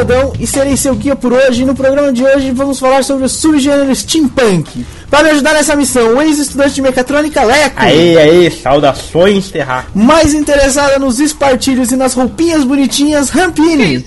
Eu 0.00 0.06
sou 0.06 0.16
o 0.16 0.18
Edão 0.20 0.32
e 0.38 0.46
serei 0.46 0.76
seu 0.76 0.94
guia 0.94 1.14
por 1.14 1.32
hoje. 1.32 1.64
No 1.64 1.74
programa 1.74 2.12
de 2.12 2.24
hoje 2.24 2.50
vamos 2.52 2.78
falar 2.80 3.04
sobre 3.04 3.24
o 3.24 3.28
subgênero 3.28 3.94
steampunk. 3.94 4.84
Para 5.10 5.24
me 5.24 5.30
ajudar 5.30 5.54
nessa 5.54 5.74
missão, 5.74 6.14
o 6.16 6.22
ex-estudante 6.22 6.74
de 6.74 6.82
mecatrônica 6.82 7.42
Leco. 7.42 7.74
Aê, 7.76 8.16
aê, 8.16 8.50
saudações, 8.50 9.50
Terra. 9.50 9.86
Mais 9.94 10.32
interessada 10.34 10.98
nos 11.00 11.18
espartilhos 11.18 11.90
e 11.90 11.96
nas 11.96 12.14
roupinhas 12.14 12.62
bonitinhas, 12.64 13.28
Rampini. 13.28 14.06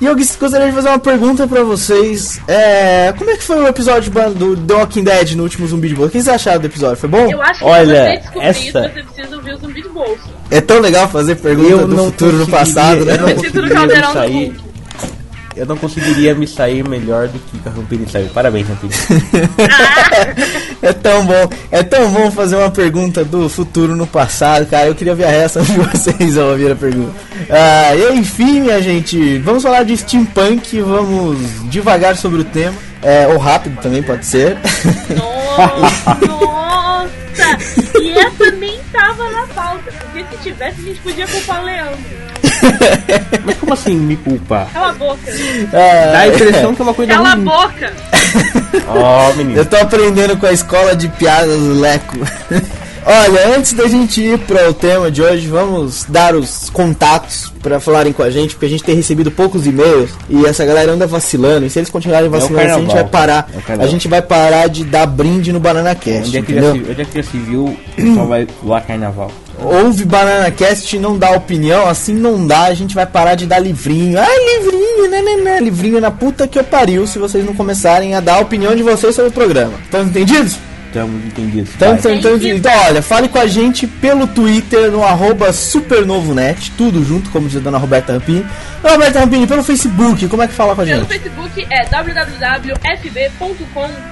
E 0.00 0.06
eu 0.06 0.14
gost- 0.14 0.38
gostaria 0.38 0.68
de 0.68 0.72
fazer 0.74 0.88
uma 0.88 0.98
pergunta 0.98 1.46
pra 1.48 1.62
vocês. 1.64 2.40
É, 2.46 3.12
como 3.18 3.30
é 3.30 3.36
que 3.36 3.42
foi 3.42 3.56
o 3.60 3.66
episódio 3.66 4.12
do 4.34 4.56
The 4.56 4.74
Walking 4.74 5.02
Dead 5.04 5.32
no 5.32 5.42
último 5.42 5.66
Zumbi 5.66 5.88
de 5.88 5.94
Bolsa? 5.96 6.08
O 6.08 6.12
que 6.12 6.22
vocês 6.22 6.28
acharam 6.34 6.60
do 6.60 6.66
episódio? 6.66 6.96
Foi 6.96 7.08
bom? 7.08 7.28
Eu 7.30 7.42
acho 7.42 7.58
que 7.58 7.64
Olha, 7.64 7.94
pra 8.04 8.12
você 8.12 8.16
descobrir 8.18 8.46
essa- 8.46 8.60
isso, 8.60 8.72
você 8.72 9.02
precisa 9.02 9.36
ouvir 9.36 9.52
o 9.54 9.58
zumbi 9.58 9.82
de 9.82 9.88
bolso. 9.88 10.36
É 10.50 10.60
tão 10.60 10.78
legal 10.78 11.08
fazer 11.08 11.34
pergunta 11.36 11.86
do 11.86 11.96
futuro 11.96 12.36
no 12.38 12.46
passado, 12.46 13.04
né? 13.04 13.14
Eu 13.14 14.02
não 14.02 14.12
sair. 14.12 14.32
Hulk. 14.50 14.65
Eu 15.56 15.64
não 15.66 15.76
conseguiria 15.76 16.34
me 16.34 16.46
sair 16.46 16.86
melhor 16.86 17.28
do 17.28 17.38
que 17.38 17.66
a 17.66 17.70
Rampini 17.70 18.06
saiu. 18.08 18.28
Parabéns, 18.28 18.68
Rampini. 18.68 18.92
É 20.82 20.92
tão 20.92 21.24
bom, 21.24 21.48
é 21.72 21.82
tão 21.82 22.10
bom 22.10 22.30
fazer 22.30 22.54
uma 22.54 22.70
pergunta 22.70 23.24
do 23.24 23.48
futuro 23.48 23.96
no 23.96 24.06
passado, 24.06 24.66
cara. 24.66 24.86
Eu 24.86 24.94
queria 24.94 25.14
ver 25.14 25.24
a 25.24 25.30
reação 25.30 25.62
de 25.62 25.72
vocês 25.80 26.38
ao 26.38 26.50
ouvir 26.50 26.70
a 26.70 26.76
pergunta. 26.76 27.12
Ah, 27.50 27.94
e 27.94 28.18
enfim, 28.18 28.60
minha 28.60 28.80
gente, 28.80 29.38
vamos 29.38 29.62
falar 29.62 29.82
de 29.84 29.96
steampunk, 29.96 30.80
vamos 30.82 31.38
devagar 31.70 32.16
sobre 32.16 32.42
o 32.42 32.44
tema. 32.44 32.76
É, 33.02 33.26
ou 33.26 33.38
rápido 33.38 33.80
também 33.80 34.02
pode 34.02 34.26
ser. 34.26 34.56
Nossa, 35.16 36.14
nossa! 36.26 36.76
E 38.00 38.18
essa 38.18 38.50
nem 38.52 38.78
tava 38.92 39.30
na 39.30 39.46
pauta. 39.48 39.90
Porque 39.90 40.24
se 40.30 40.42
tivesse, 40.42 40.80
a 40.80 40.84
gente 40.84 41.00
podia 41.00 41.26
culpar 41.26 41.62
o 41.62 41.64
Leandro. 41.64 41.98
Mas 43.44 43.56
como 43.58 43.72
assim 43.72 43.94
me 43.94 44.16
culpar? 44.16 44.68
Cala 44.72 44.90
a 44.90 44.92
boca. 44.92 45.18
Ah, 45.72 46.12
Dá 46.12 46.18
a 46.20 46.28
impressão 46.28 46.74
que 46.74 46.82
é 46.82 46.84
uma 46.84 46.94
coisa 46.94 47.12
Cala 47.12 47.28
a 47.28 47.34
ruim. 47.34 47.44
boca. 47.44 47.92
Ó, 48.88 49.32
menino. 49.34 49.58
Eu 49.58 49.64
tô 49.66 49.76
aprendendo 49.76 50.36
com 50.36 50.46
a 50.46 50.52
escola 50.52 50.94
de 50.96 51.08
piadas 51.08 51.58
do 51.58 51.80
Leco. 51.80 52.16
Olha, 53.08 53.56
antes 53.56 53.72
da 53.72 53.86
gente 53.86 54.20
ir 54.20 54.36
para 54.40 54.68
o 54.68 54.74
tema 54.74 55.12
de 55.12 55.22
hoje, 55.22 55.46
vamos 55.46 56.04
dar 56.08 56.34
os 56.34 56.68
contatos 56.70 57.52
para 57.62 57.78
falarem 57.78 58.12
com 58.12 58.20
a 58.20 58.30
gente, 58.30 58.54
porque 58.56 58.66
a 58.66 58.68
gente 58.68 58.82
tem 58.82 58.96
recebido 58.96 59.30
poucos 59.30 59.64
e-mails 59.64 60.10
e 60.28 60.44
essa 60.44 60.64
galera 60.66 60.90
anda 60.90 61.06
vacilando. 61.06 61.64
E 61.66 61.70
se 61.70 61.78
eles 61.78 61.88
continuarem 61.88 62.28
vacilando, 62.28 62.66
assim, 62.68 62.74
a 62.74 62.80
gente 62.80 62.92
vai 62.94 63.04
parar. 63.04 63.48
É 63.68 63.72
a 63.74 63.86
gente 63.86 64.08
vai 64.08 64.20
parar 64.20 64.68
de 64.68 64.82
dar 64.84 65.06
brinde 65.06 65.52
no 65.52 65.60
Banana 65.60 65.94
Cast, 65.94 66.26
Onde 66.30 66.38
é 66.38 66.42
que 66.42 66.52
já 66.52 66.60
entendeu? 66.60 66.84
se, 66.84 66.90
onde 66.90 67.02
é 67.02 67.04
que 67.04 67.16
já 67.22 67.30
se 67.30 67.36
viu 67.38 67.64
o 67.66 67.78
pessoal 67.94 68.26
vai 68.26 68.48
lá 68.64 68.80
carnaval? 68.80 69.30
Ouve 69.58 70.04
Banana 70.04 70.50
Cast 70.50 70.94
e 70.94 70.98
não 70.98 71.18
dá 71.18 71.30
opinião, 71.30 71.88
assim 71.88 72.14
não 72.14 72.46
dá, 72.46 72.64
a 72.64 72.74
gente 72.74 72.94
vai 72.94 73.06
parar 73.06 73.34
de 73.34 73.46
dar 73.46 73.58
livrinho. 73.58 74.18
Ai, 74.18 74.58
livrinho, 74.58 75.10
né, 75.10 75.22
né, 75.22 75.36
né, 75.36 75.60
livrinho 75.60 76.00
na 76.00 76.10
puta 76.10 76.46
que 76.46 76.58
eu 76.58 76.64
pariu 76.64 77.06
se 77.06 77.18
vocês 77.18 77.44
não 77.44 77.54
começarem 77.54 78.14
a 78.14 78.20
dar 78.20 78.34
a 78.34 78.40
opinião 78.40 78.74
de 78.76 78.82
vocês 78.82 79.14
sobre 79.14 79.30
o 79.30 79.32
programa. 79.32 79.72
Estão 79.84 80.02
entendidos? 80.02 80.58
Estamos 80.86 81.24
entendidos. 81.26 81.74
Então, 81.74 81.94
então, 81.94 82.36
então, 82.36 82.72
olha, 82.86 83.02
fale 83.02 83.28
com 83.28 83.38
a 83.38 83.46
gente 83.46 83.86
pelo 83.86 84.26
Twitter 84.26 84.90
no 84.90 85.04
arroba 85.04 85.52
supernovonet, 85.52 86.72
tudo 86.72 87.04
junto, 87.04 87.28
como 87.30 87.48
diz 87.48 87.58
a 87.58 87.60
dona 87.60 87.76
Roberta 87.76 88.14
Rampini. 88.14 88.46
Dona 88.82 88.94
Roberta 88.94 89.20
Rampini, 89.20 89.46
pelo 89.46 89.62
Facebook, 89.62 90.26
como 90.28 90.42
é 90.42 90.48
que 90.48 90.54
fala 90.54 90.74
com 90.74 90.80
a 90.80 90.84
Pelo 90.84 91.00
gente? 91.00 91.08
Facebook 91.08 91.66
é 91.70 91.84
www.fb.com 91.86 93.36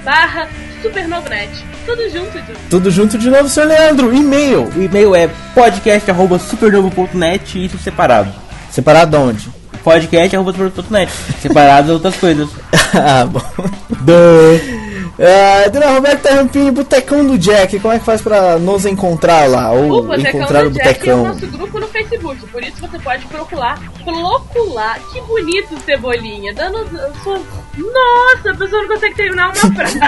barra 0.04 0.46
supernovonet. 0.84 1.50
Tudo 1.86 2.10
junto, 2.10 2.38
Ju. 2.38 2.54
Tudo 2.68 2.90
junto 2.90 3.18
de 3.18 3.30
novo, 3.30 3.48
senhor 3.48 3.68
Leandro, 3.68 4.14
e-mail. 4.14 4.70
O 4.76 4.82
e-mail 4.82 5.14
é 5.14 5.30
podcast.supernovo.net 5.54 7.58
e 7.58 7.64
isso 7.64 7.78
separado. 7.78 8.30
Separado 8.70 9.10
de 9.10 9.16
onde? 9.16 9.48
Podcast.supernovo.net. 9.82 11.10
Separado 11.40 11.86
das 11.86 11.94
outras 11.94 12.16
coisas. 12.16 12.50
ah, 12.94 13.24
bom. 13.24 13.40
É, 15.18 15.68
dona 15.70 15.92
Roberta 15.92 16.34
Rampini, 16.34 16.70
Botecão 16.72 17.24
do 17.24 17.38
Jack, 17.38 17.78
como 17.78 17.94
é 17.94 17.98
que 17.98 18.04
faz 18.04 18.20
pra 18.20 18.58
nos 18.58 18.84
encontrar 18.84 19.48
lá? 19.48 19.72
O 19.72 19.88
Ou 19.88 20.02
Botecão 20.02 20.40
encontrar 20.40 20.66
o 20.66 20.70
do 20.70 20.74
Jack 20.74 21.08
é 21.08 21.14
o 21.14 21.18
Botecão? 21.18 21.34
nosso 21.34 21.46
grupo 21.46 21.80
no 21.80 21.86
Facebook, 21.88 22.46
por 22.48 22.62
isso 22.62 22.80
você 22.80 22.98
pode 22.98 23.24
procurar, 23.26 23.78
procurar, 24.04 24.98
que 25.12 25.20
bonito 25.22 25.78
Cebolinha, 25.84 26.52
dando 26.54 26.88
sua... 27.22 27.40
Nossa, 27.76 28.50
a 28.50 28.56
pessoa 28.56 28.82
não 28.82 28.88
consegue 28.88 29.14
terminar 29.16 29.46
uma 29.46 29.54
frase, 29.74 29.98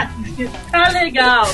tá 0.70 0.88
legal. 0.90 1.48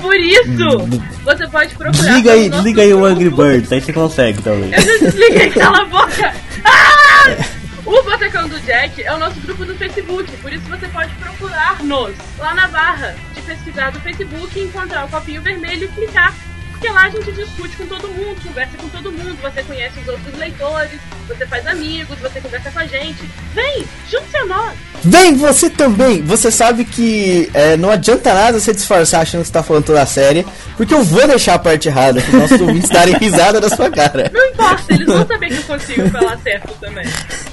Por 0.00 0.16
isso, 0.16 0.78
você 1.24 1.46
pode 1.48 1.74
procurar... 1.74 2.02
Desliga 2.02 2.32
aí, 2.32 2.48
desliga 2.48 2.82
aí 2.82 2.94
o. 2.94 3.04
Angry 3.04 3.28
Birds, 3.30 3.72
aí 3.72 3.80
você 3.80 3.92
consegue 3.92 4.42
talvez. 4.42 4.72
Eu 4.72 4.98
já 4.98 5.04
desliguei, 5.04 5.50
cala 5.50 5.82
a 5.82 5.84
boca! 5.84 6.34
Ah! 6.64 7.59
O 7.90 8.04
Botecão 8.04 8.48
do 8.48 8.60
Jack 8.60 9.02
é 9.02 9.12
o 9.12 9.18
nosso 9.18 9.40
grupo 9.40 9.64
no 9.64 9.74
Facebook, 9.74 10.36
por 10.36 10.52
isso 10.52 10.64
você 10.66 10.86
pode 10.86 11.12
procurar-nos 11.16 12.14
lá 12.38 12.54
na 12.54 12.68
barra 12.68 13.16
de 13.34 13.42
pesquisar 13.42 13.90
do 13.90 13.98
Facebook, 13.98 14.60
encontrar 14.60 15.06
o 15.06 15.08
copinho 15.08 15.42
vermelho 15.42 15.86
e 15.86 15.88
clicar. 15.88 16.32
Porque 16.80 16.94
lá 16.94 17.02
a 17.04 17.10
gente 17.10 17.30
discute 17.32 17.76
com 17.76 17.84
todo 17.84 18.08
mundo, 18.08 18.42
conversa 18.42 18.74
com 18.78 18.88
todo 18.88 19.12
mundo, 19.12 19.36
você 19.42 19.62
conhece 19.64 20.00
os 20.00 20.08
outros 20.08 20.34
leitores, 20.38 20.98
você 21.28 21.46
faz 21.46 21.66
amigos, 21.66 22.18
você 22.18 22.40
conversa 22.40 22.70
com 22.70 22.78
a 22.78 22.86
gente. 22.86 23.22
Vem, 23.54 23.84
junte-se 24.10 24.36
a 24.38 24.46
nós! 24.46 24.72
Vem, 25.04 25.36
você 25.36 25.68
também! 25.68 26.22
Você 26.22 26.50
sabe 26.50 26.86
que 26.86 27.50
é, 27.52 27.76
não 27.76 27.90
adianta 27.90 28.32
nada 28.32 28.58
você 28.58 28.72
disfarçar 28.72 29.20
achando 29.20 29.42
que 29.42 29.48
você 29.48 29.52
tá 29.52 29.62
falando 29.62 29.84
toda 29.84 30.00
a 30.00 30.06
série, 30.06 30.46
porque 30.78 30.94
eu 30.94 31.04
vou 31.04 31.28
deixar 31.28 31.56
a 31.56 31.58
parte 31.58 31.88
errada, 31.88 32.18
para 32.22 32.30
os 32.30 32.40
nossos 32.40 32.60
ouvintes 32.66 32.88
darem 32.88 33.14
risada 33.18 33.60
da 33.60 33.68
sua 33.68 33.90
cara. 33.90 34.30
Não 34.32 34.46
importa, 34.46 34.94
eles 34.94 35.06
vão 35.06 35.26
saber 35.26 35.48
que 35.48 35.56
eu 35.58 35.62
consigo 35.64 36.08
falar 36.08 36.38
certo 36.38 36.74
também. 36.80 37.04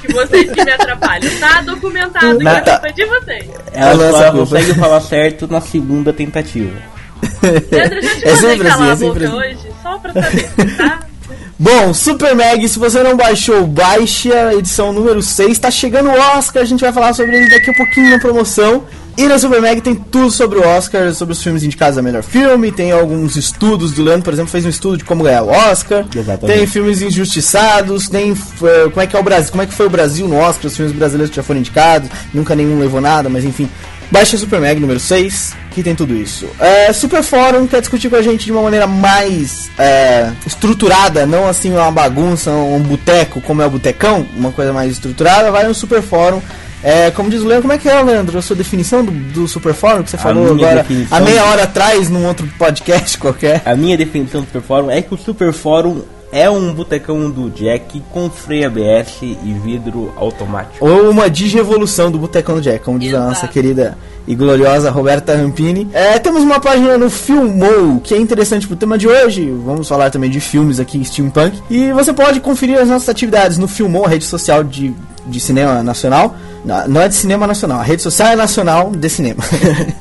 Que 0.01 0.13
vocês 0.13 0.51
que 0.53 0.63
me 0.63 0.71
atrapalham. 0.71 1.37
Tá 1.37 1.61
documentado 1.63 2.37
que 2.37 2.43
Não, 2.45 2.51
a 2.55 2.61
tá. 2.61 2.71
culpa 2.71 2.87
é 2.87 2.91
de 2.93 3.05
vocês. 3.05 3.49
Ela 3.73 4.03
É 4.05 4.11
nossa 4.11 4.25
só 4.25 4.31
consegue 4.31 4.73
falar 4.73 5.01
certo 5.01 5.47
na 5.51 5.59
segunda 5.59 6.13
tentativa. 6.13 6.96
Leandro, 7.43 8.01
já 8.01 8.09
te 8.09 8.27
É 8.27 8.35
sempre 8.35 8.67
assim, 8.67 8.89
é 8.89 8.95
sempre 8.95 9.25
assim. 9.25 9.35
hoje, 9.35 9.57
só 9.81 9.97
pra 9.97 10.13
saber, 10.13 10.77
tá? 10.77 10.99
Bom, 11.59 11.91
Super 11.91 12.35
Mag, 12.35 12.67
se 12.69 12.77
você 12.77 13.01
não 13.01 13.17
baixou, 13.17 13.65
baixe 13.65 14.31
a 14.31 14.53
edição 14.53 14.93
número 14.93 15.23
6. 15.23 15.57
Tá 15.57 15.71
chegando 15.71 16.09
o 16.09 16.37
Oscar, 16.37 16.61
a 16.61 16.65
gente 16.65 16.81
vai 16.81 16.93
falar 16.93 17.13
sobre 17.13 17.35
ele 17.35 17.49
daqui 17.49 17.71
a 17.71 17.73
pouquinho 17.73 18.11
na 18.11 18.19
promoção. 18.19 18.83
E 19.17 19.25
na 19.27 19.39
Super 19.39 19.59
Mag 19.59 19.81
tem 19.81 19.95
tudo 19.95 20.29
sobre 20.29 20.59
o 20.59 20.67
Oscar, 20.67 21.11
sobre 21.15 21.33
os 21.33 21.41
filmes 21.41 21.63
indicados 21.63 21.97
a 21.97 22.01
melhor 22.03 22.21
filme. 22.21 22.71
Tem 22.71 22.91
alguns 22.91 23.35
estudos 23.35 23.91
do 23.93 24.03
Leandro, 24.03 24.21
por 24.25 24.33
exemplo, 24.33 24.51
fez 24.51 24.65
um 24.67 24.69
estudo 24.69 24.97
de 24.97 25.03
como 25.03 25.23
ganhar 25.23 25.41
o 25.41 25.49
Oscar. 25.49 26.05
Exatamente. 26.15 26.57
Tem 26.59 26.67
filmes 26.67 27.01
injustiçados, 27.01 28.07
tem 28.07 28.33
eh, 28.33 28.89
como 28.89 29.01
é 29.01 29.07
que 29.07 29.15
é 29.15 29.19
o 29.19 29.23
Brasil, 29.23 29.49
como 29.49 29.63
é 29.63 29.65
que 29.65 29.73
foi 29.73 29.87
o 29.87 29.89
Brasil 29.89 30.27
no 30.27 30.37
Oscar, 30.37 30.67
os 30.67 30.75
filmes 30.77 30.93
brasileiros 30.95 31.31
que 31.31 31.35
já 31.37 31.41
foram 31.41 31.59
indicados, 31.59 32.07
nunca 32.31 32.55
nenhum 32.55 32.79
levou 32.79 33.01
nada, 33.01 33.27
mas 33.29 33.43
enfim. 33.43 33.67
Baixe 34.09 34.35
a 34.35 34.39
Super 34.39 34.61
Mag 34.61 34.79
número 34.79 34.99
6, 34.99 35.55
que 35.71 35.83
tem 35.83 35.93
tudo 35.93 36.15
isso. 36.15 36.47
É, 36.59 36.91
Super 36.93 37.21
Fórum 37.21 37.67
quer 37.67 37.81
discutir 37.81 38.09
com 38.09 38.15
a 38.15 38.21
gente 38.21 38.45
de 38.45 38.51
uma 38.51 38.61
maneira 38.61 38.87
mais 38.87 39.69
é, 39.77 40.31
estruturada, 40.45 41.25
não 41.25 41.47
assim 41.47 41.71
uma 41.73 41.91
bagunça, 41.91 42.49
um 42.51 42.79
boteco, 42.79 43.41
como 43.41 43.61
é 43.61 43.65
o 43.65 43.69
botecão, 43.69 44.25
uma 44.35 44.51
coisa 44.51 44.71
mais 44.71 44.93
estruturada, 44.93 45.51
vai 45.51 45.67
no 45.67 45.73
Super 45.73 46.01
Fórum. 46.01 46.41
É, 46.83 47.09
como 47.11 47.29
diz 47.29 47.41
o 47.41 47.45
Leandro, 47.47 47.63
como 47.63 47.73
é 47.73 47.77
que 47.77 47.89
é, 47.89 48.01
Leandro, 48.01 48.37
a 48.37 48.41
sua 48.41 48.55
definição 48.55 49.03
do, 49.03 49.11
do 49.11 49.47
Super 49.47 49.73
Fórum 49.73 50.03
que 50.03 50.11
você 50.11 50.17
falou 50.17 50.45
agora 50.53 50.83
definição- 50.83 51.17
há 51.17 51.21
meia 51.21 51.43
hora 51.45 51.63
atrás 51.63 52.07
num 52.09 52.25
outro 52.25 52.47
podcast 52.57 53.17
qualquer? 53.17 53.61
A 53.65 53.75
minha 53.75 53.97
definição 53.97 54.41
do 54.41 54.45
Super 54.47 54.61
Fórum 54.61 54.89
é 54.91 55.01
que 55.01 55.13
o 55.13 55.17
Super 55.17 55.51
Fórum 55.51 56.03
é 56.31 56.49
um 56.49 56.73
botecão 56.73 57.29
do 57.29 57.49
Jack 57.49 58.01
com 58.11 58.29
freio 58.29 58.67
ABS 58.67 59.21
e 59.21 59.59
vidro 59.63 60.13
automático. 60.17 60.85
Ou 60.85 61.09
uma 61.09 61.29
digievolução 61.29 62.11
do 62.11 62.17
Botecão 62.17 62.55
do 62.55 62.61
Jack, 62.61 62.83
como 62.83 62.99
diz 62.99 63.13
a 63.13 63.17
Exato. 63.17 63.29
nossa 63.29 63.47
querida 63.47 63.97
e 64.27 64.35
gloriosa 64.35 64.91
Roberta 64.91 65.35
Rampini. 65.35 65.87
É, 65.93 66.19
temos 66.19 66.43
uma 66.43 66.59
página 66.59 66.97
no 66.97 67.09
Filmou, 67.09 67.99
que 68.01 68.13
é 68.13 68.17
interessante 68.17 68.67
pro 68.67 68.75
tema 68.75 68.97
de 68.97 69.07
hoje. 69.07 69.49
Vamos 69.65 69.87
falar 69.87 70.09
também 70.09 70.29
de 70.29 70.41
filmes 70.41 70.79
aqui, 70.79 71.03
steampunk. 71.03 71.61
E 71.69 71.91
você 71.93 72.11
pode 72.11 72.41
conferir 72.41 72.77
as 72.77 72.89
nossas 72.89 73.07
atividades 73.07 73.57
no 73.57 73.67
Filmou, 73.67 74.05
a 74.05 74.09
rede 74.09 74.25
social 74.25 74.63
de, 74.63 74.93
de 75.25 75.39
cinema 75.39 75.81
nacional. 75.81 76.35
Não, 76.67 76.87
não 76.87 77.01
é 77.01 77.07
de 77.07 77.15
cinema 77.15 77.47
nacional, 77.47 77.79
a 77.79 77.83
rede 77.83 78.01
social 78.01 78.27
é 78.27 78.35
nacional 78.35 78.91
de 78.91 79.09
cinema. 79.09 79.43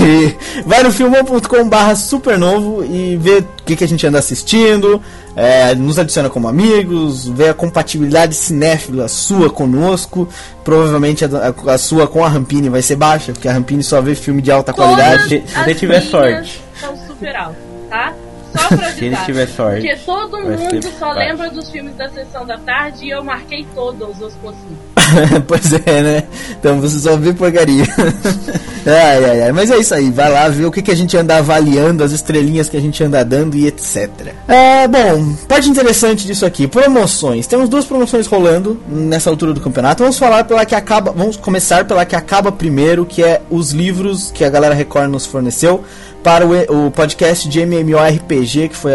E 0.00 0.34
vai 0.66 0.82
no 0.82 0.90
filmon.com 0.90 1.68
barra 1.68 1.94
supernovo 1.94 2.84
e 2.84 3.16
vê 3.16 3.38
o 3.38 3.46
que, 3.64 3.76
que 3.76 3.84
a 3.84 3.86
gente 3.88 4.04
anda 4.06 4.18
assistindo, 4.18 5.00
é, 5.36 5.74
nos 5.76 5.98
adiciona 5.98 6.28
como 6.28 6.48
amigos, 6.48 7.28
vê 7.28 7.50
a 7.50 7.54
compatibilidade 7.54 8.34
cinéfila 8.34 9.06
sua 9.06 9.48
conosco. 9.50 10.28
Provavelmente 10.64 11.24
a, 11.24 11.28
a- 11.68 11.74
a 11.74 11.78
sua 11.78 12.08
com 12.08 12.24
a 12.24 12.28
Rampini 12.28 12.68
vai 12.68 12.82
ser 12.82 12.96
baixa, 12.96 13.32
porque 13.32 13.46
a 13.48 13.52
Rampini 13.52 13.82
só 13.84 14.00
vê 14.00 14.14
filme 14.14 14.42
de 14.42 14.50
alta 14.50 14.72
qualidade. 14.72 15.28
Se- 15.28 15.42
você 15.64 15.74
tiver 15.74 16.00
sorte. 16.00 16.60
São 16.80 16.96
super 17.06 17.36
altas, 17.36 17.56
tá? 17.88 18.12
Só 18.52 18.68
pra 18.68 18.76
avisar. 18.76 18.94
Se 18.94 19.04
ele 19.04 19.16
tiver 19.24 19.46
sorte, 19.48 19.80
Porque 19.80 19.96
todo 20.04 20.38
mundo 20.38 20.92
só 20.98 21.12
lembra 21.12 21.50
dos 21.50 21.70
filmes 21.70 21.94
da 21.96 22.08
sessão 22.08 22.46
da 22.46 22.58
tarde 22.58 23.06
e 23.06 23.10
eu 23.10 23.22
marquei 23.22 23.66
todos 23.74 24.20
os 24.20 24.34
possíveis. 24.34 24.90
pois 25.46 25.72
é, 25.72 26.02
né? 26.02 26.24
Então 26.50 26.80
você 26.80 26.98
só 26.98 27.16
vê 27.16 27.32
porcaria. 27.32 27.84
ai, 28.86 29.24
ai, 29.24 29.42
ai. 29.42 29.52
Mas 29.52 29.70
é 29.70 29.78
isso 29.78 29.94
aí. 29.94 30.10
Vai 30.10 30.30
lá 30.30 30.48
ver 30.48 30.66
o 30.66 30.70
que, 30.70 30.82
que 30.82 30.90
a 30.90 30.96
gente 30.96 31.16
anda 31.16 31.38
avaliando, 31.38 32.04
as 32.04 32.12
estrelinhas 32.12 32.68
que 32.68 32.76
a 32.76 32.80
gente 32.80 33.02
anda 33.02 33.24
dando 33.24 33.56
e 33.56 33.66
etc. 33.66 34.34
É, 34.48 34.86
bom, 34.88 35.34
parte 35.48 35.68
interessante 35.68 36.26
disso 36.26 36.46
aqui: 36.46 36.66
promoções. 36.66 37.46
Temos 37.46 37.68
duas 37.68 37.84
promoções 37.84 38.26
rolando 38.26 38.80
nessa 38.88 39.30
altura 39.30 39.52
do 39.52 39.60
campeonato. 39.60 40.02
Vamos 40.02 40.18
falar 40.18 40.44
pela 40.44 40.64
que 40.64 40.74
acaba. 40.74 41.12
Vamos 41.12 41.36
começar 41.36 41.84
pela 41.84 42.04
que 42.04 42.16
acaba 42.16 42.52
primeiro, 42.52 43.04
que 43.04 43.22
é 43.22 43.42
os 43.50 43.72
livros 43.72 44.30
que 44.32 44.44
a 44.44 44.50
galera 44.50 44.74
Record 44.74 45.10
nos 45.10 45.26
forneceu 45.26 45.84
para 46.22 46.46
o, 46.46 46.86
o 46.86 46.90
podcast 46.90 47.48
de 47.48 47.60
MMORPG, 47.60 48.68
que 48.68 48.76
foi 48.76 48.92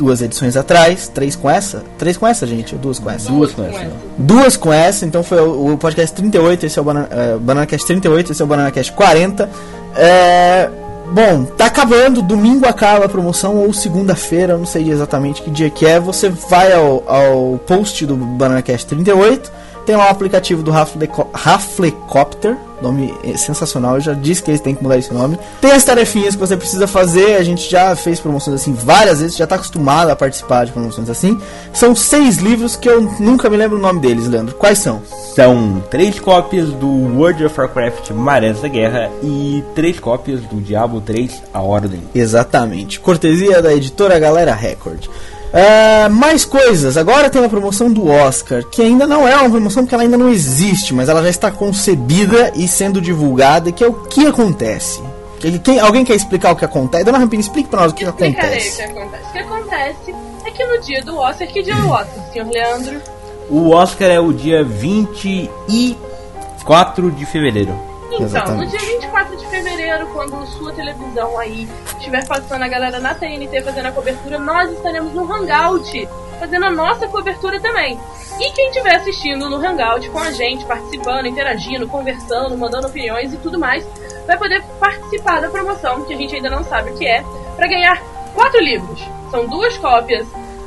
duas 0.00 0.22
edições 0.22 0.56
atrás. 0.56 1.08
Três 1.08 1.36
com 1.36 1.48
essa? 1.48 1.84
Três 1.98 2.16
com 2.16 2.26
essa, 2.26 2.46
gente? 2.46 2.74
Ou 2.74 2.80
duas 2.80 2.98
com 2.98 3.10
essa? 3.10 3.30
Duas 3.30 3.52
com 3.52 3.62
essa. 3.62 3.90
duas 4.16 4.56
com 4.56 4.72
essa, 4.72 5.04
então 5.04 5.22
foi 5.22 5.40
o, 5.40 5.74
o 5.74 5.78
podcast 5.78 6.16
38, 6.16 6.66
esse 6.66 6.78
é 6.78 6.82
o 6.82 6.84
Banana, 6.84 7.08
é, 7.10 7.36
BananaCast 7.36 7.86
38, 7.86 8.32
esse 8.32 8.40
é 8.40 8.44
o 8.44 8.48
BananaCast 8.48 8.92
40. 8.92 9.50
É, 9.94 10.70
bom, 11.12 11.44
tá 11.44 11.66
acabando, 11.66 12.22
domingo 12.22 12.66
acaba 12.66 13.04
a 13.04 13.08
promoção, 13.08 13.56
ou 13.56 13.72
segunda-feira, 13.74 14.56
não 14.56 14.66
sei 14.66 14.90
exatamente 14.90 15.42
que 15.42 15.50
dia 15.50 15.68
que 15.68 15.84
é. 15.84 16.00
Você 16.00 16.30
vai 16.30 16.72
ao, 16.72 17.04
ao 17.06 17.58
post 17.66 18.06
do 18.06 18.16
BananaCast 18.16 18.86
38, 18.86 19.52
tem 19.90 19.96
lá 19.96 20.06
o 20.06 20.10
aplicativo 20.10 20.62
do 20.62 20.70
Rafleco- 20.70 21.28
Raflecopter, 21.34 22.56
nome 22.80 23.12
é 23.24 23.36
sensacional, 23.36 23.96
eu 23.96 24.00
já 24.00 24.12
disse 24.12 24.40
que 24.40 24.48
eles 24.48 24.60
têm 24.60 24.72
que 24.72 24.80
mudar 24.84 24.96
esse 24.96 25.12
nome. 25.12 25.36
Tem 25.60 25.72
as 25.72 25.82
tarefinhas 25.82 26.36
que 26.36 26.40
você 26.40 26.56
precisa 26.56 26.86
fazer, 26.86 27.34
a 27.34 27.42
gente 27.42 27.68
já 27.68 27.96
fez 27.96 28.20
promoções 28.20 28.60
assim 28.60 28.72
várias 28.72 29.20
vezes, 29.20 29.36
já 29.36 29.48
tá 29.48 29.56
acostumado 29.56 30.08
a 30.08 30.14
participar 30.14 30.64
de 30.64 30.70
promoções 30.70 31.10
assim. 31.10 31.36
São 31.72 31.96
seis 31.96 32.36
livros 32.36 32.76
que 32.76 32.88
eu 32.88 33.02
nunca 33.18 33.50
me 33.50 33.56
lembro 33.56 33.78
o 33.78 33.80
nome 33.80 33.98
deles, 33.98 34.28
Leandro. 34.28 34.54
Quais 34.54 34.78
são? 34.78 35.02
São 35.34 35.82
três 35.90 36.20
cópias 36.20 36.68
do 36.68 36.86
World 36.88 37.44
of 37.46 37.60
Warcraft 37.60 38.10
Marés 38.12 38.60
da 38.60 38.68
Guerra 38.68 39.10
e 39.24 39.64
três 39.74 39.98
cópias 39.98 40.40
do 40.42 40.60
Diablo 40.60 41.00
3 41.00 41.42
A 41.52 41.60
Ordem. 41.62 42.00
Exatamente. 42.14 43.00
Cortesia 43.00 43.60
da 43.60 43.74
editora 43.74 44.20
Galera 44.20 44.54
Record. 44.54 45.08
Ah, 45.52 46.08
mais 46.08 46.44
coisas. 46.44 46.96
Agora 46.96 47.28
tem 47.28 47.44
a 47.44 47.48
promoção 47.48 47.92
do 47.92 48.06
Oscar, 48.08 48.62
que 48.64 48.80
ainda 48.82 49.04
não 49.06 49.26
é 49.26 49.34
uma 49.36 49.50
promoção 49.50 49.82
porque 49.82 49.94
ela 49.94 50.04
ainda 50.04 50.16
não 50.16 50.28
existe, 50.28 50.94
mas 50.94 51.08
ela 51.08 51.22
já 51.22 51.28
está 51.28 51.50
concebida 51.50 52.52
e 52.54 52.68
sendo 52.68 53.00
divulgada, 53.00 53.72
que 53.72 53.82
é 53.82 53.86
o 53.86 53.92
que 53.94 54.26
acontece. 54.26 55.02
Que- 55.40 55.58
Quem, 55.58 55.80
alguém 55.80 56.04
quer 56.04 56.14
explicar 56.14 56.52
o 56.52 56.56
que 56.56 56.64
acontece? 56.64 57.04
Dona 57.04 57.18
Rampini, 57.18 57.42
explique 57.42 57.68
para 57.68 57.80
nós 57.82 57.92
o 57.92 57.94
que 57.94 58.04
Explicarei 58.04 58.34
o 58.34 58.38
acontece. 58.60 58.76
que 58.76 58.82
acontece. 58.82 59.28
O 59.28 59.32
que 59.32 59.38
acontece 59.38 60.14
é 60.44 60.50
que 60.50 60.64
no 60.64 60.80
dia 60.82 61.02
do 61.02 61.16
Oscar, 61.16 61.48
que 61.48 61.62
dia 61.62 61.74
é 61.74 61.76
o 61.76 61.88
Oscar, 61.88 62.32
senhor 62.32 62.48
Leandro? 62.48 63.00
O 63.48 63.70
Oscar 63.70 64.08
é 64.08 64.20
o 64.20 64.32
dia 64.32 64.62
24 64.62 67.10
de 67.10 67.26
fevereiro. 67.26 67.74
Então, 68.10 68.26
Exatamente. 68.26 68.64
no 68.64 68.78
dia 68.78 68.80
24 68.80 69.36
de 69.36 69.46
fevereiro, 69.46 70.06
quando 70.08 70.44
sua 70.46 70.72
televisão 70.72 71.38
aí 71.38 71.68
estiver 71.96 72.26
passando 72.26 72.62
a 72.62 72.68
galera 72.68 72.98
na 72.98 73.14
TNT 73.14 73.62
fazendo 73.62 73.86
a 73.86 73.92
cobertura, 73.92 74.38
nós 74.38 74.70
estaremos 74.72 75.14
no 75.14 75.32
Hangout 75.32 76.08
fazendo 76.40 76.66
a 76.66 76.70
nossa 76.70 77.06
cobertura 77.06 77.60
também. 77.60 78.00
E 78.40 78.50
quem 78.52 78.68
estiver 78.68 78.96
assistindo 78.96 79.48
no 79.48 79.56
Hangout 79.56 80.08
com 80.10 80.18
a 80.18 80.32
gente, 80.32 80.64
participando, 80.64 81.26
interagindo, 81.26 81.86
conversando, 81.86 82.56
mandando 82.58 82.88
opiniões 82.88 83.32
e 83.32 83.36
tudo 83.36 83.58
mais, 83.58 83.86
vai 84.26 84.36
poder 84.36 84.62
participar 84.80 85.40
da 85.40 85.48
promoção, 85.48 86.02
que 86.02 86.14
a 86.14 86.16
gente 86.16 86.34
ainda 86.34 86.50
não 86.50 86.64
sabe 86.64 86.90
o 86.90 86.96
que 86.96 87.06
é, 87.06 87.22
para 87.54 87.68
ganhar 87.68 88.02
quatro 88.34 88.60
livros. 88.60 89.00
São 89.30 89.46
duas 89.46 89.76
cópias 89.78 90.26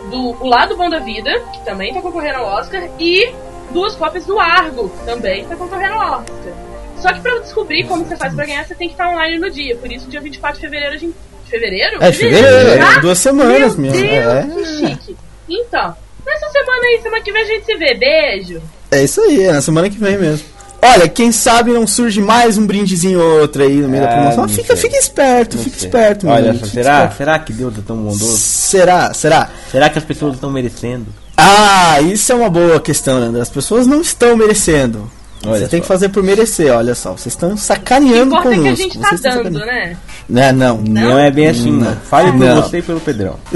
do 0.09 0.35
O 0.39 0.47
Lado 0.47 0.77
Bom 0.77 0.89
da 0.89 0.99
Vida, 0.99 1.39
que 1.51 1.65
também 1.65 1.89
está 1.89 2.01
concorrendo 2.01 2.39
ao 2.39 2.59
Oscar, 2.59 2.87
e 2.99 3.33
duas 3.71 3.95
cópias 3.95 4.25
do 4.25 4.39
Argo, 4.39 4.89
que 4.89 5.05
também 5.05 5.41
está 5.41 5.55
concorrendo 5.55 5.95
ao 5.95 6.19
Oscar. 6.19 6.72
Só 7.03 7.13
que 7.13 7.19
pra 7.21 7.37
descobrir 7.39 7.83
como 7.85 8.05
você 8.05 8.15
faz 8.15 8.33
pra 8.33 8.45
ganhar, 8.45 8.65
você 8.65 8.73
tem 8.75 8.87
que 8.87 8.93
estar 8.93 9.09
online 9.09 9.37
no 9.37 9.51
dia. 9.51 9.75
Por 9.75 9.91
isso, 9.91 10.07
dia 10.09 10.21
24 10.21 10.55
de 10.55 10.61
fevereiro 10.65 10.95
a 10.95 10.97
gente. 10.97 11.13
Fevereiro? 11.49 12.01
É, 12.03 12.09
de 12.09 12.17
fevereiro, 12.17 12.83
Ah, 12.83 12.95
é 12.95 12.99
duas 13.01 13.17
semanas 13.19 13.75
meu 13.75 13.91
mesmo. 13.91 14.07
Deus, 14.09 14.25
É. 14.25 14.47
que 14.47 14.65
chique. 14.87 15.17
Então, 15.49 15.95
nessa 16.25 16.49
semana 16.49 16.81
aí, 16.87 16.99
semana 17.03 17.21
que 17.23 17.31
vem 17.31 17.41
a 17.43 17.45
gente 17.45 17.65
se 17.65 17.75
vê. 17.75 17.93
Beijo. 17.93 18.61
É 18.89 19.03
isso 19.03 19.21
aí, 19.21 19.43
é 19.43 19.51
na 19.51 19.61
semana 19.61 19.89
que 19.89 19.97
vem 19.97 20.17
mesmo. 20.17 20.45
Olha, 20.81 21.07
quem 21.07 21.31
sabe 21.31 21.71
não 21.71 21.85
surge 21.85 22.19
mais 22.21 22.57
um 22.57 22.65
brindezinho 22.65 23.19
ou 23.21 23.41
outro 23.41 23.61
aí 23.63 23.75
no 23.75 23.87
meio 23.87 24.03
da 24.03 24.09
Ah, 24.09 24.13
promoção. 24.15 24.49
Fica, 24.49 24.75
sei. 24.75 24.89
fica 24.89 24.97
esperto, 24.99 25.55
Não 25.57 25.63
fica 25.63 25.77
sei. 25.77 25.87
esperto, 25.87 26.25
meu 26.25 26.35
Olha 26.35 26.49
amigo, 26.49 26.65
só, 26.65 26.71
fica 26.71 26.83
será, 26.83 26.97
esperto. 26.97 27.17
será 27.17 27.39
que 27.39 27.53
Deus 27.53 27.77
é 27.77 27.81
tão 27.85 27.97
bondoso? 27.97 28.37
Será? 28.37 29.13
Será? 29.13 29.49
Será 29.71 29.89
que 29.89 29.97
as 29.97 30.03
pessoas 30.05 30.33
estão 30.35 30.49
merecendo? 30.49 31.05
Ah, 31.37 32.01
isso 32.01 32.31
é 32.31 32.35
uma 32.35 32.49
boa 32.49 32.79
questão, 32.81 33.19
Leandro. 33.19 33.41
As 33.41 33.49
pessoas 33.49 33.85
não 33.87 34.01
estão 34.01 34.35
merecendo. 34.35 35.09
Olha 35.45 35.59
você 35.59 35.67
tem 35.67 35.79
só. 35.79 35.81
que 35.81 35.87
fazer 35.87 36.09
por 36.09 36.23
merecer, 36.23 36.73
olha 36.73 36.95
só. 36.95 37.11
Vocês 37.11 37.33
estão 37.33 37.55
sacaneando 37.57 38.35
importa 38.35 38.53
é 38.53 38.59
que 38.59 38.67
a 38.67 38.75
gente 38.75 38.99
tá 38.99 39.15
dando, 39.21 39.59
né? 39.59 39.97
Né, 40.29 40.51
não. 40.51 40.77
Não, 40.77 41.19
é 41.19 41.29
bem 41.29 41.47
assim, 41.47 41.71
não. 41.71 41.95
Fale 42.09 42.31
por 42.31 42.39
Não. 42.39 42.61
você 42.61 42.77
e 42.77 42.81
pelo 42.81 42.99
Pedrão. 42.99 43.35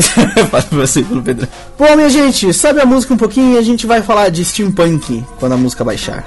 Fala 0.51 0.63
pra 0.63 0.77
você 0.79 1.01
pelo 1.01 1.21
Pedro. 1.21 1.47
Bom, 1.77 1.95
minha 1.95 2.09
gente, 2.09 2.53
sobe 2.53 2.81
a 2.81 2.85
música 2.85 3.13
um 3.13 3.17
pouquinho 3.17 3.55
e 3.55 3.57
a 3.57 3.61
gente 3.61 3.87
vai 3.87 4.01
falar 4.01 4.29
de 4.29 4.43
steampunk 4.43 5.23
quando 5.39 5.53
a 5.53 5.57
música 5.57 5.83
baixar. 5.83 6.25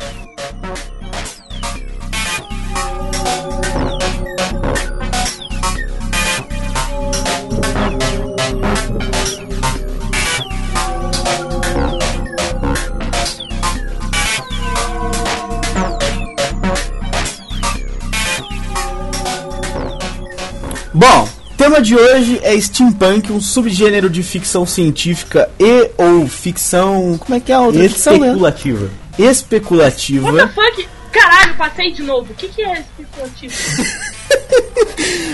Bom, 21.01 21.27
tema 21.57 21.81
de 21.81 21.97
hoje 21.97 22.39
é 22.43 22.61
steampunk, 22.61 23.33
um 23.33 23.41
subgênero 23.41 24.11
de 24.11 24.23
ficção 24.23 24.67
científica 24.67 25.49
e 25.59 25.91
ou 25.97 26.29
ficção, 26.29 27.17
como 27.19 27.35
é 27.35 27.41
que 27.41 27.51
é 27.51 27.55
a 27.55 27.61
outra 27.63 27.81
ficção, 27.89 28.19
né? 28.19 28.27
Especulativa. 28.29 28.85
What 28.85 29.17
the 29.17 29.23
Especulativa. 29.31 30.49
fuck? 30.49 30.89
Caralho, 31.11 31.55
passei 31.57 31.91
de 31.93 32.03
novo. 32.03 32.31
O 32.31 32.35
que, 32.35 32.49
que 32.49 32.63
é 32.63 32.85
especulativo? 32.99 33.55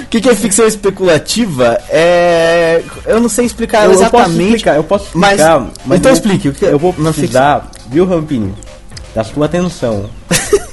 O 0.02 0.08
que, 0.08 0.20
que 0.20 0.28
é 0.28 0.34
ficção 0.36 0.64
especulativa? 0.66 1.76
É, 1.90 2.80
eu 3.04 3.20
não 3.20 3.28
sei 3.28 3.44
explicar 3.44 3.84
Eu, 3.84 3.90
eu 3.92 3.98
posso 3.98 4.04
exatamente. 4.16 4.42
explicar, 4.44 4.76
eu 4.76 4.84
posso 4.84 5.08
mas- 5.18 5.32
explicar, 5.40 5.60
mas, 5.84 5.98
então 5.98 6.10
eu, 6.12 6.14
explique, 6.16 6.48
o 6.48 6.52
que 6.54 6.64
é- 6.64 6.72
eu 6.72 6.78
vou 6.78 6.92
precisar, 6.92 7.68
viu, 7.90 8.06
Rampinho, 8.06 8.54
da 9.14 9.24
sua 9.24 9.46
atenção. 9.46 10.08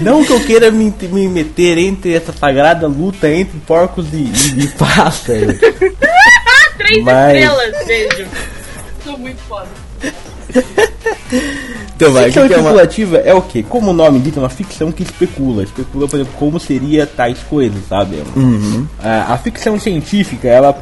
Não 0.00 0.24
que 0.24 0.32
eu 0.32 0.40
queira 0.40 0.70
me, 0.70 0.92
me 1.10 1.28
meter 1.28 1.78
entre 1.78 2.14
essa 2.14 2.32
sagrada 2.32 2.86
luta 2.86 3.30
entre 3.30 3.58
porcos 3.60 4.06
e, 4.12 4.16
e, 4.16 4.64
e 4.64 4.68
pássaros. 4.68 5.58
Três 6.78 7.04
Mas- 7.04 7.34
estrelas, 7.34 7.86
beijo. 7.86 8.26
Sou 9.04 9.18
muito 9.18 9.38
foda. 9.48 9.68
Então 11.96 12.12
vai, 12.12 12.24
ficção 12.24 12.42
que, 12.44 12.48
que 12.48 12.54
é 12.54 12.56
uma. 12.56 12.70
especulativa 12.70 13.16
é 13.18 13.34
o 13.34 13.42
quê? 13.42 13.64
Como 13.68 13.90
o 13.90 13.92
nome 13.94 14.18
diz, 14.20 14.36
é 14.36 14.40
uma 14.40 14.48
ficção 14.48 14.90
que 14.90 15.02
especula. 15.02 15.62
Especula, 15.62 16.08
por 16.08 16.16
exemplo, 16.16 16.34
como 16.38 16.58
seria 16.58 17.06
tais 17.06 17.38
coisas, 17.48 17.78
sabe? 17.88 18.22
Uhum. 18.34 18.86
A, 18.98 19.34
a 19.34 19.38
ficção 19.38 19.78
científica, 19.78 20.48
ela, 20.48 20.72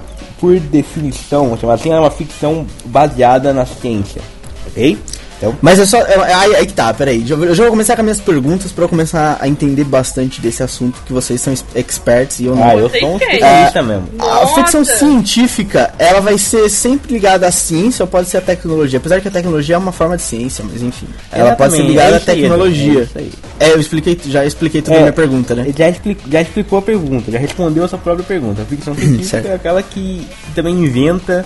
por 0.40 0.58
definição, 0.58 1.52
assim, 1.54 1.88
ela 1.90 1.98
é 1.98 2.00
uma 2.00 2.10
ficção 2.10 2.66
baseada 2.84 3.52
na 3.52 3.66
ciência. 3.66 4.22
Ok? 4.68 4.96
Então, 5.38 5.56
Mas 5.62 5.78
é 5.78 5.86
só. 5.86 5.98
é- 5.98 6.32
aí, 6.34 6.56
aí 6.56 6.66
que 6.66 6.72
tá, 6.72 6.92
peraí. 6.92 7.24
Já, 7.24 7.36
eu 7.36 7.54
já 7.54 7.62
vou 7.62 7.70
começar 7.70 7.94
com 7.94 8.02
as 8.02 8.04
minhas 8.04 8.20
perguntas 8.20 8.72
pra 8.72 8.84
eu 8.84 8.88
começar 8.88 9.38
a 9.40 9.46
entender 9.48 9.84
bastante 9.84 10.40
desse 10.40 10.62
assunto 10.64 11.00
que 11.06 11.12
vocês 11.12 11.40
são 11.40 11.54
experts 11.76 12.40
e 12.40 12.46
eu 12.46 12.56
não. 12.56 12.62
ah, 12.64 12.74
eu 12.74 12.90
sou 12.90 13.12
um 13.14 13.16
especialista 13.16 13.82
mesmo. 13.82 14.08
A 14.18 14.46
ficção 14.48 14.84
científica, 14.84 15.92
ela 15.98 16.20
vai 16.20 16.36
ser 16.38 16.68
sempre 16.68 17.12
ligada 17.12 17.46
à 17.46 17.52
ciência 17.52 18.02
ou 18.02 18.06
pode 18.08 18.28
ser 18.28 18.38
à 18.38 18.40
tecnologia. 18.40 18.98
Apesar 18.98 19.20
que 19.20 19.28
a 19.28 19.30
tecnologia 19.30 19.74
é 19.74 19.78
uma 19.78 19.92
forma 19.92 20.16
de 20.16 20.22
ciência, 20.22 20.64
mas 20.70 20.82
enfim. 20.82 21.06
Ela 21.32 21.54
pode 21.54 21.72
ser 21.74 21.82
Exatamente, 21.82 21.88
ligada 21.88 22.14
é 22.14 22.16
à 22.16 22.20
tecnologia. 22.20 23.00
é 23.00 23.02
isso 23.04 23.18
aí. 23.18 23.32
É, 23.60 23.70
eu 23.72 23.80
expliquei, 23.80 24.20
já 24.26 24.44
expliquei 24.44 24.82
tudo 24.82 24.92
É, 24.94 24.96
na 24.96 25.02
minha 25.02 25.12
pergunta, 25.12 25.54
né? 25.54 25.66
Já, 25.76 25.88
expli- 25.88 26.16
já 26.30 26.42
explicou 26.42 26.78
a 26.78 26.82
pergunta, 26.82 27.30
já 27.30 27.38
respondeu 27.38 27.84
a 27.84 27.88
sua 27.88 27.98
própria 27.98 28.24
pergunta. 28.24 28.62
A 28.62 28.64
ficção 28.64 28.94
científica 28.98 29.48
é 29.48 29.54
aquela 29.54 29.82
que 29.82 30.26
também 30.54 30.74
inventa 30.74 31.44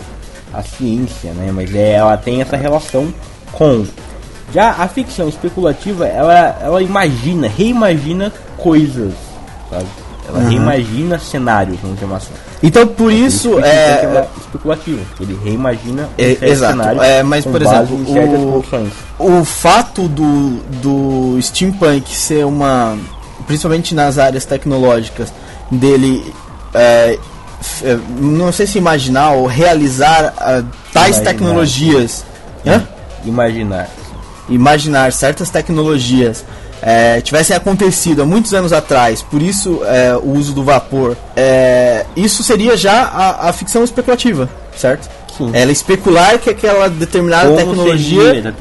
a 0.52 0.62
ciência, 0.62 1.32
né? 1.32 1.50
Mas 1.52 1.74
é, 1.74 1.92
ela 1.92 2.16
tem 2.16 2.40
essa 2.42 2.56
relação 2.56 3.12
com. 3.52 3.84
Já 4.52 4.70
a 4.70 4.86
ficção 4.88 5.28
especulativa, 5.28 6.06
ela, 6.06 6.58
ela 6.60 6.82
imagina, 6.82 7.48
reimagina 7.48 8.30
coisas, 8.58 9.12
sabe? 9.70 9.86
Ela 10.28 10.38
Aham. 10.40 10.48
reimagina 10.50 11.18
cenários, 11.18 11.78
vamos 11.82 11.98
chamar 11.98 12.16
assim. 12.18 12.28
Então, 12.62 12.86
por 12.86 13.10
isso, 13.12 13.50
Por 13.50 13.64
é, 13.64 13.96
que 13.96 14.06
ela 14.06 14.28
especulativo. 14.38 15.00
Ele 15.20 15.38
reimagina 15.42 16.02
um 16.02 16.06
É, 16.22 16.36
exato. 16.42 16.72
cenário 16.76 17.02
É, 17.02 17.22
mas, 17.22 17.44
por 17.44 17.60
exemplo, 17.60 17.96
o- 19.18 19.38
o 19.40 19.44
fato 19.44 20.06
do, 20.06 20.58
do 20.80 21.38
steampunk 21.42 22.14
ser 22.14 22.44
uma 22.46 22.96
principalmente 23.46 23.94
nas 23.94 24.18
áreas 24.18 24.44
tecnológicas 24.44 25.32
dele 25.70 26.32
é, 26.72 27.18
é, 27.82 27.98
não 28.18 28.52
sei 28.52 28.66
se 28.66 28.78
imaginar 28.78 29.32
ou 29.32 29.46
realizar 29.46 30.32
ah, 30.38 30.62
tais 30.92 31.16
Imaginar. 31.16 31.32
tecnologias 31.32 32.24
Hã? 32.64 32.86
Imaginar. 33.24 33.88
imaginar 34.48 35.12
certas 35.12 35.50
tecnologias 35.50 36.44
é, 36.82 37.20
tivessem 37.20 37.56
acontecido 37.56 38.22
há 38.22 38.26
muitos 38.26 38.52
anos 38.52 38.72
atrás, 38.72 39.22
por 39.22 39.40
isso 39.40 39.82
é, 39.84 40.16
o 40.16 40.32
uso 40.32 40.52
do 40.52 40.64
vapor, 40.64 41.16
é, 41.36 42.04
isso 42.16 42.42
seria 42.42 42.76
já 42.76 43.04
a, 43.04 43.48
a 43.48 43.52
ficção 43.52 43.84
especulativa, 43.84 44.50
certo? 44.76 45.08
Sim. 45.38 45.50
Ela 45.54 45.72
especular 45.72 46.38
que 46.38 46.50
aquela 46.50 46.88
determinada 46.88 47.46
Como 47.46 47.56
tecnologia 47.56 48.34
seria, 48.34 48.54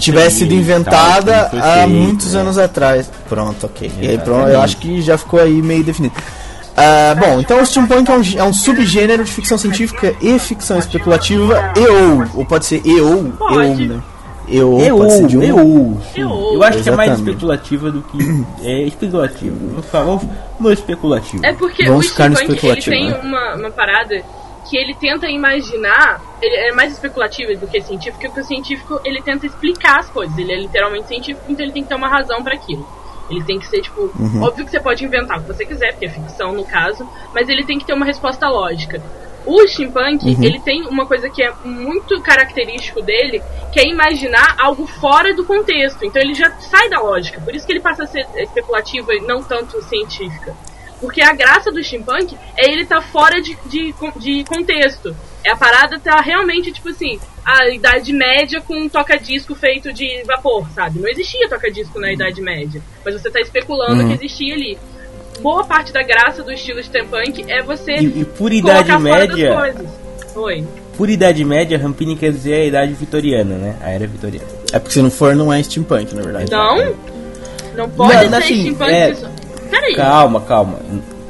tivesse 0.00 0.38
sido 0.38 0.50
seria 0.50 0.64
tal, 0.64 1.20
inventada 1.20 1.48
foi 1.50 1.58
há 1.60 1.74
feito, 1.74 1.88
muitos 1.90 2.32
né? 2.32 2.40
anos 2.40 2.58
atrás. 2.58 3.10
Pronto, 3.28 3.66
ok. 3.66 3.92
E 4.00 4.08
aí, 4.08 4.18
pronto, 4.18 4.48
eu 4.48 4.60
acho 4.60 4.76
que 4.78 5.00
já 5.00 5.16
ficou 5.16 5.38
aí 5.38 5.62
meio 5.62 5.84
definido. 5.84 6.14
Ah, 6.82 7.14
bom, 7.14 7.40
então 7.40 7.60
o 7.60 7.66
steampunk 7.66 8.10
é 8.10 8.14
um, 8.14 8.22
é 8.38 8.44
um 8.44 8.52
subgênero 8.54 9.22
de 9.22 9.30
ficção 9.30 9.58
científica 9.58 10.16
e 10.22 10.38
ficção 10.38 10.78
especulativa 10.78 11.72
e 11.76 11.86
ou, 11.86 12.24
ou 12.36 12.44
pode 12.46 12.64
ser 12.64 12.80
e 12.86 12.98
ou, 13.00 13.26
e 13.26 13.26
ou, 13.26 13.32
Pode. 13.32 13.86
né? 13.86 14.02
E 14.48 14.60
ou, 14.62 14.80
Eu, 14.80 14.96
pode 14.96 15.12
ser 15.12 15.26
de 15.26 15.38
um. 15.38 15.42
eu. 15.42 16.00
Eu. 16.16 16.54
eu 16.54 16.62
acho 16.62 16.82
que 16.82 16.88
é 16.88 16.92
mais 16.92 17.10
Exatamente. 17.10 17.36
especulativa 17.36 17.90
do 17.90 18.02
que 18.02 18.18
é 18.66 18.82
especulativa. 18.82 19.56
Vamos 19.60 19.86
falar 19.86 20.20
no 20.58 20.72
especulativo. 20.72 21.44
É 21.44 21.52
porque 21.52 21.84
Vamos 21.84 22.06
o 22.06 22.08
ficar 22.08 22.30
no 22.30 22.36
steampunk 22.36 22.64
ele 22.66 22.72
especulativo, 22.78 22.96
tem 22.96 23.10
né? 23.10 23.20
uma, 23.22 23.54
uma 23.56 23.70
parada 23.70 24.22
que 24.68 24.76
ele 24.76 24.94
tenta 24.94 25.26
imaginar, 25.28 26.20
ele 26.40 26.54
é 26.54 26.72
mais 26.72 26.92
especulativo 26.92 27.58
do 27.58 27.66
que 27.66 27.80
científico, 27.80 28.18
porque 28.20 28.40
o 28.40 28.44
científico 28.44 29.00
ele 29.04 29.20
tenta 29.22 29.46
explicar 29.46 30.00
as 30.00 30.08
coisas, 30.08 30.36
ele 30.38 30.52
é 30.52 30.56
literalmente 30.60 31.08
científico, 31.08 31.44
então 31.48 31.64
ele 31.64 31.72
tem 31.72 31.82
que 31.82 31.88
ter 31.88 31.94
uma 31.94 32.08
razão 32.08 32.42
pra 32.42 32.54
aquilo. 32.54 32.86
Ele 33.30 33.42
tem 33.44 33.58
que 33.58 33.66
ser, 33.66 33.80
tipo, 33.80 34.10
Uhum. 34.18 34.42
óbvio 34.42 34.64
que 34.64 34.70
você 34.70 34.80
pode 34.80 35.04
inventar 35.04 35.38
o 35.38 35.42
que 35.42 35.48
você 35.48 35.64
quiser, 35.64 35.92
porque 35.92 36.06
é 36.06 36.10
ficção 36.10 36.52
no 36.52 36.64
caso, 36.64 37.08
mas 37.34 37.48
ele 37.48 37.64
tem 37.64 37.78
que 37.78 37.84
ter 37.84 37.92
uma 37.94 38.04
resposta 38.06 38.48
lógica. 38.48 39.00
O 39.46 39.66
steampunk, 39.68 40.26
Uhum. 40.26 40.42
ele 40.44 40.60
tem 40.60 40.82
uma 40.86 41.06
coisa 41.06 41.30
que 41.30 41.42
é 41.42 41.50
muito 41.64 42.20
característico 42.20 43.00
dele, 43.00 43.42
que 43.72 43.80
é 43.80 43.86
imaginar 43.88 44.54
algo 44.58 44.86
fora 44.86 45.34
do 45.34 45.44
contexto. 45.44 46.04
Então 46.04 46.20
ele 46.20 46.34
já 46.34 46.50
sai 46.58 46.90
da 46.90 47.00
lógica, 47.00 47.40
por 47.40 47.54
isso 47.54 47.64
que 47.66 47.72
ele 47.72 47.80
passa 47.80 48.02
a 48.02 48.06
ser 48.06 48.26
especulativa 48.36 49.14
e 49.14 49.20
não 49.20 49.42
tanto 49.42 49.80
científica. 49.82 50.54
Porque 51.00 51.22
a 51.22 51.32
graça 51.32 51.72
do 51.72 51.82
steampunk 51.82 52.36
é 52.56 52.70
ele 52.70 52.84
tá 52.84 53.00
fora 53.00 53.40
de, 53.40 53.56
de, 53.66 53.94
de 54.18 54.44
contexto. 54.44 55.16
É 55.42 55.50
a 55.50 55.56
parada 55.56 55.98
tá 55.98 56.20
realmente, 56.20 56.70
tipo 56.70 56.90
assim, 56.90 57.18
a 57.44 57.68
Idade 57.70 58.12
Média 58.12 58.60
com 58.60 58.76
um 58.76 58.88
toca-disco 58.88 59.54
feito 59.54 59.92
de 59.92 60.22
vapor, 60.26 60.68
sabe? 60.74 61.00
Não 61.00 61.08
existia 61.08 61.48
toca-disco 61.48 61.98
na 61.98 62.12
Idade 62.12 62.42
Média. 62.42 62.82
Mas 63.04 63.14
você 63.14 63.30
tá 63.30 63.40
especulando 63.40 64.02
Uhum. 64.02 64.08
que 64.08 64.14
existia 64.26 64.54
ali. 64.54 64.78
Boa 65.40 65.64
parte 65.64 65.90
da 65.90 66.02
graça 66.02 66.42
do 66.42 66.52
estilo 66.52 66.82
steampunk 66.84 67.46
é 67.48 67.62
você 67.62 67.92
E, 67.94 68.20
e 68.20 68.24
por 68.26 68.52
idade 68.52 68.88
fora 68.92 68.98
das 68.98 69.02
média, 69.02 69.54
coisas. 69.54 69.86
Oi. 70.36 70.64
por 70.98 71.08
idade 71.08 71.42
média, 71.46 71.78
Rampini 71.78 72.14
quer 72.14 72.30
dizer 72.30 72.54
a 72.54 72.64
idade 72.66 72.92
vitoriana, 72.92 73.56
né? 73.56 73.76
A 73.80 73.90
era 73.90 74.06
vitoriana. 74.06 74.46
É 74.70 74.78
porque 74.78 74.92
se 74.92 75.00
não 75.00 75.10
for, 75.10 75.34
não 75.34 75.50
é 75.50 75.62
steampunk, 75.62 76.14
na 76.14 76.20
verdade. 76.22 76.50
Não? 76.50 76.94
Não 77.74 77.88
pode 77.88 78.12
Não, 78.28 78.30
ser 78.30 78.36
assim, 78.36 78.60
steampunk. 78.60 78.90
é- 78.92 79.10
isso- 79.10 79.30
Peraí. 79.70 79.94
Calma, 79.94 80.40
calma. 80.40 80.78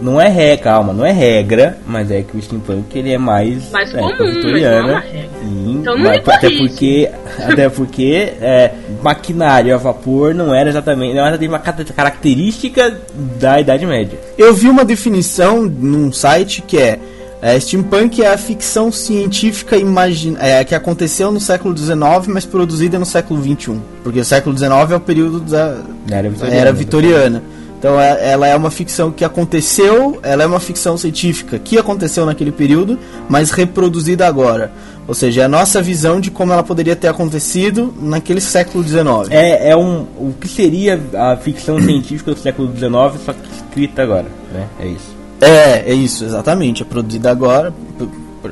Não 0.00 0.18
é 0.18 0.28
ré, 0.28 0.56
calma, 0.56 0.94
não 0.94 1.04
é 1.04 1.12
regra, 1.12 1.76
mas 1.86 2.10
é 2.10 2.22
que 2.22 2.34
o 2.34 2.40
steampunk 2.40 2.98
ele 2.98 3.12
é 3.12 3.18
mais 3.18 3.70
Mais 3.70 3.92
da 3.92 3.98
comum, 3.98 4.08
época 4.12 4.24
mas 4.24 4.32
não 4.34 4.40
é 4.40 4.44
vitoriana. 4.46 4.88
uma 4.92 5.00
regra. 5.00 5.28
Sim, 5.42 5.76
Então 5.80 5.94
não 5.98 6.04
mas 6.04 6.24
me 6.24 6.32
até 6.32 6.50
porque 6.50 7.10
até 7.38 7.68
porque 7.68 8.32
é, 8.40 8.70
maquinário 9.02 9.74
a 9.74 9.76
vapor 9.76 10.34
não 10.34 10.54
era 10.54 10.70
exatamente, 10.70 11.14
não 11.14 11.26
era 11.26 11.36
uma 11.46 11.58
característica 11.58 12.96
da 13.38 13.60
Idade 13.60 13.84
Média. 13.86 14.18
Eu 14.38 14.54
vi 14.54 14.68
uma 14.70 14.86
definição 14.86 15.62
num 15.66 16.10
site 16.10 16.62
que 16.62 16.78
é, 16.78 16.98
é, 17.42 17.60
steampunk 17.60 18.22
é 18.22 18.28
a 18.32 18.38
ficção 18.38 18.90
científica 18.90 19.76
imagina, 19.76 20.38
é, 20.40 20.64
que 20.64 20.74
aconteceu 20.74 21.30
no 21.30 21.40
século 21.40 21.76
XIX, 21.76 21.98
mas 22.28 22.46
produzida 22.46 22.98
no 22.98 23.04
século 23.06 23.42
XXI. 23.42 23.78
Porque 24.02 24.20
o 24.20 24.24
século 24.24 24.56
XIX 24.56 24.72
é 24.92 24.96
o 24.96 25.00
período 25.00 25.40
da, 25.40 25.76
Da 26.06 26.16
era 26.16 26.30
vitoriana. 26.30 26.56
era 26.60 26.72
vitoriana. 26.72 27.42
Então 27.80 27.98
é- 27.98 28.30
ela 28.32 28.46
é 28.46 28.54
uma 28.54 28.70
ficção 28.70 29.10
que 29.10 29.24
aconteceu, 29.24 30.20
ela 30.22 30.42
é 30.42 30.46
uma 30.46 30.60
ficção 30.60 30.98
científica 30.98 31.58
que 31.58 31.78
aconteceu 31.78 32.26
naquele 32.26 32.52
período, 32.52 32.98
mas 33.26 33.50
reproduzida 33.50 34.26
agora. 34.26 34.70
Ou 35.08 35.14
seja, 35.14 35.40
é 35.40 35.44
a 35.46 35.48
nossa 35.48 35.80
visão 35.80 36.20
de 36.20 36.30
como 36.30 36.52
ela 36.52 36.62
poderia 36.62 36.94
ter 36.94 37.08
acontecido 37.08 37.92
naquele 37.98 38.40
século 38.40 38.84
XIX. 38.84 39.30
É, 39.30 39.70
é 39.70 39.76
um 39.76 40.02
o 40.18 40.34
que 40.38 40.46
seria 40.46 41.00
a 41.14 41.36
ficção 41.38 41.80
científica 41.82 42.34
do 42.34 42.38
século 42.38 42.68
XIX, 42.68 43.24
só 43.24 43.32
que 43.32 43.40
escrita 43.50 44.02
agora, 44.02 44.26
né? 44.52 44.66
É 44.78 44.86
isso. 44.86 45.16
É, 45.40 45.90
é 45.90 45.94
isso, 45.94 46.22
exatamente. 46.22 46.82
É 46.82 46.84
produzida 46.84 47.30
agora. 47.30 47.72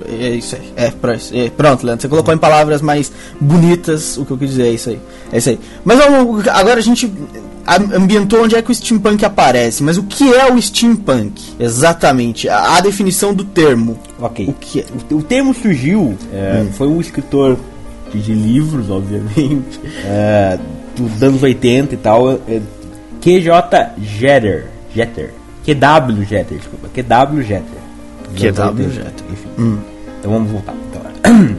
É 0.09 0.29
isso 0.31 0.57
aí. 0.57 0.73
É. 0.75 0.87
É, 0.87 1.51
pronto, 1.51 1.85
Leandro, 1.85 2.03
você 2.03 2.09
colocou 2.09 2.33
em 2.33 2.39
palavras 2.39 2.81
mais 2.83 3.13
bonitas 3.41 4.17
o 4.17 4.25
que 4.25 4.31
eu 4.31 4.39
quis 4.39 4.51
dizer, 4.51 4.69
é 4.69 4.71
isso 4.71 4.89
aí. 4.91 5.01
É 5.33 5.39
isso 5.39 5.49
aí. 5.51 5.61
Mas 5.85 5.99
vamos, 5.99 6.49
agora 6.49 6.79
a 6.79 6.83
gente 6.83 7.11
ambientou 7.77 8.45
onde 8.45 8.57
é 8.57 8.63
que 8.63 8.71
o 8.71 8.75
steampunk 8.75 9.25
aparece. 9.25 9.83
Mas 9.83 9.99
o 9.99 10.03
que 10.03 10.33
é 10.33 10.53
o 10.53 10.61
steampunk? 10.61 11.41
Exatamente. 11.59 12.49
A, 12.49 12.77
a 12.77 12.81
definição 12.81 13.35
do 13.35 13.45
termo. 13.45 13.99
Ok. 14.21 14.47
O 14.49 14.53
que 14.55 14.81
é? 14.81 14.85
O, 15.13 15.17
o 15.17 15.23
termo 15.23 15.55
surgiu, 15.55 16.17
é, 16.33 16.67
foi 16.73 16.89
um 16.89 17.01
escritor 17.01 17.59
de 18.15 18.33
livros, 18.33 18.91
obviamente, 18.91 19.81
é, 20.05 20.59
dos 20.97 21.23
anos 21.23 21.43
80 21.43 21.95
e 21.95 21.99
tal, 21.99 22.33
é, 22.33 22.61
QJ 23.21 23.51
Jeter, 23.99 24.67
Jeter, 24.95 25.35
QW 25.65 26.25
Jeter, 26.25 26.59
desculpa, 26.59 26.89
QW 26.89 27.43
Jeter. 27.43 27.89
QW 28.35 28.87
80, 28.87 28.91
Jeter. 28.91 29.25
Enfim. 29.31 29.79
Então 30.19 30.33
vamos 30.33 30.51
voltar. 30.51 30.75
Então, 30.91 31.57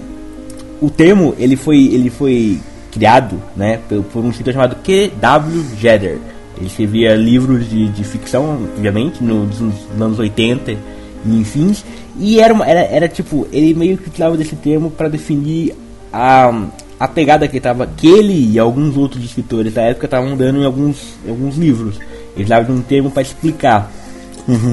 o 0.81 0.89
termo 0.89 1.35
ele 1.37 1.55
foi 1.55 1.77
ele 1.85 2.09
foi 2.09 2.59
criado, 2.91 3.41
né, 3.55 3.79
por, 3.87 4.03
por 4.03 4.23
um 4.25 4.29
escritor 4.29 4.53
chamado 4.53 4.75
QW 4.77 5.63
Jeter. 5.77 6.17
Ele 6.57 6.67
escrevia 6.67 7.15
livros 7.15 7.69
de, 7.69 7.87
de 7.89 8.03
ficção, 8.03 8.67
obviamente, 8.75 9.23
nos, 9.23 9.59
nos 9.59 9.75
anos 10.01 10.19
80 10.19 10.71
e 10.71 10.77
enfim. 11.25 11.73
E 12.17 12.39
era, 12.39 12.53
uma, 12.53 12.65
era, 12.65 12.81
era 12.81 13.07
tipo, 13.07 13.47
ele 13.51 13.73
meio 13.73 13.97
que 13.97 14.07
utilizava 14.07 14.35
desse 14.35 14.55
termo 14.55 14.91
para 14.91 15.07
definir 15.07 15.73
a, 16.11 16.67
a 16.99 17.07
pegada 17.07 17.47
que, 17.47 17.59
tava, 17.59 17.87
que 17.87 18.07
ele 18.07 18.51
e 18.53 18.59
alguns 18.59 18.97
outros 18.97 19.23
escritores 19.23 19.73
da 19.73 19.83
época 19.83 20.05
estavam 20.05 20.35
dando 20.35 20.59
em 20.61 20.65
alguns, 20.65 20.97
em 21.25 21.29
alguns 21.29 21.55
livros. 21.55 21.95
Eles 22.35 22.47
usavam 22.47 22.65
de 22.75 22.81
um 22.81 22.81
termo 22.81 23.09
para 23.09 23.21
explicar. 23.21 23.89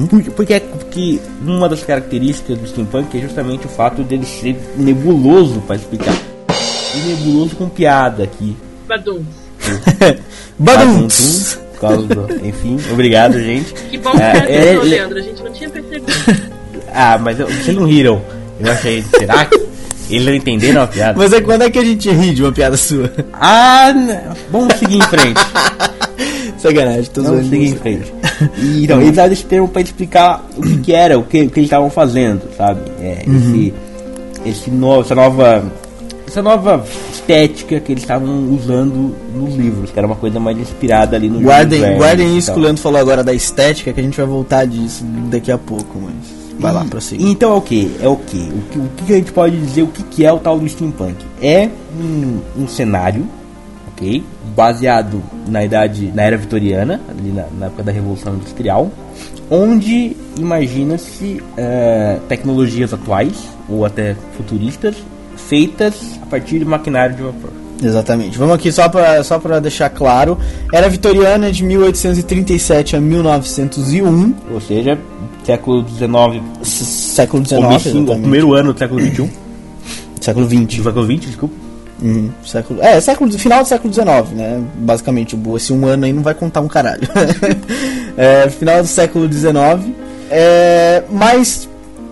Porque, 0.09 0.31
porque, 0.31 0.53
é- 0.55 0.59
porque 0.59 1.19
uma 1.45 1.69
das 1.69 1.83
características 1.83 2.57
do 2.57 2.67
steampunk 2.67 3.15
é 3.17 3.21
justamente 3.21 3.65
o 3.67 3.69
fato 3.69 4.03
dele 4.03 4.25
ser 4.25 4.57
nebuloso 4.75 5.61
para 5.61 5.75
explicar. 5.75 6.15
Nebuloso 7.07 7.55
com 7.55 7.69
piada 7.69 8.23
aqui. 8.23 8.55
Badum. 8.87 9.21
Badum! 10.59 11.07
Por 11.73 11.79
causa 11.79 12.07
do- 12.07 12.45
Enfim, 12.45 12.79
obrigado, 12.91 13.39
gente. 13.39 13.73
Que 13.89 13.97
bom 13.97 14.11
que 14.11 14.21
É, 14.21 14.33
você 14.33 14.51
é, 14.51 14.73
ele- 14.73 14.89
Leandro. 14.89 15.17
A 15.17 15.21
gente 15.21 15.43
não 15.43 15.51
tinha 15.51 15.69
percebido. 15.69 16.05
Ah, 16.93 17.17
mas 17.21 17.39
eu- 17.39 17.47
vocês 17.47 17.75
não 17.77 17.85
riram. 17.85 18.21
Eu 18.59 18.71
achei, 18.71 19.03
será 19.03 19.45
que 19.45 19.59
eles 20.09 20.25
não 20.25 20.33
entenderam 20.33 20.81
a 20.81 20.87
piada? 20.87 21.15
Mas 21.17 21.31
é 21.33 21.41
quando 21.41 21.61
é 21.63 21.69
que 21.69 21.77
a 21.77 21.83
gente 21.83 22.09
ri 22.09 22.33
de 22.33 22.41
uma 22.41 22.51
piada 22.51 22.75
sua? 22.77 23.11
Ah, 23.33 23.93
não. 23.93 24.35
vamos 24.49 24.73
seguir 24.79 24.95
em 24.97 25.01
frente. 25.01 25.39
Sacanagem, 26.57 27.03
tô 27.13 27.21
Vamos 27.21 27.41
zoando. 27.41 27.49
seguir 27.49 27.67
em 27.67 27.75
frente. 27.75 28.13
E, 28.57 28.83
então, 28.85 28.99
eles 28.99 29.11
usaram 29.11 29.33
esse 29.33 29.45
termo 29.45 29.67
para 29.67 29.81
explicar 29.83 30.43
o 30.57 30.61
que, 30.61 30.77
que 30.79 30.93
era, 30.93 31.19
o 31.19 31.23
que, 31.23 31.43
o 31.43 31.49
que 31.51 31.59
eles 31.59 31.67
estavam 31.67 31.89
fazendo, 31.91 32.41
sabe? 32.57 32.79
É, 32.99 33.23
esse, 33.27 33.73
esse 34.45 34.71
no, 34.71 35.01
essa 35.01 35.13
nova 35.13 35.63
essa 36.27 36.41
nova 36.41 36.83
estética 37.11 37.79
que 37.79 37.93
eles 37.93 38.03
estavam 38.03 38.49
usando 38.53 39.15
nos 39.33 39.55
livros, 39.55 39.91
que 39.91 39.97
era 39.97 40.05
uma 40.05 40.15
coisa 40.15 40.39
mais 40.39 40.57
inspirada 40.59 41.15
ali 41.15 41.29
no 41.29 41.39
Guardem, 41.39 41.79
Verne 41.79 41.97
guardem 41.97 42.37
isso 42.37 42.51
que 42.51 42.59
o 42.59 42.61
Leandro 42.61 42.81
falou 42.81 42.99
agora 42.99 43.23
da 43.23 43.33
estética, 43.33 43.93
que 43.93 43.99
a 43.99 44.03
gente 44.03 44.17
vai 44.17 44.25
voltar 44.25 44.65
disso 44.65 45.05
daqui 45.31 45.51
a 45.51 45.57
pouco, 45.57 45.99
mas. 45.99 46.37
Vai 46.59 46.73
lá, 46.73 46.83
E- 46.83 46.89
prossiga. 46.89 47.23
Então 47.23 47.53
é 47.53 47.55
o 47.55 47.61
que? 47.61 47.91
É 48.01 48.07
o 48.07 48.17
que? 48.17 48.51
O 48.75 49.05
que, 49.05 49.13
a 49.13 49.15
gente 49.15 49.31
pode 49.31 49.57
dizer? 49.57 49.83
O 49.83 49.87
que, 49.87 50.03
que 50.03 50.25
é 50.25 50.33
o 50.33 50.37
tal 50.39 50.59
do 50.59 50.67
steampunk? 50.67 51.15
É 51.41 51.69
um, 51.97 52.39
um 52.63 52.67
cenário, 52.67 53.25
ok? 53.93 54.23
Baseado 54.55 55.21
na 55.47 55.63
idade, 55.63 56.11
na 56.13 56.23
era 56.23 56.35
vitoriana, 56.35 56.99
ali 57.07 57.31
na, 57.31 57.45
na 57.57 57.65
época 57.67 57.83
da 57.83 57.91
Revolução 57.91 58.33
Industrial, 58.35 58.91
onde 59.49 60.17
imagina-se 60.37 61.41
eh, 61.55 62.19
tecnologias 62.27 62.93
atuais 62.93 63.47
ou 63.69 63.85
até 63.85 64.15
futuristas 64.35 64.95
feitas 65.37 65.95
a 66.21 66.25
partir 66.25 66.59
de 66.59 66.65
maquinário 66.65 67.15
de 67.15 67.21
vapor. 67.23 67.51
Exatamente. 67.83 68.37
Vamos 68.37 68.55
aqui 68.55 68.71
só 68.71 68.89
pra, 68.89 69.23
só 69.23 69.37
pra 69.37 69.59
deixar 69.59 69.89
claro. 69.89 70.37
Era 70.73 70.89
vitoriana 70.89 71.51
de 71.51 71.63
1837 71.63 72.95
a 72.95 72.99
1901. 73.01 74.33
Ou 74.51 74.59
seja, 74.59 74.97
século 75.43 75.85
XIX, 75.87 76.43
S- 76.61 76.85
Século 76.85 77.45
XIX. 77.45 77.95
o 78.09 78.19
primeiro 78.19 78.53
ano 78.55 78.73
do 78.73 78.79
século 78.79 78.99
XXI. 78.99 79.29
Século 80.19 80.45
XX. 80.49 80.83
Século 80.83 81.05
XX, 81.05 81.25
desculpa. 81.27 81.55
Uhum, 82.01 82.29
século, 82.45 82.79
é, 82.81 83.01
século, 83.01 83.31
final 83.39 83.63
do 83.63 83.67
século 83.67 83.91
XIX, 83.91 84.07
né? 84.35 84.61
Basicamente, 84.75 85.35
esse 85.55 85.73
um 85.73 85.83
ano 85.87 86.05
aí 86.05 86.13
não 86.13 86.21
vai 86.21 86.35
contar 86.35 86.61
um 86.61 86.67
caralho. 86.67 87.01
é, 88.15 88.49
final 88.49 88.81
do 88.81 88.87
século 88.87 89.31
XIX. 89.31 89.53
É, 90.29 91.03
mas, 91.09 91.67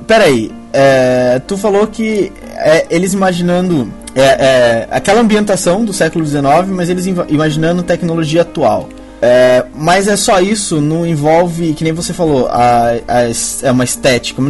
peraí, 0.07 0.51
é, 0.75 1.39
tu 1.47 1.57
falou 1.57 1.87
que 1.87 2.31
é, 2.57 2.85
eles 2.89 3.13
imaginando 3.13 3.91
é, 4.13 4.21
é, 4.21 4.87
aquela 4.91 5.21
ambientação 5.21 5.83
do 5.85 5.93
século 5.93 6.25
XIX, 6.25 6.43
mas 6.69 6.89
eles 6.89 7.05
imaginando 7.29 7.81
tecnologia 7.83 8.41
atual. 8.41 8.89
É, 9.21 9.63
mas 9.73 10.07
é 10.07 10.15
só 10.15 10.39
isso, 10.41 10.79
não 10.81 11.05
envolve, 11.07 11.73
que 11.73 11.83
nem 11.83 11.93
você 11.93 12.13
falou, 12.13 12.47
a, 12.47 12.89
a 13.07 13.21
é 13.63 13.71
uma 13.71 13.83
estética. 13.83 14.41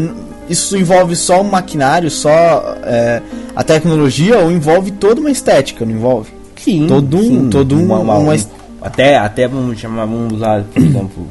Isso 0.49 0.75
envolve 0.77 1.15
só 1.15 1.41
o 1.41 1.43
maquinário, 1.43 2.09
só 2.09 2.75
é, 2.83 3.21
a 3.55 3.63
tecnologia, 3.63 4.39
ou 4.39 4.51
envolve 4.51 4.91
toda 4.91 5.21
uma 5.21 5.31
estética, 5.31 5.85
não 5.85 5.93
envolve? 5.93 6.29
Sim. 6.57 6.87
Todo 6.87 7.17
um- 7.17 7.21
sim. 7.21 7.49
todo 7.49 7.75
um- 7.75 7.85
uma 8.01 8.17
um- 8.17 8.33
est- 8.33 8.49
até, 8.81 9.17
até 9.17 9.47
vamos 9.47 9.79
chamar, 9.79 10.05
vamos 10.05 10.33
usar, 10.33 10.63
por 10.63 10.81
exemplo, 10.83 11.27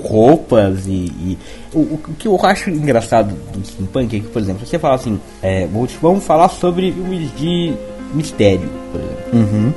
roupas 0.00 0.86
e. 0.86 0.90
e- 0.90 1.38
o, 1.74 1.80
o 1.80 1.98
que 2.18 2.26
eu 2.28 2.38
acho 2.44 2.70
engraçado 2.70 3.34
do 3.52 3.66
steampunk 3.66 4.16
é 4.16 4.20
que, 4.20 4.26
por 4.28 4.40
exemplo, 4.40 4.66
você 4.66 4.78
fala 4.78 4.94
assim, 4.94 5.18
é, 5.42 5.66
vamos 6.00 6.24
falar 6.24 6.48
sobre 6.48 6.90
filmes 6.92 7.30
de 7.36 7.74
mistério, 8.14 8.68
por 8.92 9.00
exemplo. 9.00 9.24
Uhum. 9.56 9.72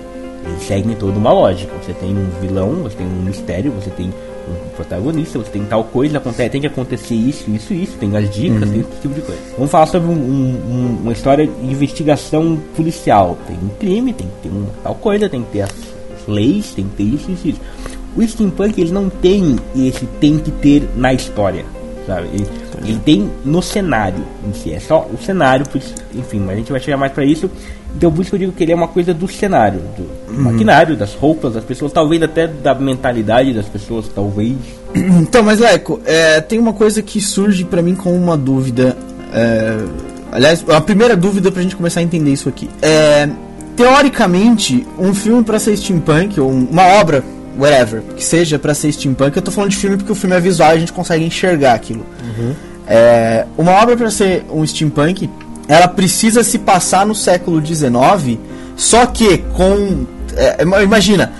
Eles 0.48 0.64
seguem 0.64 0.96
toda 0.96 1.18
uma 1.18 1.34
lógica. 1.34 1.72
Você 1.84 1.94
tem 1.94 2.10
um 2.16 2.28
vilão, 2.42 2.76
você 2.84 2.96
tem 2.96 3.06
um 3.06 3.22
mistério, 3.24 3.72
você 3.74 3.90
tem 3.90 4.08
um 4.08 4.70
protagonista, 4.76 5.38
você 5.38 5.52
tem 5.52 5.64
tal 5.66 5.84
coisa, 5.84 6.18
acontece, 6.18 6.50
tem 6.50 6.62
que 6.62 6.68
acontecer 6.68 7.14
isso, 7.14 7.52
isso, 7.52 7.74
isso, 7.74 7.98
tem 7.98 8.16
as 8.16 8.30
dicas, 8.30 8.70
tem 8.70 8.80
esse 8.80 8.90
tipo 9.02 9.14
de 9.14 9.22
coisa. 9.22 9.42
Vamos 9.58 9.70
falar 9.70 9.86
sobre 9.88 10.10
um- 10.10 10.14
um- 10.14 10.62
um- 10.72 10.98
uma 11.04 11.12
história 11.12 11.46
de 11.46 11.66
investigação 11.66 12.58
policial. 12.76 13.38
Tem 13.46 13.58
um 13.58 13.70
crime, 13.78 14.14
tem 14.14 14.28
que 14.28 14.48
ter 14.48 14.56
um, 14.56 14.66
tal 14.82 14.96
coisa, 14.96 15.28
tem 15.30 15.44
que 15.44 15.52
ter 15.52 15.62
as, 15.64 15.70
as 15.72 16.28
leis, 16.28 16.74
tem 16.74 16.86
que 16.86 16.96
ter 16.96 17.04
isso, 17.04 17.30
isso, 17.32 17.48
isso. 17.50 17.60
O 18.20 18.28
steampunk 18.28 18.80
ele 18.82 18.92
não 18.92 19.10
tem 19.10 19.56
esse 19.76 20.06
tem 20.20 20.38
que 20.38 20.52
ter 20.52 20.88
na 20.96 21.14
história, 21.14 21.64
sabe? 22.06 22.28
Ele, 22.34 22.48
ele 22.86 23.00
tem 23.06 23.30
no 23.46 23.62
cenário 23.62 24.24
em 24.48 24.54
si, 24.54 24.74
é 24.74 24.80
só 24.80 25.08
o 25.14 25.18
cenário, 25.24 25.66
enfim, 26.14 26.40
mas 26.40 26.50
a 26.52 26.56
gente 26.56 26.72
vai 26.72 26.82
chegar 26.82 26.98
mais 26.98 27.12
pra 27.12 27.24
isso. 27.24 27.50
Então 27.96 28.12
por 28.12 28.22
isso 28.22 28.30
que 28.30 28.36
eu 28.36 28.40
digo 28.40 28.52
que 28.52 28.64
ele 28.64 28.72
é 28.72 28.76
uma 28.76 28.88
coisa 28.88 29.14
do 29.14 29.28
cenário, 29.28 29.80
do, 29.98 30.34
do 30.34 30.42
maquinário, 30.42 30.96
das 30.96 31.16
roupas 31.16 31.54
das 31.54 31.64
pessoas, 31.64 31.92
talvez 31.92 32.22
até 32.22 32.46
da 32.48 32.76
mentalidade 32.76 33.52
das 33.54 33.66
pessoas, 33.68 34.08
talvez. 34.14 34.56
Então, 35.22 35.42
mas 35.44 35.60
Leco, 35.60 36.00
é, 36.06 36.40
tem 36.42 36.60
uma 36.60 36.74
coisa 36.74 37.02
que 37.02 37.20
surge 37.22 37.64
pra 37.64 37.82
mim 37.82 37.96
com 37.96 38.12
uma 38.16 38.36
dúvida. 38.38 38.96
é, 39.34 39.78
aliás, 40.32 40.64
a 40.70 40.82
primeira 40.82 41.16
dúvida 41.16 41.52
pra 41.52 41.62
gente 41.62 41.76
começar 41.76 42.00
a 42.00 42.04
entender 42.04 42.32
isso 42.32 42.48
aqui. 42.50 42.70
É, 42.82 43.28
teoricamente, 43.76 44.86
um 44.98 45.14
filme 45.14 45.44
pra 45.44 45.58
ser 45.60 45.76
steampunk, 45.78 46.40
ou 46.40 46.52
um- 46.52 46.68
uma 46.70 46.84
obra, 47.00 47.24
whatever, 47.60 48.02
que 48.16 48.24
seja 48.24 48.58
pra 48.58 48.74
ser 48.74 48.92
steampunk, 48.92 49.36
eu 49.36 49.42
tô 49.42 49.52
falando 49.52 49.72
de 49.72 49.78
filme 49.78 49.98
porque 49.98 50.12
o 50.12 50.16
filme 50.16 50.36
é 50.36 50.40
visual 50.40 50.72
e 50.72 50.76
a 50.76 50.80
gente 50.80 50.94
consegue 50.94 51.26
enxergar 51.26 51.74
aquilo. 51.74 52.06
É, 52.88 53.46
uma 53.58 53.74
obra 53.74 53.96
para 53.96 54.10
ser 54.10 54.46
um 54.50 54.66
steampunk, 54.66 55.30
ela 55.68 55.88
precisa 55.88 56.44
se 56.44 56.58
passar 56.58 57.06
no 57.06 57.14
século 57.14 57.64
XIX, 57.64 58.40
só 58.76 59.06
que 59.06 59.40
com. 59.56 60.06
é, 60.36 60.64
imagina, 60.82 61.32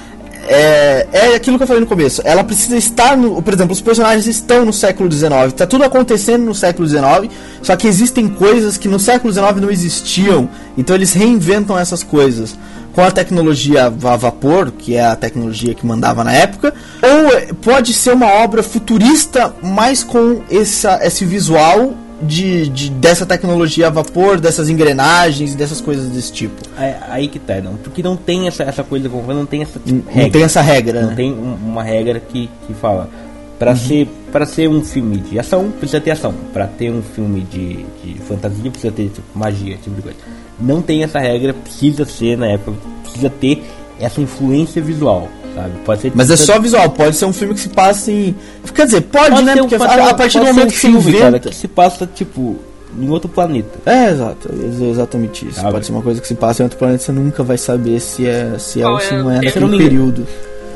é, 0.52 1.08
é 1.12 1.36
aquilo 1.36 1.58
que 1.58 1.64
eu 1.64 1.68
falei 1.68 1.80
no 1.80 1.86
começo. 1.86 2.24
Ela 2.26 2.44
precisa 2.44 2.76
estar 2.76 3.16
no. 3.16 3.40
Por 3.40 3.54
exemplo, 3.54 3.72
os 3.72 3.82
personagens 3.82 4.26
estão 4.26 4.66
no 4.66 4.74
século 4.74 5.10
XIX. 5.12 5.54
Tá 5.56 5.68
tudo 5.68 5.84
acontecendo 5.84 6.44
no 6.44 6.56
século 6.56 6.88
XIX. 6.88 7.32
Só 7.62 7.76
que 7.76 7.88
existem 7.88 8.28
coisas 8.28 8.76
que 8.76 8.88
no 8.88 9.00
século 9.00 9.32
XIX 9.32 9.58
não 9.62 9.70
existiam. 9.70 10.50
Então 10.76 10.96
eles 10.96 11.14
reinventam 11.14 11.78
essas 11.78 12.02
coisas. 12.02 12.58
Com 12.94 13.02
a 13.02 13.12
tecnologia 13.12 13.86
a 13.86 14.18
vapor, 14.18 14.72
que 14.72 14.96
é 14.96 15.06
a 15.06 15.16
tecnologia 15.16 15.76
que 15.76 15.86
mandava 15.86 16.24
na 16.24 16.34
época. 16.34 16.74
Ou 17.04 17.56
pode 17.58 17.94
ser 17.94 18.14
uma 18.14 18.28
obra 18.28 18.64
futurista, 18.64 19.54
mas 19.62 20.04
com 20.04 20.42
essa, 20.50 21.00
esse 21.04 21.26
visual 21.26 21.94
de, 22.22 22.68
de- 22.70 22.90
dessa 22.92 23.26
tecnologia 23.26 23.88
a 23.88 23.90
vapor, 23.90 24.40
dessas 24.40 24.70
engrenagens, 24.70 25.56
dessas 25.56 25.80
coisas 25.82 26.10
desse 26.10 26.32
tipo. 26.34 26.56
É, 26.78 26.98
aí 27.10 27.28
que 27.28 27.40
tá, 27.40 27.60
não, 27.62 27.76
porque 27.76 28.04
não 28.04 28.16
tem 28.18 28.48
essa, 28.48 28.64
essa 28.64 28.84
coisa, 28.84 29.08
não 29.10 29.46
tem 29.46 29.62
essa 29.62 29.80
tipo, 29.80 30.04
Não 30.06 30.14
regra. 30.14 30.32
tem 30.32 30.44
essa 30.44 30.62
regra, 30.62 31.02
Não 31.02 31.10
né? 31.10 31.16
tem 31.16 31.32
um- 31.32 31.56
uma 31.56 31.84
regra 31.84 32.20
que, 32.20 32.50
que 32.68 32.74
fala. 32.74 33.10
Pra, 33.58 33.76
ser, 33.76 34.08
pra 34.32 34.46
ser 34.46 34.70
um 34.70 34.82
filme 34.82 35.18
de 35.18 35.38
ação, 35.38 35.70
precisa 35.70 36.00
ter 36.00 36.12
ação. 36.12 36.34
Pra 36.54 36.66
ter 36.66 36.90
um 36.92 37.02
filme 37.02 37.42
de, 37.42 37.86
de 38.04 38.18
fantasia, 38.22 38.72
precisa 38.72 38.92
ter 38.94 39.10
tipo, 39.10 39.28
magia, 39.38 39.74
esse 39.74 39.84
tipo 39.84 39.98
de 39.98 40.02
coisa. 40.02 40.18
Não 40.58 40.82
tem 40.82 41.04
essa 41.04 41.20
regra, 41.20 41.54
precisa 41.54 42.06
ser 42.06 42.38
na 42.38 42.48
época, 42.48 42.78
precisa 43.04 43.30
ter 43.30 43.62
essa 44.00 44.22
influência 44.22 44.82
visual, 44.82 45.28
sabe? 45.62 45.74
Pode 45.86 46.02
ser 46.02 46.12
Mas 46.16 46.30
é 46.32 46.36
só 46.38 46.60
visual, 46.60 46.90
pode 46.92 47.16
ser 47.16 47.26
um 47.26 47.34
filme 47.34 47.54
que 47.54 47.60
se 47.62 47.70
passa 47.70 48.12
em. 48.12 48.36
Quer 48.74 48.86
dizer, 48.86 49.02
pode, 49.02 49.30
pode 49.32 49.44
né? 49.46 49.54
ser 49.54 49.60
um- 49.60 49.64
Porque 49.64 49.78
pode 49.78 50.00
a, 50.00 50.10
a 50.10 50.14
partir 50.14 50.40
do 50.40 50.46
momento 50.46 50.64
um 50.66 50.68
que 50.68 50.74
se 50.76 50.80
filme, 50.88 51.14
cara, 51.14 51.28
inventa. 51.30 51.50
que 51.50 51.56
se 51.56 51.68
passa, 51.68 52.08
tipo, 52.14 52.56
em 53.00 53.10
outro 53.10 53.30
planeta. 53.30 53.80
É, 53.86 54.10
exato, 54.10 54.50
ex- 54.64 54.82
exatamente 54.82 55.48
isso. 55.48 55.60
Sabe? 55.60 55.72
Pode 55.74 55.86
ser 55.86 55.92
uma 55.92 56.02
coisa 56.02 56.20
que 56.22 56.28
se 56.28 56.36
passa 56.36 56.62
em 56.62 56.66
outro 56.66 56.78
planeta, 56.80 57.04
você 57.04 57.12
nunca 57.12 57.44
vai 57.44 57.58
saber 57.58 58.00
se 58.00 58.26
é, 58.28 58.56
se 58.58 58.82
é 58.82 58.88
ou 58.88 59.00
se 59.00 59.14
é 59.14 59.18
não 59.18 59.30
é 59.32 59.36
naquele 59.36 59.52
Se 59.52 59.58
eu 59.58 59.62
não 59.62 59.70
me 59.70 59.76
engano- 59.76 59.90
período. 59.90 60.28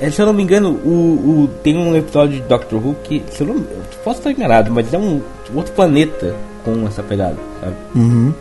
É, 0.01 0.11
se 0.11 0.21
eu 0.21 0.25
não 0.25 0.33
me 0.33 0.43
engano, 0.43 0.69
o, 0.83 0.89
o- 0.89 1.49
tem 1.63 1.77
um 1.77 1.95
episódio 1.95 2.35
de 2.41 2.47
Doctor 2.47 2.85
Who 2.85 2.95
que, 3.03 3.23
se 3.31 3.41
eu 3.41 3.47
não 3.47 3.55
eu 3.55 3.63
posso 4.03 4.19
estar 4.19 4.31
enganado, 4.31 4.69
mas 4.71 4.93
é 4.93 4.97
um 4.97 5.21
outro 5.55 5.71
planeta 5.73 6.35
com 6.65 6.85
essa 6.87 7.01
pegada, 7.01 7.37
sabe? 7.61 7.75
Uhum. 7.95 8.33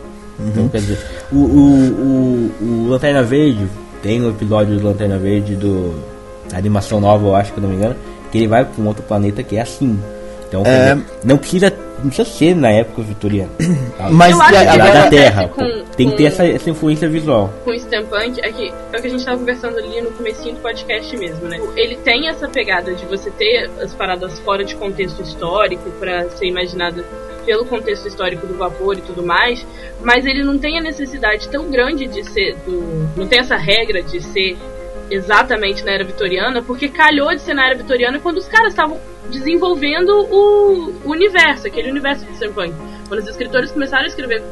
Então, 0.47 0.67
quer 0.67 0.79
dizer, 0.79 0.97
o, 1.31 1.37
o, 1.37 2.51
o, 2.61 2.63
o 2.63 2.87
Lanterna 2.89 3.23
Verde, 3.23 3.65
tem 4.01 4.21
um 4.21 4.29
episódio 4.29 4.77
do 4.77 4.85
Lanterna 4.85 5.17
Verde 5.17 5.55
do 5.55 5.93
animação 6.57 6.99
nova, 6.99 7.25
eu 7.27 7.35
acho 7.35 7.51
que 7.53 7.59
eu 7.59 7.63
não 7.63 7.69
me 7.69 7.75
engano, 7.75 7.95
que 8.31 8.37
ele 8.37 8.47
vai 8.47 8.65
para 8.65 8.81
um 8.83 8.87
outro 8.87 9.03
planeta 9.03 9.41
que 9.43 9.57
é 9.57 9.61
assim. 9.61 9.99
Então, 10.47 10.61
É. 10.65 10.95
não 11.23 11.35
precisa, 11.37 11.73
não 12.03 12.09
precisa 12.11 12.25
ser 12.29 12.55
na 12.55 12.69
época 12.69 13.01
vitoriana. 13.01 13.49
Mas 14.11 14.31
Eu 14.31 14.41
acho 14.41 14.51
que 14.51 14.57
a- 14.67 14.77
Da-. 14.77 15.09
Terra, 15.09 15.47
com- 15.47 15.83
tem 15.97 16.09
que 16.11 16.17
ter 16.17 16.25
essa, 16.25 16.45
essa 16.45 16.69
influência 16.69 17.07
visual. 17.09 17.51
com 17.63 17.71
o 17.71 17.79
steampunk 17.79 18.39
é 18.39 18.51
que 18.51 18.69
é 18.91 18.97
o 18.97 19.01
que 19.01 19.07
a 19.07 19.09
gente 19.09 19.25
tava 19.25 19.37
conversando 19.39 19.77
ali 19.79 20.01
no 20.01 20.11
comecinho 20.11 20.55
do 20.55 20.61
podcast 20.61 21.15
mesmo, 21.17 21.47
né? 21.47 21.59
Ele 21.75 21.95
tem 21.97 22.27
essa 22.29 22.47
pegada 22.47 22.93
de 22.93 23.03
você 23.05 23.31
ter 23.31 23.69
as 23.81 23.93
paradas 23.95 24.39
fora 24.41 24.63
de 24.63 24.75
contexto 24.75 25.21
histórico 25.23 25.89
pra 25.99 26.29
ser 26.29 26.45
imaginada 26.47 27.03
pelo 27.45 27.65
contexto 27.65 28.07
histórico 28.07 28.45
do 28.47 28.55
vapor 28.57 28.97
e 28.97 29.01
tudo 29.01 29.21
mais, 29.23 29.65
mas 30.01 30.25
ele 30.25 30.43
não 30.43 30.57
tem 30.57 30.77
a 30.79 30.81
necessidade 30.81 31.49
tão 31.49 31.69
grande 31.69 32.07
de 32.07 32.23
ser 32.23 32.55
do, 32.65 33.09
não 33.17 33.27
tem 33.27 33.39
essa 33.39 33.55
regra 33.57 34.01
de 34.01 34.21
ser 34.21 34.55
exatamente 35.09 35.83
na 35.83 35.91
era 35.91 36.03
vitoriana, 36.03 36.61
porque 36.61 36.87
calhou 36.89 37.33
de 37.33 37.41
ser 37.41 37.53
na 37.53 37.65
era 37.67 37.75
vitoriana 37.75 38.19
quando 38.19 38.37
os 38.37 38.47
caras 38.47 38.69
estavam 38.69 38.99
desenvolvendo 39.29 40.09
o, 40.09 40.93
universo, 41.05 41.67
aquele 41.67 41.89
universo 41.89 42.25
do 42.25 42.35
steampunk. 42.35 42.73
Quando 43.07 43.21
os 43.21 43.27
escritores 43.27 43.71
começaram 43.71 44.05
a 44.05 44.07
escrever 44.07 44.43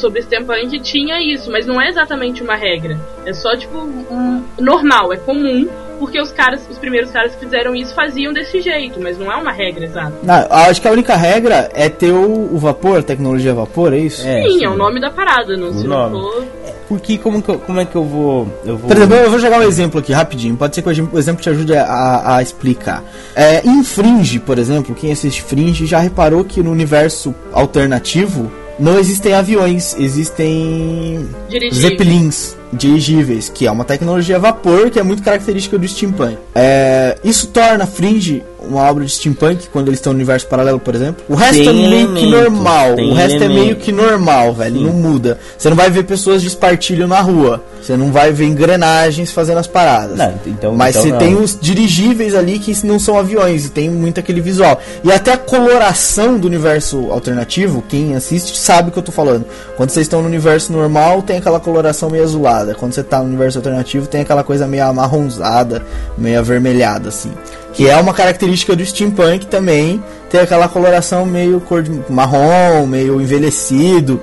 sobre 0.00 0.22
steampunk 0.22 0.78
tinha 0.80 1.20
isso, 1.20 1.50
mas 1.50 1.66
não 1.66 1.80
é 1.80 1.88
exatamente 1.88 2.42
uma 2.42 2.54
regra. 2.56 2.98
É 3.24 3.32
só 3.32 3.56
tipo 3.56 3.78
um, 3.78 4.42
normal, 4.58 5.12
é 5.12 5.16
comum, 5.16 5.68
porque 5.98 6.20
os 6.20 6.30
caras, 6.30 6.60
os 6.70 6.78
primeiros 6.78 7.10
caras 7.10 7.34
que 7.34 7.40
fizeram 7.44 7.74
isso 7.74 7.94
faziam 7.94 8.32
desse 8.32 8.60
jeito, 8.60 9.00
mas 9.00 9.18
não 9.18 9.32
é 9.32 9.36
uma 9.36 9.52
regra 9.52 9.84
exata. 9.84 10.12
Não, 10.22 10.34
acho 10.50 10.80
que 10.82 10.88
a 10.88 10.92
única 10.92 11.16
regra 11.16 11.70
é 11.72 11.88
ter 11.88 12.12
o, 12.12 12.54
o 12.54 12.58
vapor, 12.58 12.98
a 12.98 13.02
tecnologia 13.02 13.52
a 13.52 13.54
vapor, 13.54 13.92
é 13.94 13.98
isso? 13.98 14.26
É, 14.26 14.42
Sim, 14.42 14.64
é 14.64 14.68
o 14.68 14.76
nome 14.76 15.00
da 15.00 15.10
parada, 15.10 15.56
não, 15.56 15.68
O 15.68 15.74
se 15.74 15.86
nome. 15.86 16.12
não 16.12 16.22
for. 16.32 16.44
Porque 16.88 17.18
como, 17.18 17.42
que 17.42 17.48
eu- 17.48 17.58
como 17.58 17.80
é 17.80 17.84
que 17.84 17.96
eu 17.96 18.04
vou. 18.04 18.46
Eu 18.64 18.76
vou 18.76 18.86
Por 18.88 18.96
exemplo, 18.96 19.16
eu 19.16 19.28
vou 19.30 19.40
jogar 19.40 19.58
um 19.58 19.64
exemplo 19.64 19.98
aqui 19.98 20.12
rapidinho. 20.12 20.56
Pode 20.56 20.72
ser 20.72 20.82
que 20.82 20.88
o 20.88 21.18
exemplo 21.18 21.42
te 21.42 21.50
ajude 21.50 21.74
a, 21.76 22.36
a 22.36 22.40
explicar. 22.42 23.02
É, 23.34 23.66
em 23.66 23.82
Fringe, 23.82 24.38
por 24.38 24.56
exemplo, 24.56 24.94
quem 24.94 25.10
assiste 25.10 25.42
Fringe 25.42 25.84
já 25.84 25.98
reparou 25.98 26.44
que 26.44 26.62
no 26.62 26.70
universo 26.70 27.34
alternativo 27.52 28.52
não 28.78 28.98
existem 28.98 29.32
aviões, 29.34 29.96
existem 29.98 31.28
Dirigir. 31.48 31.74
zeppelins 31.74 32.56
dirigíveis, 32.72 33.48
que 33.48 33.66
é 33.66 33.70
uma 33.70 33.84
tecnologia 33.84 34.36
a 34.36 34.38
vapor 34.38 34.90
que 34.90 34.98
é 34.98 35.02
muito 35.02 35.22
característica 35.22 35.78
do 35.78 35.86
steampunk. 35.86 36.36
É, 36.54 37.16
isso 37.24 37.48
torna 37.48 37.86
Fringe 37.86 38.42
uma 38.68 38.82
obra 38.90 39.04
de 39.04 39.10
steampunk 39.12 39.68
quando 39.72 39.88
eles 39.88 39.98
estão 39.98 40.12
no 40.12 40.18
universo 40.18 40.46
paralelo, 40.46 40.78
por 40.78 40.94
exemplo. 40.94 41.24
O 41.28 41.34
resto 41.34 41.54
Tem 41.64 41.68
é 41.68 41.72
meio 41.72 42.14
que 42.14 42.24
elementos, 42.24 42.30
normal. 42.50 42.94
O 42.94 43.14
resto 43.14 43.42
é 43.44 43.48
meio 43.48 43.76
que 43.76 43.92
normal, 43.92 44.54
velho. 44.54 44.76
Sim. 44.78 44.84
Não 44.86 44.92
muda. 44.92 45.38
Você 45.56 45.68
não 45.70 45.76
vai 45.76 45.90
ver 45.90 46.04
pessoas 46.04 46.42
de 46.42 46.48
espartilho 46.48 47.06
na 47.06 47.20
rua. 47.20 47.62
Você 47.82 47.96
não 47.96 48.10
vai 48.10 48.32
ver 48.32 48.46
engrenagens 48.46 49.30
fazendo 49.30 49.58
as 49.58 49.66
paradas. 49.66 50.18
Não, 50.18 50.34
então- 50.46 50.74
Mas 50.74 50.96
então 50.96 51.02
você 51.02 51.10
não. 51.12 51.18
tem 51.18 51.34
os 51.36 51.56
dirigíveis 51.60 52.34
ali 52.34 52.58
que 52.58 52.74
não 52.86 52.98
são 52.98 53.16
aviões 53.18 53.66
e 53.66 53.70
tem 53.70 53.88
muito 53.88 54.18
aquele 54.18 54.40
visual. 54.40 54.80
E 55.04 55.12
até 55.12 55.32
a 55.32 55.36
coloração 55.38 56.38
do 56.38 56.46
universo 56.46 57.10
alternativo, 57.12 57.82
quem 57.88 58.14
assiste 58.16 58.58
sabe 58.58 58.88
o 58.88 58.92
que 58.92 58.98
eu 58.98 59.02
tô 59.02 59.12
falando. 59.12 59.44
Quando 59.76 59.90
vocês 59.90 60.04
estão 60.06 60.20
no 60.20 60.26
universo 60.28 60.72
normal, 60.72 61.22
tem 61.22 61.36
aquela 61.38 61.60
coloração 61.60 62.10
meio 62.10 62.24
azulada. 62.24 62.74
Quando 62.74 62.92
você 62.92 63.02
tá 63.02 63.18
no 63.18 63.24
universo 63.26 63.58
alternativo, 63.58 64.06
tem 64.06 64.20
aquela 64.22 64.42
coisa 64.42 64.66
meio 64.66 64.84
amarronzada, 64.84 65.82
meio 66.18 66.38
avermelhada, 66.38 67.08
assim. 67.10 67.30
Que 67.76 67.88
é 67.88 67.96
uma 67.96 68.14
característica 68.14 68.74
do 68.74 68.84
steampunk 68.84 69.46
também, 69.46 70.02
ter 70.30 70.38
aquela 70.40 70.66
coloração 70.66 71.26
meio 71.26 71.60
cor 71.60 71.82
de 71.82 71.90
marrom, 72.10 72.86
meio 72.86 73.20
envelhecido. 73.20 74.20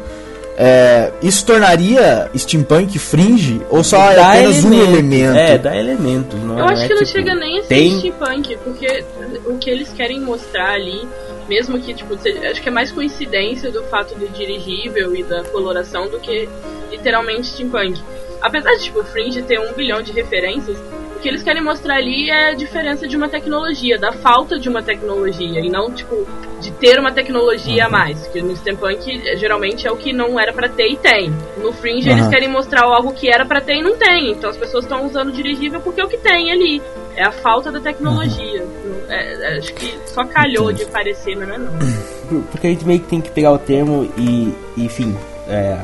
É, 0.55 1.11
isso 1.21 1.43
tornaria 1.45 2.29
steampunk 2.35 2.99
fringe 2.99 3.59
ou 3.71 3.83
só 3.83 4.11
é 4.11 4.19
apenas 4.21 4.63
um 4.63 4.71
elemento. 4.73 4.93
elemento? 4.93 5.37
É, 5.37 5.57
dá 5.57 5.75
elementos. 5.75 6.39
Não, 6.43 6.59
Eu 6.59 6.65
acho 6.65 6.83
é, 6.83 6.87
que 6.87 6.93
não 6.93 7.01
tipo, 7.03 7.11
chega 7.11 7.33
nem 7.35 7.59
a 7.59 7.61
ser 7.63 7.67
tem... 7.69 7.97
steampunk, 7.99 8.57
porque 8.63 9.03
o 9.45 9.57
que 9.57 9.69
eles 9.69 9.89
querem 9.93 10.19
mostrar 10.19 10.73
ali, 10.73 11.07
mesmo 11.49 11.79
que, 11.79 11.93
tipo, 11.95 12.15
se- 12.19 12.37
acho 12.45 12.61
que 12.61 12.69
é 12.69 12.71
mais 12.71 12.91
coincidência 12.91 13.71
do 13.71 13.81
fato 13.85 14.13
do 14.15 14.27
dirigível 14.29 15.15
e 15.15 15.23
da 15.23 15.43
coloração 15.45 16.07
do 16.07 16.19
que 16.19 16.47
literalmente 16.91 17.47
steampunk. 17.47 17.99
Apesar 18.41 18.75
de, 18.75 18.83
tipo, 18.83 19.03
Fringe 19.05 19.41
ter 19.41 19.59
um 19.59 19.73
bilhão 19.73 20.01
de 20.03 20.11
referências, 20.11 20.77
que 21.23 21.29
eles 21.29 21.41
querem 21.41 21.63
mostrar 21.63 21.95
ali 21.95 22.29
é 22.29 22.49
a 22.49 22.53
diferença 22.53 23.07
de 23.07 23.15
uma 23.15 23.29
tecnologia, 23.29 23.97
da 23.97 24.11
falta 24.11 24.59
de 24.59 24.67
uma 24.67 24.83
tecnologia, 24.83 25.61
e 25.61 25.69
não, 25.69 25.89
tipo, 25.89 26.27
de 26.59 26.69
ter 26.71 26.99
uma 26.99 27.13
tecnologia 27.13 27.85
a 27.85 27.89
mais. 27.89 28.27
Que 28.27 28.41
no 28.41 28.53
steampunk, 28.57 29.21
eh, 29.25 29.37
geralmente, 29.37 29.87
é 29.87 29.91
o 29.91 29.95
que 29.95 30.11
não 30.11 30.37
era 30.37 30.51
pra 30.51 30.67
ter 30.67 30.89
e 30.91 30.97
tem. 30.97 31.33
No 31.57 31.71
Fringe, 31.71 32.09
eles 32.09 32.23
Aham. 32.23 32.29
querem 32.29 32.49
mostrar 32.49 32.83
algo 32.83 33.13
que 33.13 33.29
era 33.33 33.45
pra 33.45 33.61
ter 33.61 33.75
e 33.77 33.81
não 33.81 33.95
tem. 33.97 34.31
Então 34.31 34.49
as 34.49 34.57
pessoas 34.57 34.83
estão 34.83 35.05
usando 35.05 35.31
dirigível 35.31 35.79
porque 35.79 36.01
é 36.01 36.03
o 36.03 36.09
que 36.09 36.17
tem 36.17 36.51
ali. 36.51 36.81
É 37.15 37.23
a 37.23 37.31
falta 37.31 37.71
da 37.71 37.79
tecnologia. 37.79 38.65
É- 39.07 39.33
é- 39.55 39.57
acho 39.59 39.73
que 39.75 39.97
só 40.07 40.25
calhou 40.25 40.73
de 40.73 40.85
parecer, 40.85 41.37
mas 41.37 41.47
não 41.47 41.55
é 41.55 41.57
não. 41.57 41.71
Por- 42.27 42.41
Porque 42.51 42.67
a 42.67 42.69
gente 42.69 42.85
meio 42.85 42.99
que 42.99 43.07
tem 43.07 43.21
que 43.21 43.31
pegar 43.31 43.51
o 43.53 43.57
termo 43.57 44.11
e, 44.17 44.53
e, 44.75 44.85
enfim, 44.85 45.15
é, 45.47 45.77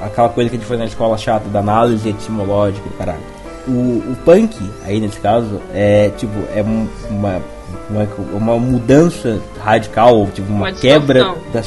aquela 0.00 0.28
coisa 0.30 0.50
que 0.50 0.56
a 0.56 0.58
gente 0.58 0.66
faz 0.68 0.80
na 0.80 0.86
escola 0.86 1.16
chata 1.16 1.48
da 1.48 1.60
análise 1.60 2.08
etimológica, 2.08 2.88
caralho. 2.98 3.20
O, 3.70 4.12
o 4.12 4.16
punk, 4.24 4.56
aí 4.84 5.00
nesse 5.00 5.20
caso, 5.20 5.60
é 5.72 6.10
tipo, 6.16 6.32
é 6.54 6.62
um- 6.62 6.88
uma, 7.08 7.40
uma, 7.88 8.08
uma 8.32 8.58
mudança 8.58 9.38
radical, 9.62 10.26
tipo, 10.34 10.48
uma, 10.50 10.66
Uma 10.66 10.72
quebra 10.72 11.20
da, 11.52 11.62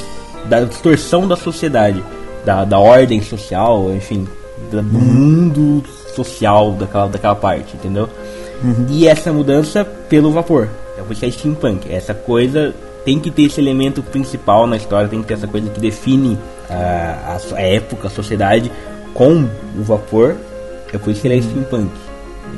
da 0.59 0.65
distorção 0.65 1.27
da 1.27 1.35
sociedade, 1.35 2.03
da, 2.45 2.65
da 2.65 2.77
ordem 2.79 3.21
social, 3.21 3.89
enfim, 3.95 4.27
da- 4.71 4.81
do 4.81 4.99
mundo 4.99 5.83
social 6.15 6.71
daquela, 6.73 7.07
daquela 7.07 7.35
parte, 7.35 7.75
entendeu? 7.75 8.09
E 8.89 9.07
essa 9.07 9.31
mudança 9.33 9.83
pelo 9.83 10.31
vapor. 10.31 10.67
É 10.97 11.01
por 11.01 11.11
isso 11.13 11.21
que 11.21 11.25
é 11.25 11.31
steampunk. 11.31 11.91
Essa 11.91 12.13
coisa 12.13 12.73
tem 13.03 13.19
que 13.19 13.29
ter 13.31 13.43
esse 13.43 13.59
elemento 13.59 14.01
principal 14.03 14.65
na 14.67 14.77
história, 14.77 15.07
tem 15.09 15.21
que 15.21 15.27
ter 15.27 15.33
essa 15.33 15.47
coisa 15.47 15.69
que 15.69 15.79
define 15.79 16.37
a, 16.69 17.37
a 17.53 17.55
a 17.57 17.61
época, 17.61 18.07
a 18.07 18.11
sociedade 18.11 18.71
com 19.13 19.43
o 19.77 19.83
vapor. 19.83 20.35
É 20.93 20.97
por 20.97 21.11
isso 21.11 21.21
que 21.21 21.27
ele 21.27 21.39
é 21.39 21.41
steampunk. 21.41 21.89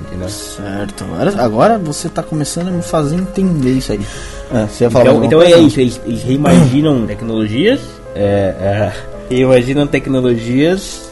Entendeu? 0.08 0.28
Certo, 0.28 1.06
agora, 1.06 1.42
agora 1.42 1.78
você 1.78 2.10
tá 2.10 2.22
começando 2.22 2.68
a 2.68 2.72
me 2.72 2.82
fazer 2.82 3.16
entender 3.16 3.72
isso 3.72 3.94
aí. 3.94 4.02
Ah, 4.52 4.68
você 4.70 4.84
ia 4.84 4.90
falar 4.90 5.06
Então, 5.06 5.24
então 5.24 5.42
é 5.42 5.52
isso, 5.60 5.80
eles, 5.80 6.02
eles 6.06 6.24
reimaginam 6.24 7.06
tecnologias, 7.08 7.80
é, 8.14 8.20
é, 8.20 8.92
reimaginam 9.30 9.88
tecnologias 9.88 11.10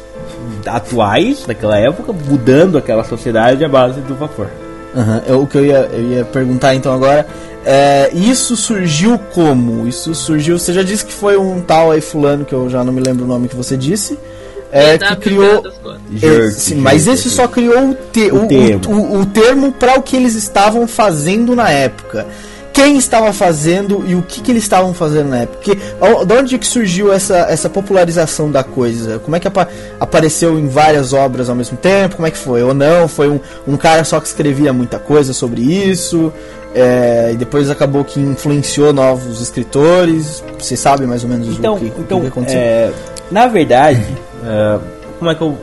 atuais 0.65 1.45
daquela 1.47 1.77
época, 1.77 2.11
mudando 2.11 2.77
aquela 2.77 3.03
sociedade 3.03 3.63
à 3.63 3.69
base 3.69 4.01
do 4.01 4.15
vapor. 4.15 4.47
Aham, 4.95 5.23
é 5.25 5.33
o 5.33 5.47
que 5.47 5.57
eu 5.57 5.65
ia, 5.65 5.89
eu 5.91 6.03
ia 6.11 6.25
perguntar 6.25 6.75
então 6.75 6.93
agora. 6.93 7.25
É, 7.65 8.09
isso 8.13 8.57
surgiu 8.57 9.17
como? 9.33 9.87
Isso 9.87 10.13
surgiu. 10.13 10.59
Você 10.59 10.73
já 10.73 10.83
disse 10.83 11.05
que 11.05 11.13
foi 11.13 11.37
um 11.37 11.61
tal 11.61 11.91
aí 11.91 12.01
fulano 12.01 12.43
que 12.43 12.53
eu 12.53 12.69
já 12.69 12.83
não 12.83 12.91
me 12.91 13.01
lembro 13.01 13.23
o 13.23 13.27
nome 13.27 13.47
que 13.47 13.55
você 13.55 13.77
disse. 13.77 14.19
É, 14.75 14.97
que 14.97 15.05
PW 15.05 15.15
criou. 15.21 16.51
sim, 16.51 16.75
mas 16.75 17.05
esse 17.07 17.29
só 17.29 17.47
criou 17.47 17.91
o, 17.91 17.93
te, 18.11 18.31
O 18.31 18.43
o, 18.45 18.47
termo. 18.47 18.81
o, 18.89 19.19
o 19.21 19.25
termo 19.27 19.71
para 19.71 19.99
o 19.99 20.01
que 20.01 20.15
eles 20.15 20.33
estavam 20.35 20.87
fazendo 20.87 21.55
na 21.55 21.69
época. 21.69 22.25
Quem 22.73 22.97
estava 22.97 23.31
fazendo 23.31 24.03
e 24.07 24.15
o 24.15 24.23
que, 24.23 24.41
que 24.41 24.51
eles 24.51 24.63
estavam 24.63 24.95
fazendo 24.95 25.29
na 25.29 25.41
época? 25.41 25.57
Porque, 25.59 25.75
de 26.25 26.33
onde 26.33 26.55
é 26.55 26.57
que 26.57 26.65
surgiu 26.65 27.13
essa, 27.13 27.37
essa 27.47 27.69
popularização 27.69 28.49
da 28.49 28.63
coisa? 28.63 29.19
Como 29.19 29.35
é 29.35 29.39
que 29.39 29.47
apa- 29.47 29.67
apareceu 29.99 30.57
em 30.57 30.67
várias 30.67 31.13
obras 31.13 31.49
ao 31.49 31.55
mesmo 31.55 31.77
tempo? 31.77 32.15
Como 32.15 32.27
é 32.27 32.31
que 32.31 32.37
foi? 32.37 32.63
Ou 32.63 32.73
não? 32.73 33.07
Foi 33.07 33.29
um, 33.29 33.39
um 33.67 33.77
cara 33.77 34.03
só 34.03 34.19
que 34.19 34.25
escrevia 34.25 34.73
muita 34.73 34.97
coisa 34.97 35.33
sobre 35.33 35.61
isso? 35.61 36.33
é, 36.75 37.29
e 37.31 37.35
depois 37.37 37.69
acabou 37.69 38.03
que 38.03 38.19
influenciou 38.19 38.91
novos 38.91 39.39
escritores? 39.39 40.43
Você 40.57 40.75
sabe 40.75 41.05
mais 41.05 41.23
ou 41.23 41.29
menos 41.29 41.47
Então, 41.49 41.75
o 41.75 41.79
que, 41.79 41.85
o 41.85 41.93
então 41.99 42.21
que 42.21 42.27
aconteceu? 42.27 42.59
é, 42.59 42.91
na 43.29 43.45
verdade, 43.45 44.03
é, 44.45 44.79
como 45.19 45.31
é 45.31 45.35
que 45.35 45.41
eu. 45.41 45.57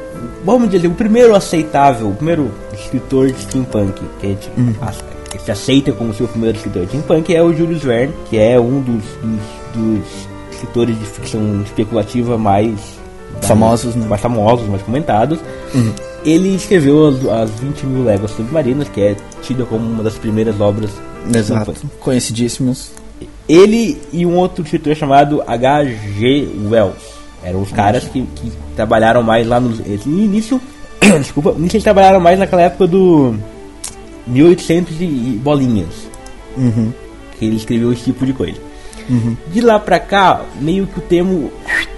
Vamos 0.44 0.70
dizer, 0.70 0.86
o 0.88 0.92
primeiro 0.92 1.34
aceitável, 1.34 2.08
o 2.08 2.14
primeiro 2.14 2.50
escritor 2.72 3.30
de 3.30 3.40
steampunk 3.42 4.00
que 4.20 4.26
a 4.26 4.28
gente, 4.30 4.50
Uhum. 4.56 4.74
se 5.44 5.50
aceita 5.50 5.92
como 5.92 6.12
seu 6.14 6.26
primeiro 6.28 6.56
escritor 6.56 6.82
de 6.82 6.88
steampunk 6.88 7.34
é 7.34 7.42
o 7.42 7.52
Julius 7.54 7.82
Verne, 7.82 8.12
que 8.28 8.38
é 8.38 8.58
um 8.60 8.80
dos, 8.80 9.04
dos, 9.22 9.40
dos 9.74 10.04
escritores 10.52 10.98
de 10.98 11.04
ficção 11.06 11.62
especulativa 11.62 12.36
mais 12.36 12.98
Famosos, 13.42 13.94
né? 13.94 14.02
Uhum. 14.02 14.08
mais 14.08 14.20
famosos, 14.20 14.68
mais 14.68 14.82
comentados. 14.82 15.38
Ele 16.24 16.54
escreveu 16.54 17.06
as, 17.08 17.24
as 17.26 17.50
20 17.60 17.86
mil 17.86 18.04
léguas 18.04 18.32
submarinas, 18.32 18.88
que 18.88 19.00
é 19.00 19.16
tida 19.40 19.64
como 19.64 19.86
uma 19.86 20.02
das 20.02 20.14
primeiras 20.18 20.60
obras 20.60 20.90
Exato. 21.34 21.72
steampunk. 21.72 21.96
Conhecidíssimos. 22.00 22.90
Ele 23.48 24.00
e 24.12 24.26
um 24.26 24.36
outro 24.36 24.62
escritor 24.64 24.94
chamado 24.94 25.42
H.G. 25.46 26.48
Wells. 26.68 27.19
Eram 27.42 27.62
os 27.62 27.72
caras 27.72 28.05
que, 28.05 28.22
que 28.22 28.53
trabalharam 28.76 29.22
mais 29.22 29.46
lá 29.46 29.59
no 29.61 29.72
início. 30.07 30.61
desculpa, 31.20 31.53
no 31.53 31.61
início 31.61 31.76
eles 31.76 31.85
trabalharam 31.85 32.20
mais 32.20 32.38
naquela 32.38 32.62
época 32.62 32.87
do 32.87 33.35
1800 34.26 35.00
e, 35.00 35.05
e 35.05 35.40
bolinhas. 35.42 36.09
Uhum. 36.57 36.92
Que 37.38 37.46
ele 37.46 37.57
escreveu 37.57 37.92
esse 37.92 38.05
tipo 38.05 38.26
de 38.26 38.33
coisa. 38.33 38.70
De 39.53 39.61
lá 39.61 39.79
pra 39.79 39.98
cá, 39.98 40.42
meio 40.61 40.87
que 40.87 40.98
o 40.98 41.03
termo 41.03 41.50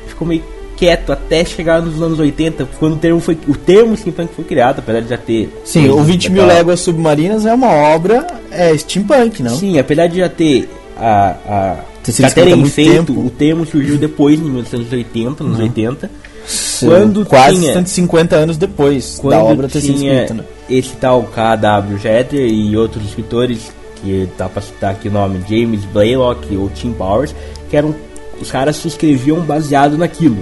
ficou 0.06 0.26
meio 0.26 0.42
quieto 0.76 1.12
até 1.12 1.44
chegar 1.44 1.82
nos 1.82 2.00
anos 2.00 2.18
80, 2.18 2.68
quando 2.78 2.94
o 2.94 2.96
termo 2.96 3.20
foi 3.20 3.38
o 3.46 3.54
termo 3.54 3.96
steampunk 3.96 4.34
foi 4.34 4.44
criado, 4.44 4.78
apesar 4.78 5.00
de 5.00 5.10
já 5.10 5.18
ter 5.18 5.48
Sim, 5.64 5.88
o 5.88 5.94
coisas 5.94 6.06
20 6.06 6.32
mil 6.32 6.46
léguas 6.46 6.80
submarinas 6.80 7.46
é 7.46 7.52
uma 7.52 7.68
obra 7.68 8.26
é, 8.50 8.76
steampunk, 8.76 9.42
não? 9.42 9.54
Sim, 9.54 9.78
apesar 9.78 10.06
de 10.06 10.18
já 10.18 10.28
ter 10.28 10.68
a, 11.02 11.36
a 11.48 11.76
Ter 12.02 12.12
sido 12.12 12.66
feito, 12.66 13.18
o 13.18 13.30
termo 13.30 13.64
surgiu 13.66 13.96
depois, 13.96 14.38
em 14.38 14.44
1980, 14.44 15.44
nos 15.44 15.58
80, 15.58 16.10
Sim, 16.46 16.86
quando 16.86 17.24
quase 17.24 17.60
tinha- 17.60 17.72
150 17.74 18.34
anos 18.36 18.56
depois 18.56 19.18
quando 19.20 19.34
da 19.34 19.42
obra 19.44 19.68
ter 19.68 19.80
sido 19.80 19.94
escrita, 19.94 20.34
né? 20.34 20.44
esse 20.68 20.96
tal 20.96 21.22
K.W. 21.24 21.98
Jeter 21.98 22.44
e 22.46 22.76
outros 22.76 23.04
escritores, 23.04 23.70
que 24.02 24.28
dá 24.36 24.48
pra 24.48 24.60
citar 24.60 24.90
aqui 24.92 25.08
o 25.08 25.12
nome, 25.12 25.40
James 25.48 25.84
Blaylock 25.84 26.56
ou 26.56 26.68
Tim 26.70 26.92
Powers, 26.92 27.32
que 27.70 27.76
eram 27.76 27.94
os 28.40 28.50
caras 28.50 28.74
se 28.76 28.88
escreviam 28.88 29.38
baseado 29.40 29.96
naquilo. 29.96 30.38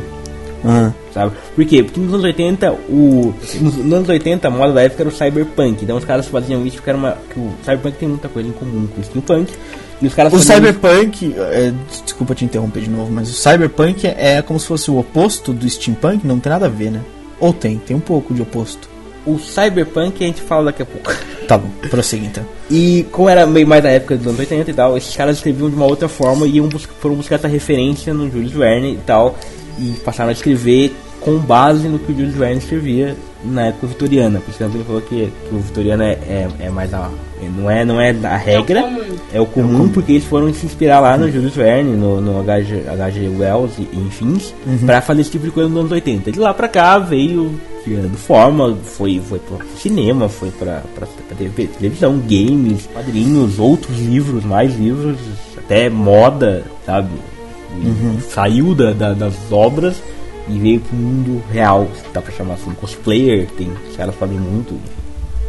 Aham. 0.65 0.95
Sabe? 1.13 1.33
Por 1.55 1.65
quê? 1.65 1.83
Porque 1.83 1.99
nos 2.01 2.13
anos 2.15 2.25
80, 2.25 2.73
o. 2.89 3.35
Nos, 3.61 3.77
nos 3.77 3.93
anos 3.93 4.09
80, 4.09 4.47
a 4.47 4.51
moda 4.51 4.73
da 4.73 4.83
época 4.83 5.03
era 5.03 5.09
o 5.09 5.13
cyberpunk. 5.13 5.83
Então 5.83 5.97
os 5.97 6.05
caras 6.05 6.27
faziam 6.29 6.65
isso 6.67 6.77
porque 6.77 6.91
era 6.91 6.99
uma. 6.99 7.17
o 7.37 7.51
cyberpunk 7.65 7.97
tem 7.99 8.09
muita 8.09 8.29
coisa 8.29 8.49
em 8.49 8.53
comum 8.53 8.87
com 8.87 9.01
o 9.01 9.05
steampunk. 9.05 9.53
Os 10.03 10.15
caras 10.15 10.33
O 10.33 10.39
cyberpunk, 10.39 11.35
é, 11.37 11.73
desculpa 12.03 12.35
te 12.35 12.45
interromper 12.45 12.83
de 12.83 12.91
novo, 12.91 13.13
mas 13.13 13.29
o 13.29 13.33
cyberpunk 13.33 14.07
é, 14.07 14.37
é 14.37 14.43
como 14.43 14.59
se 14.59 14.67
fosse 14.67 14.91
o 14.91 14.99
oposto 14.99 15.53
do 15.53 15.69
steampunk, 15.69 16.27
não 16.27 16.39
tem 16.39 16.51
nada 16.51 16.67
a 16.67 16.69
ver, 16.69 16.91
né? 16.91 17.01
Ou 17.39 17.53
tem, 17.53 17.79
tem 17.79 17.97
um 17.97 18.01
pouco 18.01 18.33
de 18.33 18.43
oposto. 18.43 18.89
O 19.27 19.39
cyberpunk 19.39 20.25
a 20.25 20.27
gente 20.27 20.41
fala 20.41 20.67
daqui 20.67 20.83
a 20.83 20.87
pouco. 20.87 21.13
Tá 21.51 21.59
bom, 21.59 21.69
prossiga 21.91 22.25
então. 22.25 22.47
E 22.71 23.05
como 23.11 23.29
era 23.29 23.45
meio 23.45 23.67
mais 23.67 23.83
da 23.83 23.91
época 23.91 24.17
dos 24.17 24.25
anos 24.25 24.39
80 24.39 24.71
e 24.71 24.73
tal, 24.73 24.97
esses 24.97 25.17
caras 25.17 25.39
escreviam 25.39 25.69
de 25.69 25.75
uma 25.75 25.85
outra 25.85 26.09
forma 26.09 26.47
e 26.47 26.59
iam 26.59 26.69
bus 26.69 26.89
foram 27.01 27.17
buscar 27.17 27.35
essa 27.35 27.49
referência 27.49 28.15
no 28.15 28.31
Julius 28.31 28.53
Verne 28.53 28.93
e 28.93 28.99
tal. 29.05 29.37
E 29.77 29.95
passaram 30.05 30.29
a 30.29 30.33
escrever 30.33 30.95
com 31.21 31.39
base 31.39 31.89
no 31.89 31.99
que 31.99 32.13
o 32.13 32.15
Julius 32.15 32.37
Verne 32.37 32.59
escrevia 32.59 33.17
na 33.45 33.67
época 33.67 33.87
vitoriana. 33.89 34.41
Por 34.41 34.51
isso 34.51 34.59
que 34.59 34.65
ele 34.65 34.85
falou 34.85 35.01
que, 35.03 35.33
que 35.49 35.55
o 35.55 35.59
vitoriano 35.59 36.03
é, 36.03 36.13
é, 36.13 36.49
é 36.61 36.71
mais 36.71 36.93
a. 36.95 37.11
Não 37.57 37.71
é, 37.71 37.85
não 37.87 37.99
é 37.99 38.15
a 38.25 38.37
regra, 38.37 38.83
comum. 38.83 39.17
é 39.33 39.41
o 39.41 39.47
comum, 39.47 39.89
porque 39.89 40.13
eles 40.13 40.25
foram 40.25 40.53
se 40.53 40.67
inspirar 40.67 41.01
lá 41.01 41.17
no 41.17 41.31
Julius 41.33 41.55
Verne, 41.57 41.97
no, 41.97 42.21
no 42.21 42.43
HG, 42.45 42.83
HG 42.87 43.29
Wells 43.39 43.73
e, 43.79 43.89
e 43.95 43.99
enfins, 43.99 44.53
pra 44.85 45.01
fazer 45.01 45.23
esse 45.23 45.31
tipo 45.31 45.47
de 45.47 45.51
coisa 45.51 45.69
nos 45.71 45.79
anos 45.79 45.91
80. 45.93 46.31
De 46.33 46.39
lá 46.39 46.53
pra 46.53 46.69
cá 46.69 46.99
veio 46.99 47.59
criando 47.83 48.15
forma, 48.19 48.77
foi, 48.85 49.23
foi 49.27 49.39
pro 49.39 49.59
cinema, 49.79 50.29
foi 50.29 50.51
pra, 50.51 50.83
pra, 50.95 51.07
pra 51.07 51.37
TV, 51.39 51.67
televisão, 51.69 52.19
games, 52.19 52.87
quadrinhos, 52.93 53.59
outros 53.59 53.99
livros, 53.99 54.45
mais 54.45 54.79
livros, 54.79 55.17
até 55.57 55.89
moda, 55.89 56.63
sabe? 56.85 57.09
E 57.83 58.21
Saiu 58.23 58.75
da, 58.75 58.93
da- 58.93 59.15
das 59.15 59.35
obras, 59.51 60.03
e 60.51 60.59
veio 60.59 60.81
pro 60.81 60.97
mundo 60.97 61.43
real, 61.51 61.89
se 61.95 62.03
dá 62.13 62.21
pra 62.21 62.33
chamar 62.33 62.55
assim, 62.55 62.71
cosplayer, 62.73 63.47
tem, 63.57 63.71
os 63.89 63.97
caras 63.97 64.15
fazem 64.15 64.39
muito. 64.39 64.79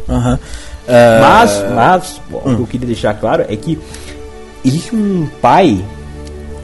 Aham. 0.08 0.38
É, 0.86 1.20
Mas, 1.20 1.64
mas, 1.74 2.20
o 2.30 2.40
que 2.56 2.60
eu 2.62 2.66
queria 2.66 2.86
deixar 2.86 3.14
claro 3.14 3.44
é 3.48 3.56
que 3.56 3.78
existe 4.64 4.94
um 4.94 5.28
pai, 5.40 5.84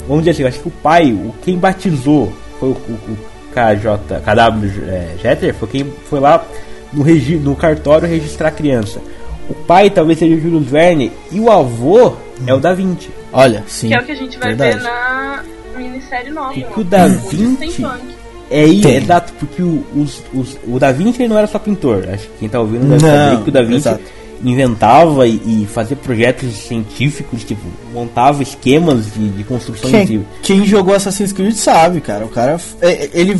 vamos 0.08 0.24
dizer 0.24 0.30
assim, 0.32 0.42
eu 0.42 0.48
acho 0.48 0.60
que 0.60 0.68
o 0.68 0.72
pai, 0.72 1.12
o 1.12 1.34
quem 1.42 1.56
batizou 1.56 2.32
foi 2.58 2.70
o, 2.70 2.72
o, 2.72 3.12
o 3.12 3.18
KJ, 3.52 4.20
KW 4.20 4.88
é, 4.88 5.14
Jeter, 5.22 5.54
foi 5.54 5.68
quem 5.68 5.84
foi 6.08 6.20
lá 6.20 6.44
no, 6.92 7.02
regi 7.02 7.36
no 7.36 7.54
cartório 7.54 8.08
registrar 8.08 8.48
a 8.48 8.52
criança. 8.52 9.00
O 9.48 9.54
pai 9.54 9.88
talvez 9.88 10.18
seja 10.18 10.34
o 10.34 10.40
Júlio 10.40 10.60
Verne 10.60 11.10
e 11.32 11.40
o 11.40 11.50
avô 11.50 12.14
é 12.46 12.52
o 12.52 12.58
Da 12.58 12.74
Vinci. 12.74 13.10
Olha, 13.32 13.64
sim. 13.66 13.88
Que 13.88 13.94
é 13.94 13.98
o 14.00 14.04
que 14.04 14.12
a 14.12 14.16
gente 14.16 14.38
vai 14.38 14.54
verdade. 14.54 14.78
ver 14.78 14.82
na 14.82 15.44
minissérie 15.76 16.30
nova. 16.30 16.52
Porque 16.52 16.64
né? 16.64 16.72
o 16.76 16.84
Da 16.84 17.06
O 17.06 17.08
Vinci-. 17.28 17.86
É 18.50 18.64
isso, 18.64 18.82
Tem. 18.82 18.96
exato, 18.96 19.32
porque 19.38 19.62
o, 19.62 19.84
os, 19.94 20.22
os, 20.32 20.56
o 20.66 20.78
Da 20.78 20.90
Vinci 20.90 21.20
ele 21.22 21.28
não 21.28 21.36
era 21.38 21.46
só 21.46 21.58
pintor. 21.58 22.08
Acho 22.12 22.24
que 22.28 22.38
quem 22.40 22.48
tá 22.48 22.58
ouvindo 22.60 22.86
deve 22.88 23.02
Não, 23.06 23.10
saber 23.30 23.42
que 23.44 23.48
o 23.50 23.52
Da 23.52 23.60
Vinci 23.62 23.76
exato. 23.88 24.00
inventava 24.42 25.26
e, 25.26 25.34
e 25.44 25.66
fazia 25.70 25.96
projetos 25.96 26.54
científicos, 26.54 27.44
tipo, 27.44 27.60
montava 27.92 28.42
esquemas 28.42 29.12
de, 29.12 29.28
de 29.28 29.44
construção 29.44 29.90
de. 29.90 30.06
Quem, 30.06 30.26
quem 30.42 30.66
jogou 30.66 30.94
Assassin's 30.94 31.32
Creed 31.32 31.54
sabe, 31.54 32.00
cara. 32.00 32.24
O 32.24 32.28
cara, 32.28 32.58
é- 32.80 32.90
é- 33.04 33.10
ele 33.12 33.38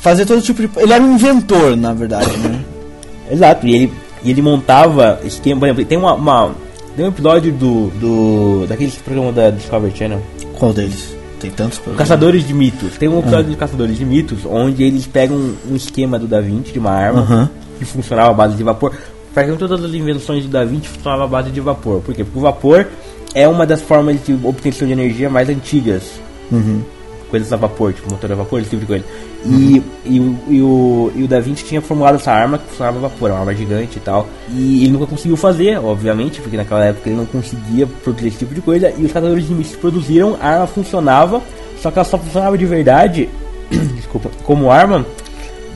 fazia 0.00 0.26
todo 0.26 0.42
tipo 0.42 0.60
de. 0.60 0.70
Ele 0.78 0.92
era 0.92 1.02
um 1.02 1.14
inventor, 1.14 1.76
na 1.76 1.94
verdade, 1.94 2.36
né? 2.38 2.60
Exato, 3.30 3.66
e 3.66 3.74
ele, 3.74 3.92
e 4.22 4.30
ele 4.30 4.42
montava 4.42 5.20
esquema. 5.24 5.60
Por 5.60 5.66
exemplo, 5.68 5.84
tem 5.86 5.96
uma, 5.96 6.12
uma- 6.14 6.54
Tem 6.94 7.04
um 7.06 7.08
episódio 7.08 7.50
do. 7.50 7.88
do 7.98 8.66
daquele 8.68 8.92
programa 9.04 9.32
da 9.32 9.48
Discovery 9.50 9.96
Channel. 9.96 10.20
Qual 10.58 10.72
deles? 10.74 11.16
Tem 11.44 11.50
tantos 11.50 11.78
programas. 11.78 12.08
Caçadores 12.08 12.46
de 12.46 12.54
mitos. 12.54 12.96
Tem 12.96 13.06
um 13.06 13.18
episódio 13.18 13.50
de 13.50 13.56
Caçadores 13.56 13.98
de 13.98 14.04
mitos 14.06 14.46
onde 14.46 14.82
eles 14.82 15.06
pegam 15.06 15.36
um 15.70 15.76
esquema 15.76 16.18
do 16.18 16.26
Da 16.26 16.40
Vinci 16.40 16.72
de 16.72 16.78
uma 16.78 16.90
arma 16.90 17.50
que 17.78 17.84
funcionava 17.84 18.30
à 18.30 18.32
base 18.32 18.56
de 18.56 18.62
vapor. 18.62 18.92
Praticamente 19.34 19.68
todas 19.68 19.84
as 19.84 19.92
invenções 19.92 20.44
do 20.44 20.50
Da 20.50 20.64
Vinci 20.64 20.88
funcionavam 20.88 21.26
à 21.26 21.28
base 21.28 21.50
de 21.50 21.60
vapor. 21.60 22.00
Por 22.00 22.14
quê? 22.14 22.24
Porque 22.24 22.38
o 22.38 22.40
vapor 22.40 22.86
é 23.34 23.46
uma 23.46 23.66
das 23.66 23.82
formas 23.82 24.24
de 24.24 24.32
obtenção 24.42 24.86
de 24.86 24.94
energia 24.94 25.28
mais 25.28 25.50
antigas. 25.50 26.12
Uhum. 26.50 26.80
Coisas 27.30 27.52
a 27.52 27.56
vapor, 27.56 27.92
tipo 27.92 28.10
motor 28.10 28.30
a 28.30 28.34
vapor, 28.34 28.60
esse 28.60 28.70
tipo 28.70 28.80
de 28.80 28.86
coisa. 28.86 29.04
E, 29.44 29.82
e, 30.06 30.20
o- 30.20 30.38
e, 30.48 30.60
o, 30.62 31.12
e 31.16 31.22
o 31.24 31.28
Da 31.28 31.40
Vinci 31.40 31.64
tinha 31.64 31.80
formulado 31.82 32.14
essa 32.16 32.30
arma 32.32 32.58
que 32.58 32.66
funcionava 32.68 32.98
a 32.98 33.00
vapor, 33.02 33.30
uma 33.30 33.40
arma 33.40 33.54
gigante 33.54 33.96
e 33.98 34.00
tal. 34.00 34.26
E 34.50 34.84
ele 34.84 34.92
nunca 34.92 35.06
conseguiu 35.06 35.36
fazer, 35.36 35.78
obviamente, 35.78 36.40
porque 36.40 36.56
naquela 36.56 36.84
época 36.84 37.08
ele 37.08 37.16
não 37.18 37.26
conseguia 37.26 37.86
produzir 37.86 38.28
esse 38.28 38.38
tipo 38.38 38.54
de 38.54 38.60
coisa. 38.60 38.90
E 38.96 39.04
os 39.04 39.12
caçadores 39.12 39.46
de 39.46 39.52
mitos 39.54 39.74
produziram, 39.76 40.36
a 40.40 40.48
arma 40.48 40.66
funcionava, 40.66 41.42
só 41.82 41.90
que 41.90 41.98
ela 41.98 42.04
só 42.08 42.16
funcionava 42.18 42.56
de 42.56 42.64
verdade, 42.66 43.28
desculpa, 43.96 44.30
como 44.44 44.70
arma, 44.70 45.04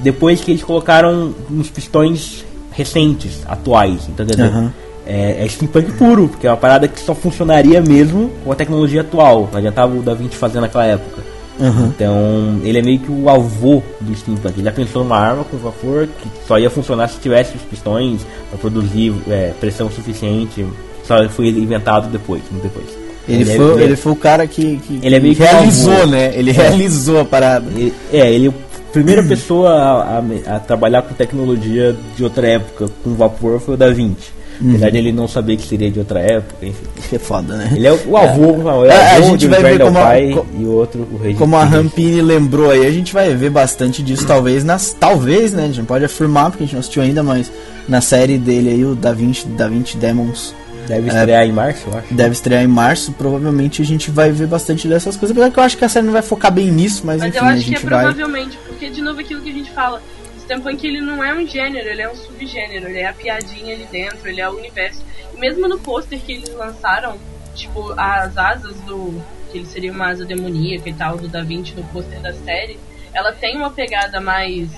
depois 0.01 0.41
que 0.41 0.51
eles 0.53 0.63
colocaram 0.63 1.35
uns 1.51 1.69
pistões 1.71 2.45
recentes, 2.71 3.41
atuais. 3.47 4.03
Então, 4.09 4.25
quer 4.25 4.37
dizer, 4.37 4.49
Aham. 4.49 4.73
é, 5.05 5.45
é 5.45 5.49
steampunk 5.49 5.91
puro, 5.93 6.29
porque 6.29 6.47
é 6.47 6.51
uma 6.51 6.57
parada 6.57 6.87
que 6.87 7.01
só 7.01 7.15
funcionaria 7.15 7.81
mesmo 7.83 8.31
com 8.45 8.53
a 8.53 8.55
tecnologia 8.55 9.01
atual. 9.01 9.49
Não 9.51 9.59
adiantava 9.59 9.95
o 9.97 10.01
Da 10.03 10.15
Vinci 10.15 10.37
fazer 10.37 10.61
naquela 10.61 10.87
época. 10.87 11.23
Aham. 11.61 11.87
Então, 11.95 12.61
ele 12.63 12.79
é 12.79 12.83
meio 12.83 12.99
que 13.01 13.11
o 13.11 13.29
avô 13.29 13.83
do 14.01 14.15
steampunk. 14.15 14.55
Ele 14.59 14.65
já 14.65 14.73
pensou 14.73 15.03
numa 15.03 15.19
arma 15.19 15.45
com 15.45 15.57
vapor 15.57 16.07
que 16.21 16.29
só 16.47 16.59
ia 16.59 16.71
funcionar 16.71 17.09
se 17.09 17.19
tivesse 17.19 17.57
os 17.57 17.63
pistões 17.63 18.21
para 18.51 18.59
produzir 18.59 19.13
é, 19.29 19.53
pressão 19.61 19.91
suficiente. 19.91 20.65
Só 21.05 21.29
foi 21.29 21.49
inventado 21.49 22.09
depois, 22.11 22.43
muito 22.51 22.63
depois. 22.63 22.87
Ele, 23.29 23.51
é- 23.51 23.57
foi, 23.57 23.73
ele 23.75 23.81
é- 23.81 23.85
ele 23.85 23.97
foi 23.97 24.13
o 24.13 24.17
cara 24.17 24.47
que, 24.47 24.77
que 24.79 25.01
Ele 25.03 25.15
é 25.17 25.21
meio 25.21 25.35
que 25.35 25.43
realizou, 25.43 26.07
né? 26.07 26.33
Ele 26.35 26.51
realizou 26.53 27.21
a 27.21 27.25
parada. 27.25 27.67
Ele- 27.75 27.93
é, 28.13 28.31
ele 28.33 28.47
é 28.47 28.51
a 28.51 28.93
primeira 28.93 29.23
pessoa 29.23 29.71
a, 29.71 30.19
a- 30.19 30.57
a 30.57 30.61
trabalhar 30.61 31.03
com 31.03 31.13
tecnologia 31.15 31.95
de 32.17 32.25
outra 32.25 32.47
época, 32.47 32.89
com 33.05 33.15
vapor, 33.15 33.61
foi 33.61 33.75
o 33.75 33.77
Da 33.77 33.91
Vinci. 33.91 34.38
Apesar 34.61 34.91
de 34.91 34.99
ele 34.99 35.13
não 35.13 35.29
saber 35.29 35.57
que 35.57 35.67
seria 35.67 35.91
de 35.91 35.99
outra 36.01 36.19
época, 36.21 36.67
enfim. 36.67 36.83
Que 37.09 37.17
é 37.17 37.19
foda, 37.19 37.57
né? 37.57 37.73
Ele 37.77 37.87
é 37.87 37.93
o, 37.93 38.09
o 38.09 38.17
avô, 38.17 38.57
não, 38.57 38.85
é, 38.85 38.89
É, 38.89 39.17
a 39.17 39.21
o 39.21 39.23
gente 39.25 39.39
de 39.39 39.49
vai 39.49 39.63
ver 39.63 39.81
é 39.81 39.85
o 39.85 39.87
como 39.87 39.99
a- 39.99 40.03
pai 40.03 40.31
co- 40.33 40.47
e 40.59 40.65
o 40.65 40.71
outro 40.73 41.07
o 41.13 41.17
rei. 41.17 41.35
Como 41.35 41.57
a 41.57 41.65
Rampini 41.65 42.21
lembrou 42.23 42.71
aí, 42.71 42.85
a 42.87 42.91
gente 42.91 43.13
vai 43.13 43.33
ver 43.35 43.51
bastante 43.51 44.03
disso, 44.03 44.27
talvez, 44.27 44.65
nas. 44.65 44.93
Talvez, 44.99 45.53
né? 45.53 45.63
A 45.65 45.67
gente 45.67 45.79
não 45.79 45.85
pode 45.85 46.05
afirmar, 46.05 46.51
porque 46.51 46.65
a 46.65 46.67
gente 46.67 46.75
não 46.75 46.81
assistiu 46.81 47.03
ainda, 47.03 47.23
mas 47.23 47.53
na 47.89 48.01
série 48.01 48.37
dele 48.37 48.71
aí, 48.71 48.85
o 48.85 48.95
Da 48.95 49.13
Vinci, 49.13 49.47
Da 49.49 49.69
Vinci 49.69 49.97
Demons, 49.97 50.55
Deve 50.89 51.09
estrear 51.09 51.45
em 51.47 51.53
março, 51.53 51.83
eu 51.93 51.99
acho. 51.99 52.15
deve 52.15 52.33
estrear 52.33 52.65
em 52.65 52.67
marcho. 52.67 53.13
Provavelmente 53.13 53.83
a 53.83 53.85
gente 53.85 54.11
vai 54.11 54.33
ver 54.33 54.47
bastante 54.47 54.89
dessas 54.89 55.17
coisas. 55.17 55.37
Apesar 55.37 55.53
que 55.53 55.59
eu 55.61 55.63
acho 55.63 55.77
que 55.77 55.85
a 55.85 55.89
série 55.89 56.07
não 56.07 56.15
vai 56.15 56.23
focar 56.23 56.51
bem 56.51 56.71
nisso, 56.71 57.03
mas, 57.05 57.19
Mas 57.21 57.29
enfim, 57.29 57.39
eu 57.39 57.45
a 57.45 57.49
acho 57.53 57.65
que 57.65 57.75
é 57.75 57.79
gente 57.79 57.87
vai. 57.87 58.05
provavelmente, 58.07 58.59
porque 58.67 58.89
de 58.89 59.03
novo 59.03 59.21
aquilo 59.21 59.43
que 59.43 59.51
a 59.51 59.53
gente 59.53 59.71
fala, 59.71 60.01
Steampunk 60.49 60.87
ele 60.87 61.03
não 61.03 61.23
é 61.23 61.35
um 61.35 61.47
gênero, 61.47 61.87
ele 61.87 62.01
é 62.01 62.11
um 62.11 62.17
subgênero, 62.17 62.89
ele 62.89 63.01
é 63.01 63.07
a 63.07 63.13
piadinha 63.13 63.75
ali 63.75 63.85
dentro, 63.85 64.27
ele 64.27 64.41
é 64.41 64.49
o 64.49 64.57
universo. 64.57 65.05
E 65.35 65.39
mesmo 65.39 65.69
no 65.69 65.79
pôster 65.79 66.19
que 66.19 66.33
eles 66.33 66.55
lançaram, 66.55 67.19
tipo, 67.55 67.93
as 67.99 68.35
asas 68.39 68.75
do. 68.81 69.23
que 69.53 69.59
ele 69.59 69.67
seria 69.67 69.93
uma 69.93 70.09
asa 70.09 70.25
demoníaca 70.25 70.89
e 70.89 70.95
tal, 70.95 71.19
do 71.19 71.29
Da 71.29 71.43
Vinci 71.43 71.75
no 71.75 71.85
pôster 71.85 72.19
da 72.21 72.33
série, 72.33 72.81
ela 73.13 73.31
tem 73.31 73.59
uma 73.59 73.71
pegada 73.71 74.23
mais 74.23 74.71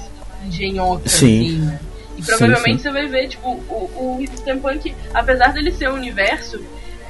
engenhoca, 0.45 1.09
Sim. 1.09 1.41
assim, 1.41 1.59
né? 1.59 1.81
E 2.19 2.23
Sim, 2.23 2.27
provavelmente 2.27 2.79
sim. 2.79 2.83
você 2.83 2.91
vai 2.91 3.07
ver, 3.07 3.29
tipo, 3.29 3.49
o, 3.49 4.19
o 4.19 4.27
Steampunk, 4.39 4.93
apesar 5.15 5.53
dele 5.53 5.71
ser 5.71 5.89
um 5.89 5.95
universo, 5.95 6.61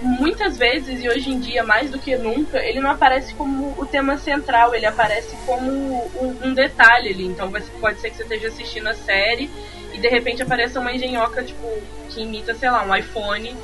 muitas 0.03 0.57
vezes, 0.57 1.03
e 1.03 1.09
hoje 1.09 1.31
em 1.31 1.39
dia 1.39 1.63
mais 1.63 1.91
do 1.91 1.99
que 1.99 2.17
nunca, 2.17 2.59
ele 2.59 2.81
não 2.81 2.91
aparece 2.91 3.35
como 3.35 3.75
o 3.79 3.85
tema 3.87 4.17
central, 4.19 4.75
ele 4.75 4.87
aparece 4.87 5.37
como 5.47 5.71
um, 5.71 6.37
um 6.45 6.55
detalhe 6.55 7.11
ali. 7.11 7.27
Então 7.27 7.51
pode 7.81 8.01
ser 8.01 8.11
que 8.11 8.17
você 8.17 8.23
esteja 8.23 8.49
assistindo 8.49 8.87
a 8.89 8.95
série 8.95 9.51
e 9.93 9.99
de 9.99 10.09
repente 10.09 10.43
apareça 10.43 10.81
uma 10.81 10.93
engenhoca, 10.93 11.43
tipo, 11.43 11.67
que 12.09 12.23
imita, 12.23 12.55
sei 12.55 12.71
lá, 12.71 12.85
um 12.85 12.95
iPhone 12.95 13.55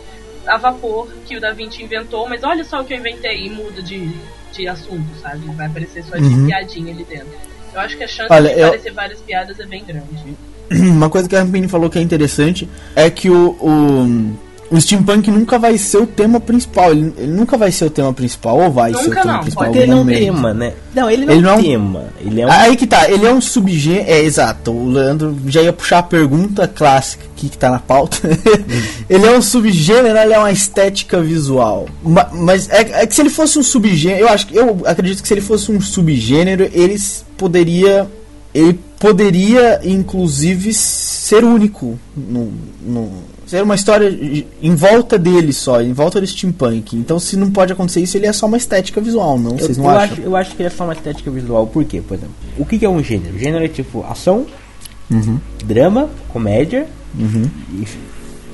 a 0.46 0.56
vapor 0.58 1.08
que 1.26 1.36
o 1.36 1.40
Da 1.40 1.52
Vinci 1.52 1.82
inventou, 1.82 2.28
mas 2.28 2.44
olha 2.44 2.62
só 2.64 2.80
o 2.80 2.84
que 2.84 2.94
eu 2.94 2.98
inventei 2.98 3.46
e 3.46 3.50
muda 3.50 3.82
de, 3.82 4.10
de 4.52 4.68
assunto, 4.68 5.06
sabe? 5.20 5.46
Vai 5.56 5.66
aparecer 5.66 6.04
só 6.04 6.16
de 6.16 6.22
Uhum. 6.22 6.46
piadinha 6.46 6.92
ali 6.92 7.04
dentro. 7.04 7.28
Eu 7.74 7.80
acho 7.80 7.96
que 7.96 8.04
a 8.04 8.08
chance 8.08 8.32
Olha, 8.32 8.54
de 8.54 8.60
eu- 8.60 8.66
aparecer 8.68 8.92
várias 8.92 9.20
piadas 9.20 9.58
é 9.58 9.66
bem 9.66 9.84
grande. 9.84 10.36
Uma 10.70 11.08
coisa 11.10 11.28
que 11.28 11.34
a 11.36 11.40
Rampini 11.40 11.68
falou 11.68 11.88
que 11.90 11.98
é 11.98 12.02
interessante 12.02 12.68
é 12.94 13.08
que 13.10 13.28
o, 13.30 13.50
o, 13.60 14.36
o 14.70 14.80
steampunk 14.80 15.30
nunca 15.30 15.58
vai 15.58 15.78
ser 15.78 15.98
o 15.98 16.06
tema 16.06 16.40
principal. 16.40 16.90
Ele, 16.92 17.12
ele 17.16 17.32
nunca 17.32 17.56
vai 17.56 17.70
ser 17.70 17.84
o 17.86 17.90
tema 17.90 18.12
principal, 18.12 18.58
ou 18.58 18.70
vai 18.70 18.90
Nunca 18.90 19.04
ser 19.04 19.10
o 19.10 19.14
tema 19.14 19.32
não, 19.32 19.40
principal. 19.40 19.64
Porque 19.64 19.78
ele 19.78 19.90
não 19.90 19.98
é 19.98 20.02
um 20.02 20.06
tema, 20.06 20.54
né? 20.54 20.72
Não, 20.94 21.10
ele 21.10 21.26
não 21.26 21.32
Ele 21.34 21.46
é 21.46 21.52
um 21.52 21.62
tema. 21.62 22.04
Ele 22.20 22.40
é 22.40 22.46
um. 22.46 22.50
Aí 22.50 22.76
que 22.76 22.86
tá, 22.86 23.10
ele 23.10 23.26
é 23.26 23.32
um 23.32 23.40
subgênero. 23.40 24.10
É, 24.10 24.20
exato. 24.22 24.70
O 24.72 24.88
Leandro 24.90 25.36
já 25.46 25.62
ia 25.62 25.72
puxar 25.72 25.98
a 25.98 26.02
pergunta 26.02 26.66
clássica 26.66 27.24
aqui 27.34 27.48
que 27.48 27.56
tá 27.58 27.70
na 27.70 27.78
pauta. 27.78 28.18
ele 29.08 29.26
é 29.26 29.36
um 29.36 29.42
subgênero, 29.42 30.18
ele 30.18 30.32
é 30.32 30.38
uma 30.38 30.50
estética 30.52 31.20
visual. 31.20 31.86
Ma- 32.02 32.28
Mas 32.32 32.68
é, 32.70 33.02
é 33.02 33.06
que 33.06 33.14
se 33.14 33.20
ele 33.22 33.30
fosse 33.30 33.58
um 33.58 33.62
subgênero, 33.62 34.22
eu 34.22 34.28
acho 34.28 34.46
que 34.46 34.56
eu 34.56 34.82
acredito 34.84 35.22
que 35.22 35.28
se 35.28 35.34
ele 35.34 35.40
fosse 35.40 35.70
um 35.70 35.80
subgênero, 35.80 36.68
ele 36.72 36.96
poderia. 37.36 38.08
Ele 38.54 38.80
poderia, 38.98 39.80
inclusive, 39.84 40.72
ser 40.72 41.44
único 41.44 41.98
no, 42.16 42.50
no- 42.80 43.12
ser 43.46 43.62
uma 43.62 43.74
história 43.74 44.08
em 44.60 44.74
volta 44.74 45.18
dele 45.18 45.52
só, 45.52 45.80
em 45.80 45.92
volta 45.92 46.20
do 46.20 46.26
steampunk. 46.26 46.96
Então, 46.96 47.18
se 47.18 47.36
não 47.36 47.50
pode 47.50 47.72
acontecer 47.72 48.00
isso, 48.00 48.16
ele 48.16 48.26
é 48.26 48.32
só 48.32 48.46
uma 48.46 48.56
estética 48.56 49.00
visual, 49.00 49.38
não? 49.38 49.52
Eu, 49.52 49.58
Vocês 49.58 49.78
não 49.78 49.84
eu 49.84 49.90
acham? 49.90 50.12
acho, 50.12 50.20
eu 50.22 50.36
acho 50.36 50.50
que 50.56 50.62
ele 50.62 50.66
é 50.66 50.70
só 50.70 50.84
uma 50.84 50.92
estética 50.92 51.30
visual. 51.30 51.66
Por 51.66 51.84
quê? 51.84 52.02
Por 52.06 52.14
exemplo, 52.14 52.34
o 52.58 52.64
que, 52.66 52.78
que 52.78 52.84
é 52.84 52.88
um 52.88 53.02
gênero? 53.02 53.38
Gênero 53.38 53.64
é 53.64 53.68
tipo 53.68 54.04
ação, 54.04 54.44
Uhum. 55.10 55.38
drama, 55.64 56.10
comédia. 56.32 56.86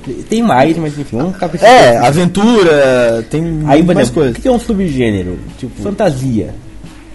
E, 0.07 0.11
tem 0.29 0.43
mais, 0.43 0.77
mas 0.77 0.97
enfim, 0.99 1.17
um 1.21 1.31
capítulo. 1.31 1.69
É, 1.69 1.97
aventura, 1.97 3.25
tem 3.29 3.43
Aí, 3.65 3.81
mais 3.81 3.99
exemplo, 3.99 4.11
o 4.11 4.13
coisas. 4.13 4.35
que 4.35 4.41
que 4.41 4.47
é 4.47 4.51
um 4.51 4.59
subgênero? 4.59 5.39
Tipo, 5.57 5.81
fantasia. 5.81 6.53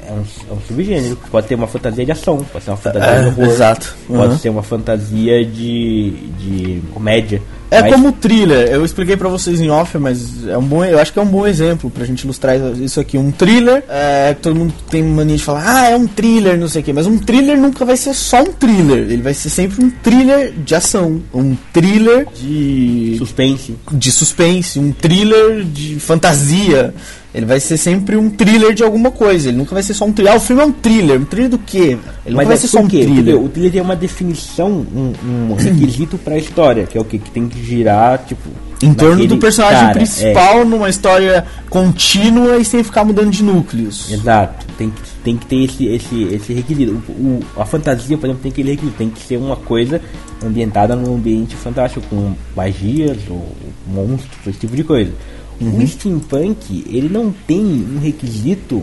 É 0.09 0.13
um, 0.13 0.25
é 0.51 0.55
um 0.55 0.61
subgênero. 0.67 1.19
Pode 1.31 1.47
ter 1.47 1.55
uma 1.55 1.67
fantasia 1.67 2.05
de 2.05 2.13
ação, 2.13 2.39
pode 2.51 2.65
ser 2.65 2.71
uma 2.71 2.77
fantasia 2.79 3.09
É, 3.11 3.21
de 3.23 3.29
horror. 3.29 3.45
exato. 3.45 3.95
Pode 4.07 4.33
Uhum. 4.33 4.39
ser 4.39 4.49
uma 4.49 4.63
fantasia 4.63 5.45
de, 5.45 6.11
de 6.39 6.83
comédia. 6.95 7.43
É 7.71 7.83
Mas- 7.83 7.93
como 7.93 8.11
thriller, 8.13 8.67
eu 8.71 8.83
expliquei 8.83 9.15
pra 9.15 9.29
vocês 9.29 9.61
em 9.61 9.69
off, 9.69 9.99
mas 9.99 10.47
é 10.49 10.57
um 10.57 10.63
bom, 10.63 10.83
eu 10.83 10.99
acho 10.99 11.13
que 11.13 11.19
é 11.19 11.23
um 11.23 11.27
bom 11.27 11.47
exemplo 11.47 11.91
pra 11.91 12.07
gente 12.07 12.23
ilustrar 12.23 12.57
isso 12.81 12.99
aqui. 12.99 13.19
Um 13.19 13.31
thriller, 13.31 13.85
é, 13.91 14.33
todo 14.41 14.57
mundo 14.57 14.73
tem 14.91 15.03
mania 15.03 15.37
de 15.37 15.45
falar, 15.45 15.65
ah, 15.67 15.91
é 15.91 15.95
um 15.95 16.07
thriller, 16.07 16.59
não 16.59 16.67
sei 16.67 16.81
o 16.81 16.85
quê, 16.87 16.95
mas 16.95 17.07
um 17.07 17.19
thriller 17.19 17.59
nunca 17.61 17.85
vai 17.85 17.99
ser 17.99 18.15
só 18.15 18.41
um 18.41 18.53
thriller, 18.53 19.01
ele 19.11 19.21
vai 19.21 19.35
ser 19.35 19.51
sempre 19.51 19.85
um 19.85 19.91
thriller 19.91 20.51
de 20.65 20.75
ação, 20.75 21.21
um 21.35 21.55
thriller 21.71 22.27
de 22.35 23.17
suspense. 23.19 23.77
de 23.93 24.13
suspense, 24.13 24.79
um 24.79 24.91
thriller 24.91 25.63
de 25.65 26.01
fantasia. 26.01 26.95
Ele 27.39 27.47
vai 27.47 27.61
ser 27.61 27.77
sempre 27.77 28.17
um 28.17 28.29
thriller 28.29 28.75
de 28.75 28.83
alguma 28.83 29.13
coisa. 29.13 29.49
Ele 29.49 29.59
nunca 29.59 29.73
vai 29.73 29.83
ser 29.85 29.95
só 29.95 30.05
um 30.05 30.13
thriller. 30.13 30.33
Ah, 30.35 30.37
o 30.37 30.41
filme 30.41 30.61
é 30.61 30.65
um 30.67 30.73
thriller. 30.73 31.21
Um 31.21 31.25
thriller 31.25 31.51
do 31.51 31.59
quê? 31.59 31.97
Ele 32.27 32.35
nunca 32.35 32.45
vai 32.47 32.55
é 32.55 32.57
ser 32.59 32.67
só 32.67 32.81
um 32.81 32.89
quê? 32.89 33.03
thriller. 33.05 33.35
Porque 33.37 33.47
o 33.47 33.49
thriller 33.49 33.73
tem 33.73 33.81
uma 33.81 33.95
definição, 33.95 34.69
um, 34.93 35.13
um 35.25 35.55
requisito 35.57 36.19
pra 36.19 36.37
história, 36.37 36.85
que 36.85 36.99
é 36.99 37.01
o 37.01 37.05
quê? 37.05 37.17
Que 37.19 37.31
tem 37.31 37.49
que 37.49 37.63
girar, 37.65 38.19
tipo, 38.27 38.49
Em 38.83 38.93
torno 38.93 39.11
naquele 39.13 39.29
do 39.29 39.39
personagem 39.39 39.79
cara, 39.79 39.91
é. 39.91 39.95
principal, 39.95 40.65
numa 40.65 40.89
história 40.91 41.45
contínua 41.71 42.57
e 42.59 42.65
sem 42.65 42.83
ficar 42.83 43.05
mudando 43.05 43.31
de 43.31 43.45
núcleos. 43.45 44.11
Exato, 44.11 44.67
tem 44.77 44.91
que, 44.91 45.01
tem 45.23 45.37
que 45.37 45.47
ter 45.47 45.65
esse, 45.65 45.87
esse, 45.87 46.23
esse 46.35 46.53
requisito. 46.53 47.01
O, 47.09 47.13
o- 47.13 47.41
a 47.57 47.65
fantasia, 47.65 48.19
por 48.19 48.27
exemplo, 48.27 48.43
tem 48.43 48.51
aquele 48.51 48.71
requisito, 48.73 48.97
tem 48.99 49.11
que 49.11 49.23
ser 49.23 49.37
uma 49.37 49.55
coisa 49.55 50.01
ambientada 50.45 50.97
num 50.97 51.15
ambiente 51.15 51.55
fantástico, 51.55 52.05
com 52.11 52.33
magias 52.57 53.19
ou 53.31 53.49
monstros, 53.87 54.29
esse 54.47 54.59
tipo 54.59 54.75
de 54.75 54.83
coisa. 54.83 55.13
O 55.61 55.87
steampunk, 55.87 56.85
ele 56.89 57.09
não 57.09 57.33
tem 57.47 57.61
um 57.65 57.99
requisito 57.99 58.83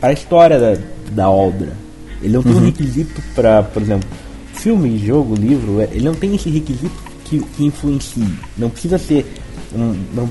para 0.00 0.10
a 0.10 0.12
história 0.12 0.58
da, 0.58 0.78
da 1.12 1.30
obra. 1.30 1.72
Ele 2.22 2.32
não 2.32 2.42
tem 2.42 2.52
um 2.54 2.64
requisito 2.64 3.20
para, 3.34 3.62
por 3.62 3.82
exemplo, 3.82 4.08
filme, 4.54 4.96
jogo, 4.98 5.34
livro, 5.34 5.80
é- 5.80 5.88
ele 5.92 6.04
não 6.04 6.14
tem 6.14 6.34
esse 6.34 6.48
requisito 6.48 6.94
que, 7.24 7.40
que 7.40 7.64
influencie. 7.64 8.26
Não 8.56 8.70
precisa 8.70 8.96
ser 8.96 9.26
um. 9.74 9.94
Não, 10.14 10.30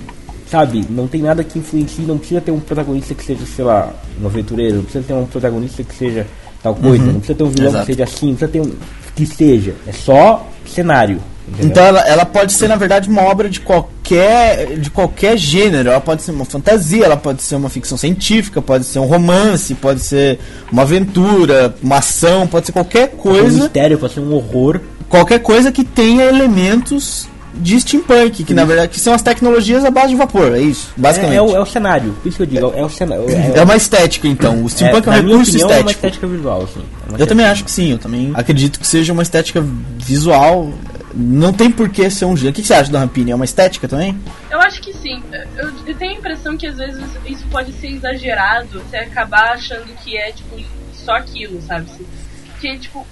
sabe, 0.50 0.86
não 0.90 1.08
tem 1.08 1.22
nada 1.22 1.44
que 1.44 1.60
influencie, 1.60 2.06
não 2.06 2.18
precisa 2.18 2.42
ter 2.42 2.52
um 2.52 2.60
protagonista 2.60 3.14
que 3.14 3.24
seja, 3.24 3.46
sei 3.46 3.64
lá, 3.64 3.94
um 4.22 4.26
aventureiro, 4.26 4.78
não 4.78 4.84
precisa 4.84 5.04
ter 5.06 5.14
um 5.14 5.26
protagonista 5.26 5.84
que 5.84 5.96
seja 5.96 6.28
tal 6.62 6.76
coisa, 6.76 7.06
não 7.06 7.14
precisa 7.20 7.36
ter 7.38 7.44
um 7.44 7.50
vilão 7.50 7.70
Exato. 7.70 7.86
que 7.86 7.92
seja 7.94 8.04
assim, 8.04 8.28
não 8.30 8.36
precisa 8.36 8.52
ter 8.52 8.62
um. 8.62 8.72
Que 9.16 9.26
seja. 9.26 9.76
É 9.88 9.92
só 9.92 10.48
cenário. 10.66 11.22
entendeu? 11.48 11.68
Então 11.70 11.84
ela, 11.84 12.00
ela 12.02 12.26
pode 12.26 12.54
ser, 12.54 12.68
na 12.68 12.76
verdade, 12.76 13.10
uma 13.10 13.24
obra 13.24 13.50
de 13.50 13.60
qualquer, 13.60 14.78
de 14.78 14.90
qualquer 14.90 15.38
gênero. 15.38 15.90
Ela 15.90 16.02
pode 16.02 16.22
ser 16.22 16.32
uma 16.32 16.46
fantasia, 16.46 17.06
ela 17.06 17.18
pode 17.18 17.42
ser 17.42 17.56
uma 17.56 17.70
ficção 17.70 17.98
científica, 17.98 18.62
pode 18.62 18.86
ser 18.86 19.00
um 19.00 19.06
romance, 19.06 19.74
pode 19.76 20.00
ser 20.02 20.40
uma 20.72 20.84
aventura, 20.84 21.76
uma 21.82 21.98
ação, 21.98 22.48
pode 22.48 22.66
ser 22.68 22.72
qualquer 22.72 23.10
Pode 23.10 23.22
ser 23.24 23.30
um 23.30 23.42
coisa. 23.42 23.64
mistério, 23.64 23.98
pode 23.98 24.14
ser 24.14 24.20
um 24.20 24.34
horror. 24.34 24.80
Qualquer 25.10 25.40
coisa 25.40 25.72
que 25.72 25.84
tenha 25.84 26.24
elementos 26.24 27.28
de 27.54 27.80
steampunk, 27.82 28.44
que 28.44 28.54
na 28.54 28.64
verdade 28.66 28.90
que 28.90 29.00
são 29.00 29.14
as 29.14 29.22
tecnologias 29.22 29.84
à 29.84 29.92
base 29.92 30.10
de 30.10 30.16
vapor, 30.16 30.54
é 30.56 30.60
isso, 30.62 30.92
basicamente. 30.98 31.34
É, 31.36 31.38
é 31.38 31.42
o, 31.42 31.56
é 31.56 31.60
o 31.60 31.66
cenário, 31.66 32.14
por 32.22 32.28
isso 32.30 32.38
que 32.38 32.44
eu 32.44 32.48
digo, 32.48 32.74
é 32.76 32.84
o 32.84 32.90
cenário. 32.90 33.30
É, 33.30 33.52
É 33.60 33.64
uma 33.64 33.76
estética, 33.76 34.28
então. 34.28 34.64
O 34.64 34.70
steampunk 34.70 35.08
é, 35.08 35.10
um 35.12 35.14
minha 35.24 35.28
recurso 35.38 35.52
opinião, 35.52 35.70
é 35.70 35.74
uma 35.82 35.92
estético. 35.92 36.06
estética 36.08 36.28
visual, 36.28 36.62
assim. 36.64 36.80
É 36.80 36.82
Eu 36.82 36.86
estética- 37.08 37.28
também 37.28 37.46
acho 37.46 37.64
que 37.66 37.72
sim, 37.72 37.92
eu 37.92 37.98
também 37.98 38.32
acredito 38.34 38.80
que 38.80 38.88
seja 38.88 39.12
uma 39.14 39.22
estética 39.24 39.64
visual. 39.98 40.72
Não 41.14 41.52
tem 41.52 41.70
por 41.70 41.90
que 41.90 42.10
ser 42.10 42.24
um 42.24 42.38
gênero. 42.38 42.52
O 42.52 42.56
que 42.56 42.62
que 42.62 42.68
você 42.70 42.74
acha 42.74 42.90
da 42.90 43.00
Rampini? 43.00 43.32
É 43.32 43.36
uma 43.36 43.44
estética 43.44 43.86
também? 43.86 44.18
Eu 44.50 44.60
acho 44.62 44.82
que 44.82 44.94
sim. 44.94 45.22
Eu, 45.58 45.70
eu 45.86 45.94
tenho 45.96 46.12
a 46.14 46.16
impressão 46.16 46.56
que 46.56 46.66
às 46.66 46.78
vezes 46.78 47.04
isso 47.26 47.44
pode 47.52 47.74
ser 47.74 47.88
exagerado, 47.88 48.80
você 48.90 48.96
acabar 48.96 49.52
achando 49.56 49.88
que 50.04 50.18
é, 50.18 50.32
tipo, 50.32 50.58
só 50.94 51.12
aquilo, 51.18 51.62
sabe? 51.68 51.86
Que, 52.62 52.78
tipo, 52.78 53.06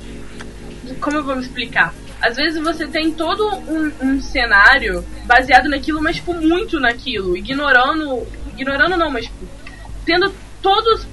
como 1.01 1.17
eu 1.17 1.23
vou 1.25 1.35
me 1.35 1.41
explicar? 1.41 1.93
Às 2.21 2.35
vezes 2.35 2.61
você 2.61 2.85
tem 2.87 3.11
todo 3.13 3.47
um, 3.47 3.91
um 4.01 4.21
cenário 4.21 5.05
baseado 5.25 5.69
naquilo, 5.69 6.01
mas, 6.01 6.17
tipo, 6.17 6.33
muito 6.33 6.79
naquilo, 6.79 7.35
ignorando. 7.35 8.27
Ignorando 8.57 8.97
não, 8.97 9.09
mas, 9.09 9.25
tipo, 9.25 9.47
tendo 10.05 10.33
todos. 10.61 11.07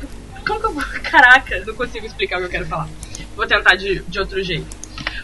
Como 0.47 0.61
que 0.61 0.66
eu 0.66 0.73
vou. 0.73 0.85
Caraca, 1.03 1.62
não 1.64 1.75
consigo 1.75 2.07
explicar 2.07 2.37
o 2.37 2.40
que 2.40 2.47
eu 2.47 2.51
quero 2.51 2.66
falar. 2.66 2.88
Vou 3.37 3.47
tentar 3.47 3.77
de, 3.77 4.01
de 4.01 4.19
outro 4.19 4.42
jeito. 4.42 4.66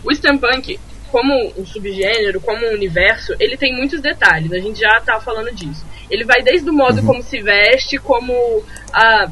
O 0.04 0.14
steampunk, 0.14 0.78
como 1.10 1.52
um 1.56 1.66
subgênero, 1.66 2.40
como 2.40 2.64
um 2.64 2.74
universo, 2.74 3.34
ele 3.40 3.56
tem 3.56 3.74
muitos 3.74 4.00
detalhes. 4.00 4.52
A 4.52 4.58
gente 4.58 4.78
já 4.78 5.00
tá 5.00 5.20
falando 5.20 5.52
disso. 5.54 5.84
Ele 6.08 6.24
vai 6.24 6.42
desde 6.42 6.68
o 6.68 6.72
modo 6.72 7.02
como 7.02 7.22
se 7.22 7.40
veste, 7.40 7.98
como 7.98 8.62
a, 8.92 9.30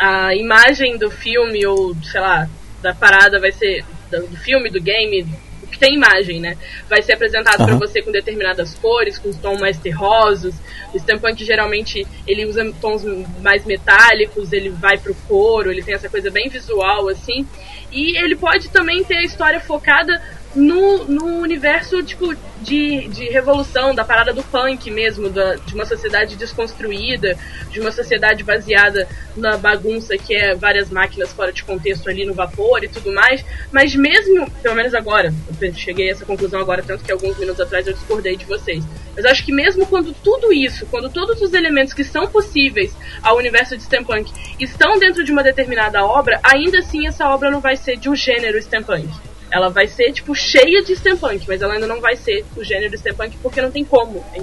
a 0.00 0.34
imagem 0.34 0.98
do 0.98 1.10
filme, 1.10 1.64
ou 1.66 1.94
sei 2.02 2.20
lá, 2.20 2.48
da 2.82 2.94
parada 2.94 3.38
vai 3.38 3.52
ser. 3.52 3.84
Do 4.10 4.36
filme, 4.38 4.68
do 4.68 4.80
game, 4.80 5.24
que 5.70 5.78
tem 5.78 5.94
imagem, 5.94 6.40
né? 6.40 6.56
Vai 6.88 7.02
ser 7.02 7.14
apresentado 7.14 7.56
pra 7.56 7.72
Aham. 7.72 7.78
você 7.78 8.02
com 8.02 8.10
determinadas 8.10 8.74
cores, 8.74 9.18
com 9.18 9.32
tons 9.32 9.60
mais 9.60 9.78
terrosos. 9.78 10.54
O 10.92 10.98
steampunk 10.98 11.44
geralmente 11.44 12.06
ele 12.26 12.44
usa 12.44 12.70
tons 12.80 13.04
mais 13.40 13.64
metálicos, 13.64 14.52
ele 14.52 14.70
vai 14.70 14.98
pro 14.98 15.14
couro, 15.28 15.70
ele 15.70 15.82
tem 15.82 15.94
essa 15.94 16.08
coisa 16.08 16.30
bem 16.30 16.48
visual 16.48 17.08
assim. 17.08 17.46
E 17.92 18.16
ele 18.18 18.36
pode 18.36 18.68
também 18.70 19.02
ter 19.04 19.16
a 19.16 19.24
história 19.24 19.60
focada 19.60 20.20
no, 20.54 21.04
no 21.04 21.24
universo 21.38 22.02
tipo 22.02 22.34
de, 22.60 23.08
de 23.08 23.24
revolução, 23.30 23.94
da 23.94 24.04
parada 24.04 24.32
do 24.32 24.42
punk 24.42 24.90
mesmo, 24.90 25.30
da, 25.30 25.54
de 25.54 25.74
uma 25.74 25.86
sociedade 25.86 26.36
desconstruída, 26.36 27.38
de 27.70 27.80
uma 27.80 27.92
sociedade 27.92 28.42
baseada 28.42 29.08
na 29.36 29.56
bagunça 29.56 30.16
que 30.18 30.34
é 30.34 30.54
várias 30.54 30.90
máquinas 30.90 31.32
fora 31.32 31.52
de 31.52 31.62
contexto 31.62 32.08
ali 32.10 32.26
no 32.26 32.34
vapor 32.34 32.82
e 32.82 32.88
tudo 32.88 33.12
mais. 33.12 33.44
Mas 33.72 33.94
mesmo, 33.94 34.50
pelo 34.62 34.74
menos 34.74 34.94
agora, 34.94 35.32
eu 35.60 35.74
cheguei 35.74 36.08
a 36.08 36.12
essa 36.12 36.26
conclusão 36.26 36.60
agora, 36.60 36.82
tanto 36.82 37.04
que 37.04 37.12
alguns 37.12 37.38
minutos 37.38 37.60
atrás 37.60 37.86
eu 37.86 37.94
discordei 37.94 38.36
de 38.36 38.44
vocês. 38.44 38.84
Mas 39.14 39.24
acho 39.24 39.44
que 39.44 39.52
mesmo 39.52 39.86
quando 39.86 40.12
tudo 40.12 40.52
isso, 40.52 40.84
quando 40.86 41.08
todos 41.08 41.40
os 41.40 41.54
elementos 41.54 41.94
que 41.94 42.04
são 42.04 42.26
possíveis 42.26 42.94
ao 43.22 43.36
universo 43.36 43.76
de 43.76 43.84
steampunk 43.84 44.30
estão 44.58 44.98
dentro 44.98 45.24
de 45.24 45.32
uma 45.32 45.42
determinada 45.42 46.04
obra, 46.04 46.40
ainda 46.42 46.78
assim 46.78 47.06
essa 47.06 47.28
obra 47.28 47.50
não 47.50 47.60
vai 47.60 47.76
ser 47.76 47.96
de 47.96 48.08
um 48.08 48.16
gênero 48.16 48.60
steampunk. 48.60 49.08
Ela 49.52 49.68
vai 49.68 49.86
ser, 49.88 50.12
tipo, 50.12 50.34
cheia 50.34 50.82
de 50.84 50.94
steampunk, 50.96 51.44
mas 51.48 51.60
ela 51.60 51.74
ainda 51.74 51.86
não 51.86 52.00
vai 52.00 52.16
ser 52.16 52.44
o 52.56 52.62
gênero 52.62 52.96
steampunk 52.96 53.36
porque 53.42 53.60
não 53.60 53.70
tem 53.70 53.84
como. 53.84 54.22
É. 54.34 54.40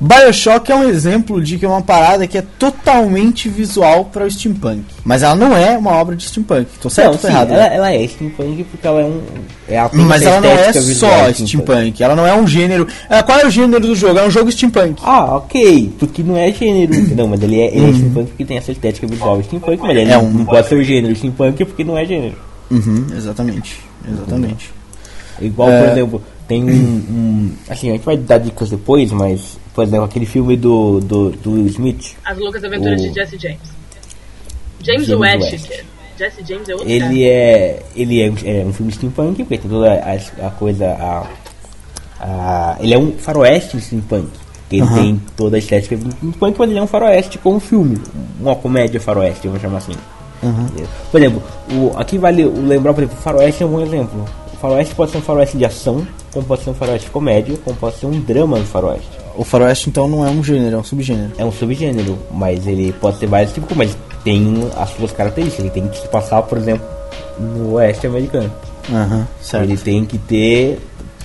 Bioshock 0.00 0.70
é 0.70 0.74
um 0.74 0.88
exemplo 0.88 1.40
de 1.40 1.56
que 1.58 1.64
é 1.64 1.68
uma 1.68 1.80
parada 1.80 2.26
que 2.26 2.36
é 2.36 2.42
totalmente 2.58 3.48
visual 3.48 4.06
para 4.06 4.24
o 4.24 4.30
steampunk. 4.30 4.84
Mas 5.04 5.22
ela 5.22 5.36
não 5.36 5.56
é 5.56 5.78
uma 5.78 5.92
obra 5.92 6.16
de 6.16 6.24
steampunk. 6.26 6.66
Tô 6.80 6.90
certo 6.90 7.06
Não, 7.06 7.12
ou 7.14 7.18
tô 7.18 7.26
sim, 7.28 7.32
errado? 7.32 7.52
ela, 7.52 7.66
ela 7.66 7.92
é 7.94 8.06
steampunk 8.08 8.64
porque 8.64 8.86
ela 8.86 9.00
é 9.00 9.04
um. 9.04 9.22
É 9.68 9.78
a 9.78 9.88
Mas 9.92 10.22
ela 10.22 10.40
não 10.40 10.50
é 10.50 10.72
só 10.72 11.32
steampunk. 11.32 12.02
Ela 12.02 12.16
não 12.16 12.26
é 12.26 12.34
um 12.34 12.46
gênero. 12.46 12.86
Ah, 13.08 13.22
Qual 13.22 13.38
é 13.38 13.46
o 13.46 13.50
gênero 13.50 13.80
do 13.80 13.94
jogo? 13.94 14.18
É 14.18 14.26
um 14.26 14.30
jogo 14.30 14.50
steampunk. 14.50 15.00
Ah, 15.04 15.36
ok, 15.36 15.92
porque 16.00 16.22
não 16.22 16.36
é 16.36 16.50
gênero, 16.52 16.94
entendeu? 16.96 17.28
Mas 17.28 17.40
ele 17.42 17.60
é, 17.60 17.66
ele 17.68 17.90
é 17.90 17.92
steampunk 17.94 18.26
porque 18.30 18.44
tem 18.44 18.56
essa 18.56 18.72
estética 18.72 19.06
visual 19.06 19.40
steampunk, 19.42 19.80
mas 19.80 19.96
ele 19.96 20.10
É 20.10 20.18
um- 20.18 20.30
não 20.30 20.44
pode 20.44 20.66
ser 20.68 20.82
gênero 20.82 21.14
steampunk 21.14 21.64
porque 21.64 21.84
não 21.84 21.96
é 21.96 22.04
gênero. 22.04 22.36
Uhum, 22.70 23.06
exatamente. 23.16 23.78
Exatamente. 24.08 24.70
Igual, 25.40 25.70
É. 25.70 25.82
por 25.82 25.88
exemplo, 25.92 26.22
tem 26.48 26.62
um, 26.64 26.68
um- 26.70 27.52
Assim, 27.68 27.88
a 27.90 27.92
gente 27.92 28.04
vai 28.04 28.16
dar 28.16 28.38
dicas 28.38 28.70
depois, 28.70 29.10
mas, 29.12 29.58
por 29.74 29.84
exemplo, 29.84 30.04
aquele 30.04 30.26
filme 30.26 30.56
do, 30.56 31.00
do, 31.00 31.30
do 31.30 31.52
Will 31.52 31.66
Smith, 31.66 32.14
As 32.24 32.38
Loucas 32.38 32.62
Aventuras 32.64 33.00
O- 33.00 33.08
de 33.08 33.14
Jesse 33.14 33.38
James. 33.38 33.58
James, 34.82 35.06
James 35.06 35.20
West. 35.20 35.52
West. 35.52 35.84
Jesse 36.18 36.44
James 36.44 36.68
é 36.68 36.72
outro 36.74 36.88
ele 36.88 37.00
cara. 37.00 37.14
é. 37.18 37.82
Ele 37.96 38.20
é, 38.22 38.30
um- 38.30 38.34
é 38.44 38.64
um 38.66 38.72
filme 38.72 38.92
steampunk, 38.92 39.42
porque 39.44 39.58
tem 39.58 39.70
toda 39.70 39.92
a, 39.92 40.46
a 40.46 40.50
coisa. 40.50 40.86
A, 40.90 41.26
a- 42.20 42.76
ele 42.80 42.94
é 42.94 42.98
um 42.98 43.12
faroeste 43.12 43.80
steampunk. 43.80 44.28
que 44.68 44.76
Ele 44.76 44.82
Aham. 44.84 44.94
tem 45.02 45.22
toda 45.36 45.56
a 45.56 45.58
estética 45.58 45.96
do 45.96 46.10
steampunk, 46.12 46.58
mas 46.58 46.70
ele 46.70 46.78
é 46.78 46.82
um 46.82 46.86
faroeste 46.86 47.38
com 47.38 47.54
um 47.54 47.60
filme. 47.60 47.96
Uma 48.40 48.54
comédia 48.56 49.00
faroeste, 49.00 49.46
eu 49.46 49.52
vou 49.52 49.60
chamar 49.60 49.78
assim. 49.78 49.92
Por 51.10 51.20
exemplo, 51.20 51.42
o, 51.70 51.96
aqui 51.98 52.18
vale 52.18 52.44
o 52.44 52.66
lembrar, 52.66 52.92
por 52.94 53.02
exemplo, 53.02 53.18
o 53.18 53.22
faroeste 53.22 53.62
é 53.62 53.66
um 53.66 53.70
bom 53.70 53.80
exemplo. 53.80 54.24
O 54.52 54.56
faroeste 54.56 54.94
pode 54.94 55.10
ser 55.10 55.18
um 55.18 55.22
faroeste 55.22 55.56
de 55.56 55.64
ação, 55.64 56.06
como 56.32 56.46
pode 56.46 56.62
ser 56.62 56.70
um 56.70 56.74
faroeste 56.74 57.06
de 57.06 57.12
comédia, 57.12 57.56
como 57.64 57.76
pode 57.76 57.96
ser 57.96 58.06
um 58.06 58.20
drama 58.20 58.58
de 58.60 58.66
faroeste. 58.66 59.08
O 59.36 59.44
faroeste, 59.44 59.88
então, 59.88 60.06
não 60.08 60.24
é 60.26 60.30
um 60.30 60.42
gênero, 60.44 60.76
é 60.76 60.78
um 60.78 60.84
subgênero. 60.84 61.32
É 61.38 61.44
um 61.44 61.50
subgênero, 61.52 62.18
mas 62.30 62.66
ele 62.66 62.92
pode 62.92 63.18
ter 63.18 63.26
vários 63.26 63.52
tipos, 63.52 63.76
mas 63.76 63.96
tem 64.22 64.44
as 64.76 64.90
suas 64.90 65.10
características. 65.12 65.64
Ele 65.64 65.70
tem 65.74 65.88
que 65.88 65.98
se 65.98 66.08
passar, 66.08 66.42
por 66.42 66.58
exemplo, 66.58 66.86
no 67.38 67.72
oeste 67.74 68.06
americano. 68.06 68.50
Aham, 68.92 69.26
certo. 69.40 69.64
Ele 69.64 69.76
tem 69.78 70.04
que 70.04 70.18
ter 70.18 70.78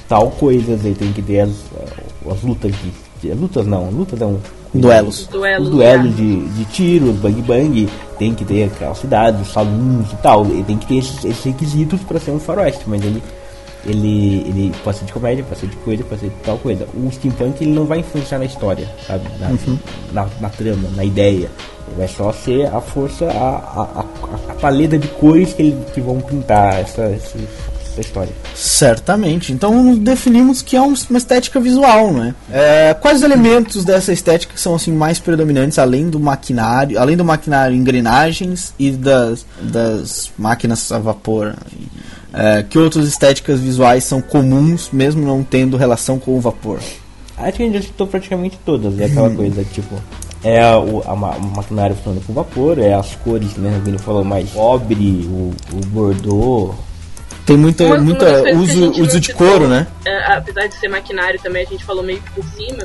tal 0.08 0.30
coisas, 0.32 0.86
ele 0.86 0.96
tem 0.96 1.12
que 1.12 1.22
ter 1.22 1.42
as, 1.42 1.50
as 2.32 2.42
lutas 2.44 2.72
de, 2.72 3.30
de- 3.30 3.34
Lutas 3.34 3.66
não, 3.68 3.90
lutas 3.90 4.22
é 4.22 4.26
um. 4.26 4.40
Duelos. 4.74 5.28
Duelos, 5.28 5.68
Os 5.68 5.74
duelos 5.74 6.16
de, 6.16 6.48
de 6.50 6.66
tiro, 6.66 7.14
bang 7.14 7.42
bang, 7.42 7.90
tem 8.18 8.34
que 8.34 8.46
ter 8.46 8.66
aquelas 8.66 8.98
cidades, 8.98 9.42
os 9.42 9.54
salões 9.54 10.12
e 10.12 10.16
tal. 10.18 10.46
Ele 10.46 10.64
tem 10.64 10.78
que 10.78 10.86
ter 10.86 10.98
esses, 10.98 11.24
esses 11.26 11.44
requisitos 11.44 12.02
para 12.02 12.20
ser 12.20 12.32
um 12.32 12.40
faroeste, 12.40 12.84
mas 12.88 13.04
ele. 13.04 13.22
Ele, 13.86 14.44
ele 14.48 14.74
pode 14.84 14.98
ser 14.98 15.06
de 15.06 15.14
comédia, 15.14 15.46
pode 15.46 15.62
ser 15.62 15.68
de 15.68 15.76
coisa, 15.78 16.04
pode 16.04 16.20
ser 16.20 16.28
de 16.28 16.36
tal 16.44 16.58
coisa. 16.58 16.86
O 16.94 17.10
steampunk 17.10 17.64
ele 17.64 17.72
não 17.72 17.86
vai 17.86 18.00
influenciar 18.00 18.38
na 18.38 18.44
história, 18.44 18.86
sabe? 19.06 19.24
Na, 19.40 19.50
na, 20.12 20.30
na 20.42 20.50
trama, 20.50 20.90
na 20.94 21.06
ideia. 21.06 21.50
Ele 21.88 21.96
vai 21.96 22.08
só 22.08 22.34
ser 22.34 22.66
a 22.66 22.82
força, 22.82 23.26
a, 23.28 23.32
a, 23.32 24.02
a, 24.02 24.52
a 24.52 24.54
paleta 24.56 24.98
de 24.98 25.08
cores 25.08 25.54
que, 25.54 25.62
ele, 25.62 25.86
que 25.94 26.02
vão 26.02 26.20
pintar 26.20 26.82
essa, 26.82 27.04
essa, 27.04 27.38
essa 28.00 28.08
história. 28.08 28.34
Certamente. 28.56 29.52
Então 29.52 29.96
definimos 29.96 30.62
que 30.62 30.76
é 30.76 30.82
um- 30.82 30.94
uma 31.10 31.18
estética 31.18 31.60
visual, 31.60 32.12
não 32.14 32.34
é? 32.52 32.94
Quais 32.96 33.18
os 33.18 33.24
elementos 33.24 33.84
dessa 33.86 34.12
estética 34.14 34.54
que 34.54 34.60
são 34.62 34.76
assim 34.76 34.92
mais 34.92 35.20
predominantes, 35.20 35.80
além 35.80 36.10
do 36.10 36.20
maquinário, 36.20 37.00
além 37.00 37.16
do 37.18 37.26
maquinário, 37.26 37.76
engrenagens 37.76 38.74
e 38.78 38.92
das, 38.92 39.46
das 39.62 40.32
máquinas 40.38 40.92
a 40.92 41.00
vapor? 41.00 41.56
É, 42.34 42.64
que 42.70 42.78
outras 42.78 43.08
estéticas 43.08 43.60
visuais 43.60 44.04
são 44.04 44.22
comuns, 44.22 44.90
mesmo 44.92 45.26
não 45.26 45.44
tendo 45.44 45.78
relação 45.78 46.20
com 46.20 46.36
o 46.38 46.42
vapor? 46.42 46.80
Acho 47.38 47.54
que 47.58 47.64
a 47.64 47.66
gente 47.66 47.76
já 47.76 47.82
citou 47.82 48.06
praticamente 48.08 48.60
todas, 48.66 49.00
é 49.00 49.06
aquela 49.06 49.30
coisa, 49.30 49.64
tipo, 49.64 49.96
é 50.44 50.62
a, 50.62 50.78
o, 50.78 51.04
a, 51.08 51.16
ma- 51.16 51.36
o 51.38 51.56
maquinário 51.56 51.96
funcionando 51.96 52.26
com 52.26 52.34
vapor, 52.34 52.80
é 52.80 52.94
as 52.94 53.16
cores, 53.24 53.56
né, 53.56 53.72
como 53.78 53.88
ele 53.90 53.98
falou, 53.98 54.24
mais 54.24 54.50
cobre, 54.52 55.28
o, 55.30 55.54
o 55.74 55.86
bordô, 55.88 56.74
Tem 57.48 57.56
muita, 57.58 57.86
Uma- 57.86 57.96
uma 57.96 58.04
muita 58.04 58.26
das 58.26 58.42
coisas 58.42 58.52
que 58.76 58.84
a 58.84 58.86
uso, 58.90 59.02
uso 59.02 59.20
de 59.22 59.28
citou, 59.28 59.48
couro, 59.48 59.68
né? 59.70 59.88
é, 60.06 60.34
apesar 60.34 60.68
de 60.68 60.76
ser 60.76 60.90
maquinário 60.90 61.40
também, 61.42 61.64
a 61.66 61.66
gente 61.66 61.84
falou 61.86 62.04
meio 62.04 62.22
que 62.22 62.30
por 62.32 62.44
cima, 62.44 62.84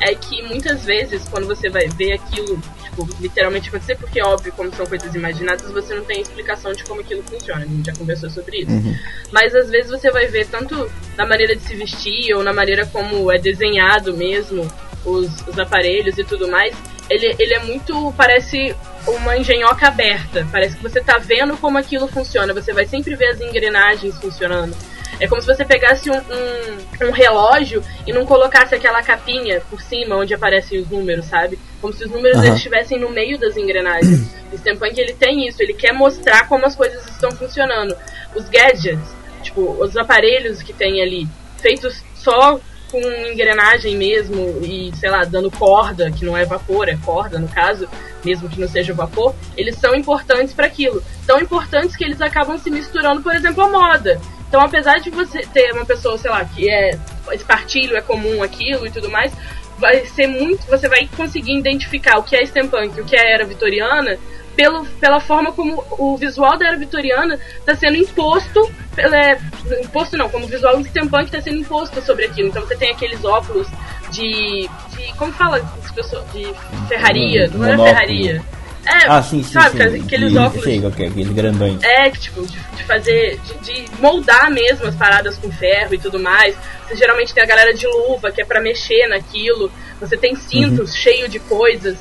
é 0.00 0.14
que 0.14 0.42
muitas 0.42 0.84
vezes, 0.84 1.22
quando 1.30 1.46
você 1.46 1.68
vai 1.68 1.88
ver 1.88 2.12
aquilo, 2.14 2.58
tipo, 2.82 3.06
literalmente 3.20 3.68
acontecer, 3.68 3.96
porque 3.96 4.22
óbvio, 4.22 4.50
como 4.56 4.74
são 4.74 4.86
coisas 4.86 5.14
imaginadas, 5.14 5.70
você 5.70 5.94
não 5.94 6.04
tem 6.04 6.22
explicação 6.22 6.72
de 6.72 6.84
como 6.84 7.00
aquilo 7.02 7.22
funciona, 7.22 7.62
a 7.64 7.66
gente 7.66 7.84
já 7.86 7.92
conversou 7.94 8.30
sobre 8.30 8.60
isso. 8.62 8.96
Mas 9.30 9.54
às 9.54 9.68
vezes 9.68 9.90
você 9.90 10.10
vai 10.10 10.26
ver 10.26 10.46
tanto 10.46 10.90
na 11.16 11.26
maneira 11.26 11.54
de 11.54 11.62
se 11.62 11.74
vestir, 11.76 12.34
ou 12.34 12.42
na 12.42 12.52
maneira 12.52 12.86
como 12.86 13.30
é 13.30 13.38
desenhado 13.38 14.16
mesmo, 14.16 14.66
os, 15.04 15.28
os 15.46 15.58
aparelhos 15.58 16.16
e 16.16 16.24
tudo 16.24 16.48
mais, 16.48 16.74
ele, 17.10 17.34
ele 17.38 17.54
é 17.54 17.60
muito, 17.60 18.12
parece 18.16 18.74
uma 19.16 19.36
engenhoca 19.36 19.88
aberta. 19.88 20.46
Parece 20.50 20.76
que 20.76 20.82
você 20.82 21.00
tá 21.00 21.18
vendo 21.18 21.56
como 21.56 21.78
aquilo 21.78 22.06
funciona. 22.08 22.52
Você 22.54 22.72
vai 22.72 22.86
sempre 22.86 23.14
ver 23.14 23.28
as 23.28 23.40
engrenagens 23.40 24.18
funcionando. 24.18 24.76
É 25.20 25.26
como 25.26 25.40
se 25.40 25.46
você 25.46 25.64
pegasse 25.64 26.08
um, 26.10 26.16
um, 26.16 27.08
um 27.08 27.10
relógio 27.10 27.82
e 28.06 28.12
não 28.12 28.24
colocasse 28.24 28.74
aquela 28.74 29.02
capinha 29.02 29.60
por 29.68 29.80
cima 29.80 30.16
onde 30.16 30.32
aparecem 30.32 30.80
os 30.80 30.88
números, 30.88 31.26
sabe? 31.26 31.58
Como 31.80 31.92
se 31.92 32.04
os 32.04 32.10
números 32.10 32.38
eles 32.42 32.56
estivessem 32.56 33.00
no 33.00 33.10
meio 33.10 33.38
das 33.38 33.56
engrenagens. 33.56 34.38
O 34.50 34.56
Steampunk 34.56 34.98
ele 34.98 35.12
tem 35.12 35.46
isso, 35.46 35.62
ele 35.62 35.74
quer 35.74 35.92
mostrar 35.92 36.48
como 36.48 36.64
as 36.64 36.74
coisas 36.74 37.06
estão 37.06 37.30
funcionando. 37.32 37.94
Os 38.34 38.48
gadgets, 38.48 39.14
tipo, 39.42 39.60
os 39.78 39.94
aparelhos 39.94 40.62
que 40.62 40.72
tem 40.72 41.02
ali, 41.02 41.28
feitos 41.58 42.02
só 42.14 42.58
com 42.90 43.00
engrenagem 43.00 43.96
mesmo 43.96 44.58
e, 44.62 44.90
sei 44.96 45.10
lá, 45.10 45.24
dando 45.24 45.50
corda, 45.50 46.10
que 46.10 46.24
não 46.24 46.36
é 46.36 46.44
vapor, 46.44 46.88
é 46.88 46.96
corda 47.04 47.38
no 47.38 47.48
caso, 47.48 47.88
mesmo 48.24 48.48
que 48.48 48.60
não 48.60 48.68
seja 48.68 48.92
vapor, 48.92 49.34
eles 49.56 49.76
são 49.76 49.94
importantes 49.94 50.54
para 50.54 50.66
aquilo. 50.66 51.02
Tão 51.26 51.38
importantes 51.40 51.96
que 51.96 52.04
eles 52.04 52.20
acabam 52.20 52.58
se 52.58 52.70
misturando, 52.70 53.22
por 53.22 53.34
exemplo, 53.34 53.62
a 53.64 53.68
moda. 53.68 54.20
Então, 54.48 54.60
apesar 54.60 54.98
de 54.98 55.10
você 55.10 55.40
ter 55.40 55.72
uma 55.72 55.84
pessoa, 55.84 56.16
sei 56.16 56.30
lá, 56.30 56.44
que 56.44 56.70
é 56.70 56.98
espartilho, 57.32 57.96
é 57.96 58.00
comum 58.00 58.42
aquilo 58.42 58.86
e 58.86 58.90
tudo 58.90 59.10
mais, 59.10 59.32
vai 59.78 60.06
ser 60.06 60.26
muito. 60.26 60.66
Você 60.66 60.88
vai 60.88 61.08
conseguir 61.16 61.56
identificar 61.56 62.18
o 62.18 62.22
que 62.22 62.34
é 62.34 62.44
steampunk 62.44 63.00
o 63.00 63.04
que 63.04 63.16
é 63.16 63.34
era 63.34 63.44
vitoriana 63.44 64.18
pelo, 64.58 64.84
pela 65.00 65.20
forma 65.20 65.52
como 65.52 65.84
o 65.92 66.16
visual 66.16 66.58
da 66.58 66.66
era 66.66 66.76
vitoriana 66.76 67.38
está 67.60 67.76
sendo 67.76 67.96
imposto. 67.96 68.68
É, 68.96 69.38
imposto 69.84 70.16
não, 70.16 70.28
como 70.28 70.46
o 70.46 70.48
visual 70.48 70.82
steampunk 70.84 71.26
está 71.26 71.40
sendo 71.40 71.58
imposto 71.58 72.02
sobre 72.02 72.24
aquilo. 72.24 72.48
Então 72.48 72.62
você 72.66 72.74
tem 72.76 72.90
aqueles 72.90 73.24
óculos 73.24 73.68
de. 74.10 74.68
de 74.96 75.12
como 75.16 75.32
fala 75.32 75.58
as 75.84 75.92
pessoas? 75.92 76.24
De 76.32 76.52
ferraria, 76.88 77.48
não 77.54 77.64
é 77.68 77.76
ferraria. 77.76 78.42
É, 78.84 79.06
Ah, 79.06 79.22
sim, 79.22 79.42
sim, 79.44 79.52
sabe, 79.52 79.76
sim. 79.90 80.02
aqueles 80.02 80.32
De- 80.32 80.38
óculos. 80.38 80.64
Sei, 80.64 80.84
ok, 80.84 81.06
aqueles 81.06 81.28
grandões. 81.32 81.80
É, 81.84 82.10
que, 82.10 82.18
tipo, 82.18 82.44
de, 82.44 82.58
de 82.76 82.84
fazer, 82.84 83.38
de, 83.44 83.84
de 83.84 83.84
moldar 84.00 84.50
mesmo 84.50 84.86
as 84.88 84.94
paradas 84.96 85.38
com 85.38 85.52
ferro 85.52 85.94
e 85.94 85.98
tudo 85.98 86.18
mais. 86.18 86.56
Você 86.88 86.96
geralmente 86.96 87.32
tem 87.32 87.44
a 87.44 87.46
galera 87.46 87.72
de 87.72 87.86
luva, 87.86 88.32
que 88.32 88.42
é 88.42 88.44
pra 88.44 88.60
mexer 88.60 89.06
naquilo. 89.06 89.70
Você 90.00 90.16
tem 90.16 90.34
cintos 90.34 90.96
cheio 90.96 91.28
de 91.28 91.38
coisas. 91.38 91.96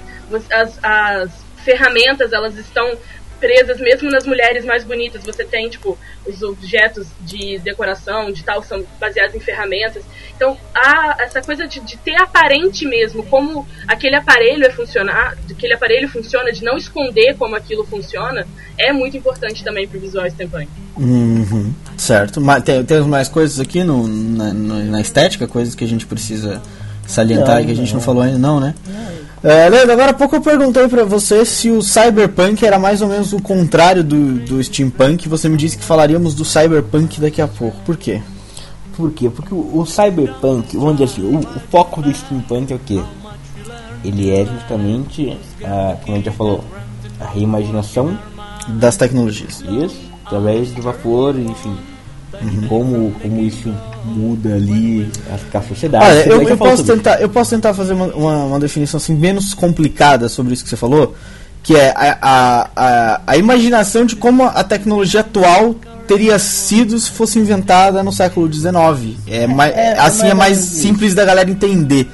As, 0.51 0.79
as 0.83 1.46
ferramentas, 1.71 2.31
elas 2.31 2.55
estão 2.57 2.87
presas 3.39 3.79
mesmo 3.79 4.09
nas 4.09 4.25
mulheres 4.25 4.65
mais 4.65 4.83
bonitas. 4.83 5.21
Você 5.23 5.43
tem, 5.43 5.69
tipo, 5.69 5.95
os 6.25 6.41
objetos 6.41 7.05
de 7.21 7.59
decoração, 7.59 8.31
de 8.31 8.41
tal, 8.43 8.63
são 8.63 8.83
baseados 8.99 9.35
em 9.35 9.39
ferramentas. 9.39 10.03
Então, 10.35 10.57
há 10.73 11.17
essa 11.19 11.39
coisa 11.41 11.67
de, 11.67 11.79
de 11.81 11.97
ter 11.97 12.15
aparente 12.19 12.85
mesmo, 12.87 13.21
como 13.23 13.67
aquele 13.87 14.15
aparelho 14.15 14.65
é 14.65 14.71
funcionar, 14.71 15.35
de 15.45 15.53
aquele 15.53 15.73
aparelho 15.75 16.07
funciona, 16.09 16.51
de 16.51 16.63
não 16.63 16.77
esconder 16.77 17.35
como 17.37 17.55
aquilo 17.55 17.85
funciona, 17.85 18.47
é 18.79 18.91
muito 18.93 19.15
importante 19.17 19.63
também 19.63 19.87
pro 19.87 19.99
visual 19.99 20.27
steampunk. 20.31 20.67
Uhum, 20.95 21.73
certo. 21.95 22.41
Mas 22.41 22.63
tem, 22.63 22.83
temos 22.85 23.05
mais 23.07 23.27
coisas 23.27 23.59
aqui 23.59 23.83
no, 23.83 24.07
na, 24.07 24.51
no- 24.53 24.83
na 24.85 24.99
estética, 25.01 25.47
coisas 25.47 25.75
que 25.75 25.83
a 25.83 25.87
gente 25.87 26.07
precisa 26.07 26.59
salientar 27.05 27.55
Não, 27.57 27.61
e 27.61 27.65
que 27.67 27.71
a 27.71 27.75
gente 27.75 27.89
não 27.93 27.99
não. 27.99 28.05
falou 28.05 28.23
ainda, 28.23 28.39
não, 28.39 28.59
né? 28.59 28.73
É, 29.43 29.69
Leandro, 29.69 29.91
agora 29.91 30.11
há 30.11 30.13
pouco 30.13 30.35
eu 30.35 30.41
perguntei 30.41 30.87
pra 30.87 31.03
você 31.03 31.45
se 31.45 31.69
o 31.69 31.81
Cyberpunk 31.81 32.65
era 32.65 32.79
mais 32.79 33.01
ou 33.01 33.07
menos 33.07 33.33
o 33.33 33.41
contrário 33.41 34.03
do, 34.03 34.39
do 34.39 34.63
Steampunk. 34.63 35.29
Você 35.29 35.47
me 35.47 35.57
disse 35.57 35.77
que 35.77 35.83
falaríamos 35.83 36.33
do 36.33 36.43
Cyberpunk 36.43 37.21
daqui 37.21 37.41
a 37.41 37.47
pouco. 37.47 37.77
Por 37.85 37.95
quê? 37.97 38.21
Por 38.97 39.11
quê? 39.11 39.29
Porque 39.29 39.53
o, 39.53 39.79
o 39.79 39.85
cyberpunk, 39.85 40.75
vamos 40.75 40.97
dizer 40.97 41.03
assim, 41.03 41.21
o, 41.21 41.37
o 41.37 41.59
foco 41.69 42.01
do 42.01 42.11
steampunk 42.11 42.73
é 42.73 42.75
o 42.75 42.79
quê? 42.79 42.99
Ele 44.03 44.31
é 44.31 44.43
justamente, 44.43 45.37
a, 45.63 45.95
como 45.97 46.13
a 46.13 46.15
gente 46.15 46.25
já 46.25 46.31
falou, 46.31 46.63
a 47.19 47.25
reimaginação 47.25 48.17
Das 48.67 48.97
tecnologias. 48.97 49.61
isso, 49.61 50.01
através 50.25 50.71
do 50.71 50.81
vapor, 50.81 51.37
enfim. 51.37 51.77
Uhum. 52.41 52.67
Como, 52.67 53.11
como 53.21 53.41
isso 53.41 53.73
muda 54.03 54.53
ali 54.53 55.09
a, 55.29 55.57
a 55.57 55.61
sociedade. 55.61 56.05
Olha, 56.05 56.27
eu, 56.27 56.41
eu 56.43 56.57
posso 56.57 56.83
tentar, 56.83 57.21
eu 57.21 57.29
posso 57.29 57.49
tentar 57.49 57.73
fazer 57.73 57.93
uma, 57.93 58.05
uma, 58.07 58.43
uma 58.45 58.59
definição 58.59 58.97
assim, 58.97 59.15
menos 59.15 59.53
complicada 59.53 60.29
sobre 60.29 60.53
isso 60.53 60.63
que 60.63 60.69
você 60.69 60.77
falou, 60.77 61.15
que 61.63 61.75
é 61.75 61.89
a, 61.95 62.17
a, 62.21 62.69
a, 62.75 63.21
a 63.27 63.37
imaginação 63.37 64.05
de 64.05 64.15
como 64.15 64.43
a 64.43 64.63
tecnologia 64.63 65.21
atual 65.21 65.75
teria 66.07 66.39
sido 66.39 66.97
se 66.97 67.11
fosse 67.11 67.37
inventada 67.37 68.01
no 68.01 68.11
século 68.11 68.51
XIX. 68.51 68.71
É, 69.27 69.45
mais, 69.45 69.75
é 69.75 69.99
assim 69.99 70.21
mais 70.21 70.31
é 70.31 70.33
mais 70.33 70.57
simples 70.57 71.13
da 71.13 71.25
galera 71.25 71.49
entender. 71.49 72.09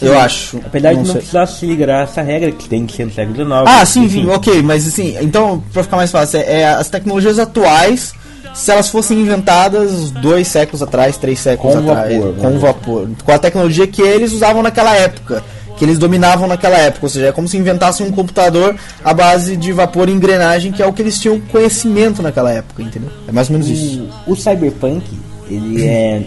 Eu 0.00 0.18
acho. 0.18 0.58
Apesar 0.58 0.90
de 0.90 0.98
não 0.98 1.04
sei. 1.06 1.14
precisar 1.14 1.46
se 1.46 1.64
ligar 1.64 1.88
a 1.88 2.02
essa 2.02 2.20
regra 2.20 2.52
que 2.52 2.68
tem 2.68 2.84
que 2.84 2.94
ser 2.94 3.06
no 3.06 3.12
século 3.12 3.34
XIX. 3.34 3.50
Ah, 3.64 3.86
sim, 3.86 4.04
enfim. 4.04 4.24
sim, 4.24 4.28
ok, 4.28 4.62
mas 4.62 4.86
assim, 4.86 5.16
então, 5.22 5.62
pra 5.72 5.82
ficar 5.82 5.96
mais 5.96 6.10
fácil, 6.10 6.40
é, 6.40 6.60
é 6.60 6.68
as 6.68 6.90
tecnologias 6.90 7.38
atuais, 7.38 8.12
se 8.56 8.72
elas 8.72 8.88
fossem 8.88 9.20
inventadas 9.20 10.10
dois 10.10 10.48
séculos 10.48 10.82
atrás, 10.82 11.18
três 11.18 11.38
séculos 11.38 11.74
Com 11.74 11.90
atrás, 11.90 12.16
vapor, 12.16 12.34
com 12.36 12.50
né? 12.50 12.58
vapor, 12.58 13.08
com 13.22 13.32
a 13.32 13.38
tecnologia 13.38 13.86
que 13.86 14.00
eles 14.00 14.32
usavam 14.32 14.62
naquela 14.62 14.96
época, 14.96 15.44
que 15.76 15.84
eles 15.84 15.98
dominavam 15.98 16.48
naquela 16.48 16.78
época, 16.78 17.04
ou 17.04 17.10
seja, 17.10 17.26
é 17.26 17.32
como 17.32 17.46
se 17.46 17.58
inventassem 17.58 18.06
um 18.06 18.10
computador 18.10 18.74
à 19.04 19.12
base 19.12 19.58
de 19.58 19.72
vapor 19.72 20.08
e 20.08 20.12
engrenagem, 20.12 20.72
que 20.72 20.82
é 20.82 20.86
o 20.86 20.92
que 20.92 21.02
eles 21.02 21.20
tinham 21.20 21.38
conhecimento 21.38 22.22
naquela 22.22 22.50
época, 22.50 22.82
entendeu? 22.82 23.10
É 23.28 23.32
mais 23.32 23.50
ou 23.50 23.52
menos 23.52 23.68
isso. 23.68 24.08
O, 24.26 24.34
cyberpunk, 24.34 25.04
ele 25.50 25.84
é. 25.86 26.22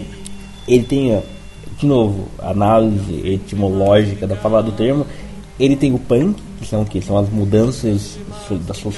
Ele 0.68 0.84
tem, 0.84 1.16
ó, 1.16 1.20
de 1.76 1.84
novo, 1.84 2.28
análise 2.38 3.22
etimológica 3.24 4.24
da 4.24 4.36
palavra 4.36 4.70
do 4.70 4.76
termo. 4.76 5.04
Ele 5.58 5.74
tem 5.74 5.92
o 5.92 5.98
punk, 5.98 6.40
que 6.60 6.68
são 6.68 6.82
o 6.82 6.86
quê? 6.86 7.02
São 7.02 7.18
as 7.18 7.28
mudanças 7.28 8.18
da 8.68 8.72
so, 8.72 8.92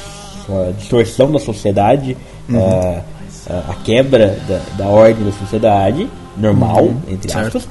a 0.50 0.72
distorção 0.72 1.32
da 1.32 1.38
sociedade, 1.38 2.14
a, 2.52 3.00
a- 3.49 3.72
a 3.72 3.74
quebra 3.84 4.38
da, 4.49 4.61
da 4.76 4.86
ordem 4.86 5.24
da 5.24 5.32
sociedade 5.32 6.09
normal, 6.36 6.95
entre 7.09 7.30
certo. 7.30 7.59
aspas, 7.59 7.68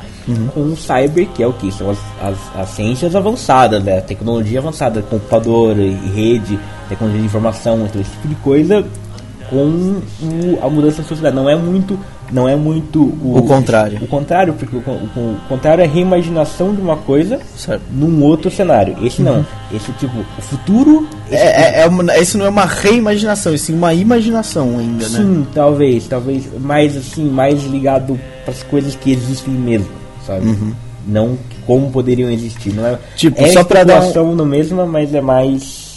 com 0.53 0.61
o 0.61 0.77
cyber, 0.77 1.27
que 1.33 1.41
é 1.41 1.47
o 1.47 1.53
que? 1.53 1.71
São 1.71 1.89
as, 1.89 1.97
as, 2.21 2.37
as 2.55 2.69
ciências 2.69 3.15
avançadas, 3.15 3.83
né? 3.83 3.97
a 3.97 4.01
tecnologia 4.01 4.59
avançada, 4.59 5.01
computador 5.01 5.77
e 5.79 5.89
rede, 6.13 6.59
tecnologia 6.87 7.21
de 7.21 7.25
informação, 7.25 7.85
então 7.85 7.99
esse 8.01 8.11
tipo 8.11 8.27
de 8.27 8.35
coisa 8.35 8.85
com 9.51 10.01
o- 10.23 10.59
a 10.63 10.67
mudança 10.69 11.01
da 11.03 11.07
sociedade. 11.07 11.35
Não 11.35 11.47
é 11.47 11.55
muito, 11.55 11.99
não 12.31 12.47
é 12.49 12.55
muito 12.55 12.99
o, 13.03 13.37
O 13.37 13.43
contrário. 13.43 13.99
O 14.01 14.07
contrário, 14.07 14.53
porque 14.53 14.75
o, 14.75 14.79
o 14.79 14.81
con- 14.81 14.91
o 15.19 15.37
contrário 15.47 15.83
é 15.83 15.85
a 15.85 15.87
reimaginação 15.89 16.73
de 16.73 16.81
uma 16.81 16.97
coisa 16.97 17.39
Certo. 17.55 17.83
num 17.91 18.23
outro 18.23 18.49
cenário. 18.49 18.95
Esse 19.05 19.21
não. 19.21 19.45
Esse 19.71 19.91
tipo, 19.93 20.17
o 20.37 20.41
futuro. 20.41 21.07
Esse 21.29 21.35
É, 21.43 21.79
é, 21.79 21.81
é 21.81 21.87
uma, 21.87 22.17
esse 22.17 22.37
não 22.37 22.45
é 22.45 22.49
uma 22.49 22.65
reimaginação, 22.65 23.53
e 23.53 23.57
sim 23.59 23.73
uma 23.75 23.93
imaginação 23.93 24.79
ainda, 24.79 25.07
né? 25.09 25.19
Sim, 25.19 25.45
talvez, 25.53 26.07
talvez 26.07 26.45
mais 26.59 26.95
assim, 26.97 27.25
mais 27.29 27.63
ligado 27.65 28.19
para 28.45 28.53
as 28.53 28.63
coisas 28.63 28.95
que 28.95 29.11
existem 29.11 29.53
mesmo, 29.53 29.87
sabe? 30.25 30.57
Não 31.05 31.37
como 31.67 31.91
poderiam 31.91 32.29
existir, 32.31 32.73
não 32.73 32.85
é? 32.85 32.91
Uhum. 32.91 32.97
Tipo, 33.15 33.41
é 33.41 33.47
só 33.51 33.63
pra 33.63 33.83
dar 33.83 34.01
um- 34.21 34.35
no 34.35 34.45
mesmo, 34.45 34.85
mas 34.87 35.13
é 35.13 35.21
mais 35.21 35.91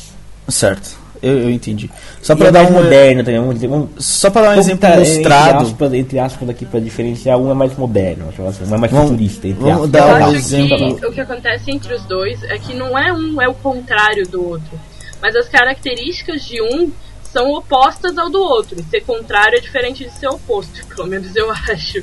Certo. 0.48 1.03
Eu, 1.22 1.38
eu 1.42 1.50
entendi. 1.50 1.90
Só 2.20 2.34
pra 2.36 2.48
é 2.48 2.50
dar 2.52 2.66
um 2.66 2.72
moderno 2.72 3.22
também, 3.24 3.40
vamos 3.40 3.54
dizer, 3.54 3.68
vamos, 3.68 3.90
só 3.98 4.30
para 4.30 4.42
dar 4.48 4.56
um 4.56 4.60
exemplo 4.60 4.80
tá, 4.80 4.96
ilustrado. 4.96 5.48
Entre 5.62 5.66
aspas, 5.72 5.94
entre 5.94 6.18
aspas 6.18 6.48
aqui 6.48 6.66
para 6.66 6.80
diferenciar, 6.80 7.38
um 7.38 7.50
é 7.50 7.54
mais 7.54 7.76
moderno, 7.76 8.28
acho 8.28 8.42
assim, 8.42 8.64
um 8.70 8.74
é 8.74 8.78
mais 8.78 8.92
Vamos- 8.92 9.10
futurista, 9.10 9.48
entre 9.48 9.60
vamos 9.62 9.74
aspas. 9.76 9.90
dar 9.90 10.20
Eu 10.20 10.26
um 10.26 10.34
exemplo. 10.34 10.96
que 10.98 11.06
o 11.06 11.12
que 11.12 11.20
acontece 11.20 11.70
entre 11.70 11.94
os 11.94 12.02
dois 12.04 12.42
é 12.44 12.58
que 12.58 12.74
não 12.74 12.98
é 12.98 13.12
um 13.12 13.40
é 13.40 13.48
o 13.48 13.54
contrário 13.54 14.26
do 14.28 14.44
outro, 14.46 14.78
mas 15.22 15.34
as 15.36 15.48
características 15.48 16.44
de 16.44 16.60
um 16.60 16.90
são 17.22 17.50
opostas 17.52 18.16
ao 18.18 18.30
do 18.30 18.40
outro. 18.40 18.78
E 18.78 18.82
ser 18.84 19.00
contrário 19.02 19.56
é 19.58 19.60
diferente 19.60 20.04
de 20.04 20.10
ser 20.12 20.28
oposto, 20.28 20.84
pelo 20.94 21.08
menos 21.08 21.34
eu 21.34 21.50
acho. 21.50 22.02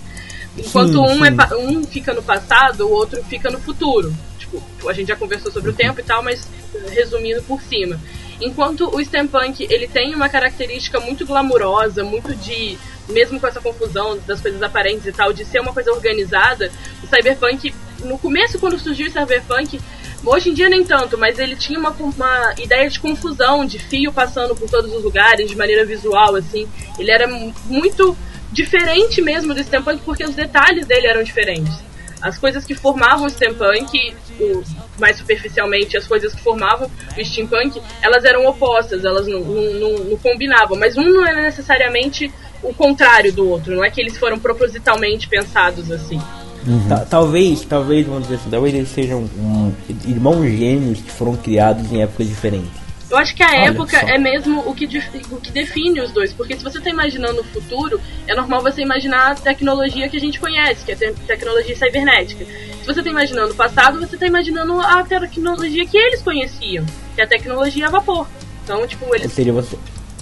Enquanto 0.57 0.91
Sim, 0.93 0.99
um, 0.99 1.14
sim. 1.16 1.24
É, 1.26 1.55
um 1.55 1.84
fica 1.86 2.14
no 2.14 2.22
passado, 2.22 2.86
o 2.86 2.91
outro 2.91 3.24
fica 3.24 3.49
no 3.49 3.57
futuro. 3.59 4.14
Tipo, 4.38 4.62
a 4.89 4.93
gente 4.93 5.07
já 5.07 5.16
conversou 5.16 5.49
sobre 5.51 5.70
o 5.70 5.74
tempo 5.74 5.99
e 6.01 6.03
tal, 6.03 6.22
mas 6.22 6.45
resumindo 6.89 7.41
por 7.43 7.62
cima. 7.62 7.97
Enquanto 8.42 8.94
o 8.94 9.04
steampunk 9.04 9.68
ele 9.70 9.88
tem 9.88 10.16
uma 10.16 10.30
característica 10.30 11.00
muito 11.00 11.26
glamurosa, 11.26 12.04
muito 12.04 12.36
de 12.36 12.78
mesmo 13.10 13.39
com 13.39 13.48
essa 13.48 13.60
confusão 13.60 14.18
das 14.26 14.39
coisas 14.39 14.62
aparentes 14.64 15.06
e 15.06 15.12
tal, 15.12 15.34
de 15.34 15.44
ser 15.44 15.60
uma 15.60 15.74
coisa 15.74 15.92
organizada, 15.92 16.72
o 17.04 17.08
cyberpunk 17.08 17.74
no 18.06 18.18
começo 18.18 18.58
quando 18.58 18.80
surgiu 18.80 19.08
o 19.08 19.12
cyberpunk 19.12 19.80
Hoje 20.24 20.52
em 20.52 20.54
dia 20.54 20.70
nem 20.70 20.84
tanto, 20.84 21.18
mas 21.18 21.39
ele 21.39 21.56
tinha 21.56 21.80
uma, 21.80 21.89
uma 21.89 22.54
ideia 22.60 22.88
de 22.88 23.00
confusão, 23.00 23.66
de 23.66 23.80
fio 23.80 24.14
passando 24.14 24.56
por 24.56 24.70
todos 24.70 24.94
os 24.94 25.04
lugares, 25.04 25.50
de 25.50 25.56
maneira 25.56 25.84
visual, 25.84 26.36
assim. 26.36 26.68
Ele 27.00 27.10
era 27.10 27.28
muito 27.66 28.16
diferente 28.52 29.20
mesmo 29.20 29.54
do 29.54 29.64
steampunk 29.64 30.04
porque 30.06 30.24
os 30.24 30.36
detalhes 30.36 30.86
dele 30.86 31.08
eram 31.08 31.24
diferentes. 31.24 31.74
As 32.22 32.38
coisas 32.38 32.64
que 32.66 32.76
formavam 32.76 33.26
o 33.26 33.30
steampunk, 33.32 34.16
o, 34.40 34.64
mais 35.00 35.18
superficialmente, 35.18 35.98
as 35.98 36.08
coisas 36.08 36.34
que 36.34 36.42
formavam 36.42 36.90
o 37.18 37.26
steampunk, 37.26 37.82
elas 38.02 38.24
eram 38.24 38.46
opostas, 38.46 39.04
elas 39.04 39.28
não, 39.28 39.40
não, 39.42 39.74
não, 39.74 40.04
não 40.06 40.18
combinavam. 40.18 40.78
Mas 40.78 40.98
um 40.98 41.04
não 41.04 41.26
era 41.26 41.42
necessariamente 41.42 42.32
o 42.64 42.74
contrário 42.74 43.34
do 43.34 43.48
outro, 43.48 43.76
não 43.76 43.84
é 43.84 43.90
que 43.90 44.00
eles 44.00 44.18
foram 44.18 44.38
propositalmente 44.40 45.28
pensados 45.28 45.92
assim. 45.92 46.20
Uhum. 46.66 47.06
talvez, 47.10 47.66
talvez, 47.66 48.06
vamos 48.06 48.24
dizer 48.24 48.36
assim, 48.36 48.50
talvez 48.52 48.76
eles 48.76 48.90
sejam 48.90 49.22
um, 49.22 49.74
irmãos 50.08 50.46
gêmeos 50.46 51.02
que 51.02 51.10
foram 51.10 51.36
criados 51.36 51.92
em 51.92 52.04
épocas 52.04 52.28
diferentes. 52.28 52.81
Eu 53.12 53.18
acho 53.18 53.36
que 53.36 53.43
a 53.43 53.49
Olha 53.49 53.66
época 53.66 53.99
só. 53.99 54.07
é 54.07 54.18
mesmo 54.18 54.62
o 54.62 54.74
que, 54.74 54.86
o 54.86 55.38
que 55.38 55.51
define 55.51 55.99
os 55.99 56.14
dois, 56.14 56.32
porque 56.32 56.55
se 56.55 56.64
você 56.64 56.78
está 56.78 56.89
imaginando 56.89 57.41
o 57.41 57.43
futuro, 57.43 57.99
é 58.26 58.34
normal 58.34 58.62
você 58.62 58.82
imaginar 58.82 59.32
a 59.32 59.36
tecnologia 59.36 60.07
que 60.07 60.16
a 60.16 60.20
gente 60.20 60.39
conhece, 60.39 60.86
que 60.86 60.91
é 60.93 61.09
a 61.09 61.14
tecnologia 61.28 61.76
cibernética. 61.76 62.45
Se 62.45 62.86
você 62.86 63.01
está 63.01 63.12
imaginando 63.12 63.51
o 63.51 63.55
passado, 63.55 63.99
você 63.99 64.16
está 64.16 64.26
imaginando 64.26 64.80
a 64.80 65.03
tecnologia 65.03 65.86
que 65.86 65.97
eles 65.97 66.22
conheciam, 66.22 66.86
que 67.14 67.20
é 67.20 67.26
a 67.26 67.28
tecnologia 67.28 67.88
a 67.88 67.89
vapor. 67.89 68.26
Então, 68.64 68.88
tipo, 68.88 69.05
eles. 69.14 69.26
Ou 69.26 69.30
seja, 69.30 69.51
você, 69.51 69.78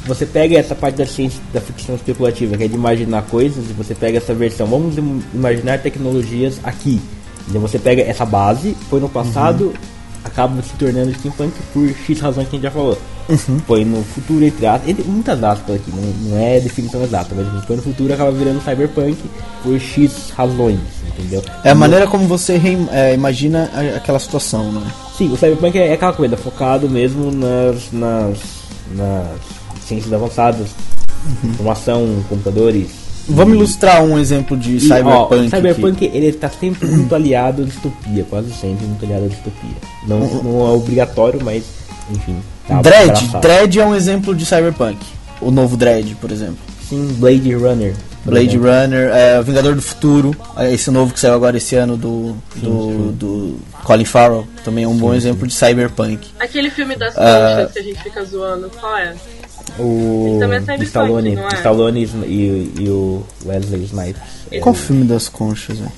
você 0.06 0.26
pega 0.26 0.58
essa 0.58 0.74
parte 0.74 0.96
da 0.96 1.06
ciência, 1.06 1.40
da 1.54 1.62
ficção 1.62 1.94
especulativa, 1.94 2.58
que 2.58 2.64
é 2.64 2.68
de 2.68 2.74
imaginar 2.74 3.22
coisas, 3.28 3.70
e 3.70 3.74
você 3.74 3.94
pega 3.94 4.18
essa 4.18 4.34
versão, 4.34 4.66
vamos 4.66 4.98
imaginar 5.32 5.78
tecnologias 5.78 6.60
aqui. 6.64 7.00
Então 7.48 7.62
você 7.62 7.78
pega 7.78 8.02
essa 8.02 8.26
base, 8.26 8.76
põe 8.90 9.00
no 9.00 9.10
passado, 9.10 9.66
uhum 9.68 9.99
acaba 10.24 10.62
se 10.62 10.74
tornando 10.74 11.14
steampunk 11.14 11.54
por 11.74 11.90
X 11.90 12.20
razões 12.20 12.48
que 12.48 12.56
a 12.56 12.60
gente 12.60 12.64
já 12.64 12.72
falou. 12.72 12.98
Uhum. 13.30 13.60
Põe 13.60 13.86
no 13.86 14.04
futuro, 14.04 14.44
entre 14.44 14.66
aspas, 14.66 14.90
entre 14.90 15.04
muitas 15.08 15.44
aspas 15.44 15.76
aqui, 15.76 15.92
não, 15.92 16.30
não 16.30 16.38
é 16.38 16.60
definição 16.60 17.04
exata, 17.04 17.36
mas 17.36 17.48
a 17.48 17.62
põe 17.62 17.76
no 17.76 17.84
futuro 17.84 18.12
acaba 18.12 18.32
virando 18.32 18.60
cyberpunk 18.62 19.18
por 19.62 19.80
X 19.80 20.32
razões, 20.36 20.80
entendeu? 21.08 21.44
É 21.64 21.70
a 21.70 21.76
maneira 21.76 22.08
como 22.08 22.28
você 22.28 22.60
é, 22.92 23.14
imagina 23.14 23.70
aquela 23.96 24.18
situação, 24.18 24.72
né? 24.72 24.82
Sim, 25.16 25.32
o 25.32 25.38
cyberpunk 25.38 25.78
é, 25.78 25.90
é 25.90 25.94
aquela 25.94 26.14
coisa, 26.14 26.36
focado 26.36 26.90
mesmo 26.90 27.32
nas, 27.32 27.92
nas, 27.92 28.40
nas 28.96 29.38
ciências 29.86 30.12
avançadas, 30.12 30.70
uhum. 31.26 31.52
informação, 31.52 32.24
computadores, 32.28 32.90
Vamos 33.30 33.56
ilustrar 33.56 34.04
um 34.04 34.18
exemplo 34.18 34.58
de 34.58 34.78
e, 34.78 34.80
Cyberpunk. 34.80 35.34
Ó, 35.34 35.50
Cyberpunk 35.50 36.06
aqui. 36.06 36.18
ele 36.18 36.28
está 36.28 36.50
sempre 36.50 36.88
muito 36.88 37.14
aliado 37.14 37.62
à 37.62 37.66
distopia, 37.66 38.26
quase 38.30 38.52
sempre 38.54 38.86
muito 38.86 39.06
aliado 39.06 39.26
à 39.26 39.28
distopia. 39.28 39.76
Não, 40.08 40.20
não 40.44 40.68
é 40.68 40.72
obrigatório, 40.72 41.40
mas 41.44 41.64
enfim. 42.10 42.36
Tá 42.68 42.82
Dread, 42.82 43.28
Dread 43.42 43.80
é 43.80 43.86
um 43.86 43.96
exemplo 43.96 44.36
de 44.36 44.46
Cyberpunk. 44.46 44.98
O 45.42 45.52
novo 45.52 45.78
Dread, 45.78 46.16
por 46.16 46.32
exemplo. 46.32 46.58
Sim, 46.88 47.16
Blade 47.20 47.54
Runner. 47.54 47.94
Blade 48.26 48.58
Runner, 48.58 49.10
é, 49.14 49.42
Vingador 49.42 49.76
do 49.76 49.82
Futuro, 49.82 50.36
é 50.58 50.74
esse 50.74 50.92
novo 50.92 51.14
que 51.14 51.20
saiu 51.20 51.34
agora 51.34 51.58
esse 51.58 51.76
ano 51.76 51.98
do, 51.98 52.36
do, 52.56 53.12
do 53.14 53.60
Colin 53.84 54.06
Farrell, 54.06 54.48
também 54.64 54.84
é 54.84 54.88
um 54.88 54.94
sim, 54.94 55.00
bom 55.00 55.12
sim. 55.12 55.18
exemplo 55.18 55.48
de 55.48 55.54
cyberpunk. 55.54 56.28
Aquele 56.40 56.70
filme 56.70 56.96
das 56.96 57.14
conchas 57.14 57.70
uh, 57.70 57.74
que 57.74 57.80
a 57.80 57.84
gente 57.84 58.04
fica 58.04 58.24
zoando, 58.24 58.70
qual 58.80 58.98
é? 58.98 59.16
O 59.78 60.40
é 60.42 60.84
Stallone, 60.84 61.38
é? 61.38 61.48
Stallone 61.56 62.06
e, 62.26 62.74
e, 62.80 62.90
o 62.90 63.24
Wesley 63.46 63.84
Snipes. 63.84 64.22
Qual 64.62 64.76
o 64.76 64.78
filme 64.78 65.06
das 65.06 65.30
conchas, 65.30 65.78
velho? 65.78 65.92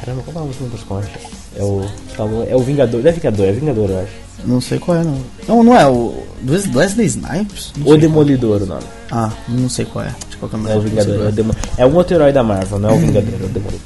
Caramba, 0.00 0.22
qual 0.24 0.46
é 0.46 0.48
o 0.50 0.52
filme 0.52 0.72
das 0.72 0.82
conchas? 0.82 1.22
É 1.56 1.62
o 1.62 1.84
Stallone, 2.10 2.50
é 2.50 2.56
o 2.56 2.60
Vingador, 2.60 3.06
é 3.06 3.12
Vingador, 3.12 3.46
é 3.46 3.52
Vingador, 3.52 3.90
eu 3.90 4.00
acho. 4.00 4.12
Não 4.44 4.60
sei 4.60 4.78
qual 4.78 4.98
é, 4.98 5.04
não. 5.04 5.18
Não, 5.46 5.62
não 5.62 5.78
é 5.78 5.86
o. 5.86 6.26
Wesley 6.74 7.06
Snipes? 7.06 7.72
Não 7.76 7.86
o 7.86 7.96
Demolidor, 7.96 8.62
o 8.62 8.66
nome. 8.66 8.82
Ah, 9.10 9.32
não 9.48 9.68
sei 9.68 9.84
qual 9.84 10.04
é. 10.04 10.14
De 10.42 10.48
qualquer 10.48 10.56
maneira. 10.56 10.74
É 10.74 10.78
o 10.78 10.82
Vingador, 10.82 11.26
é, 11.26 11.28
o 11.28 11.32
Demo... 11.32 11.56
é 11.76 11.86
um 11.86 11.94
outro 11.94 12.14
herói 12.14 12.32
da 12.32 12.42
Marvel, 12.42 12.78
não 12.78 12.90
é 12.90 12.92
o 12.92 12.98
Vingador, 12.98 13.34
é 13.40 13.44
o 13.44 13.48
Demolidor. 13.48 13.80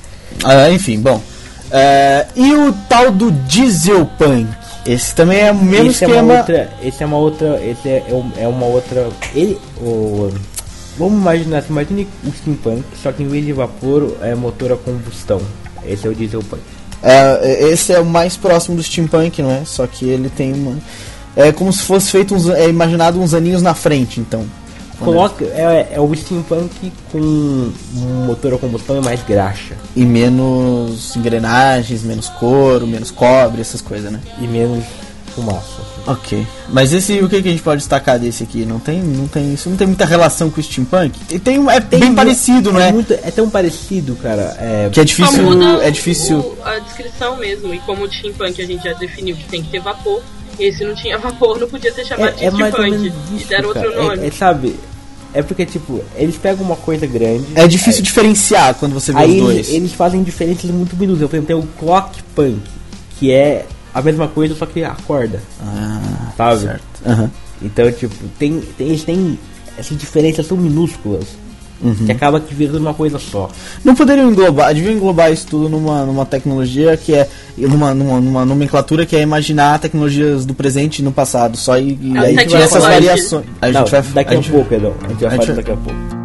Ah, 0.45 0.71
enfim, 0.71 1.01
bom. 1.01 1.21
É, 1.71 2.27
e 2.37 2.53
o 2.53 2.73
tal 2.89 3.11
do 3.11 3.31
Dieselpunk? 3.31 4.49
Esse 4.87 5.15
também 5.15 5.41
é 5.41 5.51
o 5.51 5.55
mesmo 5.57 5.91
esse 5.91 6.05
esquema. 6.05 6.15
É 6.15 6.23
uma 6.23 6.39
outra, 6.39 6.71
esse 6.83 7.03
é 7.03 7.07
uma 7.07 7.17
outra. 7.17 7.61
Esse 7.65 7.89
é, 7.89 8.05
é, 8.09 8.43
é 8.43 8.49
uma 8.49 8.67
outra. 8.67 9.09
Ele. 9.35 9.59
O, 9.81 10.33
vamos 10.97 11.21
imaginar, 11.21 11.65
imagine 11.69 12.07
o 12.25 12.31
steampunk, 12.31 12.85
só 13.03 13.11
que 13.11 13.23
em 13.23 13.29
vez 13.29 13.45
de 13.45 13.53
vapor 13.53 14.17
é 14.23 14.35
motor 14.35 14.73
a 14.73 14.77
combustão. 14.77 15.41
Esse 15.85 16.07
é 16.07 16.11
o 16.11 16.15
dieselpunk. 16.15 16.63
É, 17.03 17.69
esse 17.71 17.93
é 17.93 18.01
o 18.01 18.05
mais 18.05 18.37
próximo 18.37 18.77
do 18.77 18.83
steampunk, 18.83 19.43
não 19.43 19.51
é? 19.51 19.63
Só 19.65 19.87
que 19.87 20.09
ele 20.09 20.31
tem 20.31 20.53
uma. 20.53 20.77
É 21.35 21.51
como 21.53 21.73
se 21.73 21.83
fosse 21.83 22.11
feito 22.11 22.35
uns. 22.35 22.49
É 22.49 22.69
imaginado 22.69 23.21
uns 23.21 23.35
aninhos 23.35 23.63
na 23.63 23.75
frente, 23.75 24.21
então. 24.21 24.47
Coloca, 24.99 25.45
é, 25.45 25.89
é 25.93 26.01
o 26.01 26.15
steampunk 26.15 26.93
com 27.13 27.19
um 27.19 28.25
motor 28.27 28.55
a 28.55 28.59
combustão 28.59 28.97
e 28.97 29.01
mais 29.01 29.23
graxa. 29.23 29.75
E 29.95 30.05
menos 30.05 31.15
engrenagens, 31.17 32.03
menos 32.03 32.29
couro, 32.29 32.87
menos 32.87 33.11
cobre, 33.11 33.61
essas 33.61 33.81
coisas, 33.81 34.11
né? 34.11 34.21
E 34.41 34.47
menos 34.47 34.85
fumaça. 35.37 35.83
Ok. 36.07 36.47
Mas 36.71 36.95
esse 36.95 37.21
o 37.21 37.29
que, 37.29 37.43
que 37.43 37.49
a 37.49 37.51
gente 37.51 37.63
pode 37.63 37.79
destacar 37.79 38.19
desse 38.19 38.43
aqui? 38.43 38.65
Não 38.65 38.79
tem, 38.79 39.03
não 39.03 39.29
tem, 39.29 39.53
isso 39.53 39.69
não 39.69 39.77
tem 39.77 39.87
muita 39.87 40.07
relação 40.07 40.51
com 40.51 40.59
o 40.59 40.63
steampunk. 40.63 41.19
E 41.31 41.39
tem, 41.39 41.69
é 41.69 41.81
tem 41.81 42.01
bem 42.01 42.15
parecido, 42.15 42.73
não 42.73 42.81
é? 42.81 42.89
É, 42.89 42.93
muito, 42.93 43.13
é 43.13 43.31
tão 43.31 43.51
parecido, 43.51 44.17
cara. 44.17 44.57
É... 44.59 44.89
Que 44.91 45.01
é 45.01 45.05
difícil, 45.05 45.83
é 45.83 45.91
difícil. 45.91 46.39
O, 46.39 46.59
a 46.65 46.79
descrição 46.79 47.37
mesmo 47.37 47.75
e 47.75 47.79
como 47.81 48.05
o 48.05 48.11
steampunk 48.13 48.63
a 48.63 48.67
gente 48.67 48.83
já 48.83 48.95
definiu 48.95 49.37
que 49.37 49.45
tem 49.45 49.63
que 49.63 49.69
ter 49.69 49.81
vapor 49.81 50.23
esse 50.59 50.85
não 50.85 50.95
tinha 50.95 51.19
vapor, 51.19 51.59
não 51.59 51.69
podia 51.69 51.93
ser 51.93 52.05
chamado 52.05 52.29
é, 52.29 52.33
de 52.33 52.45
é 52.45 52.51
steampunk. 52.51 53.13
E 53.33 53.45
deram 53.45 53.69
outro 53.69 53.93
é, 53.93 53.97
nome. 53.97 54.23
É, 54.23 54.27
é, 54.27 54.31
sabe, 54.31 54.77
é 55.37 55.43
porque, 55.43 55.67
tipo, 55.67 56.03
eles 56.15 56.37
pegam 56.37 56.65
uma 56.65 56.77
coisa 56.77 57.07
grande. 57.07 57.45
É 57.55 57.67
difícil 57.67 58.03
diferenciar 58.03 58.75
quando 58.75 58.95
você 58.95 59.13
vê 59.13 59.19
aí 59.19 59.33
os 59.33 59.45
dois. 59.45 59.57
Eles, 59.57 59.69
eles 59.71 59.93
fazem 59.93 60.23
diferenças 60.23 60.71
muito 60.71 60.97
minúsculas. 60.97 61.31
Por 61.31 61.37
exemplo, 61.37 61.47
tem 61.47 61.57
o 61.57 61.69
Clock 61.79 62.23
Punk, 62.35 62.63
que 63.19 63.31
é 63.31 63.67
a 63.93 64.01
mesma 64.01 64.29
coisa, 64.29 64.55
só 64.55 64.65
que 64.65 64.83
acorda. 64.83 65.43
Ah, 65.61 66.33
sabe? 66.37 66.63
Certo. 66.63 66.83
Uhum. 67.05 67.31
Então, 67.61 67.93
tipo, 67.93 68.15
tem, 68.39 68.61
tem, 68.79 68.89
eles 68.89 69.05
têm. 69.05 69.39
Essas 69.77 69.99
diferenças 69.99 70.47
são 70.47 70.57
minúsculas. 70.57 71.27
Uhum. 71.83 71.95
Que 72.07 72.13
acaba 72.13 72.41
que 72.41 72.55
virando 72.55 72.79
uma 72.79 72.95
coisa 72.95 73.19
só. 73.19 73.51
Não 73.85 73.95
poderiam 73.95 74.31
englobar, 74.31 74.75
deviam 74.75 74.95
englobar 74.95 75.31
isso 75.31 75.47
tudo 75.47 75.69
numa, 75.69 76.05
numa 76.07 76.25
tecnologia 76.25 76.97
que 76.97 77.15
é. 77.15 77.29
Numa, 77.57 77.95
numa, 77.95 78.21
numa 78.21 78.45
nomenclatura 78.45 79.05
que 79.07 79.17
é 79.17 79.21
imaginar 79.21 79.79
tecnologias 79.79 80.45
do 80.47 80.55
presente 80.55 81.01
e 81.01 81.03
no 81.03 81.13
passado. 81.13 81.57
Só 81.57 81.79
e, 81.79 81.99
e 82.01 82.19
aí 82.19 82.37
tem 82.37 82.57
essas 82.57 82.83
variações. 82.83 83.45
A 83.61 83.67
gente 83.67 83.81
Não, 83.81 83.87
vai, 83.87 84.03
daqui 84.03 84.35
a, 84.35 84.39
a 84.39 84.41
gente, 84.41 84.51
pouco, 84.51 84.75
Edão. 84.75 84.95
A 85.03 85.09
gente 85.09 85.21
vai 85.21 85.37
falar 85.37 85.55
daqui 85.55 85.71
a 85.71 85.77
pouco. 85.77 86.16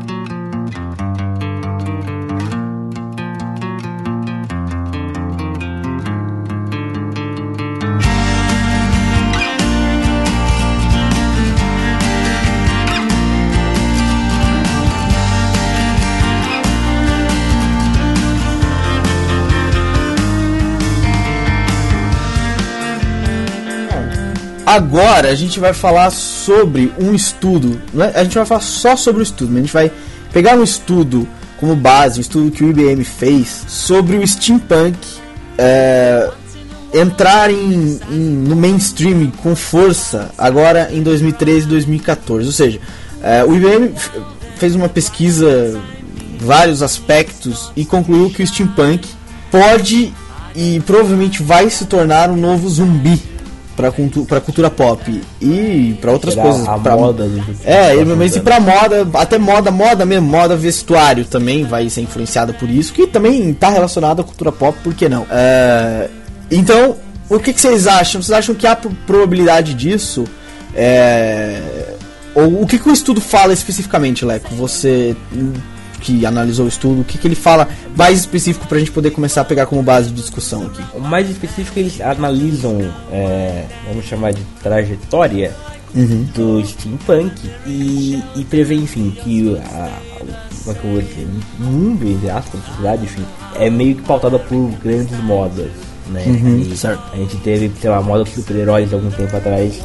Agora 24.72 25.30
a 25.30 25.36
gente 25.36 25.60
vai 25.60 25.74
falar 25.74 26.10
sobre 26.12 26.94
um 26.98 27.14
estudo. 27.14 27.82
É? 28.00 28.22
A 28.22 28.24
gente 28.24 28.36
vai 28.36 28.46
falar 28.46 28.62
só 28.62 28.96
sobre 28.96 29.22
o 29.22 29.24
estudo, 29.24 29.52
mas 29.52 29.58
a 29.58 29.62
gente 29.64 29.74
vai 29.74 29.92
pegar 30.32 30.56
um 30.56 30.64
estudo 30.64 31.28
como 31.58 31.76
base, 31.76 32.20
um 32.20 32.22
estudo 32.22 32.52
que 32.52 32.64
o 32.64 32.70
IBM 32.70 33.04
fez 33.04 33.66
sobre 33.68 34.16
o 34.16 34.26
steampunk 34.26 34.98
é, 35.58 36.32
entrar 36.94 37.52
em, 37.52 38.00
em, 38.10 38.14
no 38.14 38.56
mainstream 38.56 39.30
com 39.44 39.58
força 39.58 40.32
agora 40.38 40.88
em 40.90 41.04
2013 41.04 41.66
e 41.66 41.70
2014. 41.70 42.46
Ou 42.46 42.54
seja, 42.54 42.80
é, 43.22 43.44
o 43.44 43.54
IBM 43.54 43.94
fez 44.56 44.74
uma 44.74 44.88
pesquisa, 44.88 45.78
vários 46.40 46.82
aspectos, 46.82 47.74
e 47.76 47.84
concluiu 47.84 48.30
que 48.30 48.42
o 48.42 48.48
steampunk 48.48 49.06
pode 49.52 50.14
e 50.56 50.82
provavelmente 50.86 51.44
vai 51.44 51.70
se 51.70 51.88
tornar 51.88 52.30
um 52.30 52.38
novo 52.38 52.70
zumbi 52.70 53.31
pra, 53.76 53.92
cultu 53.92 54.26
pra 54.26 54.42
cultura 54.42 54.70
pop 54.70 55.22
e 55.42 55.98
para 56.00 56.12
outras 56.12 56.34
Tirar 56.34 56.44
coisas. 56.44 56.68
A 56.68 56.78
pra, 56.78 56.96
moda 56.96 57.30
É, 57.64 58.04
mas 58.04 58.36
e 58.36 58.40
pra 58.40 58.60
moda, 58.60 59.08
até 59.14 59.38
moda, 59.38 59.72
moda 59.72 60.06
mesmo, 60.06 60.28
moda 60.28 60.56
vestuário 60.56 61.26
também 61.26 61.64
vai 61.64 61.90
ser 61.90 62.02
influenciada 62.02 62.54
por 62.54 62.70
isso, 62.70 62.94
que 62.94 63.08
também 63.08 63.54
tá 63.54 63.70
relacionado 63.70 64.22
à 64.22 64.24
cultura 64.24 64.52
pop, 64.52 64.78
por 64.84 64.94
que 64.94 65.08
não? 65.10 65.26
É, 65.30 66.10
então, 66.50 66.98
o 67.30 67.40
que, 67.40 67.54
que, 67.54 67.62
vocês 67.62 67.88
acham? 67.88 68.22
Vocês 68.22 68.38
acham 68.38 68.56
que 68.56 68.68
há 68.68 68.76
probabilidade 68.76 69.74
disso? 69.74 70.26
É, 70.76 71.96
ou 72.36 72.62
o 72.62 72.68
que, 72.68 72.78
que 72.78 72.90
o 72.90 72.94
estudo 72.94 73.20
fala 73.20 73.54
especificamente, 73.54 74.26
Leco? 74.26 74.54
Você 74.56 75.16
que 76.02 76.26
analisou 76.26 76.66
o 76.66 76.68
estudo, 76.68 77.02
o 77.02 77.04
que, 77.04 77.18
que 77.18 77.28
ele 77.28 77.36
fala 77.36 77.70
mais 77.96 78.20
específico 78.20 78.68
pra 78.68 78.80
gente 78.80 78.92
poder 78.92 79.12
começar 79.12 79.42
a 79.42 79.46
pegar 79.46 79.66
como 79.68 79.82
base 79.84 80.10
de 80.10 80.16
discussão 80.16 80.66
aqui? 80.66 80.84
O 80.94 81.00
mais 81.00 81.30
específico, 81.30 81.78
eles 81.80 82.02
analisam, 82.02 82.80
é, 83.12 83.66
vamos 83.88 84.06
chamar 84.06 84.34
de 84.34 84.42
trajetória 84.62 85.54
Uhum. 85.94 86.26
do 86.34 86.66
steampunk 86.66 87.34
e, 87.68 88.24
e 88.38 88.46
prevê, 88.46 88.76
enfim, 88.76 89.12
que 89.24 89.58
a, 89.58 89.92
como 90.64 90.72
é 90.72 90.80
que 90.80 90.86
eu 90.86 90.92
vou 90.94 91.02
dizer, 91.02 91.28
o 91.60 91.64
mundo, 91.64 92.08
entre 92.08 92.30
aspas, 92.30 92.62
a 92.62 92.68
sociedade, 92.70 93.04
enfim, 93.04 93.26
é 93.60 93.70
meio 93.70 93.96
que 93.96 94.02
pautada 94.04 94.40
por 94.40 94.72
grandes 94.82 95.20
modas, 95.22 95.70
né? 96.08 96.24
Uhum, 96.28 96.76
certo. 96.78 97.04
A 97.12 97.18
gente 97.18 97.36
teve, 97.38 97.70
sei 97.82 97.90
lá, 97.90 98.02
moda 98.02 98.24
dos 98.24 98.34
super-heróis 98.34 98.94
algum 98.94 99.12
tempo 99.12 99.36
atrás, 99.36 99.82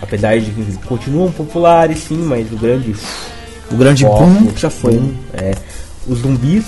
apesar 0.00 0.40
de 0.40 0.50
que 0.52 0.78
continuam 0.86 1.30
populares, 1.30 1.98
sim, 1.98 2.16
mas 2.16 2.50
o 2.50 2.56
grande 2.56 2.94
O 3.70 3.76
grande 3.76 4.04
boom 4.04 4.50
já 4.56 4.70
foi. 4.70 4.94
boom, 4.94 5.14
é, 5.34 5.54
os 6.06 6.18
zumbis, 6.18 6.64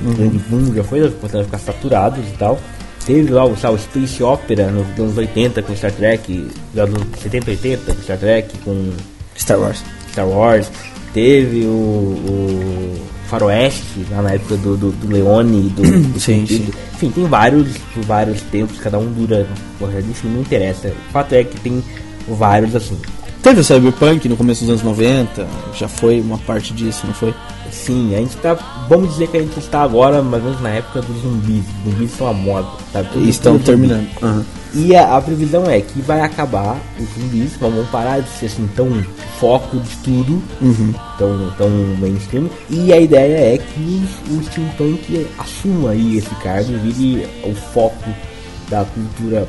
o 0.00 0.14
grande 0.14 0.38
boom 0.48 0.74
já 0.74 0.84
foi, 0.84 1.10
começaram 1.10 1.40
a 1.40 1.44
ficar 1.44 1.58
saturados 1.58 2.24
e 2.26 2.36
tal. 2.36 2.58
Teve 3.04 3.32
lá 3.32 3.44
o, 3.44 3.56
sabe, 3.56 3.80
Space 3.80 4.22
Opera 4.22 4.70
nos 4.70 4.86
anos 4.98 5.16
80 5.16 5.62
com 5.62 5.74
Star 5.74 5.92
Trek, 5.92 6.50
nos 6.74 6.84
anos 6.84 7.02
70, 7.22 7.50
80 7.50 7.94
com 7.94 8.02
Star 8.02 8.18
Trek, 8.18 8.58
com 8.58 8.90
Star 9.36 9.58
Wars. 9.58 9.82
Star 10.12 10.28
Wars. 10.28 10.70
Teve 11.14 11.64
o, 11.64 11.70
o 11.70 13.00
Faroeste, 13.28 14.06
lá 14.10 14.22
na 14.22 14.32
época 14.32 14.56
do, 14.58 14.76
do, 14.76 14.92
do 14.92 15.12
Leone 15.12 15.66
e 15.66 15.70
do, 15.70 15.82
do 15.82 16.20
Sim, 16.20 16.46
Sentido. 16.46 16.74
Enfim, 16.94 17.10
tem 17.10 17.24
vários, 17.24 17.68
vários 18.06 18.42
tempos, 18.42 18.78
cada 18.78 18.98
um 18.98 19.10
dura. 19.10 19.46
Porra, 19.78 20.00
enfim, 20.00 20.28
não 20.28 20.42
interessa. 20.42 20.88
O 20.88 21.12
fato 21.12 21.34
é 21.34 21.44
que 21.44 21.58
tem 21.60 21.82
vários 22.28 22.76
assim. 22.76 22.98
Teve 23.42 23.60
o 23.60 23.64
Cyberpunk 23.64 24.28
no 24.28 24.36
começo 24.36 24.60
dos 24.62 24.70
anos 24.70 24.82
90, 24.82 25.46
já 25.74 25.88
foi 25.88 26.20
uma 26.20 26.36
parte 26.38 26.72
disso, 26.74 27.06
não 27.06 27.14
foi? 27.14 27.32
Sim, 27.70 28.14
a 28.14 28.18
gente 28.18 28.36
tá. 28.38 28.54
Vamos 28.88 29.10
dizer 29.10 29.28
que 29.28 29.36
a 29.36 29.40
gente 29.40 29.58
está 29.58 29.82
agora, 29.82 30.22
mais 30.22 30.42
ou 30.42 30.48
menos 30.50 30.62
na 30.62 30.70
época 30.70 31.00
dos 31.02 31.22
zumbis. 31.22 31.64
Os 31.86 31.92
zumbis 31.92 32.10
são 32.12 32.26
a 32.28 32.32
moda, 32.32 32.66
sabe? 32.92 33.08
Tudo- 33.10 33.24
E 33.24 33.28
estão 33.28 33.58
tudo 33.58 33.66
zumbi. 33.72 33.88
terminando. 33.88 34.08
Aham. 34.22 34.44
E 34.74 34.94
a, 34.94 35.16
a 35.16 35.20
previsão 35.22 35.64
é 35.70 35.80
que 35.80 36.00
vai 36.02 36.20
acabar 36.20 36.76
os 37.00 37.08
zumbis, 37.22 37.56
vão 37.56 37.72
parar 37.92 38.20
de 38.20 38.28
ser 38.30 38.46
assim 38.46 38.68
tão 38.76 38.90
foco 39.38 39.78
de 39.78 39.96
tudo, 39.98 40.42
Uhum. 40.60 40.92
tão, 41.16 41.50
tão 41.56 41.70
mainstream. 41.98 42.50
E 42.68 42.92
a 42.92 43.00
ideia 43.00 43.54
é 43.54 43.58
que 43.58 44.04
o 44.30 44.42
steampunk 44.42 45.26
assuma 45.38 45.90
aí 45.90 46.18
esse 46.18 46.34
cargo 46.42 46.72
e 46.72 46.90
vire 46.90 47.26
o 47.44 47.54
foco 47.54 48.10
da 48.68 48.84
cultura 48.84 49.48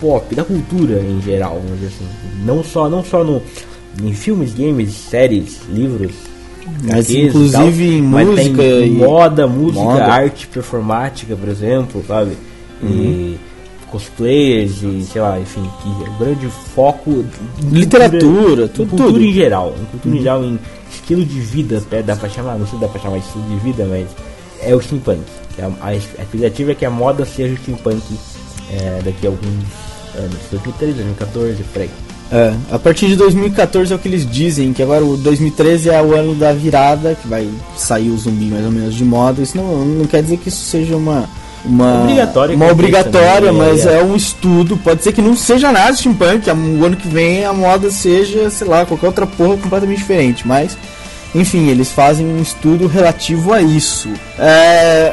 pop, 0.00 0.34
da 0.34 0.44
cultura 0.44 1.00
em 1.00 1.20
geral, 1.22 1.60
vamos 1.62 1.78
dizer 1.80 1.86
assim. 1.94 2.08
Não 2.44 2.62
só, 2.64 2.88
não 2.88 3.04
só 3.04 3.22
no, 3.24 3.42
em 4.02 4.12
filmes, 4.12 4.54
games, 4.54 4.92
séries, 4.92 5.60
livros. 5.68 6.12
Mas 6.84 7.08
inclusive 7.10 7.96
em 7.96 8.02
mas 8.02 8.26
tem 8.26 8.36
música 8.50 8.62
e- 8.62 8.90
moda, 8.90 9.46
música, 9.46 9.82
Moda. 9.84 10.04
arte 10.04 10.46
performática, 10.46 11.34
por 11.34 11.48
exemplo, 11.48 12.04
sabe? 12.06 12.32
Uhum. 12.82 12.88
E 12.90 13.40
cosplayers 13.90 14.82
e 14.82 15.02
sei 15.10 15.20
lá, 15.22 15.40
enfim, 15.40 15.62
que 15.82 15.88
é 16.04 16.18
grande 16.24 16.46
foco 16.74 17.24
Literatura, 17.72 18.20
cultura, 18.30 18.64
em 18.64 18.68
tudo- 18.68 18.88
cultura 18.90 19.12
tudo. 19.12 19.24
em 19.24 19.32
geral, 19.32 19.74
em 19.80 19.84
cultura 19.86 20.14
em 20.14 20.18
geral, 20.20 20.44
em 20.44 20.58
estilo 20.90 21.24
de 21.24 21.40
vida, 21.40 21.78
até 21.78 22.02
dá 22.02 22.14
pra 22.14 22.28
chamar, 22.28 22.58
não 22.58 22.66
sei 22.66 22.74
se 22.78 22.84
dá 22.84 22.88
pra 22.88 23.00
chamar 23.00 23.18
de 23.18 23.24
estilo 23.24 23.44
de 23.48 23.56
vida, 23.56 23.86
mas 23.88 24.06
é 24.62 24.74
o 24.74 24.80
steampunk. 24.80 25.22
Que 25.56 25.62
a, 25.62 25.70
a 25.80 25.94
expectativa 25.94 26.72
é 26.72 26.74
que 26.74 26.84
a 26.84 26.90
moda 26.90 27.24
seja 27.24 27.54
o 27.54 27.56
steampunk 27.56 28.02
é, 28.70 29.00
daqui 29.04 29.26
a 29.26 29.30
alguns 29.30 29.87
anos, 30.18 30.36
2013, 30.50 30.92
2014, 30.94 31.62
por 31.64 31.82
aí. 31.82 31.90
É, 32.30 32.52
a 32.70 32.78
partir 32.78 33.06
de 33.08 33.16
2014 33.16 33.90
é 33.90 33.96
o 33.96 33.98
que 33.98 34.06
eles 34.06 34.30
dizem, 34.30 34.72
que 34.72 34.82
agora 34.82 35.02
o 35.02 35.16
2013 35.16 35.88
é 35.88 36.02
o 36.02 36.14
ano 36.14 36.34
da 36.34 36.52
virada, 36.52 37.16
que 37.20 37.26
vai 37.26 37.48
sair 37.76 38.10
o 38.10 38.18
zumbi 38.18 38.46
mais 38.46 38.64
ou 38.64 38.70
menos 38.70 38.94
de 38.94 39.04
moda. 39.04 39.40
Isso 39.40 39.56
não, 39.56 39.84
não 39.84 40.04
quer 40.04 40.22
dizer 40.22 40.36
que 40.38 40.48
isso 40.48 40.64
seja 40.64 40.96
uma. 40.96 41.28
Uma 41.64 42.02
Obrigatório 42.02 42.54
uma 42.54 42.66
que 42.66 42.72
obrigatória, 42.72 43.52
também, 43.52 43.68
mas 43.68 43.84
é. 43.84 43.98
é 43.98 44.02
um 44.02 44.14
estudo. 44.14 44.76
Pode 44.76 45.02
ser 45.02 45.12
que 45.12 45.20
não 45.20 45.34
seja 45.34 45.72
nada 45.72 45.94
steampunk, 45.96 46.48
o 46.48 46.84
ano 46.84 46.96
que 46.96 47.08
vem 47.08 47.44
a 47.44 47.52
moda 47.52 47.90
seja, 47.90 48.48
sei 48.48 48.68
lá, 48.68 48.86
qualquer 48.86 49.06
outra 49.06 49.26
porra 49.26 49.56
completamente 49.56 49.98
diferente. 49.98 50.46
Mas, 50.46 50.78
enfim, 51.34 51.66
eles 51.68 51.90
fazem 51.90 52.24
um 52.24 52.40
estudo 52.40 52.86
relativo 52.86 53.52
a 53.52 53.60
isso. 53.60 54.08
É, 54.38 55.12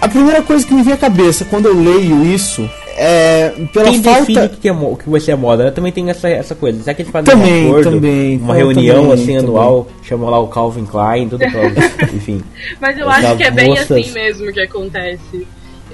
a 0.00 0.08
primeira 0.08 0.42
coisa 0.42 0.66
que 0.66 0.74
me 0.74 0.82
vem 0.82 0.94
à 0.94 0.96
cabeça 0.96 1.44
quando 1.44 1.66
eu 1.66 1.80
leio 1.80 2.26
isso 2.26 2.68
é 2.96 3.50
pela 3.72 3.90
Quem 3.90 4.02
falta. 4.02 4.20
define 4.20 4.46
o 4.46 4.48
que, 4.50 4.68
é, 4.68 4.72
o 4.72 4.96
que 4.96 5.10
vai 5.10 5.20
ser 5.20 5.32
a 5.32 5.36
moda? 5.36 5.64
né? 5.64 5.70
Também 5.70 5.92
tem 5.92 6.08
essa, 6.10 6.28
essa 6.28 6.54
coisa. 6.54 6.82
Será 6.82 6.94
que 6.94 7.02
eles 7.02 7.12
fazem 7.12 7.32
Também, 7.34 7.64
um 7.66 7.70
acordo, 7.70 7.90
também, 7.92 8.36
uma 8.38 8.54
também, 8.54 8.56
reunião 8.74 9.12
assim 9.12 9.22
também. 9.26 9.38
anual, 9.38 9.88
chamam 10.02 10.30
lá 10.30 10.38
o 10.38 10.48
Calvin 10.48 10.84
Klein, 10.86 11.28
tudo 11.28 11.44
pra, 11.50 11.66
enfim. 12.14 12.42
Mas 12.80 12.98
eu 12.98 13.08
acho 13.08 13.36
que 13.36 13.42
é 13.44 13.50
bem 13.50 13.68
moças- 13.70 13.90
assim 13.90 14.10
mesmo 14.12 14.52
que 14.52 14.60
acontece. 14.60 15.46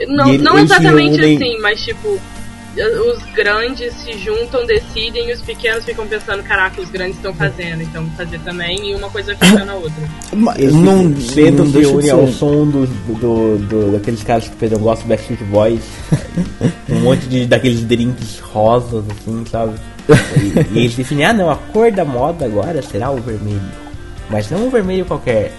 Não, 0.09 0.29
ele- 0.29 0.43
não 0.43 0.59
exatamente 0.59 1.17
reúnem- 1.17 1.37
assim, 1.37 1.59
mas 1.61 1.81
tipo, 1.85 2.19
os 2.77 3.23
grandes 3.35 3.93
se 3.95 4.13
juntam, 4.19 4.65
decidem 4.65 5.29
e 5.29 5.33
os 5.33 5.41
pequenos 5.43 5.85
ficam 5.85 6.07
pensando, 6.07 6.43
caraca, 6.45 6.81
os 6.81 6.89
grandes 6.91 7.17
estão 7.17 7.35
fazendo, 7.35 7.83
então 7.83 8.05
vou 8.05 8.13
fazer 8.17 8.39
também, 8.41 8.91
e 8.91 8.95
uma 8.95 9.11
coisa 9.11 9.35
fica 9.35 9.65
na 9.65 9.75
outra. 9.75 10.03
Ma- 10.35 10.55
Eles 10.57 10.75
não, 10.75 11.15
sentam, 11.21 11.67
se 11.67 11.79
reúnem 11.81 12.11
ao 12.11 12.29
som 12.29 12.67
do, 12.67 12.87
do, 12.87 13.59
do- 13.59 13.93
daqueles 13.93 14.23
caras 14.23 14.49
que 14.49 14.57
Pedro 14.57 14.79
gosta, 14.79 15.05
Backstreet 15.07 15.43
Boys. 15.45 15.83
um 16.89 17.01
monte 17.01 17.27
de 17.27 17.47
daqueles 17.47 17.85
drinks 17.85 18.39
rosas, 18.39 19.05
assim, 19.11 19.45
sabe? 19.51 19.75
E, 20.37 20.75
e 20.75 20.79
eles 20.81 20.95
definem, 20.95 21.25
ah 21.27 21.33
não, 21.33 21.51
a 21.51 21.57
cor 21.57 21.91
da 21.91 22.05
moda 22.05 22.45
agora 22.45 22.81
será 22.83 23.11
o 23.11 23.17
vermelho. 23.21 23.61
Mas 24.29 24.49
não 24.51 24.67
um 24.67 24.71
vermelho 24.71 25.05
qualquer. 25.05 25.53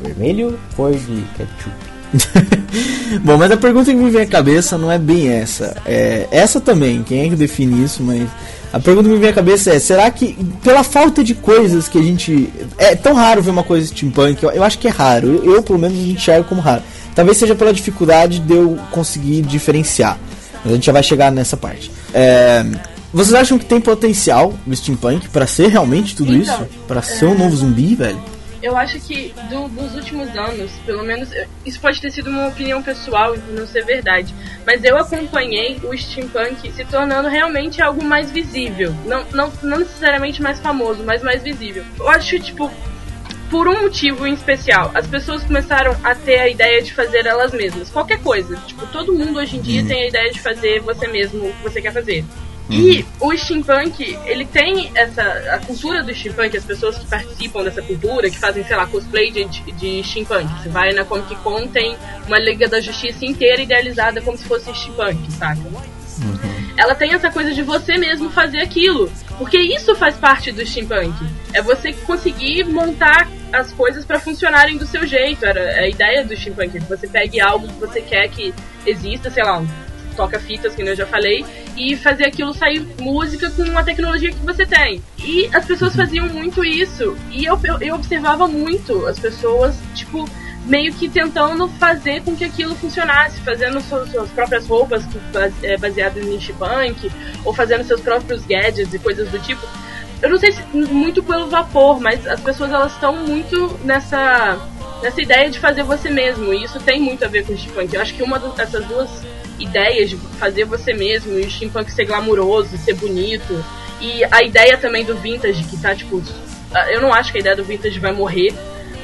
O 0.00 0.04
vermelho, 0.04 0.58
cor 0.76 0.92
de 0.92 1.22
ketchup. 1.36 1.87
Bom, 3.22 3.36
mas 3.36 3.50
a 3.50 3.56
pergunta 3.56 3.90
que 3.90 3.96
me 3.96 4.10
vem 4.10 4.22
à 4.22 4.26
cabeça 4.26 4.78
não 4.78 4.90
é 4.90 4.98
bem 4.98 5.28
essa. 5.28 5.76
É 5.84 6.26
essa 6.30 6.60
também, 6.60 7.02
quem 7.02 7.26
é 7.26 7.28
que 7.28 7.36
define 7.36 7.84
isso, 7.84 8.02
mas 8.02 8.28
a 8.72 8.78
pergunta 8.78 9.08
que 9.08 9.14
me 9.14 9.20
vem 9.20 9.30
à 9.30 9.32
cabeça 9.32 9.70
é, 9.72 9.78
será 9.78 10.10
que 10.10 10.36
pela 10.62 10.82
falta 10.82 11.24
de 11.24 11.34
coisas 11.34 11.88
que 11.88 11.98
a 11.98 12.02
gente 12.02 12.52
é 12.76 12.94
tão 12.94 13.14
raro 13.14 13.42
ver 13.42 13.50
uma 13.50 13.62
coisa 13.62 13.86
steampunk, 13.86 14.42
eu, 14.42 14.50
eu 14.50 14.62
acho 14.62 14.78
que 14.78 14.88
é 14.88 14.90
raro. 14.90 15.26
Eu, 15.26 15.54
eu, 15.54 15.62
pelo 15.62 15.78
menos 15.78 15.96
enxergo 15.98 16.48
como 16.48 16.60
raro. 16.60 16.82
Talvez 17.14 17.36
seja 17.36 17.54
pela 17.54 17.72
dificuldade 17.72 18.38
de 18.40 18.54
eu 18.54 18.78
conseguir 18.90 19.42
diferenciar. 19.42 20.18
Mas 20.62 20.72
a 20.72 20.74
gente 20.74 20.86
já 20.86 20.92
vai 20.92 21.02
chegar 21.02 21.32
nessa 21.32 21.56
parte. 21.56 21.90
É, 22.12 22.64
vocês 23.12 23.34
acham 23.34 23.58
que 23.58 23.64
tem 23.64 23.80
potencial 23.80 24.54
o 24.66 24.76
steampunk 24.76 25.28
pra 25.30 25.46
ser 25.46 25.68
realmente 25.68 26.14
tudo 26.14 26.34
Então, 26.34 26.54
isso? 26.54 26.66
Pra 26.86 27.00
ser 27.00 27.26
um 27.26 27.36
novo 27.36 27.56
zumbi, 27.56 27.94
velho? 27.94 28.18
Eu 28.60 28.76
acho 28.76 28.98
que 29.00 29.32
do- 29.48 29.68
dos 29.68 29.94
últimos 29.94 30.34
anos, 30.36 30.72
pelo 30.84 31.04
menos, 31.04 31.30
isso 31.64 31.80
pode 31.80 32.00
ter 32.00 32.10
sido 32.10 32.28
uma 32.28 32.48
opinião 32.48 32.82
pessoal 32.82 33.34
e 33.34 33.38
não 33.38 33.66
ser 33.66 33.84
verdade, 33.84 34.34
mas 34.66 34.82
eu 34.82 34.96
acompanhei 34.96 35.78
o 35.84 35.96
steampunk 35.96 36.72
se 36.72 36.84
tornando 36.84 37.28
realmente 37.28 37.80
algo 37.80 38.02
mais 38.04 38.30
visível. 38.32 38.92
Não, 39.04 39.24
não, 39.32 39.52
não 39.62 39.78
necessariamente 39.78 40.42
mais 40.42 40.58
famoso, 40.58 41.04
mas 41.04 41.22
mais 41.22 41.42
visível. 41.42 41.84
Eu 41.98 42.08
acho, 42.08 42.38
tipo, 42.40 42.68
por 43.48 43.68
um 43.68 43.82
motivo 43.82 44.26
em 44.26 44.34
especial, 44.34 44.90
as 44.92 45.06
pessoas 45.06 45.44
começaram 45.44 45.96
a 46.02 46.14
ter 46.14 46.38
a 46.38 46.48
ideia 46.48 46.82
de 46.82 46.92
fazer 46.92 47.26
elas 47.26 47.52
mesmas. 47.52 47.88
Qualquer 47.88 48.20
coisa. 48.20 48.56
Tipo, 48.66 48.86
todo 48.88 49.12
mundo 49.14 49.38
hoje 49.38 49.56
em 49.56 49.60
dia 49.60 49.84
tem 49.86 50.02
a 50.02 50.08
ideia 50.08 50.30
de 50.32 50.40
fazer 50.40 50.80
você 50.80 51.06
mesmo 51.06 51.46
o 51.48 51.52
que 51.54 51.62
você 51.62 51.80
quer 51.80 51.92
fazer. 51.92 52.24
E 52.70 53.04
o 53.18 53.34
steampunk, 53.36 54.18
ele 54.26 54.44
tem 54.44 54.90
essa. 54.94 55.22
A 55.22 55.58
cultura 55.58 56.02
do 56.02 56.14
steampunk, 56.14 56.56
as 56.56 56.64
pessoas 56.64 56.98
que 56.98 57.06
participam 57.06 57.64
dessa 57.64 57.80
cultura, 57.80 58.28
que 58.28 58.38
fazem, 58.38 58.62
sei 58.64 58.76
lá, 58.76 58.86
cosplay 58.86 59.30
de, 59.30 59.44
de, 59.44 60.02
steampunk. 60.02 60.46
Você 60.62 60.68
vai 60.68 60.92
na 60.92 61.04
Comic 61.04 61.34
Con, 61.36 61.66
tem 61.66 61.96
uma 62.26 62.38
Liga 62.38 62.68
da 62.68 62.80
Justiça 62.80 63.24
inteira 63.24 63.62
idealizada 63.62 64.20
como 64.20 64.36
se 64.36 64.44
fosse 64.44 64.72
steampunk, 64.74 65.32
saca? 65.32 65.62
Ela 66.76 66.94
tem 66.94 67.12
essa 67.12 67.30
coisa 67.30 67.52
de 67.52 67.62
você 67.62 67.96
mesmo 67.96 68.30
fazer 68.30 68.60
aquilo. 68.60 69.10
Porque 69.38 69.58
isso 69.58 69.94
faz 69.96 70.16
parte 70.16 70.52
do 70.52 70.64
steampunk. 70.64 71.14
É 71.52 71.62
você 71.62 71.92
conseguir 71.92 72.64
montar 72.64 73.28
as 73.52 73.72
coisas 73.72 74.04
para 74.04 74.20
funcionarem 74.20 74.76
do 74.76 74.86
seu 74.86 75.06
jeito. 75.06 75.44
Era 75.44 75.80
a 75.80 75.88
ideia 75.88 76.24
do 76.24 76.36
steampunk. 76.36 76.76
é 76.76 76.80
Que 76.80 76.88
você 76.88 77.08
pegue 77.08 77.40
algo 77.40 77.66
que 77.66 77.80
você 77.80 78.00
quer 78.02 78.28
que 78.28 78.54
exista, 78.86 79.30
sei 79.30 79.42
lá, 79.42 79.58
um 79.58 79.66
toca-fitas, 80.18 80.74
que 80.74 80.82
eu 80.82 80.96
já 80.96 81.06
falei, 81.06 81.44
e 81.76 81.96
fazer 81.96 82.26
aquilo 82.26 82.52
sair 82.52 82.84
música 83.00 83.48
com 83.50 83.78
a 83.78 83.84
tecnologia 83.84 84.32
que 84.32 84.44
você 84.44 84.66
tem. 84.66 85.00
E 85.24 85.48
as 85.54 85.64
pessoas 85.64 85.94
faziam 85.94 86.26
muito 86.28 86.64
isso. 86.64 87.16
E 87.30 87.44
eu, 87.44 87.58
eu, 87.62 87.80
eu 87.80 87.94
observava 87.94 88.48
muito 88.48 89.06
as 89.06 89.16
pessoas, 89.16 89.76
tipo, 89.94 90.28
meio 90.66 90.92
que 90.92 91.08
tentando 91.08 91.68
fazer 91.68 92.20
com 92.22 92.34
que 92.34 92.44
aquilo 92.44 92.74
funcionasse, 92.74 93.40
fazendo 93.40 93.80
suas, 93.80 94.10
suas 94.10 94.28
próprias 94.30 94.66
roupas 94.66 95.04
é, 95.62 95.78
baseadas 95.78 96.26
em 96.26 96.40
steampunk, 96.40 97.10
ou 97.44 97.54
fazendo 97.54 97.84
seus 97.84 98.00
próprios 98.00 98.44
gadgets 98.44 98.92
e 98.92 98.98
coisas 98.98 99.30
do 99.30 99.38
tipo. 99.38 99.64
Eu 100.20 100.30
não 100.30 100.38
sei 100.38 100.50
se 100.50 100.62
muito 100.74 101.22
pelo 101.22 101.48
vapor, 101.48 102.00
mas 102.00 102.26
as 102.26 102.40
pessoas 102.40 102.72
elas 102.72 102.92
estão 102.92 103.14
muito 103.24 103.78
nessa 103.84 104.58
nessa 105.00 105.22
ideia 105.22 105.48
de 105.48 105.60
fazer 105.60 105.84
você 105.84 106.10
mesmo, 106.10 106.52
e 106.52 106.64
isso 106.64 106.80
tem 106.80 107.00
muito 107.00 107.24
a 107.24 107.28
ver 107.28 107.46
com 107.46 107.52
o 107.52 107.56
steampunk. 107.56 107.94
Eu 107.94 108.02
acho 108.02 108.14
que 108.14 108.22
uma 108.22 108.36
dessas 108.38 108.84
duas 108.86 109.08
ideias 109.58 110.10
de 110.10 110.16
fazer 110.16 110.64
você 110.64 110.92
mesmo 110.92 111.38
e 111.38 111.42
o 111.42 111.50
steampunk 111.50 111.90
ser 111.92 112.04
glamuroso, 112.04 112.76
ser 112.78 112.94
bonito, 112.94 113.64
e 114.00 114.24
a 114.30 114.42
ideia 114.42 114.76
também 114.76 115.04
do 115.04 115.16
vintage 115.16 115.64
que 115.64 115.76
tá 115.76 115.94
tipo, 115.94 116.22
eu 116.90 117.00
não 117.00 117.12
acho 117.12 117.32
que 117.32 117.38
a 117.38 117.40
ideia 117.40 117.56
do 117.56 117.64
vintage 117.64 117.98
vai 117.98 118.12
morrer. 118.12 118.54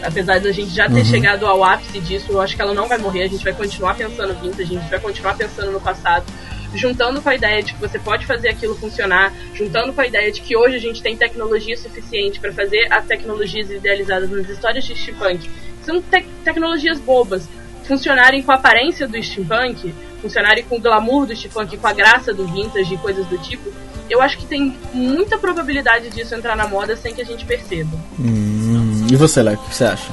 Apesar 0.03 0.39
da 0.39 0.53
gente 0.53 0.69
já 0.69 0.87
ter 0.87 1.03
chegado 1.03 1.47
ao 1.47 1.65
ápice 1.65 1.99
disso, 1.99 2.27
eu 2.31 2.41
acho 2.41 2.55
que 2.55 2.61
ela 2.61 2.75
não 2.75 2.87
vai 2.87 2.99
morrer, 2.99 3.23
a 3.23 3.27
gente 3.27 3.43
vai 3.43 3.55
continuar 3.55 3.95
pensando 3.95 4.35
vintage, 4.35 4.77
a 4.77 4.81
gente 4.81 4.91
vai 4.91 5.01
continuar 5.01 5.35
pensando 5.35 5.73
no 5.73 5.81
passado. 5.81 6.27
Juntando 6.75 7.23
com 7.23 7.29
a 7.31 7.35
ideia 7.35 7.63
de 7.63 7.73
que 7.73 7.81
você 7.81 7.99
pode 7.99 8.27
fazer 8.27 8.51
aquilo 8.51 8.75
funcionar, 8.75 9.33
juntando 9.55 9.93
com 9.93 10.01
a 10.01 10.07
ideia 10.07 10.31
de 10.31 10.43
que 10.43 10.57
hoje 10.57 10.77
a 10.77 10.81
gente 10.81 11.01
tem 11.01 11.17
tecnologia 11.17 11.77
suficiente 11.77 12.39
para 12.39 12.53
fazer 12.53 12.87
as 12.91 13.07
tecnologias 13.07 13.71
idealizadas 13.71 14.29
nas 14.29 14.49
histórias 14.49 14.85
de 14.85 14.95
steampunk, 14.95 15.49
são 15.83 16.03
te 16.03 16.27
tecnologias 16.45 16.99
bobas, 16.99 17.49
funcionarem 17.87 18.43
com 18.43 18.53
a 18.53 18.55
aparência 18.57 19.07
do 19.07 19.23
steampunk, 19.23 19.95
funcionarem 20.23 20.65
com 20.65 20.77
o 20.77 20.81
glamour 20.81 21.27
do 21.27 21.37
steampunk, 21.37 21.77
com 21.77 21.87
a 21.87 21.93
graça 21.93 22.33
do 22.33 22.47
vintage 22.47 22.95
e 22.95 22.99
coisas 22.99 23.27
do 23.27 23.37
tipo, 23.39 23.71
eu 24.09 24.21
acho 24.21 24.37
que 24.39 24.47
tem 24.47 24.75
muita 24.93 25.39
probabilidade 25.39 26.11
disso 26.11 26.35
entrar 26.35 26.57
na 26.57 26.67
moda 26.69 26.97
sem 26.97 27.15
que 27.15 27.23
a 27.23 27.25
gente 27.25 27.45
perceba. 27.45 27.97
Hum, 28.19 29.07
e 29.11 29.17
você, 29.17 29.43
Léo, 29.43 29.55
o 29.55 29.59
que 29.59 29.75
você 29.75 29.85
acha? 29.85 30.11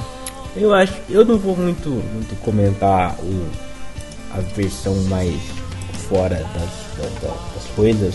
Eu 0.56 0.74
acho, 0.74 0.94
eu 1.08 1.24
não 1.24 1.38
vou 1.38 1.56
muito, 1.56 1.88
muito 1.88 2.34
comentar 2.40 3.14
o, 3.20 3.46
a 4.34 4.40
versão 4.54 4.94
mais 5.04 5.34
fora 6.08 6.36
das, 6.54 7.04
das, 7.04 7.22
das 7.22 7.64
coisas 7.74 8.14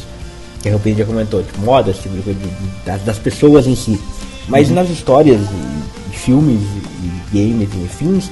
que 0.62 0.70
a 0.70 0.72
Rampage 0.74 0.98
já 1.00 1.06
comentou, 1.06 1.44
tipo 1.44 1.60
moda, 1.62 1.94
tipo 1.94 2.16
de 2.16 2.22
coisa 2.22 2.40
de- 2.40 2.46
de- 2.48 2.86
das, 2.86 3.02
das 3.04 3.18
pessoas 3.20 3.66
em 3.68 3.76
si. 3.76 4.00
Mas 4.48 4.70
nas 4.70 4.90
histórias, 4.90 5.42
e, 5.42 6.16
filmes, 6.16 6.62
e, 6.62 7.36
games, 7.38 7.70
e 7.76 7.86
afins, 7.86 8.32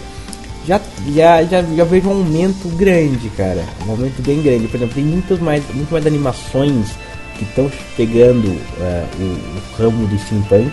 já, 0.66 0.82
já, 1.14 1.44
já, 1.44 1.62
já 1.62 1.84
vejo 1.84 2.10
um 2.10 2.14
aumento 2.14 2.68
grande, 2.76 3.30
cara. 3.38 3.64
Um 3.88 3.92
aumento 3.92 4.22
bem 4.22 4.42
grande. 4.42 4.68
Por 4.68 4.78
exemplo, 4.78 4.96
tem 4.96 5.04
muitas 5.04 5.40
mais, 5.40 5.64
muito 5.74 5.92
mais 5.92 6.06
animações 6.06 6.88
que 7.38 7.44
estão 7.44 7.70
pegando 7.96 8.48
eh, 8.80 9.06
o, 9.20 9.24
o 9.24 9.78
ramo 9.78 10.08
do 10.08 10.18
steampunk. 10.18 10.72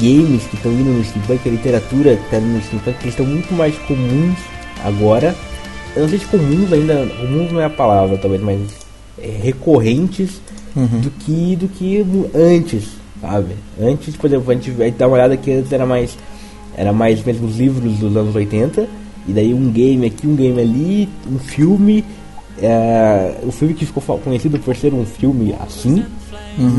Games 0.00 0.42
que 0.44 0.56
estão 0.56 0.72
indo 0.72 0.90
no 0.90 1.04
steampunk, 1.04 1.48
a 1.48 1.52
literatura 1.52 2.16
que 2.16 2.24
está 2.24 2.38
indo 2.38 2.46
no 2.48 2.62
steampunk, 2.62 2.96
eles 3.02 3.14
estão 3.14 3.26
muito 3.26 3.52
mais 3.54 3.76
comuns 3.80 4.38
agora. 4.84 5.34
Eu 5.94 6.02
não 6.02 6.08
sei 6.08 6.18
se 6.18 6.26
comuns 6.26 6.72
ainda, 6.72 7.06
comuns 7.20 7.52
não 7.52 7.60
é 7.60 7.64
a 7.64 7.70
palavra 7.70 8.18
talvez, 8.18 8.42
mas 8.42 8.60
é, 9.18 9.28
recorrentes 9.42 10.40
do 10.74 11.10
que 11.10 11.56
do 11.56 11.68
que 11.68 12.04
antes, 12.34 12.88
sabe? 13.20 13.54
Antes, 13.80 14.14
por 14.14 14.26
exemplo, 14.26 14.50
a 14.50 14.54
gente 14.54 14.70
vai 14.72 14.90
dar 14.90 15.06
uma 15.06 15.14
olhada 15.14 15.36
que 15.36 15.50
antes 15.50 15.72
era 15.72 15.86
mais 15.86 16.18
era 16.76 16.92
mais 16.92 17.24
mesmo 17.24 17.46
os 17.46 17.56
livros 17.56 17.98
dos 17.98 18.14
anos 18.14 18.34
80 18.34 18.86
e 19.28 19.32
daí 19.32 19.52
um 19.52 19.70
game 19.70 20.06
aqui, 20.06 20.26
um 20.26 20.36
game 20.36 20.60
ali, 20.60 21.08
um 21.30 21.38
filme, 21.38 22.04
é, 22.60 23.38
o 23.42 23.50
filme 23.50 23.74
que 23.74 23.84
ficou 23.84 24.18
conhecido 24.18 24.58
por 24.58 24.76
ser 24.76 24.94
um 24.94 25.04
filme 25.04 25.54
assim. 25.60 26.04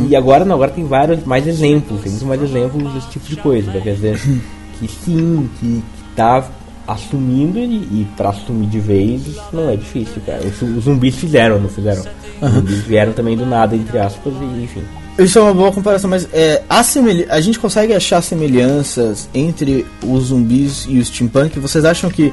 E 0.10 0.16
agora 0.16 0.44
não, 0.44 0.56
agora 0.56 0.72
tem 0.72 0.86
vários 0.86 1.24
mais 1.24 1.46
exemplos, 1.46 2.02
tem 2.02 2.12
muito 2.12 2.26
mais 2.26 2.42
exemplos 2.42 2.94
desse 2.94 3.10
tipo 3.10 3.28
de 3.28 3.36
coisa, 3.38 3.72
né? 3.72 3.82
quer 3.84 3.94
dizer, 3.94 4.20
que 4.80 4.88
sim, 4.88 5.50
que, 5.60 5.66
que 5.68 6.16
tá 6.16 6.50
assumindo 6.88 7.60
e, 7.60 7.76
e 7.76 8.08
pra 8.16 8.30
assumir 8.30 8.68
de 8.68 8.80
vez 8.80 9.36
não 9.52 9.70
é 9.70 9.76
difícil, 9.76 10.22
cara. 10.26 10.42
Os, 10.44 10.62
os 10.62 10.84
zumbis 10.86 11.16
fizeram, 11.16 11.60
não 11.60 11.70
fizeram? 11.70 12.04
Os 12.42 12.52
zumbis 12.52 12.82
vieram 12.82 13.14
também 13.14 13.38
do 13.38 13.46
nada, 13.46 13.76
entre 13.76 14.00
aspas, 14.00 14.34
e 14.34 14.64
enfim. 14.64 14.84
Isso 15.20 15.40
é 15.40 15.42
uma 15.42 15.54
boa 15.54 15.72
comparação, 15.72 16.10
mas 16.10 16.28
é, 16.32 16.62
a, 16.70 16.84
semelha- 16.84 17.26
a 17.30 17.42
gente 17.42 17.58
consegue 17.58 17.94
achar 17.94 18.22
semelhanças 18.22 19.28
entre 19.34 19.84
os 20.04 20.26
zumbis 20.26 20.86
e 20.88 21.00
o 21.00 21.04
steampunk? 21.06 21.60
Vocês 21.60 21.84
acham 21.86 22.08
que, 22.08 22.32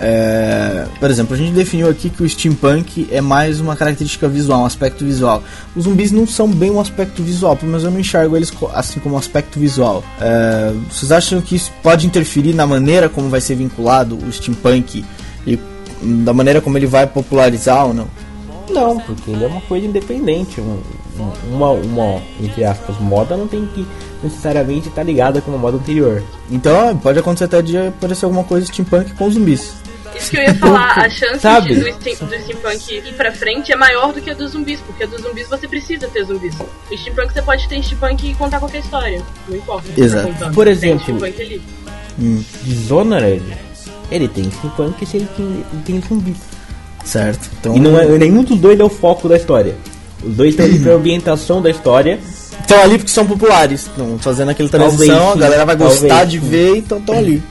é, 0.00 0.86
por 0.98 1.10
exemplo, 1.10 1.34
a 1.34 1.36
gente 1.36 1.52
definiu 1.52 1.90
aqui 1.90 2.08
que 2.08 2.22
o 2.22 2.28
steampunk 2.28 3.06
é 3.12 3.20
mais 3.20 3.60
uma 3.60 3.76
característica 3.76 4.26
visual, 4.28 4.62
um 4.62 4.64
aspecto 4.64 5.04
visual. 5.04 5.42
Os 5.76 5.84
zumbis 5.84 6.10
não 6.10 6.26
são 6.26 6.48
bem 6.48 6.70
um 6.70 6.80
aspecto 6.80 7.22
visual, 7.22 7.54
pelo 7.54 7.68
menos 7.70 7.84
eu 7.84 7.90
não 7.90 8.00
enxergo 8.00 8.34
eles 8.34 8.50
assim 8.72 8.98
como 8.98 9.14
um 9.14 9.18
aspecto 9.18 9.60
visual. 9.60 10.02
É, 10.18 10.72
vocês 10.90 11.12
acham 11.12 11.38
que 11.42 11.54
isso 11.54 11.70
pode 11.82 12.06
interferir 12.06 12.54
na 12.54 12.66
maneira 12.66 13.10
como 13.10 13.28
vai 13.28 13.42
ser 13.42 13.56
vinculado 13.56 14.16
o 14.16 14.32
steampunk 14.32 15.04
e 15.46 15.58
da 16.02 16.32
maneira 16.32 16.62
como 16.62 16.78
ele 16.78 16.86
vai 16.86 17.06
popularizar 17.06 17.86
ou 17.88 17.92
não? 17.92 18.08
Não, 18.70 18.98
porque 19.00 19.30
ele 19.30 19.44
é 19.44 19.46
uma 19.48 19.60
coisa 19.60 19.86
independente. 19.86 20.60
um- 20.62 20.80
uma, 21.48 21.70
uma, 21.72 22.22
entre 22.40 22.64
aspas, 22.64 22.96
moda 22.98 23.36
não 23.36 23.46
tem 23.46 23.66
que 23.66 23.86
necessariamente 24.22 24.88
estar 24.88 25.02
ligada 25.02 25.40
com 25.40 25.50
uma 25.50 25.58
moda 25.58 25.76
anterior. 25.76 26.22
Então 26.50 26.96
pode 26.96 27.18
acontecer 27.18 27.44
até 27.44 27.60
de 27.62 27.76
aparecer 27.76 28.24
alguma 28.24 28.44
coisa 28.44 28.66
steampunk 28.66 29.12
com 29.14 29.30
zumbis. 29.30 29.74
Isso 30.14 30.30
que 30.30 30.36
eu 30.36 30.42
ia 30.42 30.54
falar, 30.54 30.98
a 30.98 31.08
chance 31.08 31.40
Sabe? 31.40 31.68
de- 31.74 31.80
do, 31.80 32.26
do 32.26 32.38
steampunk 32.42 32.94
ir 32.94 33.14
pra 33.14 33.32
frente 33.32 33.72
é 33.72 33.76
maior 33.76 34.12
do 34.12 34.20
que 34.20 34.30
a 34.30 34.34
dos 34.34 34.52
zumbis, 34.52 34.78
porque 34.80 35.04
a 35.04 35.06
dos 35.06 35.22
zumbis 35.22 35.48
você 35.48 35.66
precisa 35.66 36.06
ter 36.08 36.24
zumbis. 36.24 36.54
O 36.90 36.96
steampunk 36.96 37.32
você 37.32 37.40
pode 37.42 37.66
ter 37.66 37.82
steampunk 37.82 38.30
e 38.30 38.34
contar 38.34 38.58
qualquer 38.58 38.80
história. 38.80 39.22
Não 39.48 39.56
importa. 39.56 39.88
que 39.90 40.00
Exato. 40.00 40.32
tá. 40.38 40.50
Por 40.50 40.68
exemplo, 40.68 41.00
steampunk 41.02 41.40
ali. 41.42 41.62
Dishonored, 42.64 43.42
ele 44.10 44.28
tem 44.28 44.50
steampunk 44.50 45.04
se 45.06 45.16
ele 45.16 45.28
tem, 45.36 45.46
ele 45.46 45.82
tem 45.84 46.02
zumbis. 46.06 46.36
Certo. 47.04 47.50
Então, 47.58 47.76
E 47.76 47.80
não 47.80 47.98
é, 47.98 48.06
nenhum 48.18 48.44
dos 48.44 48.58
dois 48.58 48.78
é 48.78 48.84
o 48.84 48.88
foco 48.88 49.28
da 49.28 49.36
história. 49.36 49.74
Os 50.24 50.34
dois 50.34 50.50
estão 50.50 50.66
ali 50.66 50.78
pra 50.78 50.92
ambientação 50.94 51.60
da 51.62 51.70
história. 51.70 52.18
Estão 52.60 52.80
ali 52.82 52.96
porque 52.98 53.10
são 53.10 53.26
populares. 53.26 53.82
Estão 53.82 54.18
fazendo 54.18 54.50
aquela 54.50 54.68
Talvez 54.68 54.96
transição, 54.96 55.30
a 55.30 55.32
sim, 55.34 55.38
galera 55.38 55.66
vai 55.66 55.76
gostar 55.76 56.08
talvez 56.08 56.30
de 56.30 56.40
sim. 56.40 56.48
ver, 56.48 56.76
então 56.76 56.98
estão 56.98 57.16
ali. 57.18 57.42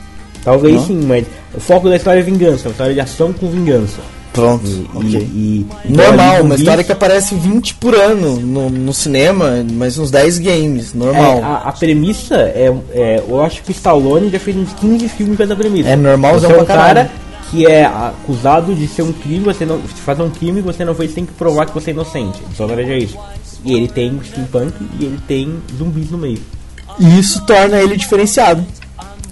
Talvez 0.44 0.76
Não? 0.76 0.88
sim, 0.88 1.02
mas 1.06 1.26
o 1.54 1.60
foco 1.60 1.88
da 1.90 1.96
história 1.96 2.20
é 2.20 2.24
vingança, 2.24 2.68
uma 2.68 2.72
história 2.72 2.94
de 2.94 3.00
ação 3.00 3.32
com 3.34 3.48
vingança. 3.50 4.00
Pronto. 4.34 4.66
E, 4.66 4.88
ok. 4.96 5.10
e, 5.10 5.16
e- 5.16 5.66
então, 5.90 6.06
Normal, 6.08 6.42
uma 6.44 6.56
história 6.56 6.84
que 6.86 6.92
aparece 6.92 7.36
20 7.36 7.76
por 7.76 7.94
ano 7.94 8.38
no, 8.40 8.70
no 8.70 8.94
cinema, 8.94 9.64
mas 9.74 9.98
uns 9.98 10.10
10 10.10 10.40
games, 10.40 10.94
É, 10.96 10.98
normal. 10.98 11.44
a, 11.44 11.56
a 11.68 11.72
premissa 11.74 12.36
é, 12.36 12.74
é. 12.94 13.22
Eu 13.28 13.42
acho 13.44 13.62
que 13.62 13.72
o 13.72 13.74
Stallone 13.74 14.30
já 14.30 14.40
fez 14.40 14.56
uns 14.56 14.72
15 14.80 15.10
filmes 15.10 15.36
com 15.38 15.44
essa 15.44 15.56
premissa. 15.56 15.90
É 15.90 15.98
Você 15.98 16.46
é 16.46 16.62
um 16.62 16.66
cara 16.66 17.12
que 17.52 17.66
é 17.68 17.86
acusado 17.86 18.74
de 18.74 18.88
ser 18.88 19.02
um 19.04 19.12
crime, 19.12 19.40
você 19.44 19.66
não. 19.66 19.80
Se 19.82 20.02
fazer 20.02 20.24
um 20.24 20.30
crime 20.30 20.60
e 20.60 20.62
você 20.62 20.84
não 20.86 20.96
fez, 20.96 21.14
tem 21.14 21.26
que 21.26 21.34
provar 21.34 21.66
que 21.66 21.74
você 21.74 21.92
é 21.92 21.94
inocente. 21.94 22.42
Dishonored 22.50 22.90
é 22.92 22.98
isso. 22.98 23.18
E 23.64 23.74
ele 23.74 23.88
tem 23.88 24.20
steampunk 24.24 24.74
e 25.00 25.06
ele 25.06 25.20
tem 25.28 25.58
zumbis 25.78 26.10
no 26.10 26.18
meio. 26.18 26.40
E 27.00 27.20
isso 27.20 27.46
torna 27.46 27.80
ele 27.80 27.96
diferenciado. 27.98 28.66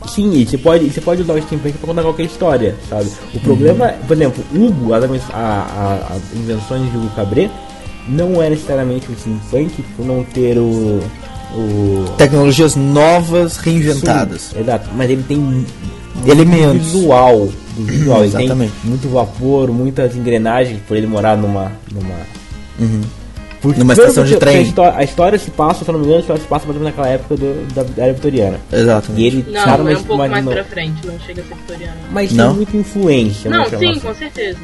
Sim, 0.07 0.31
e 0.33 0.45
você 0.45 0.57
pode, 0.57 0.89
você 0.89 1.01
pode 1.01 1.21
usar 1.21 1.33
o 1.33 1.41
steampunk 1.41 1.77
pra 1.77 1.87
contar 1.87 2.01
qualquer 2.03 2.23
história, 2.23 2.75
sabe? 2.89 3.09
O 3.33 3.39
problema, 3.39 3.85
Uhum. 3.87 3.97
por 4.07 4.13
exemplo, 4.15 4.43
Hugo, 4.53 4.93
as 4.93 5.03
invenções 6.35 6.89
de 6.91 6.97
Hugo 6.97 7.09
Cabret 7.15 7.49
não 8.07 8.41
é 8.41 8.49
necessariamente 8.49 9.11
o 9.11 9.15
steampunk 9.17 9.81
por 9.95 10.05
não 10.05 10.23
ter 10.23 10.57
o. 10.57 10.99
o 11.55 12.05
Tecnologias 12.17 12.75
novas 12.75 13.57
reinventadas. 13.57 14.41
Sim, 14.53 14.59
exato, 14.61 14.89
mas 14.95 15.09
ele 15.09 15.23
tem 15.23 15.65
Elementos. 16.25 16.87
visual, 16.93 17.49
do 17.75 17.83
visual. 17.85 18.23
Exatamente. 18.23 18.73
muito 18.83 19.07
vapor, 19.09 19.69
muitas 19.71 20.15
engrenagens 20.15 20.79
por 20.87 20.95
ele 20.97 21.07
morar 21.07 21.37
numa 21.37 21.71
numa 21.91 22.15
Porque, 23.61 23.79
Numa 23.79 23.91
estação 23.93 24.23
de 24.23 24.37
trem. 24.37 24.57
A 24.57 24.61
história, 24.61 24.97
a 24.97 25.03
história 25.03 25.37
se 25.39 25.51
passa, 25.51 25.83
se 25.83 25.89
eu 25.89 25.93
não 25.93 25.99
me 25.99 26.05
engano, 26.05 26.19
a 26.19 26.21
história 26.21 26.41
se 26.41 26.47
passa 26.47 26.65
mais 26.65 26.77
ou 26.77 26.83
menos 26.83 26.95
naquela 26.97 27.13
época 27.13 27.35
do, 27.35 27.73
da, 27.73 27.83
da 27.83 28.03
era 28.03 28.13
vitoriana. 28.13 28.59
Exatamente. 28.71 29.21
E 29.21 29.27
ele 29.27 29.45
Não, 29.51 29.61
é 29.61 29.77
mas, 29.77 29.99
um 29.99 30.03
pouco 30.03 30.17
mas 30.17 30.31
mais 30.31 30.45
pra 30.45 30.63
frente, 30.63 31.05
não 31.05 31.19
chega 31.19 31.41
a 31.41 31.45
ser 31.45 31.55
vitoriano. 31.55 31.97
mas 32.11 32.31
Não? 32.31 32.47
tem 32.47 32.55
muita 32.55 32.77
influência. 32.77 33.51
Não, 33.51 33.65
sim, 33.69 33.75
assim. 33.75 33.99
com 33.99 34.13
certeza. 34.15 34.59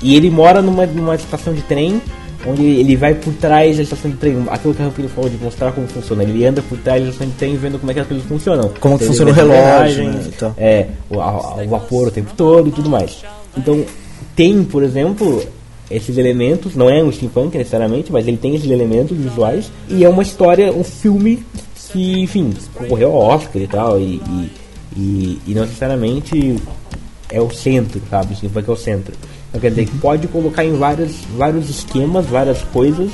E 0.00 0.14
ele 0.14 0.30
mora 0.30 0.62
numa, 0.62 0.86
numa 0.86 1.16
estação 1.16 1.54
de 1.54 1.62
trem, 1.62 2.00
onde 2.46 2.62
ele 2.64 2.96
vai 2.96 3.14
por 3.14 3.32
trás 3.34 3.76
da 3.76 3.82
estação 3.82 4.10
de 4.10 4.16
trem. 4.16 4.44
Aquilo 4.50 4.74
que 4.74 4.82
a 4.82 4.84
Rampino 4.86 5.08
falou 5.08 5.28
de 5.30 5.36
mostrar 5.36 5.72
como 5.72 5.86
funciona. 5.88 6.22
Ele 6.22 6.44
anda 6.46 6.62
por 6.62 6.78
trás 6.78 7.02
da 7.02 7.08
estação 7.08 7.26
de 7.28 7.34
trem 7.34 7.56
vendo 7.56 7.78
como 7.78 7.90
é 7.90 7.94
que 7.94 8.00
as 8.00 8.06
coisas 8.06 8.26
funcionam. 8.26 8.70
Como 8.80 8.96
que 8.96 9.04
Ele 9.04 9.08
funciona 9.08 9.30
o 9.30 9.34
relógio, 9.34 10.04
né, 10.04 10.24
e 10.26 10.32
tal. 10.32 10.54
É, 10.56 10.86
o, 11.10 11.20
a- 11.20 11.62
o 11.62 11.68
vapor 11.68 12.08
o 12.08 12.10
tempo 12.10 12.32
todo 12.36 12.68
e 12.68 12.72
tudo 12.72 12.88
mais. 12.90 13.24
Então, 13.56 13.84
tem, 14.34 14.62
por 14.64 14.82
exemplo, 14.82 15.42
esses 15.90 16.16
elementos, 16.18 16.74
não 16.76 16.88
é 16.90 17.02
um 17.02 17.10
steampunk 17.12 17.56
necessariamente, 17.56 18.12
mas 18.12 18.26
ele 18.28 18.36
tem 18.36 18.54
esses 18.54 18.70
elementos 18.70 19.16
visuais. 19.16 19.70
E 19.88 20.04
é 20.04 20.08
uma 20.08 20.22
história, 20.22 20.72
um 20.72 20.84
filme 20.84 21.44
que, 21.92 22.20
enfim, 22.20 22.52
concorreu 22.74 23.12
ao 23.12 23.18
Oscar 23.36 23.62
e 23.62 23.66
tal. 23.66 23.98
E, 23.98 24.20
e, 24.28 24.50
e, 24.96 25.38
e 25.48 25.54
não 25.54 25.62
necessariamente 25.62 26.56
é 27.30 27.40
o 27.40 27.50
centro, 27.50 28.00
sabe? 28.10 28.32
O 28.34 28.36
steampunk 28.36 28.68
é 28.68 28.72
o 28.72 28.76
centro. 28.76 29.14
Então, 29.56 29.60
quer 29.60 29.70
dizer, 29.70 29.86
que 29.86 29.96
pode 29.98 30.28
colocar 30.28 30.64
em 30.64 30.76
vários, 30.76 31.12
vários 31.34 31.70
esquemas, 31.70 32.26
várias 32.26 32.58
coisas 32.72 33.10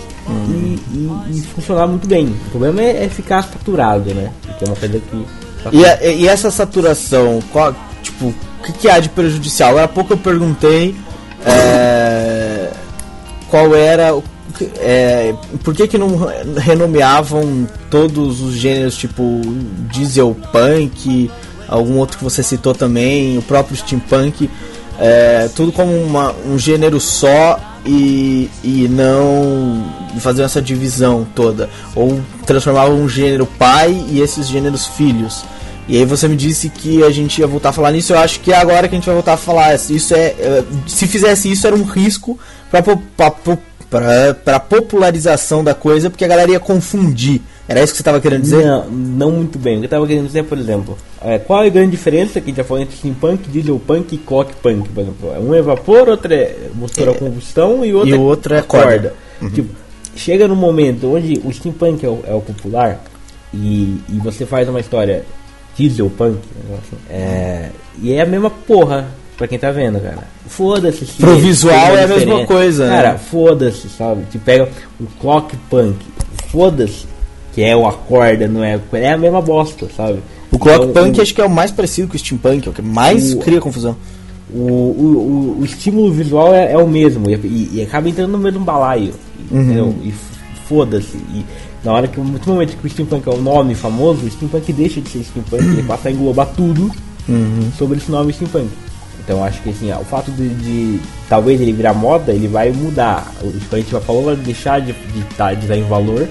e, 0.49 0.79
e- 0.93 1.11
e 1.31 1.41
funcionar 1.43 1.87
muito 1.87 2.09
bem. 2.09 2.27
O 2.47 2.51
problema 2.51 2.81
é, 2.83 3.05
é 3.05 3.09
ficar 3.09 3.43
saturado, 3.43 4.13
né? 4.13 4.33
Que 4.59 4.65
é 4.65 4.69
uma 4.69 4.77
coisa 4.77 4.99
que. 4.99 5.27
E, 5.73 5.85
a- 5.87 6.05
e 6.05 6.27
essa 6.27 6.51
saturação, 6.51 7.39
qual, 7.53 7.73
tipo, 8.03 8.27
o 8.27 8.35
que, 8.65 8.73
que 8.73 8.89
há 8.89 8.99
de 8.99 9.09
prejudicial? 9.11 9.71
Agora 9.71 9.85
há 9.85 9.89
pouco 9.89 10.15
eu 10.15 10.17
perguntei 10.17 10.97
é, 11.47 12.71
qual 13.49 13.75
era. 13.75 14.13
é, 14.81 15.35
por 15.63 15.75
que, 15.75 15.87
que 15.87 15.99
não 15.99 16.17
renomeavam 16.57 17.69
todos 17.91 18.41
os 18.41 18.55
gêneros, 18.55 18.97
tipo 18.97 19.41
diesel 19.93 20.37
punk, 20.53 21.31
algum 21.69 21.99
outro 21.99 22.19
que 22.19 22.25
você 22.25 22.43
citou 22.43 22.75
também, 22.75 23.39
o 23.39 23.43
próprio 23.43 23.77
steampunk, 23.77 24.51
é, 24.99 25.49
tudo 25.55 25.73
como 25.73 25.93
uma- 26.03 26.35
um 26.47 26.59
gênero 26.59 27.01
só 27.01 27.59
e, 27.85 28.49
e 28.63 28.87
não 28.89 29.85
fazer 30.21 30.43
essa 30.43 30.61
divisão 30.63 31.27
toda? 31.35 31.69
Ou 31.95 32.21
transformavam 32.47 32.97
um 33.01 33.09
gênero 33.09 33.47
pai 33.47 34.05
e 34.11 34.21
esses 34.21 34.49
gêneros 34.49 34.87
filhos? 34.87 35.45
E 35.89 35.97
aí 35.97 36.05
você 36.05 36.29
me 36.29 36.37
disse 36.37 36.69
que 36.69 37.03
a 37.03 37.11
gente 37.11 37.41
ia 37.41 37.47
voltar 37.47 37.71
a 37.71 37.73
falar 37.73 37.91
nisso. 37.91 38.13
Eu 38.13 38.19
acho 38.19 38.39
que 38.41 38.53
é 38.53 38.57
agora 38.57 38.87
que 38.89 38.95
a 38.95 38.99
gente 38.99 39.07
vai 39.07 39.15
voltar 39.15 39.33
a 39.33 39.37
falar. 39.37 39.75
Isso 39.75 40.15
é, 40.15 40.27
é 40.39 40.65
se 40.87 41.09
fizesse 41.09 41.51
isso 41.51 41.67
era 41.67 41.75
um 41.75 41.83
risco 41.83 42.39
para 42.71 42.83
para 44.45 44.61
popularização 44.61 45.63
da 45.63 45.75
coisa, 45.75 46.09
porque 46.09 46.25
a 46.25 46.29
galera 46.29 46.53
ia 46.53 46.61
confundir. 46.61 47.41
Era 47.73 47.83
isso 47.83 47.95
que 47.95 47.97
você 47.97 48.03
estava 48.03 48.21
querendo 48.21 48.43
dizer? 48.43 48.67
Não, 48.67 48.85
não 48.91 49.31
muito 49.31 49.59
bem. 49.59 49.77
O 49.77 49.79
que 49.79 49.85
eu 49.85 49.87
estava 49.87 50.07
querendo 50.07 50.27
dizer, 50.27 50.45
por 50.45 50.59
exemplo, 50.59 50.99
é, 51.23 51.39
qual 51.39 51.65
é 51.65 51.69
a 51.69 51.71
grande 51.71 51.93
diferença 51.93 52.39
que 52.39 52.45
a 52.45 52.49
gente 52.49 52.57
já 52.59 52.65
falou 52.65 52.83
entre 52.83 52.97
steampunk, 52.97 53.49
dieselpunk 53.49 54.15
e 54.15 54.19
cockpunk, 54.19 54.91
por 54.91 55.01
exemplo? 55.01 55.41
Um 55.41 55.55
é 55.55 55.63
vapor, 55.63 56.07
outro 56.11 56.35
é 56.35 56.55
motor 56.75 57.09
a 57.09 57.15
combustão 57.15 57.83
e 57.83 57.95
outro, 57.95 58.11
e 58.11 58.13
o 58.13 58.21
outro 58.21 58.55
é 58.55 58.61
corda. 58.61 58.87
corda. 58.87 59.15
Uhum. 59.41 59.51
Tipo, 59.51 59.75
chega 60.15 60.47
num 60.47 60.55
momento 60.55 61.15
onde 61.15 61.41
o 61.43 61.51
steampunk 61.51 62.05
é 62.05 62.09
o, 62.11 62.23
é 62.27 62.35
o 62.35 62.43
popular 62.43 63.03
e, 63.55 64.03
e 64.07 64.19
você 64.23 64.45
faz 64.45 64.69
uma 64.69 64.81
história 64.81 65.25
dieselpunk, 65.75 66.39
assim, 66.75 66.97
é, 67.09 67.71
e 68.03 68.13
é 68.13 68.21
a 68.21 68.27
mesma 68.27 68.51
porra 68.51 69.09
pra 69.39 69.49
quem 69.49 69.59
tá 69.59 69.71
vendo, 69.71 69.99
cara. 69.99 70.25
Foda-se. 70.47 71.07
Pro 71.07 71.37
visual 71.37 71.97
é 71.97 72.05
a 72.05 72.07
mesma 72.07 72.45
coisa, 72.45 72.87
né? 72.87 72.97
Cara, 72.97 73.19
foda-se, 73.19 73.89
sabe? 73.89 74.25
Te 74.31 74.39
pega 74.39 74.69
o 75.01 75.07
clock 75.19 75.57
punk, 75.71 75.97
foda-se, 76.51 77.07
que 77.53 77.63
é 77.63 77.77
o 77.77 77.87
acorda, 77.87 78.49
não 78.49 78.65
é? 78.65 78.81
É 78.93 79.13
a 79.13 79.19
mesma 79.19 79.41
bosta, 79.41 79.89
sabe? 79.97 80.19
O 80.51 80.59
clock 80.59 80.87
então, 80.87 81.05
punk 81.05 81.19
o, 81.19 81.23
acho 81.23 81.35
que 81.35 81.41
é 81.41 81.45
o 81.45 81.51
mais 81.51 81.71
parecido 81.71 82.09
com 82.09 82.15
o 82.15 82.19
steampunk, 82.19 82.67
é 82.67 82.71
o 82.71 82.75
que 82.75 82.83
mais 82.83 83.33
o, 83.35 83.39
cria 83.39 83.61
confusão. 83.61 83.97
O, 84.53 84.59
o, 84.59 85.59
o, 85.61 85.65
estímulo 85.65 86.13
visual 86.13 86.55
é, 86.55 86.73
é 86.73 86.77
o 86.77 86.87
mesmo 86.87 87.31
e, 87.31 87.71
e, 87.73 87.83
acaba 87.83 88.09
entrando 88.09 88.33
no 88.33 88.39
mesmo 88.39 88.61
balaio, 88.61 89.15
uhum. 89.51 89.63
entendeu? 89.63 89.95
E 90.03 90.13
foda-se. 90.67 91.17
E 91.17 91.45
na 91.83 91.93
hora 91.93 92.07
que, 92.07 92.21
no 92.21 92.39
momento 92.47 92.77
que 92.77 92.87
o 92.87 92.91
steampunk 92.91 93.27
é 93.27 93.33
o 93.33 93.41
nome 93.41 93.75
famoso, 93.75 94.27
o 94.27 94.31
steampunk 94.31 94.73
deixa 94.73 95.01
de 95.01 95.09
ser 95.09 95.25
steampunk, 95.25 95.65
ele 95.65 95.83
passa 95.85 96.09
a 96.09 96.13
englobar 96.13 96.49
tudo 96.55 96.91
uhum. 97.29 97.71
sobre 97.79 97.99
esse 97.99 98.11
nome 98.11 98.33
steampunk. 98.33 98.69
Então 99.25 99.43
acho 99.43 99.63
que 99.63 99.71
assim, 99.71 99.91
ó, 99.93 100.01
o 100.01 100.05
fato 100.05 100.31
de, 100.33 100.49
de, 100.49 101.01
talvez 101.29 101.61
ele 101.61 101.73
virar 101.73 101.95
moda, 101.95 102.33
ele 102.33 102.49
vai 102.49 102.71
mudar. 102.73 103.33
O 103.41 103.53
que 103.53 103.75
a 103.75 103.79
gente 103.79 103.91
falou 104.01 104.25
vai 104.25 104.37
deixar 104.37 104.81
de, 104.81 104.93
de, 104.93 105.23
tá, 105.37 105.55
de 105.55 105.67
dar 105.67 105.77
em 105.77 105.85
valor, 105.85 106.29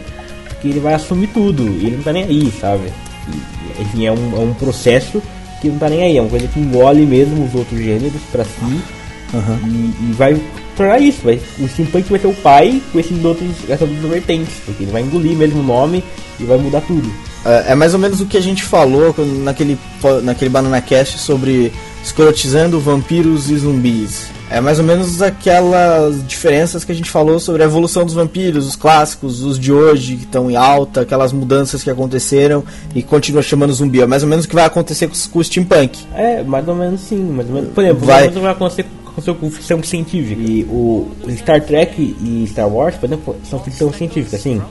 porque 0.62 0.68
ele 0.68 0.80
vai 0.80 0.94
assumir 0.94 1.28
tudo, 1.28 1.64
e 1.64 1.88
ele 1.88 1.96
não 1.98 2.04
tá 2.04 2.14
nem 2.14 2.24
aí, 2.24 2.54
sabe? 2.62 2.94
E, 3.28 3.82
enfim, 3.82 4.06
é 4.06 4.12
um, 4.12 4.36
é 4.36 4.40
um 4.40 4.54
processo 4.54 5.22
que 5.60 5.68
não 5.68 5.80
tá 5.80 5.90
nem 5.90 6.04
aí, 6.04 6.18
é 6.18 6.22
uma 6.22 6.30
coisa 6.30 6.48
que 6.48 6.60
engole 6.60 7.04
mesmo 7.04 7.44
os 7.44 7.56
outros 7.56 7.80
gêneros 7.80 8.22
pra 8.32 8.44
si 8.44 8.52
uhum. 8.62 9.68
e, 9.68 10.10
e, 10.10 10.14
vai 10.14 10.40
tornar 10.76 11.00
isso. 11.00 11.22
Vai, 11.24 11.40
o 11.60 11.68
steampunk 11.68 12.10
vai 12.10 12.20
ser 12.20 12.28
o 12.28 12.34
pai 12.34 12.82
com 12.92 13.00
esses 13.00 13.24
outros, 13.24 13.50
essas 13.70 13.90
outras 13.90 14.10
vertentes, 14.10 14.54
porque 14.66 14.84
ele 14.84 14.92
vai 14.92 15.02
engolir 15.02 15.38
mesmo 15.38 15.60
o 15.60 15.64
nome 15.64 16.04
e 16.40 16.44
vai 16.44 16.58
mudar 16.58 16.82
tudo. 16.82 17.12
É, 17.46 17.72
é 17.72 17.76
mais 17.76 17.94
ou 17.94 18.00
menos 18.00 18.22
o 18.22 18.26
que 18.26 18.38
a 18.38 18.42
gente 18.42 18.64
falou 18.64 19.14
naquele, 19.44 19.78
naquele 20.24 20.50
Banana 20.50 20.82
Cast 20.82 21.18
sobre 21.18 21.72
escrotizando 22.04 22.80
vampiros 22.80 23.50
e 23.50 23.58
zumbis. 23.58 24.30
É 24.50 24.60
mais 24.60 24.80
ou 24.80 24.86
menos 24.86 25.22
aquelas 25.22 26.28
diferenças 26.28 26.84
que 26.84 26.92
a 26.92 26.96
gente 26.96 27.10
falou 27.10 27.40
sobre 27.40 27.64
a 27.64 27.66
evolução 27.66 28.04
dos 28.04 28.14
vampiros, 28.14 28.68
os 28.68 28.76
clássicos, 28.76 29.42
os 29.42 29.58
de 29.58 29.72
hoje 29.72 30.18
que 30.18 30.24
estão 30.24 30.52
em 30.52 30.58
alta, 30.58 31.02
aquelas 31.02 31.32
mudanças 31.32 31.82
que 31.82 31.90
aconteceram 31.90 32.62
e 32.94 33.02
continua 33.02 33.42
chamando 33.42 33.72
zumbi. 33.72 34.02
É 34.02 34.06
mais 34.06 34.24
ou 34.24 34.30
menos 34.30 34.44
o 34.44 34.50
que 34.50 34.56
vai 34.56 34.66
acontecer 34.66 35.08
com, 35.08 35.14
com 35.32 35.40
o 35.40 35.44
steampunk. 35.44 36.00
É, 36.14 36.44
mais 36.44 36.68
ou 36.68 36.76
menos 36.76 37.00
sim. 37.00 37.24
Mais 37.24 37.48
ou 37.48 37.56
menos. 37.56 37.72
Por 37.72 37.82
exemplo, 37.82 38.06
vai, 38.06 38.28
vai 38.30 38.52
acontecer 38.52 38.84
com 38.84 39.01
ficção 39.50 39.82
científica. 39.84 40.42
E 40.42 40.64
o 40.64 41.10
Star 41.30 41.62
Trek 41.62 42.16
e 42.22 42.48
Star 42.48 42.68
Wars, 42.68 42.96
por 42.96 43.06
exemplo, 43.06 43.36
são 43.44 43.60
ficção 43.60 43.92
científica, 43.92 44.38
sim. 44.38 44.62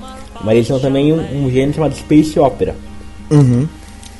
Mas 0.43 0.55
eles 0.57 0.67
são 0.67 0.81
também 0.81 1.13
um, 1.13 1.45
um 1.45 1.51
gênero 1.51 1.75
chamado 1.75 1.95
Space 1.95 2.39
Opera. 2.39 2.75
Uhum. 3.31 3.69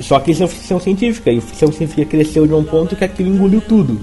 Só 0.01 0.19
que 0.19 0.31
isso 0.31 0.43
é 0.43 0.47
ficção 0.47 0.81
científica, 0.81 1.31
e 1.31 1.41
ficção 1.41 1.71
científica 1.71 2.05
cresceu 2.07 2.47
de 2.47 2.55
um 2.55 2.65
ponto 2.65 2.97
que 2.97 3.05
aquilo 3.05 3.29
engoliu 3.29 3.61
tudo. 3.61 4.01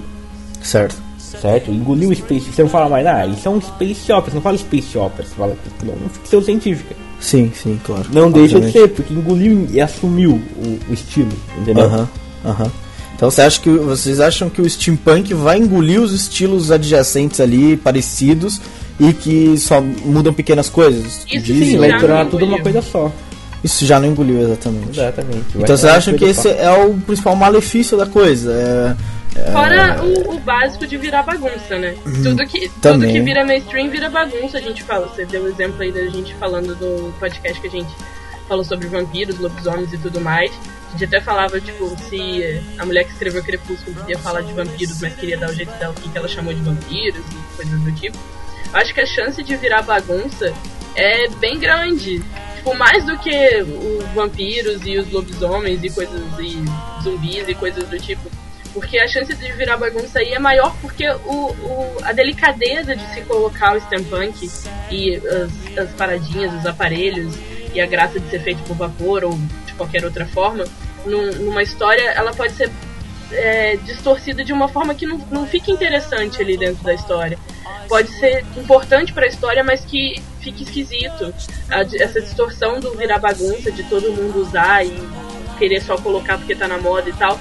Certo. 0.62 0.96
Certo? 1.18 1.70
Engoliu 1.70 2.10
o 2.10 2.14
Space. 2.14 2.52
Você 2.52 2.62
não 2.62 2.70
fala 2.70 2.88
mais, 2.88 3.06
ah, 3.06 3.26
isso 3.26 3.46
é 3.46 3.50
um 3.50 3.60
Space 3.60 4.10
Opera, 4.12 4.30
você 4.30 4.34
não 4.36 4.42
fala 4.42 4.58
Space 4.58 4.98
Opera, 4.98 5.28
você 5.28 5.34
fala 5.34 5.56
que 5.78 5.90
é 5.90 5.94
uma 5.94 6.08
ficção 6.08 6.42
científica. 6.42 6.94
Sim, 7.20 7.52
sim, 7.54 7.80
claro. 7.84 8.06
Não 8.12 8.30
deixa 8.30 8.60
de 8.60 8.70
ser, 8.70 8.88
porque 8.88 9.12
engoliu 9.12 9.66
e 9.70 9.80
assumiu 9.80 10.40
o, 10.56 10.90
o 10.90 10.94
estilo, 10.94 11.32
entendeu? 11.60 11.84
Aham, 11.84 12.02
uh 12.44 12.48
aham. 12.48 12.64
-huh, 12.64 12.66
uh 12.66 12.66
-huh. 12.66 12.87
Então 13.18 13.32
você 13.32 13.42
acha 13.42 13.60
que 13.60 13.68
vocês 13.68 14.20
acham 14.20 14.48
que 14.48 14.62
o 14.62 14.70
steampunk 14.70 15.34
vai 15.34 15.58
engolir 15.58 16.00
os 16.00 16.12
estilos 16.12 16.70
adjacentes 16.70 17.40
ali, 17.40 17.76
parecidos, 17.76 18.60
e 18.98 19.12
que 19.12 19.58
só 19.58 19.80
mudam 19.80 20.32
pequenas 20.32 20.70
coisas? 20.70 21.26
Isso 21.28 21.46
sim, 21.52 21.78
vai 21.78 21.98
tornar 21.98 22.26
tudo 22.26 22.44
uma 22.44 22.60
coisa 22.60 22.80
só. 22.80 23.10
Isso 23.62 23.84
já 23.84 23.98
não 23.98 24.06
engoliu 24.06 24.40
exatamente. 24.40 24.90
Exatamente. 24.90 25.46
então 25.56 25.76
você 25.76 25.88
acha 25.88 26.12
que 26.12 26.24
esse 26.24 26.48
é 26.48 26.70
o 26.70 26.94
principal 26.94 27.34
malefício 27.34 27.98
da 27.98 28.06
coisa? 28.06 28.96
É, 29.34 29.40
é... 29.40 29.50
Fora 29.50 30.00
o, 30.00 30.36
o, 30.36 30.38
básico 30.38 30.86
de 30.86 30.96
virar 30.96 31.24
bagunça, 31.24 31.76
né? 31.76 31.96
Uhum. 32.06 32.22
Tudo, 32.22 32.46
que, 32.46 32.70
tudo 32.80 33.04
que 33.04 33.20
vira 33.20 33.44
mainstream 33.44 33.90
vira 33.90 34.08
bagunça, 34.08 34.58
a 34.58 34.60
gente 34.60 34.84
fala. 34.84 35.08
Você 35.08 35.24
deu 35.24 35.42
o 35.42 35.48
exemplo 35.48 35.82
aí 35.82 35.90
da 35.90 36.06
gente 36.06 36.32
falando 36.36 36.72
do 36.76 37.12
podcast 37.18 37.60
que 37.60 37.66
a 37.66 37.70
gente 37.70 37.90
falou 38.46 38.64
sobre 38.64 38.86
vampiros, 38.86 39.40
lobisomens 39.40 39.92
e 39.92 39.98
tudo 39.98 40.20
mais. 40.20 40.52
A 40.88 40.90
gente 40.92 41.04
até 41.04 41.20
falava, 41.20 41.60
tipo, 41.60 41.88
se 42.08 42.62
a 42.78 42.86
mulher 42.86 43.04
que 43.04 43.12
escreveu 43.12 43.44
Crepúsculo 43.44 43.94
queria 44.00 44.18
falar 44.18 44.40
de 44.40 44.52
vampiros, 44.52 45.00
mas 45.00 45.14
queria 45.14 45.36
dar 45.36 45.50
o 45.50 45.54
jeito 45.54 45.72
dela, 45.72 45.94
o 45.96 46.00
que 46.00 46.16
ela 46.16 46.28
chamou 46.28 46.52
de 46.52 46.62
vampiros 46.62 47.24
e 47.30 47.56
coisas 47.56 47.80
do 47.80 47.92
tipo. 47.92 48.18
Acho 48.72 48.94
que 48.94 49.00
a 49.00 49.06
chance 49.06 49.42
de 49.42 49.56
virar 49.56 49.82
bagunça 49.82 50.52
é 50.94 51.28
bem 51.28 51.58
grande 51.58 52.22
tipo, 52.68 52.74
mais 52.74 53.04
do 53.04 53.16
que 53.18 53.62
os 53.62 54.04
vampiros 54.14 54.82
e 54.84 54.98
os 54.98 55.10
lobisomens 55.10 55.82
e 55.82 55.90
coisas 55.90 56.20
e 56.38 57.02
zumbis 57.02 57.48
e 57.48 57.54
coisas 57.54 57.88
do 57.88 57.98
tipo. 57.98 58.30
Porque 58.74 58.98
a 58.98 59.08
chance 59.08 59.34
de 59.34 59.52
virar 59.52 59.76
bagunça 59.76 60.18
aí 60.18 60.34
é 60.34 60.38
maior 60.38 60.76
porque 60.80 61.08
o, 61.08 61.50
o, 61.50 61.96
a 62.02 62.12
delicadeza 62.12 62.94
de 62.94 63.14
se 63.14 63.22
colocar 63.22 63.74
o 63.76 63.80
steampunk 63.80 64.48
e 64.90 65.16
as, 65.16 65.78
as 65.78 65.90
paradinhas, 65.94 66.52
os 66.54 66.66
aparelhos 66.66 67.34
e 67.74 67.80
a 67.80 67.86
graça 67.86 68.20
de 68.20 68.28
ser 68.30 68.40
feito 68.40 68.62
por 68.64 68.76
vapor 68.76 69.24
ou 69.24 69.38
qualquer 69.78 70.04
outra 70.04 70.26
forma, 70.26 70.64
num, 71.06 71.32
numa 71.44 71.62
história 71.62 72.10
ela 72.10 72.32
pode 72.34 72.52
ser 72.52 72.70
é, 73.32 73.76
distorcida 73.76 74.44
de 74.44 74.52
uma 74.52 74.68
forma 74.68 74.94
que 74.94 75.06
não, 75.06 75.18
não 75.30 75.46
fica 75.46 75.70
interessante 75.70 76.42
ali 76.42 76.56
dentro 76.58 76.84
da 76.84 76.92
história. 76.92 77.38
Pode 77.88 78.10
ser 78.18 78.44
importante 78.56 79.14
para 79.14 79.24
a 79.24 79.28
história, 79.28 79.64
mas 79.64 79.82
que 79.84 80.22
fique 80.40 80.62
esquisito. 80.62 81.32
essa 81.70 82.20
distorção 82.20 82.80
do 82.80 82.94
virar 82.96 83.18
bagunça, 83.18 83.72
de 83.72 83.82
todo 83.84 84.12
mundo 84.12 84.40
usar 84.40 84.84
e 84.84 84.92
querer 85.58 85.80
só 85.80 85.96
colocar 85.96 86.38
porque 86.38 86.54
tá 86.54 86.68
na 86.68 86.78
moda 86.78 87.08
e 87.08 87.12
tal, 87.14 87.38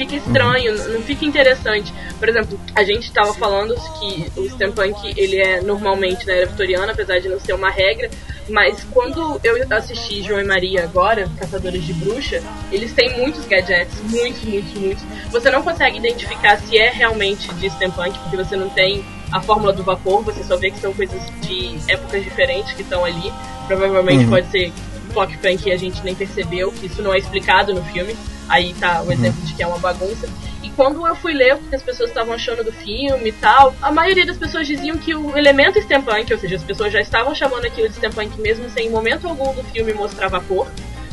fica 0.00 0.16
estranho, 0.16 0.76
não 0.88 1.02
fica 1.02 1.26
interessante. 1.26 1.92
Por 2.18 2.28
exemplo, 2.28 2.58
a 2.74 2.82
gente 2.82 3.04
estava 3.04 3.34
falando 3.34 3.74
que 3.98 4.32
o 4.34 4.48
steampunk 4.48 5.12
ele 5.14 5.36
é 5.36 5.60
normalmente 5.60 6.26
na 6.26 6.32
era 6.32 6.46
vitoriana, 6.46 6.92
apesar 6.92 7.18
de 7.18 7.28
não 7.28 7.38
ser 7.38 7.52
uma 7.52 7.68
regra, 7.68 8.08
mas 8.48 8.82
quando 8.90 9.38
eu 9.44 9.56
assisti 9.70 10.22
João 10.22 10.40
e 10.40 10.44
Maria 10.44 10.84
agora, 10.84 11.28
Caçadores 11.38 11.84
de 11.84 11.92
Bruxa, 11.92 12.42
eles 12.72 12.92
têm 12.94 13.18
muitos 13.18 13.44
gadgets, 13.46 14.00
muitos, 14.10 14.42
muitos, 14.42 14.74
muitos. 14.74 15.04
Você 15.30 15.50
não 15.50 15.62
consegue 15.62 15.98
identificar 15.98 16.56
se 16.58 16.78
é 16.78 16.90
realmente 16.90 17.52
de 17.54 17.68
steampunk, 17.70 18.18
porque 18.20 18.36
você 18.36 18.56
não 18.56 18.70
tem 18.70 19.04
a 19.30 19.40
fórmula 19.40 19.72
do 19.72 19.84
vapor, 19.84 20.24
você 20.24 20.42
só 20.42 20.56
vê 20.56 20.70
que 20.70 20.80
são 20.80 20.94
coisas 20.94 21.20
de 21.42 21.78
épocas 21.88 22.24
diferentes 22.24 22.72
que 22.72 22.82
estão 22.82 23.04
ali. 23.04 23.32
Provavelmente 23.66 24.24
uhum. 24.24 24.30
pode 24.30 24.50
ser 24.50 24.72
Clock 25.12 25.36
Prank 25.38 25.62
que 25.62 25.70
a 25.70 25.76
gente 25.76 26.02
nem 26.02 26.14
percebeu, 26.14 26.72
que 26.72 26.86
isso 26.86 27.02
não 27.02 27.12
é 27.12 27.18
explicado 27.18 27.74
no 27.74 27.84
filme. 27.84 28.16
Aí 28.50 28.74
tá 28.74 29.00
o 29.00 29.06
uhum. 29.06 29.12
exemplo 29.12 29.40
de 29.42 29.54
que 29.54 29.62
é 29.62 29.66
uma 29.66 29.78
bagunça. 29.78 30.28
E 30.62 30.68
quando 30.70 31.06
eu 31.06 31.14
fui 31.14 31.32
ler 31.32 31.54
o 31.54 31.58
que 31.58 31.74
as 31.74 31.82
pessoas 31.82 32.10
estavam 32.10 32.34
achando 32.34 32.64
do 32.64 32.72
filme 32.72 33.28
e 33.28 33.32
tal, 33.32 33.74
a 33.80 33.92
maioria 33.92 34.26
das 34.26 34.36
pessoas 34.36 34.66
diziam 34.66 34.98
que 34.98 35.14
o 35.14 35.38
elemento 35.38 35.80
steampunk, 35.80 36.30
ou 36.32 36.38
seja, 36.38 36.56
as 36.56 36.64
pessoas 36.64 36.92
já 36.92 37.00
estavam 37.00 37.34
chamando 37.34 37.64
aquilo 37.64 37.88
de 37.88 37.94
steampunk 37.94 38.38
mesmo 38.40 38.68
sem 38.68 38.88
em 38.88 38.90
momento 38.90 39.28
algum 39.28 39.54
do 39.54 39.62
filme 39.64 39.94
mostrar 39.94 40.28
vapor. 40.28 40.66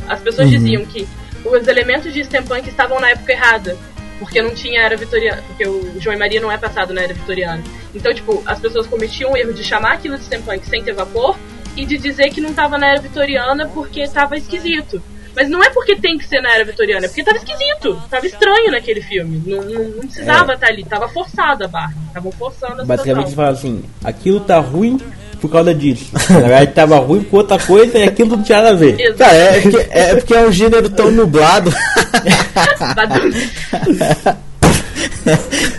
As 0.08 0.20
pessoas 0.20 0.48
uhum. 0.48 0.58
diziam 0.58 0.84
que 0.84 1.08
os 1.44 1.68
elementos 1.68 2.12
de 2.12 2.24
steampunk 2.24 2.68
estavam 2.68 2.98
na 3.00 3.10
época 3.10 3.32
errada 3.32 3.78
porque 4.18 4.42
não 4.42 4.52
tinha 4.52 4.82
era 4.82 4.96
vitoriana, 4.96 5.42
porque 5.46 5.66
o 5.66 6.00
João 6.00 6.16
e 6.16 6.18
Maria 6.18 6.40
não 6.40 6.50
é 6.50 6.58
passado 6.58 6.92
na 6.92 7.02
era 7.02 7.14
vitoriana. 7.14 7.62
Então, 7.94 8.12
tipo, 8.12 8.42
as 8.44 8.58
pessoas 8.58 8.86
cometiam 8.86 9.32
o 9.32 9.36
erro 9.36 9.54
de 9.54 9.62
chamar 9.62 9.92
aquilo 9.92 10.18
de 10.18 10.24
steampunk 10.24 10.66
sem 10.66 10.82
ter 10.82 10.92
vapor 10.92 11.38
e 11.76 11.86
de 11.86 11.96
dizer 11.96 12.30
que 12.30 12.40
não 12.40 12.52
tava 12.52 12.76
na 12.76 12.88
era 12.88 13.00
vitoriana 13.00 13.68
porque 13.68 14.08
tava 14.08 14.36
esquisito. 14.36 15.00
Mas 15.38 15.48
não 15.48 15.62
é 15.62 15.70
porque 15.70 15.94
tem 15.94 16.18
que 16.18 16.26
ser 16.26 16.40
na 16.40 16.52
era 16.52 16.64
vitoriana, 16.64 17.06
é 17.06 17.08
porque 17.08 17.22
tava 17.22 17.36
esquisito, 17.36 17.96
tava 18.10 18.26
estranho 18.26 18.72
naquele 18.72 19.00
filme. 19.00 19.40
Não, 19.46 19.62
não, 19.62 19.84
não 19.84 20.00
precisava 20.00 20.54
estar 20.54 20.66
é. 20.66 20.66
tá 20.66 20.66
ali, 20.66 20.84
tava 20.84 21.08
forçada 21.10 21.66
a 21.66 21.68
barra. 21.68 21.94
Estavam 22.08 22.32
forçando 22.32 22.82
a 22.82 22.84
Basicamente 22.84 23.36
fala 23.36 23.50
assim, 23.50 23.84
aquilo 24.02 24.40
tá 24.40 24.58
ruim 24.58 24.98
por 25.40 25.48
causa 25.48 25.72
disso. 25.72 26.06
Na 26.28 26.40
verdade 26.40 26.72
tava 26.72 26.98
ruim 26.98 27.22
por 27.22 27.36
outra 27.36 27.56
coisa 27.56 27.98
e 27.98 28.02
aquilo 28.02 28.36
não 28.36 28.42
tinha 28.42 28.58
nada 28.58 28.70
a 28.70 28.76
ver. 28.76 29.14
Cara, 29.14 29.32
é 29.32 29.60
porque, 29.60 29.86
é 29.90 30.14
porque 30.16 30.34
é 30.34 30.40
um 30.40 30.50
gênero 30.50 30.90
tão 30.90 31.08
nublado. 31.12 31.72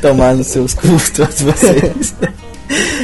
Tomar 0.01 0.36
nos 0.36 0.47
seus 0.47 0.74
custos 0.74 1.41
vocês. 1.41 2.16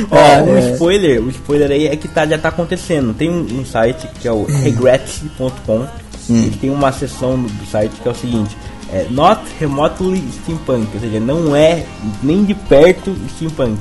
Ó, 0.10 0.18
ah, 0.18 0.41
um 0.43 0.56
é. 0.56 0.72
spoiler, 0.72 1.22
o 1.22 1.30
spoiler 1.32 1.72
aí 1.72 1.88
é 1.88 1.95
que 1.97 2.08
tá, 2.08 2.26
já 2.26 2.38
tá 2.38 2.47
acontecendo. 2.47 3.14
Tem 3.14 3.30
um, 3.30 3.60
um 3.60 3.66
site 3.66 4.08
que 4.22 4.28
é 4.28 4.32
o 4.32 4.43
hum. 4.43 4.62
regrets.com. 4.64 6.05
Hum. 6.30 6.44
Ele 6.44 6.58
tem 6.58 6.70
uma 6.70 6.92
seção 6.92 7.42
do 7.42 7.66
site 7.66 7.94
que 8.02 8.08
é 8.08 8.12
o 8.12 8.16
seguinte: 8.16 8.58
É 8.92 9.08
not 9.10 9.42
remotely 9.60 10.24
steampunk, 10.42 10.88
ou 10.94 11.00
seja, 11.00 11.20
não 11.20 11.56
é 11.56 11.86
nem 12.24 12.44
de 12.44 12.54
perto 12.54 13.16
steampunk. 13.36 13.78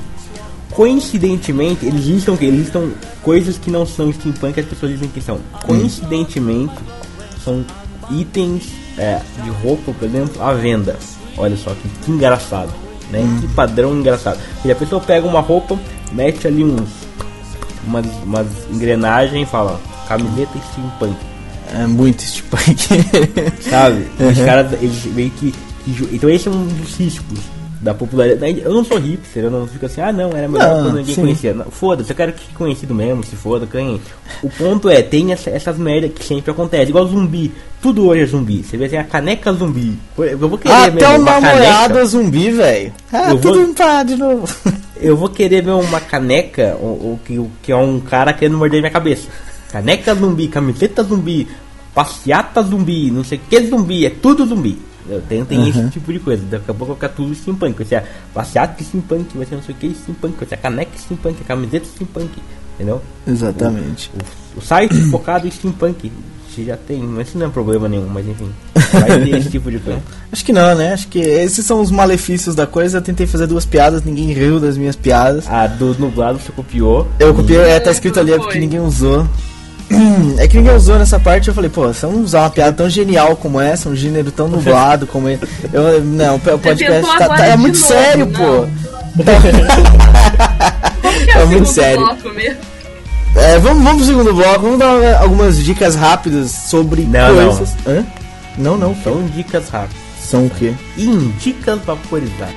Coincidentemente, 0.71 1.85
eles 1.85 2.05
listam 2.05 2.33
o 2.33 2.37
quê? 2.37 2.45
Eles 2.45 2.61
listam 2.61 2.91
coisas 3.21 3.57
que 3.57 3.71
não 3.71 3.85
são 3.85 4.11
steampunk, 4.11 4.59
as 4.59 4.65
pessoas 4.65 4.91
dizem 4.91 5.07
que 5.07 5.21
são. 5.21 5.39
Coincidentemente, 5.65 6.73
são 7.43 7.63
itens 8.11 8.63
é, 8.97 9.21
de 9.43 9.49
roupa, 9.49 9.93
por 9.93 10.05
exemplo, 10.05 10.41
à 10.43 10.53
venda. 10.53 10.97
Olha 11.37 11.55
só 11.55 11.71
que, 11.71 11.87
que 12.03 12.11
engraçado, 12.11 12.73
né? 13.11 13.21
Que 13.41 13.47
padrão 13.49 13.95
engraçado. 13.97 14.39
E 14.63 14.71
a 14.71 14.75
pessoa 14.75 15.01
pega 15.01 15.25
uma 15.25 15.39
roupa, 15.39 15.79
mete 16.11 16.47
ali 16.47 16.63
uns 16.63 17.05
umas, 17.85 18.05
umas 18.23 18.47
engrenagens 18.69 19.47
e 19.47 19.49
fala 19.49 19.79
camiseta 20.07 20.57
steampunk, 20.71 21.15
É 21.73 21.87
muito 21.87 22.21
steampunk. 22.21 22.87
sabe? 23.69 24.05
Os 24.19 24.37
caras, 24.45 24.73
eles 24.81 25.05
meio 25.05 25.31
que, 25.31 25.53
Então 26.11 26.29
esse 26.29 26.47
é 26.47 26.51
um 26.51 26.65
dos 26.67 26.95
riscos 26.97 27.39
da 27.81 27.93
popularidade. 27.93 28.61
Eu 28.63 28.73
não 28.73 28.83
sou 28.83 28.97
hipster, 28.97 29.43
eu 29.43 29.51
não 29.51 29.67
fico 29.67 29.85
assim, 29.85 30.01
ah 30.01 30.11
não, 30.11 30.31
era 30.31 30.47
melhor 30.47 30.67
Não, 30.67 30.83
quando 30.85 30.95
ninguém 30.97 31.13
sim. 31.15 31.21
conhecia. 31.21 31.55
Foda-se, 31.69 32.09
eu 32.09 32.15
quero 32.15 32.33
que 32.33 32.39
fique 32.41 32.53
conhecido 32.55 32.95
mesmo, 32.95 33.23
se 33.23 33.35
foda, 33.35 33.65
ganhe. 33.65 34.01
O 34.41 34.49
ponto 34.49 34.89
é, 34.89 35.01
tem 35.03 35.31
essa- 35.31 35.49
essas 35.51 35.77
merda 35.77 36.07
que 36.09 36.23
sempre 36.23 36.49
acontece, 36.51 36.89
igual 36.89 37.05
zumbi. 37.05 37.51
Tudo 37.81 38.07
hoje 38.07 38.21
é 38.23 38.25
zumbi. 38.25 38.63
Você 38.63 38.77
vê 38.77 38.85
assim, 38.85 38.97
a 38.97 39.03
caneca 39.03 39.53
zumbi. 39.53 39.99
Eu 40.17 40.37
vou 40.49 40.57
querer 40.57 40.73
Até 40.73 40.91
mesmo 40.91 41.09
o 41.09 41.15
uma 41.17 41.31
namorado 41.39 41.87
caneca. 41.93 42.05
zumbi, 42.05 42.51
velho. 42.51 42.93
Ah, 43.13 43.29
Eu 43.31 43.37
vou- 43.37 43.51
tudo 43.53 43.73
pá 43.75 44.01
de 44.01 44.15
novo. 44.15 44.47
Eu 44.99 45.15
vou 45.15 45.29
querer 45.29 45.61
ver 45.61 45.71
uma 45.71 45.99
caneca, 45.99 46.75
o, 46.79 46.85
o 47.13 47.19
que, 47.23 47.39
que 47.61 47.71
é 47.71 47.75
um 47.75 47.99
cara 47.99 48.33
querendo 48.33 48.57
morder 48.57 48.79
minha 48.79 48.91
cabeça. 48.91 49.27
Caneca 49.71 50.15
zumbi, 50.15 50.47
camiseta 50.47 51.03
zumbi, 51.03 51.47
passeata 51.93 52.61
zumbi, 52.61 53.11
não 53.11 53.23
sei 53.23 53.37
o 53.37 53.41
que 53.41 53.67
zumbi, 53.67 54.05
é 54.05 54.09
tudo 54.09 54.45
zumbi. 54.45 54.77
Eu 55.07 55.21
tenho, 55.21 55.45
tem 55.45 55.69
esse 55.69 55.89
tipo 55.89 56.11
de 56.11 56.19
coisa. 56.19 56.43
Daqui 56.49 56.71
a 56.71 56.73
pouco 56.73 56.87
vai 56.87 56.95
ficar 56.95 57.09
tudo 57.09 57.33
steampunk. 57.35 57.77
Vai 57.77 57.85
ser 57.85 57.95
a 57.95 58.03
passeata 58.33 58.83
steampunk, 58.83 59.37
vai 59.37 59.45
ser 59.45 59.55
não 59.55 59.61
sei 59.61 59.75
o 59.75 59.77
que 59.77 59.93
steampunk, 59.93 60.35
vai 60.37 60.47
ser 60.47 60.55
a 60.55 60.57
caneca 60.57 60.97
steampunk, 60.97 61.37
a 61.41 61.45
camiseta 61.45 61.85
steampunk. 61.85 62.31
Entendeu? 62.73 63.01
Exatamente. 63.27 64.11
O, 64.55 64.59
o 64.59 64.61
site 64.61 64.95
focado 65.11 65.47
em 65.47 65.51
steampunk. 65.51 66.11
Você 66.49 66.63
já 66.63 66.77
tem, 66.77 67.01
mas 67.01 67.27
isso 67.27 67.37
não 67.37 67.47
é 67.47 67.49
problema 67.49 67.87
nenhum, 67.89 68.07
mas 68.07 68.25
enfim. 68.25 68.49
Vai 68.93 69.23
ter 69.23 69.37
esse 69.37 69.49
tipo 69.49 69.69
de 69.69 69.77
coisa. 69.77 70.01
Acho 70.31 70.45
que 70.45 70.53
não, 70.53 70.73
né? 70.73 70.93
Acho 70.93 71.07
que 71.09 71.19
esses 71.19 71.65
são 71.65 71.81
os 71.81 71.91
malefícios 71.91 72.55
da 72.55 72.65
coisa. 72.65 72.97
Eu 72.97 73.01
tentei 73.01 73.27
fazer 73.27 73.45
duas 73.45 73.65
piadas, 73.65 74.03
ninguém 74.03 74.31
riu 74.31 74.59
das 74.59 74.77
minhas 74.77 74.95
piadas. 74.95 75.47
A 75.49 75.67
do 75.67 75.93
nublado 75.99 76.39
você 76.39 76.51
copiou. 76.51 77.07
Eu 77.19 77.33
copiei, 77.33 77.59
é, 77.59 77.79
tá 77.79 77.91
escrito 77.91 78.19
ali, 78.19 78.31
é 78.31 78.37
porque 78.37 78.57
ninguém 78.57 78.79
usou. 78.79 79.27
É 80.37 80.47
que 80.47 80.57
ninguém 80.57 80.75
usou 80.75 80.97
nessa 80.99 81.19
parte, 81.19 81.47
eu 81.47 81.53
falei, 81.53 81.69
pô, 81.69 81.91
se 81.93 82.03
eu 82.03 82.11
não 82.11 82.21
usar 82.21 82.41
uma 82.41 82.49
piada 82.49 82.73
tão 82.73 82.89
genial 82.89 83.35
como 83.35 83.59
essa, 83.61 83.87
um 83.89 83.95
gênero 83.95 84.31
tão 84.31 84.47
nublado 84.47 85.05
como 85.07 85.29
esse. 85.29 85.43
Eu, 85.71 86.03
não, 86.03 86.35
o 86.35 86.39
podcast 86.59 87.17
tá, 87.17 87.29
tá- 87.29 87.45
é 87.45 87.55
muito 87.57 87.79
novo, 87.79 87.87
sério, 87.93 88.25
não. 88.25 88.33
pô. 88.33 88.67
Como 89.15 89.41
que 89.41 91.31
é, 91.31 91.37
É 91.41 91.45
muito 91.45 91.67
sério. 91.69 91.99
bloco 92.05 92.29
mesmo? 92.33 92.59
É, 93.35 93.59
vamos, 93.59 93.83
vamos 93.83 93.97
pro 93.97 94.05
segundo 94.05 94.33
bloco, 94.33 94.59
vamos 94.61 94.79
dar 94.79 95.01
é, 95.03 95.15
algumas 95.15 95.63
dicas 95.63 95.95
rápidas 95.95 96.51
sobre 96.51 97.01
Não, 97.03 97.33
não. 97.35 97.47
coisas. 97.47 97.75
Hã? 97.85 98.03
Não, 98.57 98.77
não. 98.77 98.95
São 99.03 99.25
dicas 99.27 99.69
rápidas. 99.69 99.97
São 100.21 100.45
o 100.47 100.49
quê? 100.49 100.73
Indicas 100.97 101.79
vaporizadas. 101.85 102.55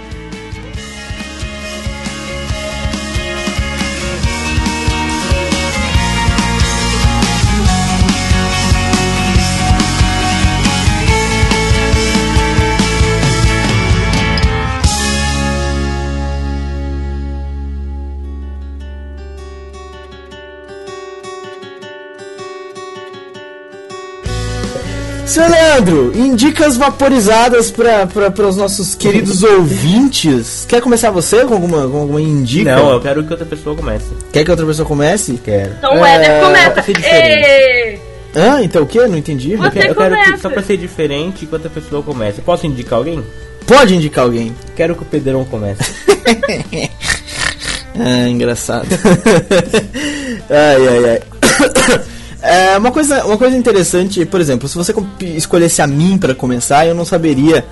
Seu 25.28 25.46
Leandro, 25.48 26.12
indicas 26.16 26.76
vaporizadas 26.78 27.70
para 27.70 28.46
os 28.48 28.56
nossos 28.56 28.94
queridos 28.94 29.42
ouvintes. 29.42 30.64
Quer 30.66 30.80
começar 30.80 31.10
você 31.10 31.44
com 31.44 31.52
alguma, 31.54 31.86
com 31.86 31.98
alguma 31.98 32.20
indica? 32.20 32.74
Não, 32.74 32.92
eu 32.92 33.00
quero 33.00 33.22
que 33.22 33.30
outra 33.30 33.44
pessoa 33.46 33.76
comece. 33.76 34.06
Quer 34.32 34.42
que 34.44 34.50
outra 34.50 34.64
pessoa 34.64 34.88
comece? 34.88 35.38
Quero. 35.44 35.74
Então 35.78 36.00
o 36.00 36.04
É, 36.04 36.14
Éder 36.14 36.40
começa. 36.44 36.82
ser 36.82 36.92
diferente. 36.94 37.46
Ê! 37.46 37.98
Ah, 38.34 38.62
então 38.62 38.82
o 38.82 38.86
quê? 38.86 39.06
Não 39.06 39.18
entendi. 39.18 39.54
Você 39.56 39.66
Eu 39.66 39.70
quero, 39.70 39.88
eu 39.88 39.94
quero 39.94 40.16
que, 40.16 40.24
começa. 40.24 40.42
só 40.42 40.48
pra 40.50 40.62
ser 40.62 40.76
diferente, 40.78 41.44
que 41.46 41.54
outra 41.54 41.68
pessoa 41.70 42.02
comece. 42.02 42.40
Posso 42.40 42.66
indicar 42.66 42.98
alguém? 42.98 43.22
Pode 43.66 43.94
indicar 43.94 44.24
alguém. 44.24 44.54
Quero 44.74 44.94
que 44.96 45.02
o 45.02 45.06
Pedrão 45.06 45.44
comece. 45.44 45.82
Ah, 48.00 48.28
engraçado. 48.28 48.86
ai, 50.48 50.88
ai, 50.88 51.04
ai. 51.10 52.00
É, 52.48 52.78
uma, 52.78 52.90
coisa, 52.90 53.24
uma 53.26 53.36
coisa 53.36 53.56
interessante, 53.56 54.24
por 54.24 54.40
exemplo, 54.40 54.68
se 54.68 54.76
você 54.76 54.94
escolhesse 55.36 55.82
a 55.82 55.86
mim 55.86 56.16
pra 56.16 56.34
começar, 56.34 56.86
eu 56.86 56.94
não 56.94 57.04
saberia, 57.04 57.64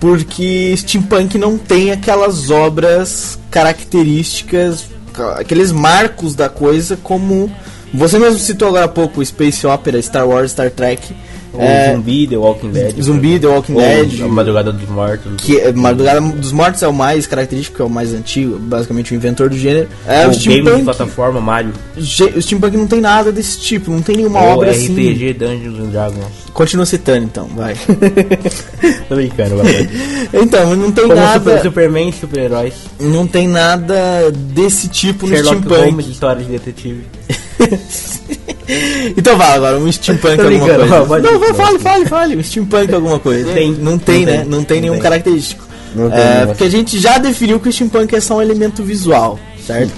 porque 0.00 0.74
steampunk 0.76 1.36
não 1.38 1.58
tem 1.58 1.92
aquelas 1.92 2.50
obras 2.50 3.38
características, 3.50 4.86
ca- 5.12 5.40
aqueles 5.40 5.70
marcos 5.70 6.34
da 6.34 6.48
coisa, 6.48 6.96
como 7.02 7.54
você 7.92 8.18
mesmo 8.18 8.38
citou 8.38 8.68
agora 8.68 8.86
há 8.86 8.88
pouco, 8.88 9.24
Space 9.24 9.66
Opera, 9.66 10.00
Star 10.00 10.26
Wars, 10.26 10.52
Star 10.52 10.70
Trek. 10.70 11.14
O 11.54 11.60
É, 11.60 11.92
Zumbi, 11.94 12.26
The 12.26 12.36
Walking 12.36 12.70
Dead. 12.70 13.00
Zumbi, 13.02 13.38
The 13.38 13.46
Walking 13.46 13.74
Dead. 13.74 14.18
Madrugada 14.28 14.72
dos 14.72 14.88
Mortos. 14.88 15.32
que 15.38 15.58
é, 15.60 15.72
Madrugada 15.72 16.20
dos 16.20 16.50
Mortos 16.52 16.82
é 16.82 16.88
o 16.88 16.92
mais 16.94 17.26
característico, 17.26 17.82
é 17.82 17.84
o 17.84 17.90
mais 17.90 18.14
antigo, 18.14 18.58
basicamente 18.58 19.12
o 19.12 19.14
inventor 19.16 19.50
do 19.50 19.56
gênero. 19.58 19.86
É, 20.06 20.20
Ou 20.20 20.24
o 20.24 20.26
Games 20.30 20.38
de 20.42 20.50
steampunk, 20.50 20.84
plataforma, 20.84 21.40
Mario. 21.40 21.72
Ge- 21.98 22.32
o 22.36 22.40
Steampunk 22.40 22.76
não 22.76 22.86
tem 22.86 23.00
nada 23.02 23.30
desse 23.30 23.58
tipo, 23.60 23.90
não 23.90 24.00
tem 24.00 24.16
nenhuma 24.16 24.40
Ou 24.42 24.48
obra 24.54 24.70
assim. 24.70 24.92
RPG 24.92 25.34
Dungeons 25.34 25.78
and 25.78 25.88
Dragons. 25.90 26.24
Continua 26.54 26.86
citando 26.86 27.24
então, 27.24 27.46
vai. 27.54 27.74
Tô 29.08 29.14
brincando, 29.14 29.56
vai. 29.56 29.88
então, 30.42 30.74
não 30.76 30.90
tem 30.90 31.04
Como 31.06 31.16
nada. 31.16 31.38
super, 31.38 31.62
Superman 31.62 32.08
e 32.08 32.12
super-heróis. 32.12 32.74
Não 33.00 33.26
tem 33.26 33.48
nada 33.48 34.30
desse 34.32 34.88
tipo 34.88 35.26
no 35.26 35.34
Sherlock 35.34 35.56
Steampunk. 35.58 35.84
Holmes, 35.90 36.06
história 36.06 36.42
de 36.44 36.50
detetive. 36.50 37.02
então 39.16 39.36
vai 39.36 39.52
agora, 39.56 39.78
um 39.78 39.90
Steampunk 39.90 40.36
Tô 40.36 40.42
alguma 40.42 41.06
coisa. 41.06 41.30
não, 41.30 41.38
vai, 41.38 41.54
fale, 41.54 41.78
fale, 41.78 42.06
fale. 42.06 42.36
Um 42.36 42.42
Steampunk 42.42 42.94
alguma 42.94 43.18
coisa. 43.18 43.52
Tem. 43.52 43.72
Não 43.72 43.98
tem, 43.98 44.24
Não 44.24 44.32
né? 44.32 44.38
tem. 44.40 44.48
Não 44.48 44.64
tem 44.64 44.76
Não 44.76 44.82
nenhum 44.82 44.92
tem. 44.94 45.02
característico. 45.02 45.64
Não 45.94 46.10
tem 46.10 46.18
É, 46.20 46.46
porque 46.46 46.64
a 46.64 46.70
gente 46.70 46.98
já 46.98 47.18
definiu 47.18 47.60
que 47.60 47.68
o 47.68 47.72
Steampunk 47.72 48.14
é 48.14 48.20
só 48.20 48.36
um 48.36 48.42
elemento 48.42 48.82
visual, 48.82 49.38
certo? 49.66 49.92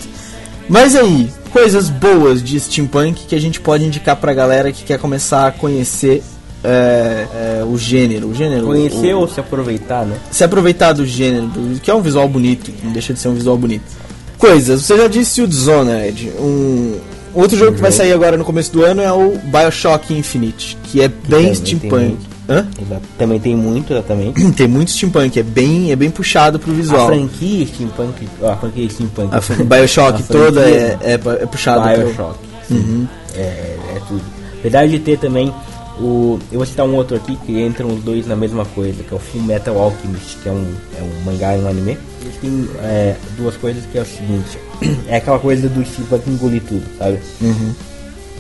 Mas 0.69 0.97
aí, 0.97 1.29
coisas 1.53 1.89
boas 1.89 2.43
de 2.43 2.59
Steampunk 2.59 3.27
que 3.27 3.35
a 3.35 3.41
gente 3.41 3.61
pode 3.61 3.85
indicar 3.85 4.17
pra 4.17 4.33
galera 4.33 4.73
que 4.73 4.83
quer 4.83 4.99
começar 4.99 5.47
a 5.47 5.53
conhecer 5.53 6.23
é, 6.65 7.27
é, 7.61 7.65
o 7.65 7.77
gênero. 7.77 8.29
O 8.31 8.35
gênero 8.35 8.67
Conhecer 8.67 9.15
o- 9.15 9.21
ou 9.21 9.29
se 9.29 9.39
aproveitar, 9.39 10.05
né? 10.07 10.17
se 10.31 10.43
aproveitar 10.43 10.93
do 10.95 11.05
gênero, 11.07 11.47
do- 11.47 11.79
que 11.79 11.91
é 11.91 11.95
um 11.95 12.01
visual 12.01 12.27
bonito, 12.27 12.73
não 12.83 12.91
deixa 12.91 13.13
de 13.13 13.21
ser 13.21 13.29
um 13.29 13.35
visual 13.35 13.57
bonito. 13.59 13.85
Coisas, 14.39 14.83
você 14.83 14.97
já 14.97 15.07
disse 15.07 15.43
o 15.43 15.47
Dishonored, 15.47 16.33
um 16.41 16.97
outro 17.35 17.57
jogo 17.57 17.75
que 17.75 17.81
vai 17.81 17.93
sair 17.93 18.13
agora 18.13 18.37
no 18.37 18.45
começo 18.45 18.73
do 18.73 18.85
ano 18.85 19.01
é 19.03 19.13
o 19.13 19.39
BioShock 19.45 20.13
Infinite, 20.15 20.77
que 20.85 21.01
é 21.03 21.09
bem 21.09 21.19
também 21.29 21.45
tem 21.47 21.55
steampunk. 21.55 22.17
Hã? 22.49 22.67
Também 23.17 23.41
tem 23.41 23.57
muito, 23.57 23.93
exatamente. 23.95 24.45
Tem 24.53 24.69
muito 24.69 24.91
steampunk, 24.91 25.39
é 25.39 25.43
bem, 25.43 25.91
é 25.93 25.97
bem 25.97 26.11
puxado 26.11 26.59
pro 26.59 26.73
A 26.73 26.75
visual. 26.75 27.07
franquia 27.07 27.67
Steampunk. 27.67 28.29
A 28.43 28.57
franquia 28.57 28.91
Steampunk. 28.91 29.35
A 29.35 29.41
fran- 29.41 29.65
BioShock 29.65 30.21
A 30.29 30.33
toda 30.33 30.61
é, 30.61 30.99
é, 31.01 31.13
é 31.15 31.19
puxado 31.47 31.83
pro... 31.95 32.05
Bioshock. 32.07 32.39
É, 33.35 33.41
é 33.97 34.01
tudo. 34.07 34.21
Apesar 34.59 34.87
de 34.87 34.99
ter 34.99 35.19
também 35.19 35.53
o. 36.01 36.39
Eu 36.51 36.59
vou 36.59 36.67
citar 36.67 36.87
um 36.87 36.95
outro 36.95 37.17
aqui 37.17 37.37
que 37.37 37.61
entram 37.61 37.89
os 37.89 38.03
dois 38.03 38.27
na 38.27 38.37
mesma 38.37 38.65
coisa, 38.65 39.03
que 39.03 39.13
é 39.13 39.17
o 39.17 39.21
Full 39.21 39.43
Metal 39.43 39.77
Alchemist, 39.79 40.39
que 40.43 40.49
é 40.49 40.53
um, 40.53 40.75
é 40.99 41.03
um 41.03 41.25
mangá 41.25 41.57
e 41.57 41.61
um 41.61 41.69
anime. 41.69 41.99
Eles 42.23 42.37
têm 42.41 42.69
é, 42.83 43.17
duas 43.37 43.57
coisas 43.57 43.85
que 43.87 43.99
é 43.99 44.03
o 44.03 44.07
seguinte. 44.07 44.59
É 45.09 45.17
aquela 45.17 45.39
coisa 45.39 45.69
do 45.69 45.85
Steampunk 45.85 46.29
engolir 46.29 46.63
tudo, 46.63 46.85
sabe? 46.99 47.19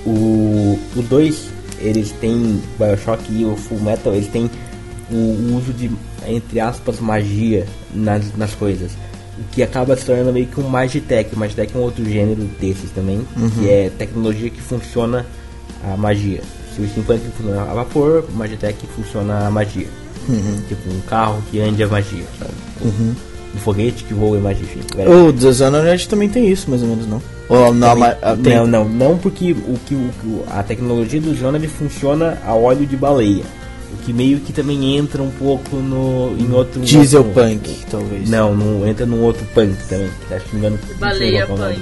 O, 0.04 0.78
os 0.96 1.04
dois, 1.06 1.48
eles 1.78 2.10
têm 2.12 2.60
Bioshock 2.78 3.22
e 3.30 3.44
o 3.44 3.56
Full 3.56 3.80
Metal, 3.80 4.12
eles 4.14 4.28
têm 4.28 4.50
o, 5.10 5.56
uso 5.56 5.72
de, 5.72 5.90
entre 6.26 6.60
aspas, 6.60 7.00
magia 7.00 7.66
nas, 7.94 8.36
nas 8.36 8.54
coisas. 8.54 8.92
O 9.38 9.44
que 9.52 9.62
acaba 9.62 9.96
se 9.96 10.04
tornando 10.04 10.32
meio 10.32 10.46
que 10.46 10.60
um 10.60 10.68
Magitech. 10.68 11.34
O 11.34 11.38
Magitech 11.38 11.74
é 11.74 11.78
um 11.78 11.82
outro 11.82 12.04
gênero 12.04 12.42
desses 12.60 12.90
também, 12.90 13.26
que 13.58 13.68
é 13.68 13.90
tecnologia 13.90 14.50
que 14.50 14.60
funciona 14.60 15.24
a 15.82 15.96
magia. 15.96 16.42
Se 16.74 16.82
o 16.82 16.88
Steampunk 16.88 17.20
funciona 17.36 17.62
a 17.62 17.74
vapor, 17.74 18.24
o 18.28 18.32
Magitech 18.36 18.76
funciona 18.96 19.46
a 19.46 19.50
magia. 19.50 19.86
Tipo 20.68 20.90
um 20.90 21.00
carro 21.02 21.42
que 21.50 21.60
ande 21.60 21.82
a 21.82 21.88
magia, 21.88 22.24
sabe? 22.38 22.52
Um 22.84 23.58
foguete 23.58 24.02
que 24.04 24.14
voa 24.14 24.38
a 24.38 24.40
magia. 24.40 24.64
enfim. 24.64 24.80
O 25.06 25.32
Dishonored 25.32 26.08
também 26.08 26.28
tem 26.28 26.48
isso, 26.50 26.68
mais 26.70 26.82
ou 26.82 26.88
menos, 26.88 27.06
não? 27.06 27.22
Ou 27.48 27.72
não, 27.74 27.94
mas, 27.94 28.16
ah, 28.22 28.36
tem. 28.36 28.56
Não, 28.56 28.66
não, 28.66 28.88
não 28.88 29.18
porque 29.18 29.52
o 29.52 29.78
que 29.86 29.94
o, 29.94 30.44
a 30.50 30.62
tecnologia 30.62 31.20
do 31.20 31.56
ele 31.56 31.68
funciona 31.68 32.38
a 32.44 32.54
óleo 32.54 32.86
de 32.86 32.96
baleia. 32.96 33.44
O 33.92 33.96
que 34.04 34.12
meio 34.12 34.40
que 34.40 34.52
também 34.52 34.96
entra 34.96 35.22
um 35.22 35.30
pouco 35.30 35.76
no, 35.76 36.34
em 36.38 36.50
outro. 36.52 36.80
Diesel 36.80 37.24
outro- 37.24 37.42
punk, 37.42 37.84
talvez. 37.88 38.28
Não, 38.28 38.54
não 38.56 38.86
entra 38.88 39.06
num 39.06 39.22
outro 39.22 39.44
punk 39.54 39.76
também. 39.88 40.08
que 40.26 40.34
Acho 40.34 40.44
que 40.46 40.56
não 40.56 40.60
me 40.62 40.66
engano. 40.66 40.78
não 40.82 40.88
sei 40.88 40.96
Baleia 40.98 41.46
Punk. 41.46 41.80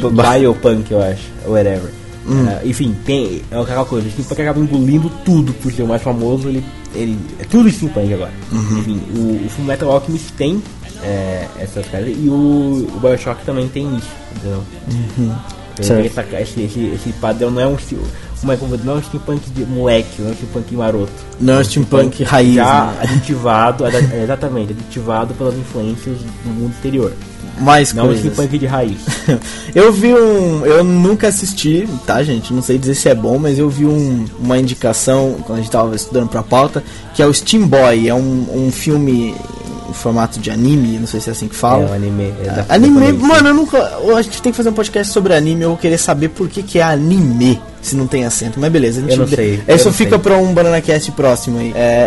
punk. 0.00 0.14
Biopunk, 0.38 0.90
eu 0.92 1.02
acho. 1.02 1.22
Whatever. 1.46 1.90
Hum. 2.28 2.46
Ah, 2.48 2.60
enfim, 2.64 2.94
tem. 3.04 3.42
É 3.50 3.58
aquela 3.58 3.84
coisa, 3.84 4.06
o 4.06 4.10
steampunk 4.10 4.42
acaba 4.42 4.60
engolindo 4.60 5.10
tudo 5.24 5.52
por 5.54 5.72
ser 5.72 5.82
o 5.82 5.88
mais 5.88 6.02
famoso, 6.02 6.48
ele. 6.48 6.62
ele 6.94 7.18
é 7.38 7.44
tudo 7.44 7.70
steampunk 7.70 8.12
agora. 8.12 8.32
Uhum. 8.52 8.78
Enfim, 8.78 9.02
o, 9.16 9.46
o 9.46 9.48
Full 9.48 9.64
Metal 9.64 9.90
Alchemist 9.90 10.32
tem 10.32 10.62
é, 11.02 11.46
essas 11.58 11.86
caras 11.86 12.08
e 12.08 12.28
o, 12.28 12.86
o 12.94 13.00
Bioshock 13.00 13.44
também 13.44 13.68
tem 13.68 13.96
isso, 13.96 14.08
entendeu? 14.36 14.62
Então, 14.88 14.98
Uhum. 15.26 15.34
Tem 15.86 16.06
essa, 16.06 16.26
esse, 16.40 16.62
esse, 16.62 16.80
esse 16.86 17.12
padrão 17.20 17.50
não 17.50 17.62
é 17.62 17.66
um. 17.66 17.76
Como 18.40 18.52
é 18.52 18.56
que 18.56 18.62
eu? 18.62 18.78
Não 18.84 18.94
é 18.94 18.96
um 18.96 19.02
steampunk 19.02 19.50
de 19.50 19.64
moleque, 19.64 20.20
não 20.20 20.28
é 20.28 20.32
um 20.32 20.34
steampunk 20.34 20.74
maroto. 20.74 21.12
Não 21.40 21.60
é 21.60 21.64
steampunk 21.64 22.24
raiz. 22.24 22.54
Já 22.54 22.86
né? 22.86 22.98
aditivado, 23.02 23.84
exatamente, 24.22 24.72
aditivado 24.72 25.34
pelas 25.34 25.54
influências 25.54 26.18
do 26.18 26.50
mundo 26.50 26.72
exterior. 26.72 27.12
Mais 27.60 27.92
Não 27.92 28.06
coisas. 28.06 28.22
steampunk 28.32 28.58
de 28.58 28.66
raiz. 28.66 28.98
Eu 29.74 29.92
vi 29.92 30.14
um. 30.14 30.64
Eu 30.64 30.82
nunca 30.84 31.28
assisti, 31.28 31.88
tá, 32.06 32.22
gente? 32.22 32.52
Não 32.52 32.62
sei 32.62 32.78
dizer 32.78 32.94
se 32.94 33.08
é 33.08 33.14
bom, 33.14 33.38
mas 33.38 33.58
eu 33.58 33.68
vi 33.68 33.84
um- 33.84 34.24
uma 34.40 34.58
indicação 34.58 35.36
quando 35.46 35.58
a 35.58 35.62
gente 35.62 35.70
tava 35.70 35.94
estudando 35.94 36.28
pra 36.28 36.42
pauta, 36.42 36.82
que 37.14 37.22
é 37.22 37.26
o 37.26 37.32
Steam 37.34 37.66
Boy. 37.66 38.08
É 38.08 38.14
um, 38.14 38.46
um 38.66 38.70
filme 38.72 39.34
em 39.88 39.92
formato 39.92 40.38
de 40.38 40.50
anime, 40.50 40.98
não 40.98 41.06
sei 41.06 41.20
se 41.20 41.28
é 41.30 41.32
assim 41.32 41.48
que 41.48 41.54
fala. 41.56 41.84
É 41.84 41.90
um 41.90 41.92
anime. 41.94 42.32
é 42.44 42.50
da- 42.50 42.66
Anime, 42.74 43.12
mano, 43.14 43.48
eu 43.48 43.54
nunca. 43.54 43.76
eu- 44.04 44.16
A 44.16 44.22
gente 44.22 44.40
tem 44.42 44.52
que 44.52 44.56
fazer 44.56 44.68
um 44.70 44.74
podcast 44.74 45.12
sobre 45.12 45.34
anime. 45.34 45.62
Eu 45.62 45.70
vou 45.70 45.78
querer 45.78 45.98
saber 45.98 46.28
por 46.28 46.48
que, 46.48 46.62
que 46.62 46.78
é 46.78 46.82
anime, 46.82 47.60
se 47.82 47.94
não 47.96 48.06
tem 48.06 48.24
acento. 48.24 48.58
Mas 48.60 48.70
beleza, 48.72 48.98
a 48.98 49.02
gente 49.02 49.12
Eu 49.12 49.18
não 49.18 49.26
sei, 49.28 49.62
Isso 49.68 49.86
não 49.86 49.92
fica 49.92 50.18
pra 50.18 50.36
um 50.36 50.52
BananaCast 50.52 51.10
próximo 51.12 51.58
aí. 51.58 51.72
É, 51.74 52.06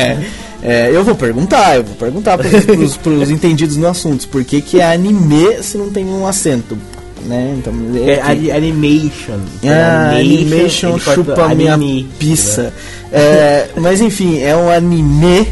é, 0.62 0.90
eu 0.92 1.02
vou 1.04 1.14
perguntar, 1.14 1.76
eu 1.76 1.84
vou 1.84 1.94
perguntar 1.96 2.38
pros, 2.38 2.64
pros, 2.64 2.96
pros 2.96 3.30
entendidos 3.30 3.76
no 3.76 3.88
assunto. 3.88 4.28
Por 4.28 4.44
que, 4.44 4.60
que 4.62 4.80
é 4.80 4.92
anime 4.92 5.62
se 5.62 5.76
não 5.76 5.90
tem 5.90 6.04
um 6.06 6.26
acento? 6.26 6.78
Né? 7.24 7.54
Então, 7.58 7.72
É 8.04 8.14
enfim. 8.14 8.20
ani- 8.30 8.50
animation. 8.50 9.38
Ah, 9.64 10.10
animation 10.18 10.90
ele 10.90 11.00
corta 11.00 11.14
chupa 11.14 11.54
minha 11.54 11.74
anime, 11.74 12.08
pizza. 12.18 12.72
É, 13.12 13.68
mas 13.76 14.00
enfim, 14.00 14.40
é 14.40 14.56
um 14.56 14.68
anime 14.70 15.46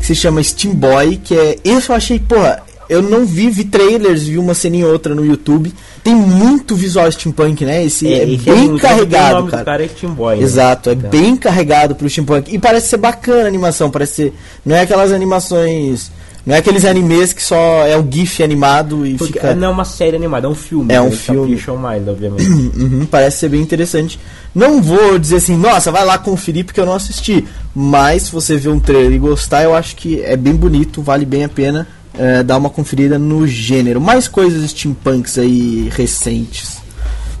que 0.00 0.06
se 0.06 0.14
chama 0.16 0.42
Steam 0.42 0.74
Boy, 0.74 1.20
que 1.22 1.34
é. 1.36 1.58
Esse 1.64 1.90
eu 1.90 1.94
achei, 1.96 2.18
porra, 2.18 2.60
eu 2.92 3.02
não 3.02 3.24
vi, 3.26 3.50
vi 3.50 3.64
trailers, 3.64 4.22
vi 4.24 4.38
uma 4.38 4.54
ceninha 4.54 4.86
ou 4.86 4.92
outra 4.92 5.14
no 5.14 5.24
YouTube. 5.24 5.72
Tem 6.04 6.14
muito 6.14 6.74
visual 6.76 7.10
steampunk, 7.10 7.64
né? 7.64 7.84
Esse 7.84 8.12
é, 8.12 8.24
esse 8.28 8.44
bem 8.44 8.72
o 8.72 8.78
carregado, 8.78 9.34
nome 9.36 9.46
do 9.46 9.50
cara. 9.50 9.64
cara 9.64 9.84
é 9.84 9.88
Steam 9.88 10.12
Boy. 10.14 10.36
né? 10.36 10.42
Exato, 10.42 10.90
é 10.90 10.92
Então. 10.94 11.10
bem 11.10 11.36
carregado 11.36 11.94
pro 11.94 12.08
steampunk. 12.08 12.54
E 12.54 12.58
parece 12.58 12.88
ser 12.88 12.96
bacana 12.98 13.44
a 13.44 13.46
animação, 13.46 13.90
parece 13.90 14.14
ser. 14.14 14.34
Não 14.64 14.74
é 14.76 14.80
aquelas 14.82 15.12
animações. 15.12 16.10
Não 16.44 16.56
é 16.56 16.58
aqueles 16.58 16.84
animes 16.84 17.32
que 17.32 17.40
só 17.40 17.86
é 17.86 17.96
o 17.96 18.04
GIF 18.10 18.42
animado 18.42 19.06
e 19.06 19.14
Porque 19.14 19.34
fica. 19.34 19.54
não 19.54 19.68
é 19.68 19.70
uma 19.70 19.84
série 19.84 20.16
animada, 20.16 20.48
é 20.48 20.50
um 20.50 20.56
filme. 20.56 20.92
É 20.92 21.00
um 21.00 21.06
eles 21.06 21.20
filme. 21.20 21.78
mais, 21.80 22.06
obviamente. 22.08 22.42
Uhum, 22.82 23.06
parece 23.08 23.38
ser 23.38 23.48
bem 23.48 23.60
interessante. 23.60 24.18
Não 24.52 24.82
vou 24.82 25.20
dizer 25.20 25.36
assim, 25.36 25.56
nossa, 25.56 25.92
vai 25.92 26.04
lá 26.04 26.18
conferir 26.18 26.64
porque 26.64 26.80
eu 26.80 26.86
não 26.86 26.94
assisti. 26.94 27.44
Mas 27.72 28.24
se 28.24 28.32
você 28.32 28.56
ver 28.56 28.70
um 28.70 28.80
trailer 28.80 29.12
e 29.12 29.18
gostar, 29.20 29.62
eu 29.62 29.72
acho 29.72 29.94
que 29.94 30.20
é 30.20 30.36
bem 30.36 30.54
bonito, 30.56 31.00
vale 31.00 31.24
bem 31.24 31.44
a 31.44 31.48
pena 31.48 31.86
é, 32.18 32.42
dar 32.42 32.56
uma 32.58 32.70
conferida 32.70 33.18
no 33.18 33.46
gênero. 33.46 34.00
Mais 34.00 34.28
coisas 34.28 34.70
steampunks 34.70 35.38
aí 35.38 35.88
recentes. 35.92 36.80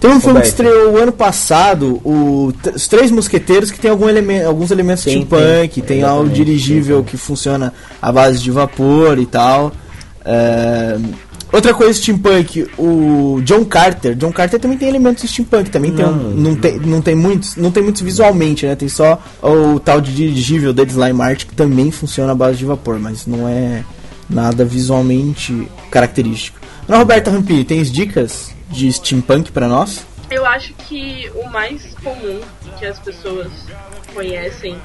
Tem 0.00 0.10
um 0.10 0.20
filme 0.20 0.40
que 0.40 0.48
estreou 0.48 0.94
o 0.94 0.96
ano 0.96 1.12
passado, 1.12 2.00
o 2.04 2.52
Os 2.74 2.88
Três 2.88 3.10
Mosqueteiros, 3.12 3.70
que 3.70 3.78
tem 3.78 3.88
algum 3.90 4.08
elemen- 4.08 4.42
alguns 4.44 4.72
elementos 4.72 5.04
Tem, 5.04 5.12
steampunk, 5.14 5.74
tem, 5.74 5.82
tem, 5.84 6.02
algo 6.02 6.24
exatamente, 6.24 6.34
dirigível 6.44 6.96
tem, 6.96 7.04
que 7.04 7.16
funciona 7.16 7.72
à 8.00 8.10
base 8.10 8.40
de 8.40 8.50
vapor 8.50 9.18
e 9.18 9.26
tal. 9.26 9.72
É, 10.24 10.98
Outra 11.52 11.74
coisa 11.74 11.92
steampunk, 11.92 12.66
o 12.78 13.40
John 13.44 13.62
Carter. 13.66 14.14
John 14.16 14.32
Carter 14.32 14.58
também 14.58 14.78
tem 14.78 14.88
elementos 14.88 15.28
steampunk, 15.30 15.68
também 15.70 15.92
tem 15.92 16.02
um, 16.04 16.10
Não, 16.10 16.30
não, 16.30 16.54
tem, 16.56 16.78
não 16.80 17.02
tem 17.02 17.14
muitos, 17.14 17.56
não 17.56 17.70
tem 17.70 17.82
muitos 17.82 18.00
visualmente, 18.00 18.64
né? 18.64 18.74
Tem 18.74 18.88
só 18.88 19.22
o 19.42 19.78
tal 19.78 20.00
de 20.00 20.14
dirigível 20.14 20.72
da 20.72 20.82
Slime 20.82 21.20
Art 21.20 21.44
que 21.44 21.54
também 21.54 21.90
funciona 21.90 22.32
à 22.32 22.34
base 22.34 22.56
de 22.56 22.64
vapor, 22.64 22.98
mas 22.98 23.26
não 23.26 23.46
é 23.46 23.84
nada 24.32 24.64
visualmente 24.64 25.68
característico. 25.90 26.58
Ana 26.88 26.98
Roberta 26.98 27.30
Rampini, 27.30 27.64
tens 27.64 27.90
dicas 27.92 28.54
de 28.70 28.90
steampunk 28.92 29.52
pra 29.52 29.68
nós? 29.68 30.04
Eu 30.30 30.44
acho 30.46 30.72
que 30.88 31.30
o 31.34 31.48
mais 31.50 31.94
comum 32.02 32.40
que 32.78 32.86
as 32.86 32.98
pessoas 32.98 33.48
conhecem, 34.14 34.76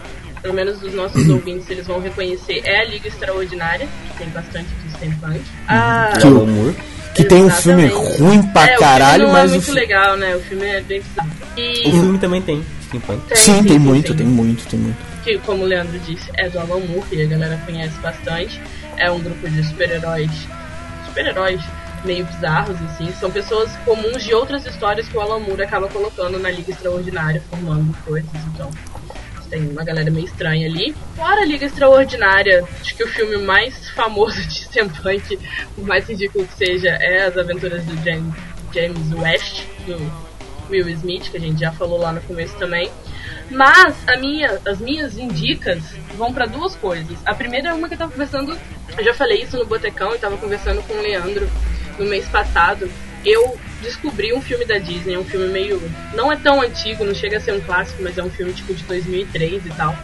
pelo 0.42 0.54
menos 0.54 0.80
dos 0.80 0.94
nossos 0.94 1.28
ouvintes, 1.30 1.70
eles 1.70 1.88
vão 1.88 2.00
reconhecer, 2.02 2.62
é 2.64 2.82
a 2.82 2.86
Liga 2.86 3.08
Extraordinária, 3.08 3.88
que 4.12 4.18
tem 4.18 4.30
bastante 4.30 4.68
de 4.86 4.92
steampunk. 4.94 5.42
Ah, 5.68 6.14
Que 6.20 6.28
o- 6.28 6.46
Moore. 6.46 6.76
Que 7.16 7.24
tem 7.24 7.44
um 7.44 7.50
filme 7.50 7.88
ruim 7.88 8.44
pra 8.54 8.66
é, 8.70 8.78
caralho, 8.78 9.24
o 9.24 9.28
filme 9.30 9.34
não 9.34 9.34
mas 9.34 9.44
é 9.46 9.48
o 9.48 9.50
muito 9.56 9.66
fi- 9.66 9.72
legal, 9.72 10.18
né? 10.18 10.36
O 10.36 10.40
filme 10.42 10.66
é 10.68 10.82
bem 10.82 11.02
bizarro. 11.02 11.32
E 11.58 11.88
O 11.88 11.92
filme 11.92 12.18
também 12.20 12.42
tem 12.44 12.64
steampunk. 12.84 13.22
tem, 13.28 13.38
Sim, 13.38 13.64
tem 13.64 13.72
sim, 13.72 13.80
muito, 13.80 14.12
sim. 14.12 14.18
tem 14.18 14.28
muito, 14.28 14.68
tem 14.68 14.80
muito. 14.80 14.98
que, 15.24 15.40
como 15.40 15.64
o 15.64 15.66
Leandro 15.66 15.98
disse, 16.06 16.30
é 16.36 16.48
do 16.48 16.60
Alan 16.60 16.80
Moore, 16.82 17.02
que 17.10 17.20
a 17.20 17.26
galera 17.26 17.60
conhece 17.66 17.98
bastante. 18.04 18.62
É 18.98 19.12
um 19.12 19.20
grupo 19.20 19.50
de 19.50 19.64
super-heróis. 19.64 20.32
Super-heróis 21.06 21.62
meio 22.04 22.26
bizarros, 22.26 22.78
assim. 22.84 23.12
São 23.14 23.30
pessoas 23.32 23.72
comuns 23.86 24.24
de 24.24 24.34
outras 24.34 24.66
histórias 24.66 25.08
que 25.08 25.18
o 25.18 25.22
Alan 25.22 25.40
Moore 25.40 25.64
acaba 25.64 25.88
colocando 25.88 26.40
na 26.40 26.50
Liga 26.50 26.72
Extraordinária, 26.72 27.42
formando 27.50 27.96
coisas, 28.04 28.32
então. 28.54 28.70
Tem 29.50 29.66
uma 29.70 29.84
galera 29.84 30.12
meio 30.12 30.26
estranha 30.26 30.68
ali. 30.68 30.94
Fora 31.16 31.42
a 31.42 31.46
Liga 31.46 31.66
Extraordinária, 31.66 32.66
acho 32.82 32.96
que 32.96 33.04
o 33.04 33.08
filme 33.08 33.38
mais 33.38 33.90
famoso 33.92 34.42
de 34.42 34.66
steampunk, 34.66 35.40
por 35.74 35.86
mais 35.86 36.08
ridículo 36.10 36.46
que 36.46 36.54
seja, 36.54 36.90
é 36.90 37.24
As 37.24 37.38
Aventuras 37.38 37.82
do 37.86 37.96
James 38.04 39.14
West, 39.14 39.64
do 39.86 40.12
Will 40.70 40.90
Smith, 40.90 41.32
que 41.32 41.38
a 41.38 41.40
gente 41.40 41.62
já 41.62 41.72
falou 41.72 41.98
lá 41.98 42.12
no 42.12 42.22
começo 42.22 42.58
também. 42.58 42.92
Mas 43.50 43.96
minha, 44.20 44.60
as 44.66 44.80
minhas 44.80 45.18
indicas 45.18 45.82
vão 46.16 46.34
para 46.34 46.46
duas 46.46 46.76
coisas. 46.76 47.18
A 47.26 47.34
primeira 47.34 47.70
é 47.70 47.74
uma 47.74 47.88
que 47.88 47.94
eu 47.94 47.98
tava 47.98 48.12
conversando, 48.12 48.58
eu 48.98 49.04
já 49.04 49.14
falei 49.14 49.44
isso 49.44 49.58
no 49.58 49.66
Botecão 49.66 50.14
e 50.14 50.20
tava 50.20 50.38
conversando 50.38 50.82
com 50.84 50.94
o 50.94 51.02
Leandro 51.02 51.50
no 51.98 52.06
mês 52.06 52.28
passado. 52.28 52.90
Eu 53.26 53.58
descobri 53.82 54.34
um 54.34 54.42
filme 54.42 54.66
da 54.66 54.78
Disney, 54.78 55.18
um 55.18 55.24
filme 55.24 55.48
meio. 55.48 55.82
não 56.14 56.32
é 56.32 56.36
tão 56.36 56.62
antigo, 56.62 57.04
não 57.04 57.16
chega 57.16 57.38
a 57.38 57.40
ser 57.40 57.54
um 57.54 57.62
clássico, 57.62 58.02
mas 58.02 58.18
é 58.18 58.24
um 58.24 58.30
filme 58.30 58.54
tipo 58.54 58.74
de 58.74 58.84
2003 58.84 59.66
e 59.66 59.70
tal. 59.70 59.98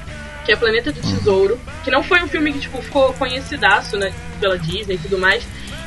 Que 0.45 0.51
é 0.51 0.55
Planeta 0.55 0.91
do 0.91 1.01
Tesouro, 1.01 1.59
que 1.83 1.91
não 1.91 2.03
foi 2.03 2.21
um 2.21 2.27
filme 2.27 2.51
que 2.53 2.59
tipo, 2.59 2.81
ficou 2.81 3.13
conhecidaço 3.13 3.97
né, 3.97 4.13
pela 4.39 4.57
Disney 4.57 4.95
e 4.95 4.99
tudo 4.99 5.17
mais. 5.17 5.43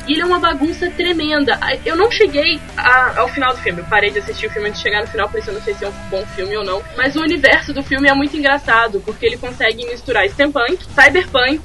E 0.07 0.13
ele 0.13 0.21
é 0.21 0.25
uma 0.25 0.39
bagunça 0.39 0.89
tremenda. 0.91 1.59
Eu 1.85 1.95
não 1.95 2.09
cheguei 2.09 2.59
a- 2.77 3.19
ao 3.19 3.27
final 3.27 3.53
do 3.53 3.59
filme. 3.61 3.79
Eu 3.81 3.85
parei 3.85 4.09
de 4.09 4.19
assistir 4.19 4.47
o 4.47 4.49
filme 4.49 4.69
antes 4.69 4.81
de 4.81 4.87
chegar 4.87 5.01
no 5.01 5.07
final, 5.07 5.27
por 5.29 5.39
isso 5.39 5.49
eu 5.49 5.53
não 5.55 5.61
sei 5.61 5.73
se 5.73 5.83
é 5.83 5.89
um 5.89 5.93
bom 6.09 6.25
filme 6.27 6.55
ou 6.55 6.63
não. 6.63 6.81
Mas 6.95 7.15
o 7.15 7.21
universo 7.21 7.73
do 7.73 7.83
filme 7.83 8.07
é 8.07 8.13
muito 8.13 8.35
engraçado, 8.37 9.01
porque 9.05 9.25
ele 9.25 9.37
consegue 9.37 9.85
misturar 9.85 10.27
steampunk, 10.29 10.79
cyberpunk, 10.95 11.61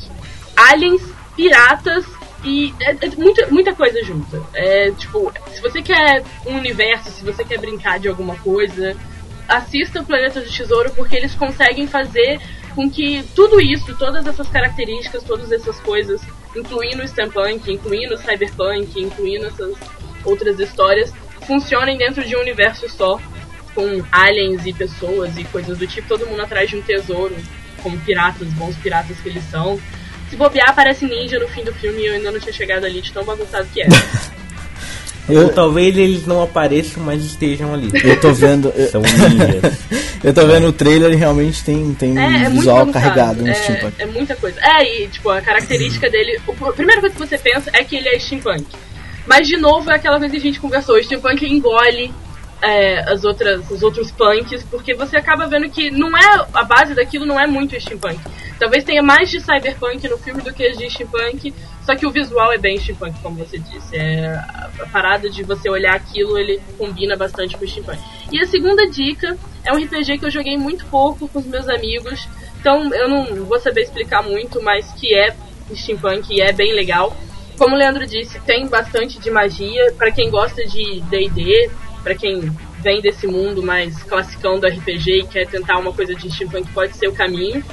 aliens, 0.57 1.03
piratas 1.37 2.05
e 2.45 2.75
é, 2.81 2.91
é 3.07 3.09
muita, 3.17 3.47
muita 3.47 3.75
coisa 3.75 4.03
junta. 4.05 4.43
É 4.55 4.91
tipo, 4.93 5.33
se 5.53 5.61
você 5.61 5.81
quer 5.81 6.25
um 6.47 6.57
universo, 6.57 7.11
se 7.11 7.25
você 7.25 7.45
quer 7.45 7.59
brincar 7.59 8.01
de 8.01 8.09
alguma 8.09 8.35
coisa, 8.37 8.97
assista 9.49 10.01
o 10.01 10.05
Planeta 10.05 10.41
do 10.41 10.51
Tesouro 10.51 10.91
porque 10.97 11.15
eles 11.17 11.35
conseguem 11.35 11.87
fazer 11.87 12.41
com 12.75 12.91
que 12.91 13.23
tudo 13.37 13.61
isso, 13.61 13.95
todas 13.97 14.27
essas 14.27 14.49
características, 14.49 15.23
todas 15.23 15.53
essas 15.53 15.79
coisas, 15.81 16.21
incluindo 16.55 17.03
o 17.03 17.09
steampunk, 17.09 17.73
incluindo 17.73 18.15
o 18.15 18.19
cyberpunk, 18.19 19.01
incluindo 19.01 19.47
essas 19.47 19.75
outras 20.25 20.59
histórias, 20.59 21.13
funcionem 21.47 21.97
dentro 21.97 22.25
de 22.25 22.37
um 22.37 22.41
universo 22.41 22.89
só, 22.89 23.21
com 23.75 24.05
aliens 24.13 24.67
e 24.67 24.73
pessoas 24.73 25.37
e 25.37 25.45
coisas 25.45 25.79
do 25.79 25.87
tipo, 25.87 26.09
todo 26.09 26.27
mundo 26.27 26.41
atrás 26.41 26.69
de 26.69 26.77
um 26.77 26.83
tesouro, 26.83 27.35
como 27.83 27.99
piratas, 28.01 28.49
bons 28.49 28.77
piratas 28.77 29.19
que 29.21 29.29
eles 29.29 29.45
são. 29.45 29.81
Se 30.29 30.37
bobear, 30.37 30.71
aparece 30.71 31.07
ninja 31.07 31.39
no 31.39 31.49
fim 31.49 31.65
do 31.65 31.75
filme 31.75 32.03
e 32.03 32.07
eu 32.07 32.15
ainda 32.15 32.31
não 32.31 32.41
tinha 32.41 32.53
chegado 32.53 32.85
ali 32.85 33.01
de 33.01 33.13
tão 33.13 33.25
bagunçado 33.25 33.67
que 33.73 33.83
é. 33.83 33.87
Eu, 35.29 35.43
Ou 35.45 35.49
talvez 35.51 35.97
eles 35.97 36.27
não 36.27 36.43
apareçam, 36.43 37.03
mas 37.03 37.25
estejam 37.25 37.73
ali. 37.73 37.91
eu 38.03 38.21
tô 38.21 38.33
vendo. 38.33 38.69
Eu, 38.75 38.89
São 38.89 39.03
ninjas. 39.03 39.79
eu 40.23 40.35
tô 40.35 40.47
vendo 40.47 40.67
o 40.69 40.73
trailer 40.73 41.13
e 41.13 41.17
realmente 41.17 41.63
tem, 41.63 41.95
tem 41.95 42.19
É, 42.19 42.23
é 42.23 42.27
um 42.27 42.31
muito 42.41 42.51
visual 42.55 42.87
carregado 42.89 43.43
no 43.43 43.49
é, 43.49 43.55
steampunk. 43.55 43.95
é 43.99 44.07
muita 44.07 44.35
coisa. 44.37 44.59
É, 44.61 45.03
e 45.05 45.09
tipo, 45.09 45.29
a 45.31 45.41
característica 45.41 46.11
dele. 46.11 46.41
o- 46.47 46.67
A 46.67 46.73
primeira 46.73 47.01
coisa 47.01 47.15
que 47.15 47.21
você 47.27 47.39
pensa 47.39 47.71
é 47.73 47.85
que 47.85 47.95
ele 47.97 48.09
é 48.09 48.19
steampunk. 48.19 48.65
Mas 49.27 49.47
de 49.47 49.57
novo 49.57 49.89
é 49.91 49.95
aquela 49.95 50.19
coisa 50.19 50.33
que 50.33 50.39
a 50.39 50.43
gente 50.43 50.59
conversou, 50.59 50.97
o 50.97 51.03
steampunk 51.05 51.47
engole 51.47 52.13
é, 52.63 53.01
as 53.11 53.25
outras, 53.25 53.69
os 53.69 53.83
outros 53.83 54.13
punks, 54.13 54.63
porque 54.65 54.95
você 54.95 55.17
acaba 55.17 55.49
vendo 55.49 55.69
que 55.69 55.91
não 55.91 56.17
é. 56.17 56.47
A 56.55 56.63
base 56.63 56.95
daquilo 56.95 57.27
não 57.27 57.39
é 57.39 57.47
muito 57.47 57.79
steampunk. 57.79 58.21
Talvez 58.59 58.85
tenha 58.85 59.03
mais 59.03 59.29
de 59.29 59.41
cyberpunk 59.41 60.09
no 60.09 60.17
filme 60.17 60.41
do 60.41 60.55
que 60.55 60.71
de 60.71 60.89
steampunk, 60.89 61.53
só 61.85 61.97
que 61.97 62.07
o 62.07 62.13
visual 62.13 62.53
é 62.53 62.59
bem 62.59 62.79
steampunk, 62.79 63.21
como 63.21 63.37
você 63.37 63.59
disse. 63.59 63.97
É, 63.97 64.29
a, 64.29 64.87
parada 64.93 65.29
de 65.29 65.43
você 65.43 65.69
olhar 65.69 65.95
aquilo, 65.95 66.39
ele 66.39 66.61
combina 66.79 67.17
bastante 67.17 67.57
com 67.57 67.65
o 67.65 67.69
steampunk. 67.69 67.99
E 68.31 68.41
a 68.41 68.47
segunda 68.47 68.89
dica 68.89 69.37
é 69.65 69.73
um 69.73 69.83
RPG 69.83 70.19
que 70.19 70.27
eu 70.27 70.31
joguei 70.31 70.57
muito 70.57 70.87
pouco 70.87 71.27
com 71.27 71.41
os 71.41 71.47
meus 71.47 71.69
amigos, 71.69 72.29
Então 72.61 72.95
eu 72.95 73.09
não 73.09 73.45
vou 73.45 73.59
saber 73.59 73.83
explicar 73.83 74.23
muito, 74.23 74.63
mas 74.63 74.93
que 74.93 75.13
é 75.13 75.35
steampunk 75.75 76.33
e 76.33 76.41
é 76.41 76.53
bem 76.53 76.73
legal. 76.73 77.17
Como 77.59 77.75
o 77.75 77.79
Leandro 77.79 78.07
disse, 78.07 78.41
tem 78.41 78.69
bastante 78.69 79.19
de 79.19 79.31
magia. 79.31 79.93
Para 79.99 80.13
quem 80.13 80.31
gosta 80.31 80.65
de 80.65 81.01
D&D, 81.03 81.71
para 82.03 82.15
quem 82.15 82.41
vem 82.81 83.01
desse 83.01 83.27
mundo 83.27 83.63
mais 83.63 84.03
classicão 84.03 84.59
do 84.59 84.67
RPG 84.67 85.21
e 85.21 85.27
quer 85.27 85.47
tentar 85.47 85.79
uma 85.79 85.93
coisa 85.93 86.15
de 86.15 86.31
steampunk, 86.31 86.71
pode 86.73 86.97
ser 86.97 87.09
o 87.09 87.13
caminho. 87.13 87.65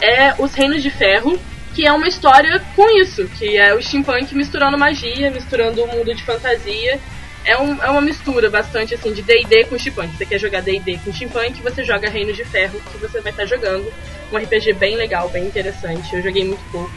É 0.00 0.34
Os 0.38 0.52
Reinos 0.54 0.82
de 0.82 0.90
Ferro, 0.90 1.38
que 1.74 1.86
é 1.86 1.92
uma 1.92 2.06
história 2.06 2.60
com 2.76 2.88
isso, 3.00 3.26
que 3.38 3.56
é 3.56 3.74
o 3.74 3.82
steampunk 3.82 4.34
misturando 4.34 4.78
magia, 4.78 5.30
misturando 5.30 5.82
o 5.82 5.86
mundo 5.86 6.14
de 6.14 6.22
fantasia. 6.22 7.00
É, 7.44 7.56
um, 7.56 7.82
é 7.82 7.88
uma 7.88 8.00
mistura 8.00 8.50
bastante 8.50 8.94
assim 8.94 9.12
de 9.12 9.22
D&D 9.22 9.64
com 9.64 9.78
steampunk. 9.78 10.16
Você 10.16 10.26
quer 10.26 10.38
jogar 10.38 10.60
D&D 10.60 10.98
com 10.98 11.12
steampunk, 11.12 11.62
você 11.62 11.82
joga 11.82 12.10
Reinos 12.10 12.36
de 12.36 12.44
Ferro, 12.44 12.80
que 12.92 12.98
você 12.98 13.20
vai 13.20 13.32
estar 13.32 13.46
jogando. 13.46 13.90
Um 14.30 14.36
RPG 14.36 14.74
bem 14.74 14.96
legal, 14.96 15.28
bem 15.30 15.46
interessante. 15.46 16.14
Eu 16.14 16.22
joguei 16.22 16.44
muito 16.44 16.62
pouco, 16.70 16.92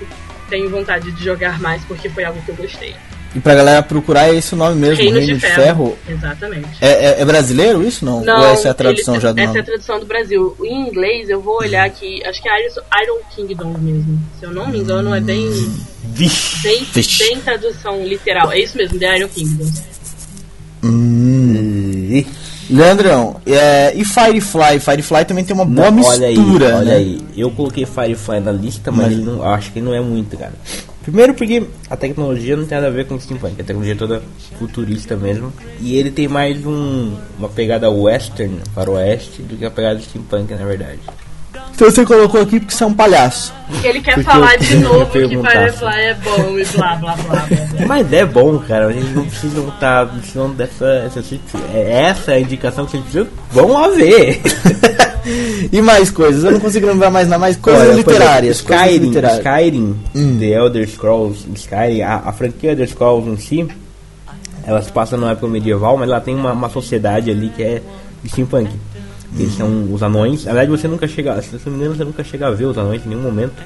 tenho 0.50 0.70
vontade 0.70 1.10
de 1.12 1.24
jogar 1.24 1.60
mais 1.62 1.84
porque 1.86 2.10
foi 2.10 2.26
algo 2.26 2.42
que 2.42 2.50
eu 2.50 2.56
gostei. 2.56 2.94
E 3.34 3.40
pra 3.40 3.56
galera 3.56 3.82
procurar 3.82 4.28
é 4.28 4.36
esse 4.36 4.54
o 4.54 4.58
nome 4.58 4.76
mesmo, 4.76 4.98
Reino, 4.98 5.18
Reino 5.20 5.34
de, 5.36 5.40
de, 5.40 5.40
Ferro. 5.40 5.64
Ferro. 5.64 5.98
Exatamente. 6.10 6.68
É, 6.82 6.88
é- 6.92 7.22
é 7.22 7.26
brasileiro 7.26 7.82
isso 7.82 8.04
não? 8.04 8.22
Não, 8.22 8.40
Ou 8.42 8.46
essa 8.48 8.68
é 8.68 8.72
a 8.72 8.74
tradução 8.74 9.14
ele- 9.16 9.24
já 9.24 9.32
do 9.32 9.40
Essa 9.40 9.48
nome? 9.48 9.60
é 9.60 9.62
a 9.62 9.66
tradução 9.66 10.00
do 10.02 10.06
Brasil. 10.06 10.58
Em 10.62 10.88
inglês, 10.90 11.30
eu 11.30 11.42
vou 11.42 11.58
olhar 11.60 11.86
aqui, 11.86 12.22
acho 12.26 12.42
que 12.42 12.50
é 12.50 12.52
Iron, 12.68 13.20
Kingdom 13.34 13.74
mesmo. 13.80 14.20
Se 14.38 14.46
eu 14.46 14.52
não 14.52 14.68
me 14.68 14.80
engano, 14.80 15.16
é 15.16 15.22
bem, 15.22 15.50
Vixe. 16.04 16.62
bem, 16.62 16.84
Vixe. 16.94 17.24
bem 17.24 17.40
tradução 17.40 18.04
literal. 18.06 18.52
É 18.52 18.60
isso 18.60 18.76
mesmo, 18.78 19.00
The 19.00 19.18
Iron 19.18 19.30
Kingdom. 19.30 19.66
Hum. 20.84 22.24
Leandrão, 22.70 23.40
é, 23.46 23.94
e 23.96 24.04
Firefly? 24.06 24.80
Firefly 24.80 25.26
também 25.26 25.44
tem 25.44 25.54
uma 25.54 25.66
boa 25.66 25.92
Não, 25.92 26.04
olha 26.04 26.28
mistura, 26.30 26.68
aí, 26.68 26.74
olha 26.74 26.86
né? 26.86 26.96
aí. 26.96 27.22
Eu 27.36 27.52
coloquei 27.52 27.86
Firefly 27.86 28.40
na 28.40 28.52
lista, 28.52 28.92
mas 28.92 29.08
Mas- 29.08 29.12
ele 29.14 29.24
não, 29.24 29.44
acho 29.44 29.72
que 29.72 29.82
não 29.82 29.94
é 29.94 30.00
muito, 30.00 30.38
cara. 30.38 30.54
Primeiro 31.02 31.34
porque 31.34 31.64
a 31.90 31.98
tecnologia 31.98 32.56
não 32.56 32.66
tem 32.66 32.78
nada 32.78 32.88
a 32.88 32.92
ver 32.92 33.08
com 33.08 33.20
steampunk, 33.20 33.60
a 33.60 33.64
tecnologia 33.64 33.94
é 33.94 33.98
toda 33.98 34.22
futurista 34.60 35.16
mesmo. 35.16 35.52
E 35.80 35.96
ele 35.96 36.12
tem 36.12 36.28
mais 36.28 36.64
um, 36.66 37.18
uma 37.40 37.50
pegada 37.50 37.90
western, 37.90 38.60
faroeste, 38.74 39.42
do 39.42 39.58
que 39.58 39.66
a 39.66 39.72
pegada 39.72 40.00
steampunk, 40.00 40.54
na 40.54 40.66
verdade. 40.66 41.00
Então 41.74 41.90
você 41.90 42.06
colocou 42.06 42.42
aqui 42.42 42.60
porque 42.60 42.74
você 42.74 42.84
é 42.84 42.88
um 42.88 42.94
palhaço. 42.94 43.54
Ele 43.84 44.02
quer 44.02 44.16
Porque 44.16 44.30
falar 44.30 44.58
de 44.58 44.76
novo 44.76 45.06
que 45.08 45.12
perguntar. 45.14 45.52
Firefly 45.52 46.02
é 46.02 46.14
bom 46.16 46.60
e 46.60 46.66
blá 46.66 46.96
blá 46.96 47.16
blá. 47.16 47.16
blá, 47.16 47.46
blá. 47.48 47.86
Mas 47.88 48.14
é 48.14 48.26
bom, 48.26 48.60
cara. 48.60 48.92
Eles 48.92 49.16
não 49.16 49.26
precisam 49.26 49.68
estar 49.70 50.06
precisando 50.08 50.54
dessa. 50.56 50.86
Essa, 50.86 51.24
é 51.74 52.02
essa 52.04 52.32
a 52.34 52.40
indicação 52.40 52.86
que 52.86 52.98
eles 52.98 53.06
precisam. 53.06 53.28
Vão 53.52 53.72
lá 53.72 53.88
ver. 53.90 54.42
e 55.72 55.82
mais 55.82 56.12
coisas, 56.12 56.44
eu 56.44 56.52
não 56.52 56.60
consigo 56.60 56.86
lembrar 56.88 57.10
mais 57.10 57.28
nada, 57.28 57.40
mais 57.40 57.56
coisas 57.58 57.88
Olha, 57.88 57.94
literárias. 57.94 58.58
exemplo, 58.58 58.68
coisas 58.68 58.86
Skyrim, 58.88 59.08
literárias. 59.08 59.40
Skyrim, 59.40 60.00
Hum. 60.16 60.38
The 60.40 60.46
Elder 60.46 60.90
Scrolls, 60.90 61.48
Skyrim, 61.56 62.02
a, 62.02 62.16
a 62.26 62.34
franquia 62.34 62.72
Elder 62.72 62.88
Scrolls 62.90 63.30
em 63.30 63.38
si, 63.38 63.68
ela 64.66 64.82
se 64.82 64.92
passa 64.92 65.16
numa 65.18 65.32
época 65.32 65.48
medieval, 65.48 65.98
mas 65.98 66.10
ela 66.10 66.20
tem 66.22 66.36
uma, 66.36 66.52
uma 66.52 66.70
sociedade 66.70 67.32
ali 67.32 67.50
que 67.56 67.64
é 67.64 67.82
steampunk. 68.28 68.70
Eles 69.38 69.54
são 69.56 69.94
os 69.94 70.04
anões. 70.04 70.46
Na 70.46 70.54
verdade, 70.54 70.72
você 70.72 70.88
nunca 70.88 71.08
chega, 71.08 71.42
se 71.42 71.58
não 71.66 71.74
me 71.74 71.80
engano, 71.80 71.96
você 71.96 72.04
nunca 72.04 72.24
chega 72.24 72.48
a 72.48 72.52
ver 72.52 72.66
os 72.66 72.78
anões 72.78 73.06
em 73.06 73.10
nenhum 73.10 73.22
momento. 73.22 73.62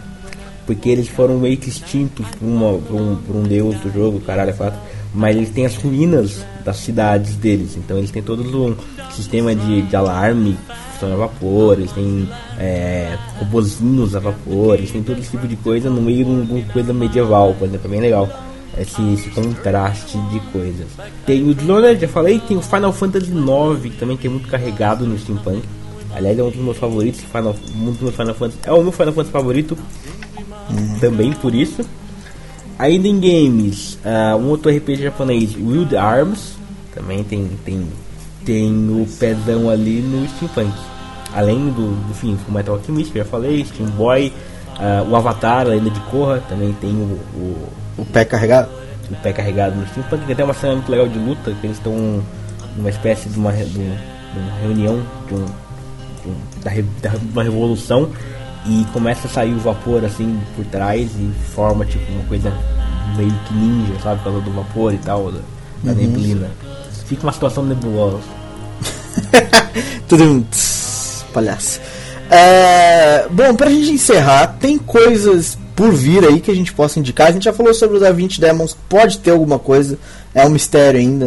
Porque 0.65 0.89
eles 0.89 1.07
foram 1.07 1.37
meio 1.37 1.57
que 1.57 1.69
extintos 1.69 2.25
por, 2.39 2.45
uma, 2.45 2.79
por, 2.79 2.95
um, 2.95 3.15
por 3.15 3.35
um 3.35 3.43
deus 3.43 3.75
do 3.79 3.91
jogo, 3.93 4.19
caralho, 4.19 4.49
é 4.49 4.53
fato. 4.53 4.77
Mas 5.13 5.35
eles 5.35 5.49
têm 5.49 5.65
as 5.65 5.75
ruínas 5.75 6.45
das 6.63 6.77
cidades 6.77 7.35
deles. 7.35 7.77
Então 7.77 7.97
eles 7.97 8.11
têm 8.11 8.21
todo 8.21 8.41
um 8.41 8.75
sistema 9.11 9.55
de, 9.55 9.83
de 9.83 9.95
alarme 9.95 10.57
funciona 10.95 11.13
a 11.13 11.17
vapor, 11.17 11.77
eles 11.77 11.91
têm 11.91 12.27
é, 12.57 13.17
robozinhos 13.37 14.15
a 14.15 14.19
vapor, 14.19 14.75
eles 14.75 14.91
têm 14.91 15.03
todo 15.03 15.19
esse 15.19 15.31
tipo 15.31 15.47
de 15.47 15.55
coisa 15.57 15.89
no 15.89 16.01
meio 16.01 16.25
de 16.25 16.31
uma 16.31 16.63
coisa 16.71 16.93
medieval, 16.93 17.53
por 17.53 17.67
exemplo, 17.67 17.87
é 17.87 17.89
bem 17.89 18.01
legal. 18.01 18.29
Esse, 18.77 19.01
esse 19.13 19.29
contraste 19.29 20.17
de 20.29 20.39
coisas. 20.51 20.87
Tem 21.25 21.47
o 21.47 21.53
Dishonored, 21.53 21.99
já 21.99 22.07
falei, 22.07 22.39
tem 22.39 22.57
o 22.57 22.61
Final 22.61 22.91
Fantasy 22.91 23.31
IX, 23.31 23.81
que 23.81 23.97
também 23.97 24.19
é 24.21 24.29
muito 24.29 24.47
carregado 24.49 25.05
no 25.05 25.17
steampunk. 25.17 25.63
Aliás, 26.13 26.37
é 26.37 26.43
um 26.43 26.49
dos 26.49 26.59
meus 26.59 26.77
favoritos, 26.77 27.21
Final, 27.21 27.55
um 27.75 27.91
dos 27.91 28.01
meus 28.01 28.15
Final 28.15 28.35
Fantasy, 28.35 28.59
é 28.63 28.71
o 28.71 28.81
meu 28.81 28.91
Final 28.91 29.13
Fantasy 29.13 29.31
favorito, 29.31 29.77
também 30.99 31.31
por 31.33 31.53
isso. 31.53 31.83
Ainda 32.77 33.07
em 33.07 33.19
games, 33.19 33.97
ah, 34.03 34.35
um 34.35 34.49
outro 34.49 34.69
RPG 34.69 35.03
japonês, 35.03 35.55
Wild 35.55 35.95
Arms, 35.95 36.55
também 36.93 37.23
tem, 37.23 37.49
tem, 37.63 37.87
tem 38.43 38.71
o 38.89 39.05
pezão 39.19 39.69
ali 39.69 40.01
no 40.01 40.27
steampunk. 40.29 40.73
Além 41.33 41.69
do, 41.71 41.95
do 42.07 42.13
fim, 42.13 42.37
o 42.47 42.51
Metal 42.51 42.75
Alchemist, 42.75 43.11
que 43.11 43.19
eu 43.19 43.23
já 43.23 43.29
falei, 43.29 43.63
Steam 43.65 43.89
Boy, 43.91 44.31
ah, 44.77 45.05
o 45.09 45.15
Avatar, 45.15 45.61
a 45.61 45.69
Lenda 45.69 45.89
de 45.89 45.99
Korra, 46.01 46.43
também 46.47 46.73
tem 46.73 46.91
o, 46.91 47.19
o, 47.37 47.69
O 47.97 48.05
pé 48.05 48.25
carregado? 48.25 48.69
o 49.11 49.15
pé 49.17 49.31
carregado 49.33 49.75
no 49.75 49.87
steampunk. 49.87 50.23
Tem 50.25 50.33
até 50.33 50.43
uma 50.43 50.53
cena 50.53 50.73
muito 50.73 50.89
legal 50.91 51.07
de 51.07 51.19
luta, 51.19 51.51
que 51.61 51.67
eles 51.67 51.77
estão 51.77 52.23
numa 52.75 52.89
espécie 52.89 53.29
de 53.29 53.37
uma, 53.37 53.51
de 53.51 53.65
de 53.65 54.39
uma 54.39 54.57
reunião 54.61 55.01
de 55.27 55.33
um, 55.35 55.45
de 55.45 56.29
um- 56.29 56.61
da, 56.63 56.69
re- 56.71 56.85
da 57.01 57.11
uma 57.31 57.43
revolução 57.43 58.09
e 58.65 58.83
começa 58.91 59.27
a 59.27 59.29
sair 59.29 59.53
o 59.53 59.59
vapor 59.59 60.03
assim 60.03 60.39
por 60.55 60.65
trás 60.65 61.09
e 61.15 61.31
forma 61.53 61.85
tipo 61.85 62.11
uma 62.11 62.23
coisa 62.25 62.51
meio 63.15 63.31
que 63.47 63.53
ninja, 63.53 63.93
sabe? 64.01 64.17
Por 64.17 64.31
causa 64.31 64.41
do 64.41 64.51
vapor 64.51 64.93
e 64.93 64.97
tal, 64.97 65.31
da, 65.31 65.39
da 65.83 65.93
neblina. 65.93 66.49
Fica 67.05 67.23
uma 67.23 67.31
situação 67.31 67.63
nebulosa. 67.63 68.17
Tudo 70.09 70.23
um 70.23 70.45
palhaço. 71.33 71.79
É, 72.29 73.27
bom, 73.29 73.53
pra 73.55 73.69
gente 73.69 73.91
encerrar, 73.91 74.47
tem 74.59 74.77
coisas 74.79 75.57
por 75.75 75.91
vir 75.91 76.23
aí 76.23 76.39
que 76.39 76.49
a 76.49 76.55
gente 76.55 76.73
possa 76.73 76.99
indicar. 76.99 77.27
A 77.27 77.31
gente 77.31 77.43
já 77.43 77.53
falou 77.53 77.73
sobre 77.73 77.97
os 77.97 78.03
A20 78.03 78.39
Demons, 78.39 78.77
pode 78.87 79.17
ter 79.19 79.31
alguma 79.31 79.59
coisa. 79.59 79.97
É 80.33 80.45
um 80.45 80.49
mistério 80.49 80.99
ainda, 80.99 81.25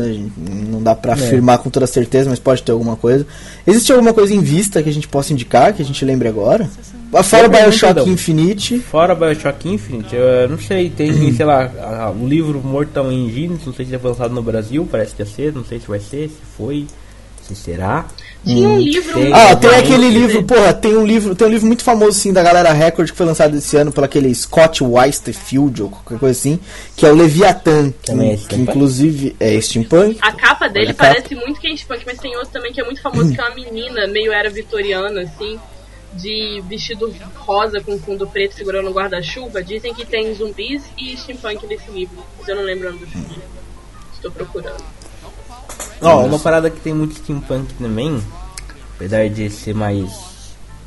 não 0.68 0.82
dá 0.82 0.94
pra 0.94 1.14
afirmar 1.14 1.58
com 1.58 1.70
toda 1.70 1.86
certeza, 1.86 2.28
mas 2.28 2.38
pode 2.38 2.62
ter 2.62 2.72
alguma 2.72 2.96
coisa. 2.96 3.26
Existe 3.66 3.92
alguma 3.92 4.12
coisa 4.12 4.34
em 4.34 4.40
vista 4.40 4.82
que 4.82 4.88
a 4.88 4.92
gente 4.92 5.08
possa 5.08 5.32
indicar, 5.32 5.72
que 5.72 5.82
a 5.82 5.84
gente 5.84 6.04
lembre 6.04 6.28
agora? 6.28 6.68
Fora 7.22 7.46
Eu 7.46 7.50
pergunto, 7.50 7.70
Bioshock. 7.70 8.10
Infinite. 8.10 8.78
Fora 8.80 9.14
Bioshock 9.14 9.68
Infinite, 9.68 10.14
eu 10.14 10.48
não 10.48 10.58
sei, 10.58 10.90
tem, 10.90 11.32
sei 11.32 11.46
lá, 11.46 12.12
o 12.14 12.26
livro 12.26 12.60
Mortal 12.62 13.10
Engines, 13.10 13.64
não 13.64 13.72
sei 13.72 13.86
se 13.86 13.98
foi 13.98 14.10
lançado 14.10 14.34
no 14.34 14.42
Brasil, 14.42 14.86
parece 14.90 15.14
que 15.14 15.22
ia 15.22 15.26
ser, 15.26 15.54
não 15.54 15.64
sei 15.64 15.80
se 15.80 15.88
vai 15.88 16.00
ser, 16.00 16.28
se 16.28 16.36
foi, 16.56 16.86
se 17.48 17.62
será. 17.62 18.06
Tinha 18.44 18.68
um 18.68 18.78
livro. 18.78 19.14
tem. 19.14 19.32
Ah, 19.32 19.56
tem 19.56 19.70
aquele 19.70 20.08
livro, 20.08 20.42
porra, 20.44 20.72
tem 20.72 20.96
um 20.96 21.04
livro, 21.04 21.34
tem 21.34 21.46
um 21.46 21.50
livro 21.50 21.66
muito 21.66 21.82
famoso 21.82 22.10
assim 22.10 22.32
da 22.32 22.42
galera 22.42 22.72
Record 22.72 23.10
que 23.10 23.16
foi 23.16 23.26
lançado 23.26 23.56
esse 23.56 23.76
ano 23.76 23.92
por 23.92 24.04
aquele 24.04 24.34
Scott 24.34 24.82
Westerfield 24.82 25.82
ou 25.82 25.90
qualquer 25.90 26.18
coisa 26.18 26.38
assim, 26.38 26.60
que 26.96 27.04
é 27.04 27.10
o 27.10 27.14
Leviathan, 27.14 27.90
que, 27.90 28.06
Também 28.06 28.32
é 28.32 28.36
que 28.36 28.42
steampunk? 28.44 28.70
inclusive 28.70 29.36
é 29.40 29.60
steampunk. 29.60 30.18
A 30.20 30.32
capa 30.32 30.68
dele 30.68 30.90
a 30.90 30.94
capa. 30.94 31.14
parece 31.14 31.34
muito 31.34 31.60
Ken 31.60 31.74
Punk, 31.76 32.02
mas 32.06 32.18
tem 32.18 32.36
outro 32.36 32.50
também 32.50 32.72
que 32.72 32.80
é 32.80 32.84
muito 32.84 33.02
famoso, 33.02 33.32
que 33.32 33.40
é 33.40 33.44
uma 33.44 33.54
menina 33.54 34.06
meio 34.06 34.32
era 34.32 34.48
vitoriana, 34.48 35.22
assim, 35.22 35.58
de 36.14 36.62
vestido 36.68 37.14
rosa 37.34 37.80
com 37.80 37.98
fundo 37.98 38.26
preto 38.26 38.54
segurando 38.54 38.88
um 38.88 38.92
guarda-chuva. 38.92 39.62
Dizem 39.62 39.92
que 39.94 40.06
tem 40.06 40.34
zumbis 40.34 40.82
e 40.96 41.16
steampunk 41.16 41.66
nesse 41.66 41.90
livro, 41.90 42.22
mas 42.38 42.48
eu 42.48 42.56
não 42.56 42.62
lembro 42.62 42.88
o 42.88 42.92
nome 42.92 43.04
do 43.04 43.10
filme. 43.10 43.38
Estou 44.14 44.30
procurando. 44.30 44.97
Ó, 46.00 46.24
uma 46.24 46.38
parada 46.38 46.70
que 46.70 46.80
tem 46.80 46.92
muito 46.94 47.14
steampunk 47.14 47.72
também, 47.74 48.22
apesar 48.96 49.28
de 49.28 49.50
ser 49.50 49.74
mais 49.74 50.10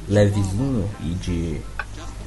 levezinho 0.07 0.89
e 1.01 1.09
de 1.15 1.57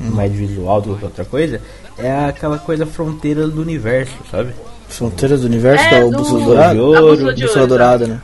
mais 0.01 0.33
visual 0.33 0.81
do 0.81 0.97
que 0.97 1.05
outra 1.05 1.25
coisa, 1.25 1.61
é 1.99 2.11
aquela 2.27 2.59
coisa 2.59 2.85
fronteira 2.87 3.47
do 3.47 3.61
universo, 3.61 4.15
sabe? 4.31 4.53
Fronteiras 4.89 5.41
do 5.41 5.47
Universo, 5.47 5.85
É, 5.87 6.01
é 6.01 6.05
o 6.05 6.11
do- 6.11 6.19
Bússola 6.19 6.39
De 6.41 6.45
Dourada. 6.47 6.83
ouro, 6.83 7.35
Bússola 7.35 7.67
Dourada, 7.67 8.07
né? 8.07 8.21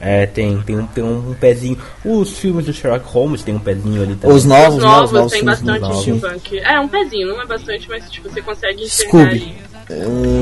É, 0.00 0.24
tem, 0.26 0.60
tem, 0.62 0.78
um, 0.78 0.86
tem 0.86 1.04
um 1.04 1.34
pezinho. 1.38 1.76
Os 2.04 2.38
filmes 2.38 2.64
do 2.64 2.72
Sherlock 2.72 3.04
Holmes 3.06 3.42
tem 3.42 3.54
um 3.54 3.58
pezinho 3.58 4.02
ali 4.02 4.16
também. 4.16 4.34
Os 4.34 4.44
novos, 4.46 4.76
Os 4.78 4.82
né? 4.82 4.88
Os 4.88 4.94
novos 4.96 5.12
novos 5.12 5.32
tem 5.32 5.40
filmes 5.40 5.60
bastante 5.60 5.80
novos. 5.82 6.00
steampunk. 6.00 6.58
É, 6.58 6.80
um 6.80 6.88
pezinho, 6.88 7.28
não 7.28 7.42
é 7.42 7.46
bastante, 7.46 7.86
mas 7.88 8.10
tipo, 8.10 8.28
você 8.30 8.40
consegue 8.40 8.82
enxergar 8.82 9.08
Scooby. 9.10 9.28
ali. 9.30 9.56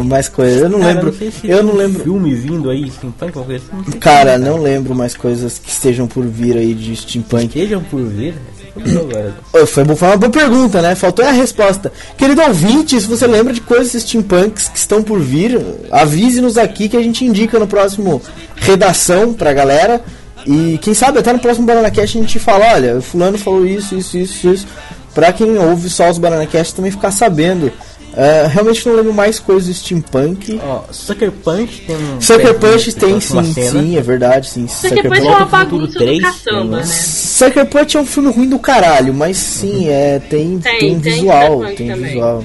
Mais 0.04 0.28
coisas. 0.28 0.62
Eu 0.62 0.68
não 0.68 0.78
Cara, 0.80 0.92
lembro. 0.94 1.12
sei 1.12 1.30
se 1.30 1.48
eu 1.48 1.62
não 1.62 1.74
lembro. 1.74 2.02
filme 2.02 2.34
vindo 2.34 2.70
aí, 2.70 2.90
steampunk, 2.90 3.36
uma 3.36 3.44
coisa 3.44 3.64
assim. 3.64 3.90
não 3.90 3.98
Cara, 3.98 4.38
não 4.38 4.60
lembro 4.60 4.94
mais 4.94 5.14
coisas 5.16 5.58
que 5.58 5.70
estejam 5.70 6.06
por 6.06 6.24
vir 6.24 6.56
aí 6.56 6.74
de 6.74 6.94
steampunk. 6.96 7.46
Estejam 7.46 7.82
por 7.82 8.02
vir. 8.02 8.34
Foi 8.74 8.96
agora. 8.96 9.34
Ô, 9.52 9.66
Foi, 9.66 9.82
uma 9.82 10.16
boa 10.16 10.30
pergunta, 10.30 10.80
né? 10.80 10.94
Faltou 10.94 11.24
a 11.24 11.32
resposta. 11.32 11.92
Querido 12.16 12.42
ouvinte, 12.42 13.00
se 13.00 13.06
você 13.06 13.26
lembra 13.26 13.52
de 13.52 13.60
coisas 13.60 14.00
steampunks 14.02 14.68
que 14.68 14.78
estão 14.78 15.02
por 15.02 15.18
vir, 15.18 15.60
avise-nos 15.90 16.56
aqui 16.56 16.88
que 16.88 16.96
a 16.96 17.02
gente 17.02 17.24
indica 17.24 17.58
no 17.58 17.66
próximo 17.66 18.22
redação 18.56 19.32
pra 19.32 19.52
galera. 19.52 20.00
E 20.46 20.78
quem 20.80 20.94
sabe 20.94 21.18
até 21.18 21.32
no 21.32 21.38
próximo 21.38 21.66
Banana 21.66 21.90
Cast 21.90 22.16
a 22.16 22.20
gente 22.20 22.38
fala, 22.38 22.72
olha, 22.74 22.96
o 22.96 23.02
fulano 23.02 23.36
falou 23.36 23.66
isso, 23.66 23.94
isso, 23.96 24.16
isso, 24.16 24.48
isso. 24.48 24.66
Pra 25.14 25.32
quem 25.32 25.58
ouve 25.58 25.90
só 25.90 26.08
os 26.08 26.18
Banana 26.18 26.46
Cast 26.46 26.74
também 26.74 26.90
ficar 26.92 27.10
sabendo. 27.10 27.72
É, 28.16 28.46
realmente 28.48 28.86
não 28.88 28.96
lembro 28.96 29.12
mais 29.14 29.38
coisas 29.38 29.76
steampunk. 29.76 30.58
Ó, 30.64 30.82
Sucker 30.90 31.30
Punch 31.30 31.82
tem 31.86 31.94
um. 31.96 32.20
Sucker 32.20 32.54
Punch 32.54 32.84
que 32.86 32.92
tem 32.98 33.20
sim, 33.20 33.52
sim, 33.52 33.96
é 33.96 34.00
verdade, 34.02 34.48
sim. 34.48 34.66
Sucker 34.66 35.02
Punch 35.08 35.20
é 35.26 35.30
uma 35.30 35.44
bagunça 35.44 35.86
do 35.86 35.92
3, 35.92 36.22
caçamba, 36.22 36.50
tem 36.50 36.60
um- 36.60 36.70
né? 36.70 36.82
Sucker 36.84 37.66
Punch 37.66 37.96
é 37.96 38.00
um 38.00 38.06
filme 38.06 38.32
ruim 38.32 38.48
do 38.48 38.58
caralho, 38.58 39.14
mas 39.14 39.36
sim, 39.36 39.88
é, 39.88 40.18
tem, 40.18 40.58
tem, 40.58 40.78
Tem, 40.78 40.96
um 40.96 41.00
tem 41.00 41.12
visual, 41.12 41.64
tem 41.76 41.88
também. 41.88 42.12
visual. 42.12 42.44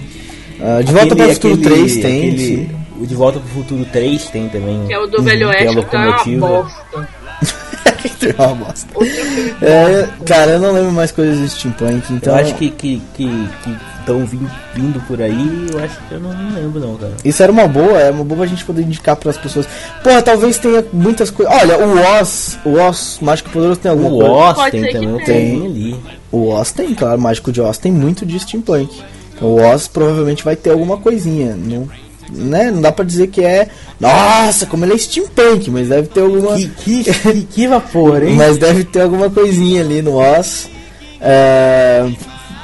Ah, 0.62 0.82
de 0.84 0.94
Volta 0.94 1.16
para 1.16 1.28
o 1.28 1.34
Futuro 1.34 1.58
3 1.58 1.96
tem, 1.98 2.18
aquele- 2.30 2.38
sim. 2.38 2.70
O 3.00 3.08
De 3.08 3.16
Volta 3.16 3.40
pro 3.40 3.50
Futuro 3.50 3.86
3 3.92 4.26
tem 4.26 4.48
também. 4.50 4.86
Que 4.88 4.94
é 4.94 5.00
o 5.00 5.08
do 5.08 5.22
Velho 5.24 5.50
que 5.50 5.56
é 5.56 5.68
a 5.68 5.72
Oeste, 5.72 5.86
que 5.90 5.96
é 5.96 6.00
uma 6.00 6.06
locomotiva. 6.06 6.48
bosta. 6.48 7.10
Tem 8.20 8.34
uma 8.38 8.56
bosta. 8.56 8.88
É, 9.62 10.08
cara, 10.26 10.52
eu 10.52 10.60
não 10.60 10.72
lembro 10.72 10.92
mais 10.92 11.12
coisas 11.12 11.40
de 11.40 11.50
steampunk, 11.50 12.14
então... 12.14 12.34
Eu 12.38 12.40
acho 12.42 12.54
que 12.56 12.70
que 12.70 13.02
que 13.16 13.48
estão 14.04 14.26
vindo 14.26 15.00
por 15.08 15.22
aí, 15.22 15.68
eu 15.72 15.80
acho 15.84 15.98
que 16.08 16.14
eu 16.14 16.20
não, 16.20 16.34
não 16.34 16.54
lembro 16.56 16.80
não, 16.80 16.96
cara. 16.96 17.14
Isso 17.24 17.42
era 17.42 17.52
uma 17.52 17.68
boa, 17.68 18.00
é 18.00 18.12
uma 18.12 18.24
boa 18.24 18.40
pra 18.40 18.48
gente 18.48 18.64
poder 18.66 18.82
indicar 18.84 19.16
pras 19.16 19.38
pessoas. 19.38 19.66
Porra, 20.04 20.22
talvez 20.22 20.58
tenha 20.58 20.84
muitas 20.94 21.30
coisas. 21.32 21.54
Olha, 21.54 21.78
o 21.78 22.20
Oz, 22.20 22.60
o 22.66 22.74
Oz 22.74 23.18
Mágico 23.22 23.50
Poderoso 23.50 23.80
tem 23.80 23.92
alguma 23.92 24.10
O 24.10 24.18
coisa. 24.18 24.32
Oz 24.32 24.56
Pode 24.56 24.72
tem 24.72 24.82
também 24.92 25.26
tenha. 25.26 25.52
pouquinho 25.52 25.66
ali. 25.66 25.96
O 26.32 26.50
Oz 26.50 26.72
tem, 26.72 26.94
claro, 26.94 27.18
o 27.18 27.22
Mágico 27.22 27.52
de 27.52 27.62
Oz 27.62 27.78
tem 27.78 27.92
muito 27.92 28.26
de 28.26 28.40
steampunk. 28.40 29.02
Então 29.36 29.48
o 29.48 29.62
Oz 29.62 29.88
provavelmente 29.88 30.44
vai 30.44 30.56
ter 30.56 30.72
alguma 30.72 30.98
coisinha. 30.98 31.56
Não, 31.56 31.88
né? 32.30 32.72
não 32.72 32.82
dá 32.82 32.92
pra 32.92 33.06
dizer 33.06 33.28
que 33.28 33.44
é. 33.44 33.70
Nossa, 34.00 34.66
como 34.66 34.86
ele 34.86 34.94
é 34.94 34.98
steampunk, 34.98 35.70
mas 35.72 35.88
deve 35.88 36.08
ter 36.10 36.22
alguma. 36.22 36.56
Que, 36.56 36.68
que, 36.68 37.04
que, 37.04 37.42
que 37.44 37.68
vapor, 37.68 38.24
hein? 38.24 38.36
Mas 38.36 38.58
deve 38.58 38.84
ter 38.84 39.02
alguma 39.02 39.30
coisinha 39.30 39.82
ali 39.82 40.02
no 40.02 40.16
Oz. 40.16 40.70
É, 41.22 42.06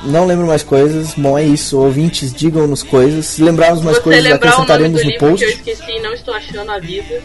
Não 0.06 0.26
lembro 0.26 0.48
mais 0.48 0.64
coisas. 0.64 1.14
Bom, 1.16 1.38
é 1.38 1.44
isso. 1.44 1.78
Ouvintes, 1.80 2.34
digam-nos 2.34 2.84
coisas. 2.84 3.26
Se 3.26 3.44
lembrarmos 3.44 3.82
mais 3.84 3.98
Você 3.98 4.04
coisas, 4.04 4.24
lembrar 4.24 4.38
o 4.38 4.42
nome 4.60 4.64
acrescentaremos 4.64 5.02
do 5.02 5.04
no 5.06 5.12
livro 5.12 5.28
post. 5.28 5.46
que 5.46 5.52
eu 5.52 5.56
esqueci 5.56 5.92
e 5.98 6.02
não 6.02 6.14
estou 6.14 6.34
achando 6.34 6.72
a 6.72 6.80
vida. 6.80 7.22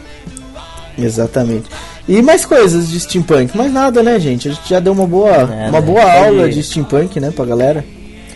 Exatamente. 0.98 1.64
E 2.08 2.20
mais 2.22 2.44
coisas 2.44 2.88
de 2.88 3.00
steampunk. 3.00 3.56
Mais 3.56 3.72
nada, 3.72 4.02
né, 4.02 4.18
gente? 4.20 4.48
A 4.48 4.52
gente 4.52 4.68
já 4.68 4.78
deu 4.80 4.92
uma 4.92 5.06
boa, 5.06 5.38
Nada. 5.46 5.68
uma 5.70 5.80
boa 5.80 6.00
Pode- 6.02 6.16
aula 6.26 6.48
de 6.48 6.62
steampunk, 6.62 7.18
né, 7.20 7.30
pra 7.30 7.44
galera. 7.44 7.84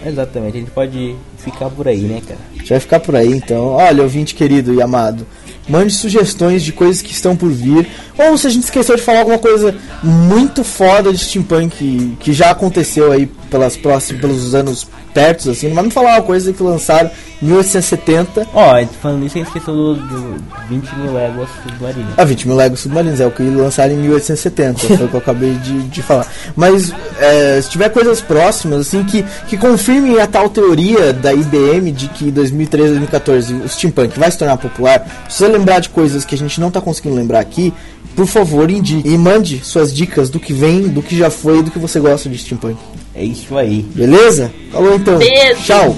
Exatamente, 0.04 0.56
a 0.56 0.60
gente 0.60 0.70
pode 0.70 1.16
ficar 1.38 1.68
por 1.70 1.86
aí, 1.88 1.98
né, 2.02 2.22
cara? 2.26 2.38
A 2.54 2.58
gente 2.58 2.68
vai 2.70 2.80
ficar 2.80 3.00
por 3.00 3.16
aí, 3.16 3.32
então. 3.32 3.66
Olha, 3.66 4.02
ouvinte 4.02 4.34
querido 4.34 4.72
e 4.72 4.80
amado, 4.80 5.26
mande 5.68 5.92
sugestões 5.92 6.62
de 6.62 6.72
coisas 6.72 7.02
que 7.02 7.12
estão 7.12 7.36
por 7.36 7.50
vir. 7.50 7.86
Ou 8.18 8.36
se 8.36 8.46
a 8.46 8.50
gente 8.50 8.64
esqueceu 8.64 8.96
de 8.96 9.02
falar 9.02 9.20
alguma 9.20 9.38
coisa 9.38 9.74
muito 10.02 10.64
foda 10.64 11.12
de 11.12 11.18
steampunk 11.18 11.76
que, 11.76 12.16
que 12.20 12.32
já 12.32 12.50
aconteceu 12.50 13.12
aí 13.12 13.26
pelas 13.50 13.76
próximos, 13.76 14.20
pelos 14.20 14.54
anos 14.54 14.86
perto, 15.18 15.50
assim. 15.50 15.68
Mas 15.70 15.84
me 15.84 15.90
falar 15.90 16.12
uma 16.14 16.22
coisa 16.22 16.52
que 16.52 16.62
lançaram 16.62 17.10
em 17.42 17.46
1870. 17.46 18.46
Ó, 18.54 18.78
gente 18.78 18.94
falando 18.98 19.20
nisso, 19.20 19.36
a 19.36 19.38
gente 19.38 19.48
esqueceu 19.48 19.74
do, 19.74 19.94
do 19.94 20.44
20 20.68 20.94
mil 20.96 21.12
léguas 21.12 21.48
submarino. 21.62 22.08
A 22.16 22.24
20 22.24 22.46
mil 22.46 22.56
Legos 22.56 22.80
Submarinos, 22.80 23.20
é 23.20 23.26
o 23.26 23.30
que 23.30 23.42
lançaram 23.42 23.94
em 23.94 23.98
1870, 23.98 24.78
foi 24.78 25.06
o 25.06 25.08
que 25.08 25.14
eu 25.14 25.20
acabei 25.20 25.54
de, 25.54 25.82
de 25.88 26.02
falar. 26.02 26.26
Mas 26.54 26.92
é, 27.18 27.60
se 27.60 27.70
tiver 27.70 27.88
coisas 27.88 28.20
próximas, 28.20 28.80
assim, 28.80 29.02
que, 29.02 29.24
que 29.48 29.56
confirmem 29.56 30.20
a 30.20 30.26
tal 30.26 30.48
teoria 30.48 31.12
da 31.12 31.32
IBM 31.32 31.90
de 31.90 32.08
que 32.08 32.30
2013, 32.30 32.88
2014 32.90 33.54
o 33.54 33.68
steampunk 33.68 34.18
vai 34.18 34.30
se 34.30 34.38
tornar 34.38 34.56
popular, 34.56 35.04
se 35.28 35.38
você 35.38 35.48
lembrar 35.48 35.80
de 35.80 35.88
coisas 35.88 36.24
que 36.24 36.34
a 36.34 36.38
gente 36.38 36.60
não 36.60 36.70
tá 36.70 36.80
conseguindo 36.80 37.16
lembrar 37.16 37.40
aqui, 37.40 37.72
por 38.14 38.26
favor, 38.26 38.70
indique 38.70 39.08
e 39.08 39.16
mande 39.16 39.64
suas 39.64 39.94
dicas 39.94 40.28
do 40.28 40.40
que 40.40 40.52
vem, 40.52 40.88
do 40.88 41.02
que 41.02 41.16
já 41.16 41.30
foi 41.30 41.58
e 41.58 41.62
do 41.62 41.70
que 41.70 41.78
você 41.78 42.00
gosta 42.00 42.28
de 42.28 42.36
steampunk. 42.38 42.76
É 43.18 43.24
isso 43.24 43.58
aí. 43.58 43.82
Beleza? 43.82 44.54
Falou 44.70 44.94
então. 44.94 45.18
Beijo. 45.18 45.60
Tchau. 45.64 45.96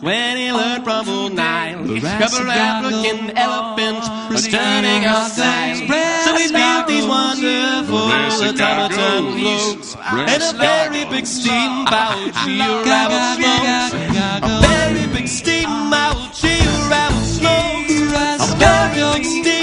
When 0.00 0.36
he 0.36 0.52
learned 0.52 0.84
from 0.84 1.08
old 1.08 1.34
Nile, 1.34 2.00
couple 2.00 2.48
African 2.48 3.36
elephants 3.36 4.08
were 4.30 4.38
turning 4.48 5.04
outside. 5.04 5.78
So 6.24 6.36
he 6.36 6.52
built 6.52 6.86
these 6.86 7.04
wonderful 7.04 7.98
automaton 7.98 9.40
floats 9.40 9.96
and 9.96 10.40
a 10.40 10.52
very 10.56 11.04
big 11.06 11.26
steam 11.26 11.84
boat. 11.86 12.32
She 12.44 12.60
rattled 12.60 13.42
smokes. 13.42 13.96
Barbarians. 18.58 19.55